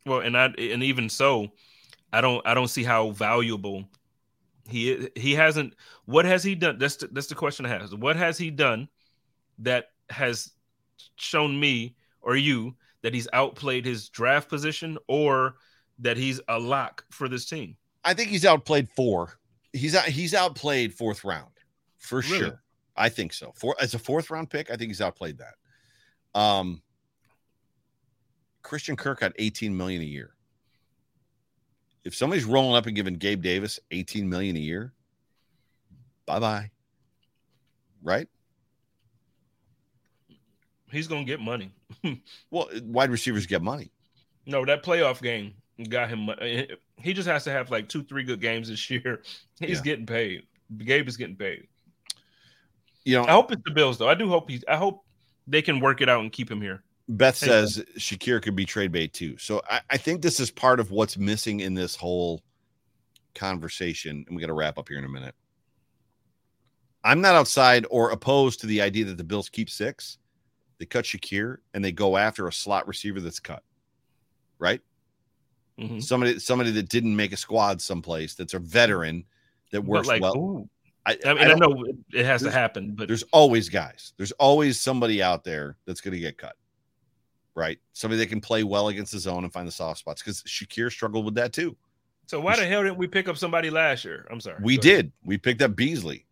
Well, 0.06 0.22
and 0.22 0.36
I 0.36 0.46
and 0.46 0.84
even 0.84 1.08
so, 1.08 1.50
I 2.12 2.22
don't 2.22 2.46
I 2.46 2.54
don't 2.54 2.68
see 2.68 2.84
how 2.84 3.12
valuable 3.12 3.86
he. 4.68 5.10
He 5.16 5.34
hasn't. 5.36 5.76
What 6.06 6.26
has 6.26 6.44
he 6.44 6.56
done? 6.56 6.80
That's 6.80 6.96
the, 6.96 7.08
that's 7.08 7.28
the 7.28 7.36
question 7.36 7.66
I 7.66 7.70
have. 7.70 7.94
What 7.94 8.16
has 8.16 8.38
he 8.38 8.50
done 8.50 8.90
that 9.60 9.86
has 10.10 10.52
shown 11.16 11.60
me 11.60 11.96
or 12.22 12.36
you 12.36 12.76
that 13.02 13.14
he's 13.14 13.28
outplayed 13.34 13.86
his 13.86 14.10
draft 14.10 14.50
position 14.50 14.98
or 15.08 15.56
that 16.00 16.18
he's 16.18 16.40
a 16.48 16.60
lock 16.60 17.04
for 17.10 17.28
this 17.30 17.46
team? 17.46 17.76
I 18.04 18.14
think 18.14 18.30
he's 18.30 18.46
outplayed 18.46 18.90
four. 18.96 19.38
He's 19.74 19.96
out, 19.96 20.06
he's 20.06 20.34
outplayed 20.34 20.94
fourth 20.94 21.24
round 21.24 21.52
for 21.98 22.20
Really? 22.20 22.38
sure. 22.38 22.64
I 22.96 23.10
think 23.10 23.34
so. 23.34 23.54
For 23.56 23.76
as 23.80 23.94
a 23.94 24.00
fourth 24.00 24.30
round 24.30 24.50
pick, 24.50 24.70
I 24.70 24.76
think 24.76 24.90
he's 24.90 25.02
outplayed 25.02 25.38
that. 25.40 26.40
Um, 26.40 26.82
Christian 28.64 28.96
Kirk 28.96 29.20
got 29.22 29.34
18 29.38 29.76
million 29.76 30.02
a 30.02 30.06
year. 30.06 30.34
If 32.04 32.16
somebody's 32.16 32.46
rolling 32.46 32.76
up 32.76 32.86
and 32.88 32.96
giving 32.96 33.14
Gabe 33.16 33.42
Davis 33.42 33.80
18 33.92 34.28
million 34.28 34.56
a 34.56 34.60
year, 34.60 34.94
bye 36.26 36.40
bye. 36.40 36.72
Right? 38.04 38.28
He's 40.92 41.08
gonna 41.08 41.24
get 41.26 41.40
money. 41.40 41.72
Well, 42.52 42.70
wide 42.84 43.10
receivers 43.12 43.46
get 43.46 43.62
money. 43.62 43.92
No, 44.46 44.66
that 44.66 44.84
playoff 44.84 45.22
game 45.22 45.54
got 45.90 46.10
him. 46.10 46.30
Eh, 46.42 46.66
he 46.98 47.14
just 47.14 47.28
has 47.28 47.44
to 47.46 47.52
have 47.52 47.70
like 47.72 47.88
two, 47.90 48.04
three 48.04 48.24
good 48.24 48.42
games 48.42 48.68
this 48.70 48.90
year. 48.90 49.22
He's 49.60 49.78
Yeah. 49.78 49.84
getting 49.84 50.06
paid. 50.06 50.44
Gabe 50.78 51.08
is 51.08 51.18
getting 51.18 51.36
paid. 51.36 51.68
You 53.06 53.18
know, 53.18 53.26
I 53.26 53.32
hope 53.32 53.52
it's 53.52 53.62
the 53.66 53.72
Bills 53.72 53.98
though. 53.98 54.10
I 54.10 54.14
do 54.16 54.30
hope 54.30 54.50
he's. 54.50 54.64
I 54.68 54.76
hope 54.78 55.04
they 55.48 55.62
can 55.62 55.80
work 55.80 56.02
it 56.02 56.10
out 56.10 56.22
and 56.22 56.32
keep 56.32 56.50
him 56.52 56.62
here. 56.62 56.84
Beth 57.10 57.40
Hey, 57.40 57.48
says 57.48 57.84
Shakir 57.98 58.42
could 58.42 58.56
be 58.56 58.66
trade 58.66 58.92
bait 58.92 59.12
too. 59.14 59.38
So 59.38 59.62
I, 59.70 59.82
I 59.90 59.98
think 59.98 60.22
this 60.22 60.40
is 60.40 60.52
part 60.52 60.80
of 60.80 60.92
what's 60.92 61.18
missing 61.18 61.60
in 61.62 61.74
this 61.74 61.96
whole 61.96 62.42
conversation. 63.36 64.24
And 64.28 64.36
we 64.36 64.42
got 64.42 64.48
to 64.48 64.54
wrap 64.54 64.78
up 64.78 64.88
here 64.88 64.98
in 65.00 65.04
a 65.06 65.10
minute. 65.10 65.36
I'm 67.04 67.22
not 67.22 67.36
outside 67.36 67.86
or 67.90 68.12
opposed 68.12 68.62
to 68.62 68.68
the 68.68 68.82
idea 68.82 69.06
that 69.06 69.18
the 69.18 69.24
Bills 69.24 69.50
keep 69.50 69.70
six. 69.70 70.20
They 70.82 70.86
cut 70.88 71.06
Shakir 71.06 71.58
and 71.76 71.86
they 71.86 71.92
go 71.92 72.18
after 72.18 72.48
a 72.48 72.52
slot 72.52 72.88
receiver 72.88 73.20
that's 73.20 73.40
cut. 73.40 73.62
Right? 74.58 74.82
Mhm. 75.80 76.02
Somebody 76.02 76.40
somebody 76.40 76.72
that 76.72 76.90
didn't 76.90 77.16
make 77.16 77.34
a 77.34 77.38
squad 77.38 77.80
someplace 77.80 78.34
that's 78.34 78.56
a 78.56 78.60
veteran 78.60 79.24
that 79.72 79.84
works 79.84 80.08
like, 80.08 80.24
well. 80.24 80.36
ooh, 80.36 80.70
I, 81.06 81.20
I 81.24 81.34
mean, 81.36 81.44
I 81.44 81.52
I, 81.52 81.54
know 81.54 81.86
it- 81.86 81.96
it 82.14 82.26
has 82.26 82.42
to 82.42 82.50
happen, 82.50 82.96
but 82.96 83.08
there's 83.08 83.22
always 83.32 83.70
guys. 83.70 84.14
There's 84.18 84.32
always 84.34 84.82
somebody 84.82 85.22
out 85.22 85.44
there 85.44 85.78
that's 85.86 86.02
going 86.02 86.16
to 86.16 86.20
get 86.20 86.40
cut, 86.40 86.56
right? 87.54 87.78
Somebody 87.94 88.18
that 88.18 88.30
can 88.30 88.42
play 88.42 88.64
well 88.64 88.88
against 88.88 89.12
the 89.12 89.20
zone 89.20 89.44
and 89.44 89.54
find 89.54 89.68
the 89.68 89.72
soft 89.72 90.00
spots 90.00 90.24
because 90.24 90.42
Shakir 90.44 90.92
struggled 90.92 91.26
with 91.26 91.36
that 91.36 91.54
too. 91.54 91.78
so 92.26 92.40
why 92.42 92.56
the 92.56 92.66
hell 92.66 92.82
didn't 92.82 92.98
we 92.98 93.06
pick 93.08 93.28
up 93.28 93.38
somebody 93.38 93.70
last 93.70 94.04
year? 94.04 94.28
I'm 94.32 94.42
sorry, 94.42 94.58
We 94.64 94.78
did. 94.78 95.12
We 95.24 95.38
picked 95.38 95.62
up 95.62 95.76
Beasley. 95.76 96.26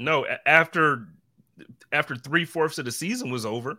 No, 0.00 0.26
after 0.44 1.06
after 1.92 2.16
three 2.16 2.44
fourths 2.44 2.78
of 2.78 2.84
the 2.84 2.92
season 2.92 3.30
was 3.30 3.46
over. 3.46 3.78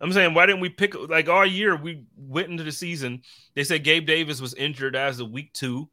I'm 0.00 0.12
saying, 0.12 0.34
why 0.34 0.46
didn't 0.46 0.60
we 0.60 0.68
pick 0.68 0.94
like 1.08 1.28
all 1.28 1.46
year? 1.46 1.76
We 1.76 2.04
went 2.16 2.50
into 2.50 2.64
the 2.64 2.72
season. 2.72 3.22
They 3.54 3.64
said 3.64 3.84
Gabe 3.84 4.06
Davis 4.06 4.40
was 4.40 4.54
injured 4.54 4.96
as 4.96 5.20
of 5.20 5.30
week 5.30 5.52
two. 5.52 5.88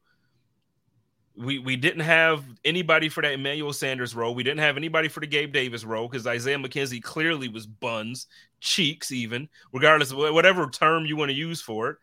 We 1.34 1.58
we 1.58 1.76
didn't 1.76 2.00
have 2.00 2.44
anybody 2.64 3.08
for 3.08 3.22
that 3.22 3.32
Emmanuel 3.32 3.72
Sanders 3.72 4.14
role. 4.14 4.34
We 4.34 4.42
didn't 4.42 4.60
have 4.60 4.76
anybody 4.76 5.08
for 5.08 5.20
the 5.20 5.26
Gabe 5.26 5.52
Davis 5.52 5.84
role 5.84 6.08
because 6.08 6.26
Isaiah 6.26 6.58
McKenzie 6.58 7.02
clearly 7.02 7.48
was 7.48 7.66
buns, 7.66 8.26
cheeks, 8.60 9.12
even 9.12 9.48
regardless 9.72 10.10
of 10.10 10.18
whatever 10.18 10.68
term 10.68 11.06
you 11.06 11.16
want 11.16 11.30
to 11.30 11.36
use 11.36 11.62
for 11.62 11.90
it. 11.90 11.96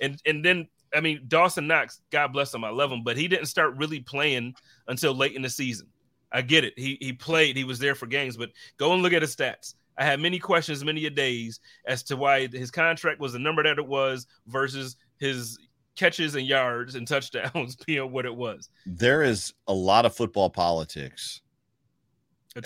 And 0.00 0.18
and 0.24 0.42
then 0.42 0.66
I 0.94 1.00
mean 1.00 1.24
Dawson 1.28 1.66
Knox, 1.66 2.00
God 2.10 2.28
bless 2.32 2.54
him, 2.54 2.64
I 2.64 2.70
love 2.70 2.90
him, 2.90 3.02
but 3.02 3.18
he 3.18 3.28
didn't 3.28 3.46
start 3.46 3.76
really 3.76 4.00
playing 4.00 4.54
until 4.88 5.14
late 5.14 5.36
in 5.36 5.42
the 5.42 5.50
season. 5.50 5.88
I 6.32 6.42
get 6.42 6.64
it. 6.64 6.74
He 6.76 6.96
he 7.00 7.12
played. 7.12 7.56
He 7.56 7.64
was 7.64 7.78
there 7.78 7.94
for 7.94 8.06
games, 8.06 8.36
but 8.36 8.50
go 8.76 8.92
and 8.92 9.02
look 9.02 9.12
at 9.12 9.22
his 9.22 9.34
stats. 9.34 9.74
I 9.98 10.04
had 10.04 10.20
many 10.20 10.38
questions, 10.38 10.84
many 10.84 11.04
a 11.06 11.10
days 11.10 11.60
as 11.86 12.02
to 12.04 12.16
why 12.16 12.46
his 12.46 12.70
contract 12.70 13.20
was 13.20 13.32
the 13.34 13.38
number 13.38 13.62
that 13.62 13.78
it 13.78 13.86
was 13.86 14.26
versus 14.46 14.96
his 15.18 15.58
catches 15.96 16.34
and 16.36 16.46
yards 16.46 16.94
and 16.94 17.06
touchdowns 17.08 17.76
being 17.76 18.10
what 18.10 18.24
it 18.24 18.34
was. 18.34 18.68
There 18.86 19.22
is 19.22 19.52
a 19.66 19.74
lot 19.74 20.06
of 20.06 20.14
football 20.14 20.48
politics 20.48 21.42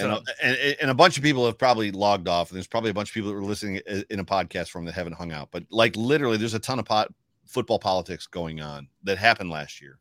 And, 0.02 0.12
a- 0.12 0.44
and 0.44 0.76
and 0.82 0.90
a 0.90 0.94
bunch 0.94 1.16
of 1.16 1.22
people 1.22 1.44
have 1.46 1.58
probably 1.58 1.90
logged 1.90 2.28
off. 2.28 2.50
And 2.50 2.56
there's 2.56 2.66
probably 2.66 2.90
a 2.90 2.94
bunch 2.94 3.10
of 3.10 3.14
people 3.14 3.30
that 3.30 3.36
were 3.36 3.42
listening 3.42 3.80
in 4.10 4.20
a 4.20 4.24
podcast 4.24 4.68
from 4.68 4.84
that 4.84 4.92
haven't 4.94 5.14
hung 5.14 5.32
out. 5.32 5.48
But 5.50 5.64
like 5.70 5.96
literally, 5.96 6.36
there's 6.36 6.54
a 6.54 6.58
ton 6.58 6.78
of 6.78 6.84
pot, 6.84 7.12
football 7.46 7.78
politics 7.78 8.26
going 8.26 8.60
on 8.60 8.88
that 9.02 9.18
happened 9.18 9.50
last 9.50 9.82
year, 9.82 9.98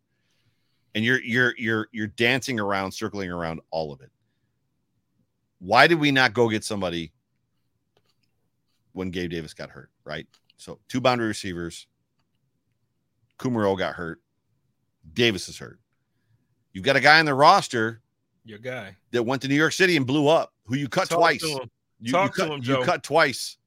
and 0.95 1.03
you're 1.03 1.21
you're 1.21 1.53
you're 1.57 1.87
you're 1.91 2.07
dancing 2.07 2.59
around, 2.59 2.91
circling 2.91 3.31
around 3.31 3.61
all 3.71 3.91
of 3.91 4.01
it. 4.01 4.11
Why 5.59 5.87
did 5.87 5.99
we 5.99 6.11
not 6.11 6.33
go 6.33 6.49
get 6.49 6.63
somebody 6.63 7.11
when 8.91 9.11
Gabe 9.11 9.31
Davis 9.31 9.53
got 9.53 9.69
hurt? 9.69 9.89
Right. 10.03 10.27
So 10.57 10.79
two 10.87 11.01
boundary 11.01 11.27
receivers. 11.27 11.87
Kumaro 13.39 13.77
got 13.77 13.95
hurt. 13.95 14.21
Davis 15.13 15.49
is 15.49 15.57
hurt. 15.57 15.79
You've 16.71 16.83
got 16.83 16.95
a 16.95 16.99
guy 16.99 17.19
on 17.19 17.25
the 17.25 17.33
roster 17.33 18.01
Your 18.45 18.59
guy. 18.59 18.95
that 19.11 19.23
went 19.23 19.41
to 19.43 19.47
New 19.47 19.55
York 19.55 19.73
City 19.73 19.97
and 19.97 20.07
blew 20.07 20.27
up, 20.27 20.53
who 20.65 20.75
you 20.75 20.87
cut 20.87 21.09
Talk 21.09 21.19
twice. 21.19 21.43
You, 21.43 21.59
you 21.99 22.11
to 22.11 22.29
cut, 22.29 22.49
him, 22.49 22.61
you 22.63 22.83
cut 22.83 23.03
twice. 23.03 23.57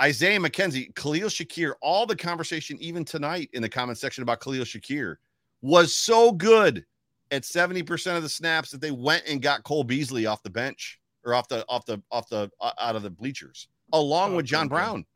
Isaiah 0.00 0.38
McKenzie, 0.38 0.94
Khalil 0.94 1.28
Shakir, 1.28 1.74
all 1.80 2.06
the 2.06 2.16
conversation, 2.16 2.76
even 2.80 3.04
tonight 3.04 3.50
in 3.52 3.62
the 3.62 3.68
comment 3.68 3.98
section 3.98 4.22
about 4.22 4.40
Khalil 4.40 4.64
Shakir, 4.64 5.16
was 5.62 5.94
so 5.94 6.32
good 6.32 6.84
at 7.30 7.42
70% 7.42 8.16
of 8.16 8.22
the 8.22 8.28
snaps 8.28 8.70
that 8.72 8.80
they 8.80 8.90
went 8.90 9.22
and 9.26 9.40
got 9.40 9.62
Cole 9.64 9.84
Beasley 9.84 10.26
off 10.26 10.42
the 10.42 10.50
bench 10.50 10.98
or 11.24 11.34
off 11.34 11.48
the 11.48 11.64
off 11.68 11.86
the 11.86 12.02
off 12.10 12.28
the 12.28 12.50
uh, 12.60 12.72
out 12.78 12.96
of 12.96 13.02
the 13.02 13.10
bleachers, 13.10 13.68
along 13.92 14.32
Oh, 14.34 14.36
with 14.36 14.46
John. 14.46 14.68
Brown. 14.68 15.06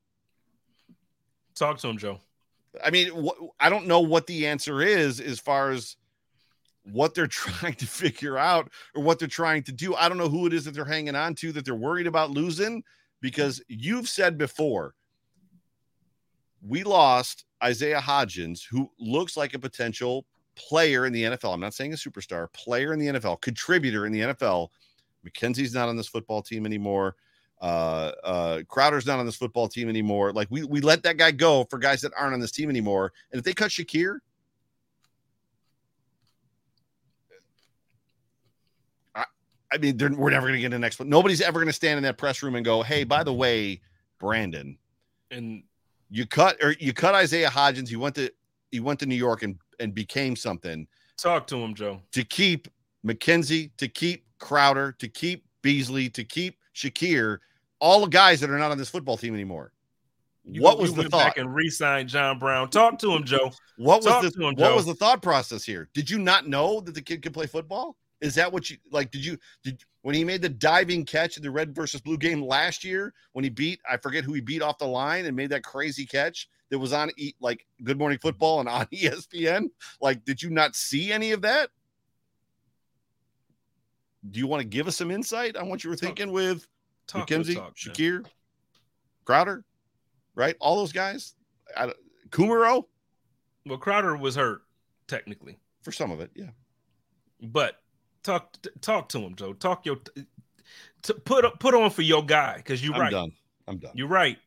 Talk 1.55 1.79
to 1.79 1.89
him, 1.89 1.99
Joe. 1.99 2.21
I 2.85 2.91
mean, 2.91 3.11
wh- 3.27 3.47
I 3.59 3.69
don't 3.69 3.87
know 3.87 4.01
what 4.01 4.27
the 4.27 4.47
answer 4.47 4.83
is 4.83 5.21
as 5.21 5.41
far 5.41 5.71
as 5.71 5.97
what 6.85 7.15
they're 7.15 7.27
trying 7.27 7.75
to 7.75 7.87
figure 7.87 8.39
out 8.39 8.71
or 8.95 9.03
what 9.03 9.19
they're 9.19 9.27
trying 9.29 9.63
to 9.65 9.73
do. 9.73 9.95
I 9.95 10.09
don't 10.09 10.19
know 10.19 10.29
who 10.29 10.47
it 10.47 10.53
is 10.53 10.65
that 10.67 10.75
they're 10.75 10.85
hanging 10.85 11.17
on 11.17 11.35
to 11.37 11.53
that 11.53 11.65
they're 11.65 11.75
worried 11.75 12.07
about 12.07 12.31
losing 12.31 12.83
because 13.21 13.61
you've 13.69 14.09
said 14.09 14.39
before 14.39 14.95
we 16.67 16.83
lost 16.83 17.45
Isaiah 17.63 18.01
Hodgins, 18.01 18.61
who 18.71 18.91
looks 18.99 19.37
like 19.37 19.55
a 19.55 19.59
potential 19.59 20.27
player 20.57 21.07
in 21.07 21.13
the 21.13 21.23
NFL. 21.23 21.55
I'm 21.55 21.61
not 21.61 21.75
saying 21.75 21.93
a 21.93 21.97
superstar, 21.97 22.53
player 22.53 22.93
in 22.93 22.99
the 22.99 23.07
NFL, 23.07 23.41
contributor 23.41 24.07
in 24.07 24.13
the 24.13 24.21
NFL. 24.21 24.69
McKenzie's 25.27 25.75
not 25.75 25.89
on 25.89 25.97
this 25.97 26.09
football 26.09 26.43
team 26.43 26.67
anymore. 26.67 27.17
Uh, 27.61 28.13
uh, 28.23 28.63
Crowder's 28.69 29.07
not 29.07 29.19
on 29.19 29.27
this 29.27 29.37
football 29.37 29.69
team 29.69 29.89
anymore. 29.89 30.33
Like 30.33 30.49
we 30.51 30.65
we 30.65 30.81
let 30.81 31.03
that 31.05 31.17
guy 31.17 31.31
go 31.31 31.65
for 31.71 31.79
guys 31.79 32.01
that 32.03 32.13
aren't 32.17 32.35
on 32.35 32.41
this 32.41 32.53
team 32.53 32.69
anymore. 32.69 33.13
And 33.33 33.39
if 33.39 33.45
they 33.45 33.55
cut 33.55 33.71
Shakir, 33.71 34.19
I, 39.15 39.25
I 39.73 39.79
mean, 39.79 39.97
we're 40.17 40.31
never 40.31 40.49
going 40.49 40.55
to 40.55 40.61
get 40.61 40.75
an 40.75 40.81
next. 40.83 41.03
Nobody's 41.03 41.41
ever 41.41 41.59
going 41.59 41.69
to 41.69 41.73
stand 41.73 41.97
in 41.97 42.03
that 42.03 42.19
press 42.19 42.43
room 42.43 42.57
and 42.57 42.65
go, 42.65 42.83
"Hey, 42.83 43.05
by 43.05 43.25
the 43.25 43.33
way, 43.33 43.81
Brandon, 44.19 44.77
And 45.31 45.63
you 46.11 46.27
cut 46.27 46.63
or 46.63 46.75
you 46.79 46.93
cut 46.93 47.15
Isaiah 47.15 47.49
Hodgins. 47.49 47.89
He 47.89 47.97
went 47.97 48.15
to 48.17 48.31
he 48.71 48.81
went 48.81 49.01
to 49.01 49.07
New 49.07 49.17
York 49.17 49.43
and 49.43 49.57
and 49.81 49.95
became 49.95 50.37
something 50.37 50.87
talk 51.17 51.47
to 51.49 51.57
him, 51.57 51.75
Joe. 51.75 52.01
to 52.13 52.25
keep 52.25 52.69
McKenzie, 53.05 53.71
to 53.79 53.89
keep 53.89 54.25
Crowder, 54.39 54.93
to 54.99 55.09
keep 55.09 55.45
Beasley, 55.63 56.09
to 56.11 56.25
keep 56.25 56.59
Shakir, 56.75 57.39
all 57.81 58.03
the 58.03 58.09
guys 58.09 58.41
that 58.41 58.51
are 58.51 58.59
not 58.59 58.71
on 58.71 58.79
this 58.79 58.91
football 58.91 59.17
team 59.17 59.35
anymore. 59.35 59.73
You- 60.45 60.63
what 60.63 60.79
was 60.79 60.95
the 60.95 61.05
thought? 61.05 61.25
Back 61.25 61.39
and 61.39 61.53
re-signed 61.55 62.09
John 62.09 62.39
Brown. 62.39 62.71
Talk 62.71 62.99
to 63.01 63.13
him, 63.13 63.25
Joe. 63.25 63.51
What 63.77 63.99
was 63.99 64.07
Talk 64.07 64.23
the 64.23 64.31
to 64.31 64.39
him, 64.39 64.55
what 64.55 64.59
Joe. 64.59 64.77
was 64.77 64.87
the 64.87 64.95
thought 64.95 65.23
process 65.23 65.65
here? 65.65 65.89
Did 65.95 66.09
you 66.11 66.19
not 66.19 66.47
know 66.47 66.81
that 66.81 66.95
the 66.95 67.03
kid 67.03 67.23
could 67.23 67.35
play 67.35 67.47
football? 67.47 67.97
Is 68.21 68.35
that 68.37 68.51
what 68.53 68.71
you 68.71 68.79
like? 68.91 69.11
Did 69.11 69.25
you 69.25 69.39
did 69.63 69.83
when 70.03 70.15
he 70.15 70.25
made 70.25 70.41
the 70.43 70.49
diving 70.49 71.05
catch 71.05 71.37
in 71.37 71.43
the 71.43 71.51
red 71.51 71.75
versus 71.75 72.01
blue 72.01 72.17
game 72.17 72.43
last 72.43 72.83
year 72.85 73.13
when 73.33 73.45
he 73.45 73.51
beat 73.51 73.81
I 73.89 73.97
forget 73.99 74.25
who 74.25 74.33
he 74.33 74.41
beat 74.41 74.63
off 74.63 74.79
the 74.79 74.87
line 74.87 75.27
and 75.27 75.37
made 75.37 75.51
that 75.51 75.63
crazy 75.65 76.07
catch 76.07 76.49
that 76.71 76.79
was 76.79 76.93
on 76.93 77.11
like 77.41 77.67
Good 77.85 77.99
Morning 77.99 78.19
Football 78.19 78.61
and 78.61 78.69
on 78.69 78.87
ESPN? 78.93 79.67
Like, 80.01 80.25
did 80.25 80.43
you 80.43 80.51
not 80.51 80.75
see 80.75 81.13
any 81.13 81.33
of 81.33 81.43
that? 81.43 81.71
Do 84.31 84.41
you 84.41 84.47
want 84.47 84.63
to 84.63 84.67
give 84.67 84.89
us 84.89 84.97
some 84.97 85.11
insight 85.11 85.57
on 85.57 85.69
what 85.69 85.85
you 85.85 85.91
were 85.91 85.97
Talk- 85.97 86.07
thinking 86.17 86.33
with 86.33 86.67
Talk 87.07 87.29
McKenzie, 87.29 87.55
talk. 87.55 87.77
Shakir, 87.77 88.27
Crowder, 89.25 89.65
right? 90.35 90.57
All 90.61 90.77
those 90.77 90.91
guys. 90.93 91.35
I, 91.77 91.93
Kumaro 92.31 92.85
Well, 93.67 93.79
Crowder 93.79 94.17
was 94.17 94.35
hurt 94.35 94.63
technically, 95.07 95.59
for 95.83 95.93
some 95.93 96.11
of 96.11 96.21
it, 96.21 96.31
yeah. 96.35 96.51
but 97.41 97.81
talk 98.27 98.57
talk 98.81 99.09
to 99.11 99.19
him, 99.19 99.35
Joe. 99.35 99.53
Talk 99.53 99.87
your 99.87 99.97
t- 101.03 101.13
put 101.25 101.45
put 101.61 101.75
on 101.75 101.91
for 101.91 102.03
your 102.03 102.25
guy 102.25 102.57
because 102.57 102.85
you're 102.85 102.95
I'm 102.95 103.01
right. 103.01 103.11
done. 103.11 103.33
I'm 103.69 103.79
done. 103.79 103.93
You're 103.95 104.09
right. 104.09 104.39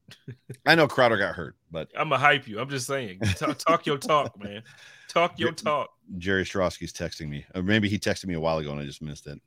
I 0.66 0.74
know 0.74 0.86
Crowder 0.88 1.16
got 1.16 1.34
hurt, 1.34 1.56
but 1.70 1.88
I'm 1.96 2.08
gonna 2.08 2.18
hype 2.18 2.46
you. 2.48 2.60
I'm 2.60 2.68
just 2.68 2.86
saying. 2.86 3.20
Talk, 3.36 3.58
talk 3.58 3.86
your 3.86 3.98
talk, 3.98 4.38
man. 4.42 4.62
Talk 5.08 5.38
your 5.38 5.52
talk. 5.52 5.90
Jerry 6.18 6.44
Strosky's 6.44 6.92
texting 6.92 7.28
me. 7.28 7.44
Or 7.54 7.62
maybe 7.62 7.88
he 7.88 7.98
texted 7.98 8.26
me 8.26 8.34
a 8.34 8.40
while 8.40 8.58
ago 8.58 8.72
and 8.72 8.80
I 8.80 8.84
just 8.84 9.02
missed 9.02 9.26
it. 9.26 9.40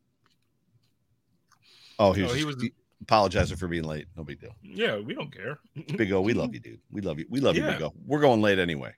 Oh, 1.98 2.14
he 2.14 2.22
oh, 2.22 2.26
was, 2.26 2.34
Oh, 2.34 2.36
he 2.36 2.46
was- 2.46 2.62
he- 2.62 2.74
apologizing 3.02 3.58
for 3.58 3.68
being 3.68 3.84
late. 3.84 4.08
No 4.16 4.24
big 4.24 4.40
deal. 4.40 4.56
Yeah, 4.64 5.00
we 5.00 5.14
don't 5.14 5.32
care. 5.32 5.60
Big 5.96 6.12
O, 6.12 6.22
we 6.22 6.34
love 6.34 6.54
you, 6.54 6.60
dude. 6.60 6.80
We 6.92 7.02
love 7.02 7.20
you. 7.20 7.26
We 7.30 7.40
love 7.40 7.56
you, 7.56 7.64
Big 7.64 7.82
O. 7.82 7.94
We're 8.06 8.20
going 8.20 8.42
late 8.42 8.58
anyway. 8.58 8.94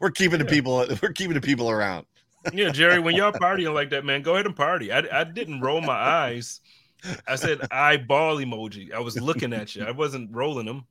we're 0.00 0.10
keeping 0.10 0.38
the 0.38 0.44
people. 0.44 0.84
We're 1.02 1.12
keeping 1.12 1.34
the 1.34 1.40
people 1.40 1.70
around. 1.70 2.06
Yeah, 2.52 2.70
Jerry, 2.70 2.98
when 2.98 3.14
y'all 3.14 3.32
partying 3.32 3.74
like 3.74 3.90
that, 3.90 4.04
man, 4.04 4.22
go 4.22 4.34
ahead 4.34 4.46
and 4.46 4.56
party. 4.56 4.92
I, 4.92 5.02
I 5.12 5.24
didn't 5.24 5.60
roll 5.60 5.80
my 5.80 5.94
eyes. 5.94 6.60
I 7.26 7.36
said 7.36 7.60
eyeball 7.70 8.38
emoji. 8.38 8.92
I 8.92 9.00
was 9.00 9.20
looking 9.20 9.52
at 9.52 9.74
you. 9.76 9.84
I 9.84 9.92
wasn't 9.92 10.34
rolling 10.34 10.66
them. 10.66 10.86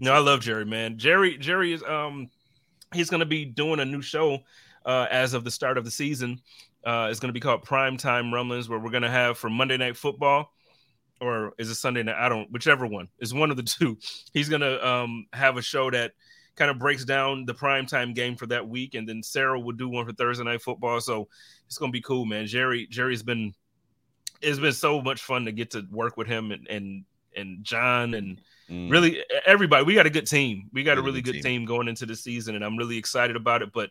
No, 0.00 0.12
I 0.12 0.18
love 0.18 0.40
Jerry, 0.40 0.64
man. 0.64 0.98
Jerry, 0.98 1.36
Jerry 1.38 1.72
is 1.72 1.82
um 1.82 2.30
he's 2.92 3.10
gonna 3.10 3.26
be 3.26 3.44
doing 3.44 3.78
a 3.80 3.84
new 3.84 4.02
show 4.02 4.38
uh 4.84 5.06
as 5.10 5.34
of 5.34 5.44
the 5.44 5.50
start 5.50 5.78
of 5.78 5.84
the 5.84 5.90
season. 5.90 6.40
Uh 6.84 7.08
it's 7.10 7.20
gonna 7.20 7.32
be 7.32 7.40
called 7.40 7.64
Primetime 7.64 8.32
Rumblings, 8.32 8.68
where 8.68 8.78
we're 8.78 8.90
gonna 8.90 9.10
have 9.10 9.38
for 9.38 9.50
Monday 9.50 9.76
night 9.76 9.96
football, 9.96 10.50
or 11.20 11.52
is 11.58 11.70
it 11.70 11.76
Sunday 11.76 12.02
night? 12.02 12.16
I 12.18 12.28
don't 12.28 12.50
whichever 12.50 12.86
one. 12.86 13.08
is 13.20 13.32
one 13.32 13.50
of 13.50 13.56
the 13.56 13.62
two. 13.78 13.98
He's 14.32 14.48
gonna 14.48 14.78
um 14.82 15.26
have 15.32 15.56
a 15.56 15.62
show 15.62 15.90
that 15.90 16.12
kind 16.56 16.70
of 16.70 16.78
breaks 16.78 17.04
down 17.04 17.44
the 17.44 17.54
primetime 17.54 18.14
game 18.14 18.36
for 18.36 18.46
that 18.46 18.68
week, 18.68 18.94
and 18.94 19.08
then 19.08 19.22
Sarah 19.22 19.58
will 19.58 19.72
do 19.72 19.88
one 19.88 20.06
for 20.06 20.12
Thursday 20.12 20.44
night 20.44 20.62
football. 20.62 21.00
So 21.00 21.28
it's 21.66 21.78
gonna 21.78 21.92
be 21.92 22.00
cool, 22.02 22.24
man. 22.26 22.46
Jerry, 22.46 22.86
Jerry's 22.86 23.22
been 23.22 23.54
it's 24.40 24.58
been 24.58 24.72
so 24.72 25.00
much 25.00 25.22
fun 25.22 25.44
to 25.44 25.52
get 25.52 25.70
to 25.70 25.86
work 25.90 26.16
with 26.16 26.26
him 26.26 26.50
and 26.50 26.66
and 26.68 27.04
and 27.36 27.64
John 27.64 28.14
and 28.14 28.40
Mm. 28.70 28.90
really 28.90 29.22
everybody. 29.44 29.84
We 29.84 29.94
got 29.94 30.06
a 30.06 30.10
good 30.10 30.26
team. 30.26 30.70
We 30.72 30.82
got 30.82 30.96
a 30.96 31.02
really 31.02 31.20
good 31.20 31.32
good 31.32 31.42
team. 31.42 31.60
team. 31.60 31.64
going 31.66 31.88
into 31.88 32.06
the 32.06 32.16
season, 32.16 32.54
and 32.54 32.64
I'm 32.64 32.76
really 32.76 32.96
excited 32.96 33.36
about 33.36 33.60
it. 33.60 33.70
But 33.72 33.90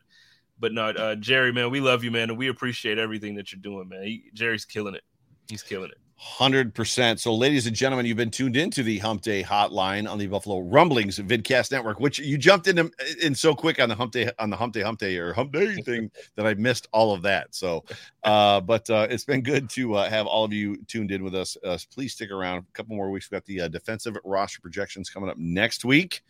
but 0.60 0.74
not 0.74 0.98
uh, 0.98 1.16
Jerry, 1.18 1.52
man, 1.52 1.70
we 1.70 1.80
love 1.80 2.04
you, 2.04 2.10
man, 2.10 2.30
and 2.30 2.38
we 2.38 2.48
appreciate 2.48 2.98
everything 2.98 3.36
that 3.36 3.52
you're 3.52 3.62
doing, 3.62 3.90
man. 3.90 4.04
He, 4.04 4.32
Jerry's 4.34 4.66
killing 4.66 4.96
it. 4.96 5.04
He's 5.50 5.62
killing 5.62 5.92
it. 5.92 5.98
Hundred 6.24 6.76
percent. 6.76 7.20
So, 7.20 7.34
ladies 7.34 7.66
and 7.66 7.76
gentlemen, 7.76 8.06
you've 8.06 8.16
been 8.16 8.30
tuned 8.30 8.56
into 8.56 8.84
the 8.84 9.00
Hump 9.00 9.24
Day 9.24 9.42
Hotline 9.42 10.08
on 10.08 10.20
the 10.20 10.28
Buffalo 10.28 10.60
Rumblings 10.60 11.18
Vidcast 11.18 11.72
Network, 11.72 12.00
which 12.00 12.20
you 12.20 12.38
jumped 12.38 12.68
into 12.68 12.92
in 13.24 13.34
so 13.34 13.56
quick 13.56 13.82
on 13.82 13.90
the 13.90 13.96
Hump 13.96 14.12
Day 14.12 14.30
on 14.38 14.52
the 14.52 14.56
Hump 14.56 14.72
Day 14.72 14.82
Hump 14.82 15.00
Day 15.00 15.18
or 15.18 15.34
Hump 15.34 15.52
Day 15.52 15.74
thing 15.82 16.12
that 16.36 16.46
I 16.46 16.54
missed 16.54 16.88
all 16.92 17.12
of 17.12 17.24
that. 17.24 17.56
So, 17.56 17.84
uh, 18.24 18.62
but 18.62 18.88
uh, 18.92 19.08
it's 19.10 19.26
been 19.26 19.42
good 19.42 19.68
to 19.72 19.96
uh, 19.96 20.10
have 20.12 20.28
all 20.28 20.46
of 20.46 20.54
you 20.54 20.78
tuned 20.86 21.10
in 21.10 21.24
with 21.24 21.34
us. 21.34 21.58
Uh, 21.66 21.80
please 21.92 22.14
stick 22.14 22.30
around 22.30 22.60
a 22.60 22.66
couple 22.74 22.96
more 22.96 23.10
weeks. 23.10 23.32
We've 23.32 23.40
got 23.40 23.46
the 23.48 23.62
uh, 23.62 23.68
defensive 23.70 24.16
roster 24.24 24.62
projections 24.62 25.10
coming 25.10 25.28
up 25.28 25.40
next 25.40 25.84
week. 25.86 26.22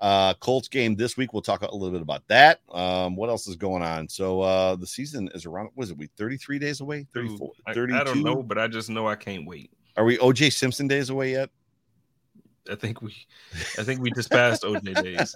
Uh, 0.00 0.34
Colts 0.34 0.68
game 0.68 0.94
this 0.94 1.16
week. 1.16 1.32
We'll 1.32 1.42
talk 1.42 1.62
a 1.62 1.74
little 1.74 1.90
bit 1.90 2.02
about 2.02 2.22
that. 2.28 2.60
Um, 2.70 3.16
what 3.16 3.28
else 3.28 3.48
is 3.48 3.56
going 3.56 3.82
on? 3.82 4.08
So, 4.08 4.40
uh, 4.42 4.76
the 4.76 4.86
season 4.86 5.28
is 5.34 5.44
around. 5.44 5.70
Was 5.74 5.90
it 5.90 5.98
we 5.98 6.06
33 6.16 6.58
days 6.58 6.80
away? 6.80 7.06
34, 7.14 7.50
I, 7.66 7.70
I 7.70 8.04
don't 8.04 8.22
know, 8.22 8.42
but 8.42 8.58
I 8.58 8.68
just 8.68 8.90
know 8.90 9.08
I 9.08 9.16
can't 9.16 9.46
wait. 9.46 9.72
Are 9.96 10.04
we 10.04 10.16
OJ 10.18 10.52
Simpson 10.52 10.86
days 10.86 11.10
away 11.10 11.32
yet? 11.32 11.50
I 12.70 12.74
think 12.74 13.02
we, 13.02 13.14
I 13.78 13.82
think 13.84 14.00
we 14.00 14.10
just 14.10 14.30
passed 14.30 14.62
OJ 14.62 15.02
days. 15.02 15.34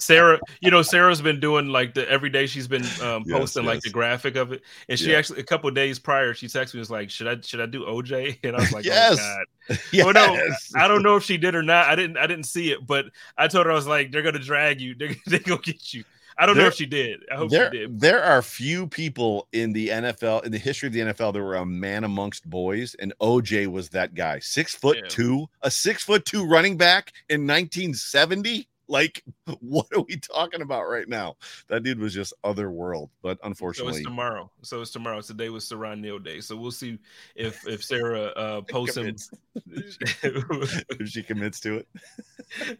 Sarah, 0.00 0.40
you 0.60 0.70
know, 0.70 0.82
Sarah's 0.82 1.20
been 1.20 1.40
doing 1.40 1.68
like 1.68 1.94
the 1.94 2.08
every 2.10 2.30
day 2.30 2.46
she's 2.46 2.68
been 2.68 2.84
um, 3.00 3.24
Yes, 3.26 3.38
posting 3.38 3.64
like 3.64 3.80
the 3.82 3.90
graphic 3.90 4.36
of 4.36 4.52
it, 4.52 4.62
and 4.88 4.98
she 4.98 5.10
Yeah. 5.12 5.18
actually 5.18 5.40
a 5.40 5.44
couple 5.44 5.68
of 5.68 5.74
days 5.74 5.98
prior 5.98 6.34
she 6.34 6.46
texted 6.46 6.74
me 6.74 6.80
was 6.80 6.90
like, 6.90 7.10
"Should 7.10 7.28
I 7.28 7.40
should 7.40 7.60
I 7.60 7.66
do 7.66 7.84
OJ?" 7.84 8.38
And 8.44 8.56
I 8.56 8.60
was 8.60 8.72
like, 8.72 8.84
Yes. 8.84 9.12
"Oh 9.12 9.16
God." 9.16 9.44
yes. 9.68 9.78
Well, 10.04 10.12
no, 10.12 10.38
I 10.76 10.88
don't 10.88 11.02
know 11.02 11.16
if 11.16 11.22
she 11.24 11.36
did 11.36 11.54
or 11.54 11.62
not. 11.62 11.86
I 11.88 11.94
didn't. 11.94 12.16
I 12.16 12.26
didn't 12.26 12.46
see 12.46 12.72
it, 12.72 12.86
but 12.86 13.06
I 13.36 13.48
told 13.48 13.66
her 13.66 13.72
I 13.72 13.74
was 13.74 13.86
like, 13.86 14.10
"They're 14.10 14.22
gonna 14.22 14.38
drag 14.38 14.80
you. 14.80 14.94
They're, 14.94 15.14
they're 15.26 15.38
gonna 15.40 15.60
get 15.60 15.94
you." 15.94 16.04
I 16.42 16.46
don't 16.46 16.56
know 16.56 16.66
if 16.66 16.74
she 16.74 16.86
did. 16.86 17.20
I 17.30 17.36
hope 17.36 17.50
there, 17.50 17.70
she 17.70 17.78
did. 17.78 18.00
there 18.00 18.20
are 18.20 18.42
few 18.42 18.88
people 18.88 19.46
in 19.52 19.72
the 19.72 19.88
NFL, 19.90 20.44
in 20.44 20.50
the 20.50 20.58
history 20.58 20.88
of 20.88 20.92
the 20.92 20.98
NFL, 21.00 21.32
that 21.34 21.40
were 21.40 21.54
a 21.54 21.64
man 21.64 22.02
amongst 22.02 22.50
boys, 22.50 22.96
and 22.98 23.12
OJ 23.20 23.68
was 23.68 23.90
that 23.90 24.14
guy. 24.14 24.40
Six 24.40 24.74
foot 24.74 24.96
Yeah. 24.96 25.08
two, 25.08 25.46
a 25.62 25.70
six 25.70 26.02
foot 26.02 26.24
two 26.24 26.44
running 26.44 26.76
back 26.76 27.12
in 27.28 27.46
1970. 27.46 28.68
Like, 28.92 29.24
what 29.60 29.86
are 29.96 30.02
we 30.02 30.18
talking 30.18 30.60
about 30.60 30.82
right 30.82 31.08
now? 31.08 31.36
That 31.68 31.82
dude 31.82 31.98
was 31.98 32.12
just 32.12 32.34
otherworld. 32.44 33.08
But 33.22 33.38
unfortunately, 33.42 33.94
so 33.94 33.98
it's 33.98 34.06
tomorrow. 34.06 34.50
So 34.60 34.80
it's 34.82 34.90
tomorrow. 34.90 35.22
Today 35.22 35.48
was 35.48 35.66
Siran 35.66 36.00
Neal 36.00 36.18
Day. 36.18 36.40
So 36.40 36.54
we'll 36.56 36.70
see 36.70 36.98
if 37.34 37.66
if 37.66 37.82
Sarah 37.84 38.26
uh 38.36 38.60
posts 38.60 38.98
him. 38.98 39.16
if 39.72 41.08
she 41.08 41.22
commits 41.22 41.58
to 41.60 41.78
it. 41.78 41.88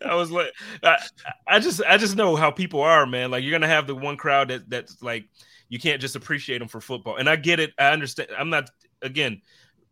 I 0.07 0.15
was 0.15 0.31
like, 0.31 0.53
I, 0.83 0.99
I 1.49 1.59
just 1.59 1.83
I 1.89 1.97
just 1.97 2.15
know 2.15 2.37
how 2.37 2.51
people 2.51 2.83
are, 2.83 3.07
man. 3.07 3.31
Like 3.31 3.43
you're 3.43 3.53
gonna 3.53 3.67
have 3.67 3.87
the 3.87 3.95
one 3.95 4.19
crowd 4.19 4.49
that 4.49 4.69
that's 4.69 5.03
like 5.03 5.25
you 5.71 5.79
can't 5.79 6.03
just 6.03 6.15
appreciate 6.15 6.59
them 6.59 6.69
for 6.69 6.83
football. 6.83 7.17
And 7.17 7.27
I 7.27 7.37
get 7.37 7.59
it. 7.59 7.73
I 7.79 7.87
understand. 7.87 8.29
I'm 8.39 8.51
not 8.51 8.69
again, 9.01 9.41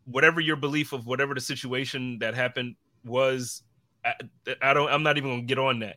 whatever 0.04 0.42
your 0.42 0.56
belief 0.56 0.92
of 0.92 1.06
whatever 1.06 1.32
the 1.32 1.40
situation 1.40 2.18
that 2.18 2.34
happened 2.34 2.76
was 3.06 3.62
I, 4.04 4.14
I 4.62 4.74
don't. 4.74 4.90
I'm 4.90 5.02
not 5.02 5.18
even 5.18 5.30
gonna 5.30 5.42
get 5.42 5.58
on 5.58 5.80
that. 5.80 5.96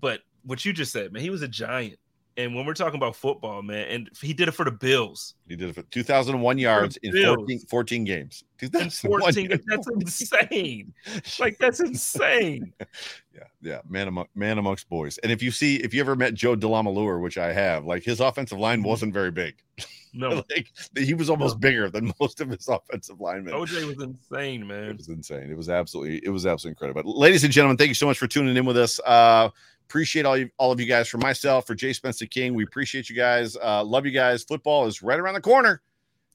But 0.00 0.20
what 0.44 0.64
you 0.64 0.72
just 0.72 0.92
said, 0.92 1.12
man, 1.12 1.22
he 1.22 1.30
was 1.30 1.42
a 1.42 1.48
giant. 1.48 1.98
And 2.38 2.54
when 2.54 2.64
we're 2.64 2.72
talking 2.72 2.96
about 2.96 3.14
football, 3.14 3.60
man, 3.60 3.88
and 3.88 4.10
he 4.18 4.32
did 4.32 4.48
it 4.48 4.52
for 4.52 4.64
the 4.64 4.70
Bills. 4.70 5.34
He 5.48 5.54
did 5.54 5.68
it 5.68 5.74
for 5.74 5.82
2001 5.82 6.56
yards 6.56 6.96
in 7.02 7.12
14, 7.12 7.58
14 7.58 8.04
games. 8.04 8.44
14, 8.58 9.60
that's 9.66 9.88
insane. 9.88 10.94
like 11.38 11.58
that's 11.58 11.80
insane. 11.80 12.72
yeah, 13.34 13.42
yeah, 13.60 13.80
man 13.86 14.08
among 14.08 14.28
man 14.34 14.56
amongst 14.56 14.88
boys. 14.88 15.18
And 15.18 15.30
if 15.30 15.42
you 15.42 15.50
see, 15.50 15.76
if 15.76 15.92
you 15.92 16.00
ever 16.00 16.16
met 16.16 16.32
Joe 16.32 16.56
DeLamielleure, 16.56 17.20
which 17.20 17.36
I 17.36 17.52
have, 17.52 17.84
like 17.84 18.02
his 18.02 18.20
offensive 18.20 18.58
line 18.58 18.78
mm-hmm. 18.78 18.88
wasn't 18.88 19.12
very 19.12 19.30
big. 19.30 19.56
No, 20.14 20.44
like 20.50 20.68
he 20.96 21.14
was 21.14 21.30
almost 21.30 21.60
bigger 21.60 21.88
than 21.88 22.12
most 22.20 22.40
of 22.40 22.50
his 22.50 22.68
offensive 22.68 23.20
linemen. 23.20 23.54
OJ 23.54 23.86
was 23.86 24.02
insane, 24.02 24.66
man. 24.66 24.90
It 24.90 24.96
was 24.98 25.08
insane. 25.08 25.50
It 25.50 25.56
was 25.56 25.68
absolutely, 25.68 26.20
it 26.24 26.30
was 26.30 26.46
absolutely 26.46 26.72
incredible. 26.72 27.02
But 27.02 27.18
ladies 27.18 27.44
and 27.44 27.52
gentlemen, 27.52 27.76
thank 27.76 27.88
you 27.88 27.94
so 27.94 28.06
much 28.06 28.18
for 28.18 28.26
tuning 28.26 28.56
in 28.56 28.64
with 28.64 28.76
us. 28.76 29.00
Uh, 29.00 29.48
appreciate 29.88 30.26
all 30.26 30.36
you, 30.36 30.50
all 30.58 30.72
of 30.72 30.80
you 30.80 30.86
guys. 30.86 31.08
For 31.08 31.18
myself, 31.18 31.66
for 31.66 31.74
Jay 31.74 31.92
Spencer 31.92 32.26
King, 32.26 32.54
we 32.54 32.64
appreciate 32.64 33.08
you 33.08 33.16
guys. 33.16 33.56
Uh, 33.56 33.82
love 33.84 34.04
you 34.04 34.12
guys. 34.12 34.44
Football 34.44 34.86
is 34.86 35.02
right 35.02 35.18
around 35.18 35.34
the 35.34 35.40
corner, 35.40 35.80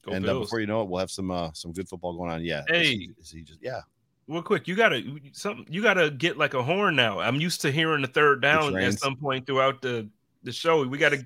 Go 0.07 0.13
and 0.13 0.27
uh, 0.27 0.39
before 0.39 0.59
you 0.59 0.67
know 0.67 0.81
it, 0.81 0.87
we'll 0.87 0.99
have 0.99 1.11
some 1.11 1.31
uh, 1.31 1.51
some 1.53 1.73
good 1.73 1.87
football 1.89 2.15
going 2.15 2.31
on. 2.31 2.43
Yeah. 2.43 2.63
Hey, 2.67 2.81
is 2.81 2.89
he, 2.89 3.11
is 3.19 3.31
he 3.31 3.41
just 3.41 3.61
yeah. 3.61 3.81
Real 4.27 4.41
quick, 4.41 4.67
you 4.67 4.75
gotta 4.75 5.03
something. 5.33 5.65
You 5.69 5.81
gotta 5.81 6.09
get 6.09 6.37
like 6.37 6.53
a 6.53 6.63
horn 6.63 6.95
now. 6.95 7.19
I'm 7.19 7.39
used 7.39 7.61
to 7.61 7.71
hearing 7.71 8.01
the 8.01 8.07
third 8.07 8.41
down 8.41 8.77
at 8.77 8.99
some 8.99 9.15
point 9.15 9.45
throughout 9.45 9.81
the 9.81 10.09
the 10.43 10.51
show. 10.51 10.85
We 10.85 10.97
gotta 10.97 11.25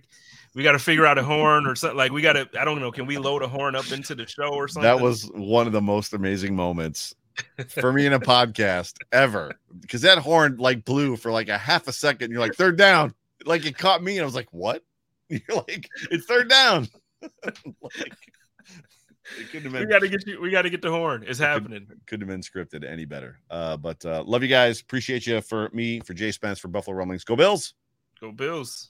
we 0.53 0.63
got 0.63 0.73
to 0.73 0.79
figure 0.79 1.05
out 1.05 1.17
a 1.17 1.23
horn 1.23 1.65
or 1.65 1.75
something. 1.75 1.97
Like 1.97 2.11
we 2.11 2.21
got 2.21 2.33
to, 2.33 2.49
I 2.59 2.65
don't 2.65 2.79
know, 2.79 2.91
can 2.91 3.05
we 3.05 3.17
load 3.17 3.41
a 3.41 3.47
horn 3.47 3.75
up 3.75 3.91
into 3.91 4.15
the 4.15 4.27
show 4.27 4.49
or 4.49 4.67
something? 4.67 4.83
That 4.83 5.01
was 5.01 5.29
one 5.33 5.67
of 5.67 5.73
the 5.73 5.81
most 5.81 6.13
amazing 6.13 6.55
moments 6.55 7.15
for 7.69 7.93
me 7.93 8.05
in 8.05 8.13
a 8.13 8.19
podcast 8.19 8.95
ever 9.11 9.53
because 9.79 10.01
that 10.01 10.17
horn 10.17 10.57
like 10.57 10.83
blew 10.83 11.15
for 11.15 11.31
like 11.31 11.49
a 11.49 11.57
half 11.57 11.87
a 11.87 11.93
second. 11.93 12.31
You're 12.31 12.41
like, 12.41 12.55
third 12.55 12.77
down. 12.77 13.13
Like 13.45 13.65
it 13.65 13.77
caught 13.77 14.03
me, 14.03 14.17
and 14.17 14.21
I 14.21 14.25
was 14.25 14.35
like, 14.35 14.49
what? 14.51 14.83
You're 15.29 15.41
like, 15.67 15.89
it's 16.11 16.25
third 16.25 16.49
down. 16.49 16.87
like, 17.43 18.13
been, 19.51 19.71
we 19.71 19.85
got 19.85 19.99
to 19.99 20.09
get 20.09 20.27
you. 20.27 20.41
We 20.41 20.51
got 20.51 20.63
to 20.63 20.69
get 20.69 20.81
the 20.81 20.91
horn. 20.91 21.23
It's 21.25 21.39
happening. 21.39 21.85
Could, 21.87 22.05
couldn't 22.05 22.27
have 22.27 22.35
been 22.35 22.41
scripted 22.41 22.87
any 22.87 23.05
better. 23.05 23.39
Uh, 23.49 23.77
but 23.77 24.05
uh, 24.05 24.23
love 24.25 24.43
you 24.43 24.49
guys. 24.49 24.81
Appreciate 24.81 25.25
you 25.25 25.41
for 25.41 25.69
me, 25.73 26.01
for 26.01 26.13
Jay 26.13 26.31
Spence, 26.31 26.59
for 26.59 26.67
Buffalo 26.67 26.97
Rumblings. 26.97 27.23
Go 27.23 27.35
Bills. 27.35 27.73
Go 28.19 28.31
Bills. 28.31 28.89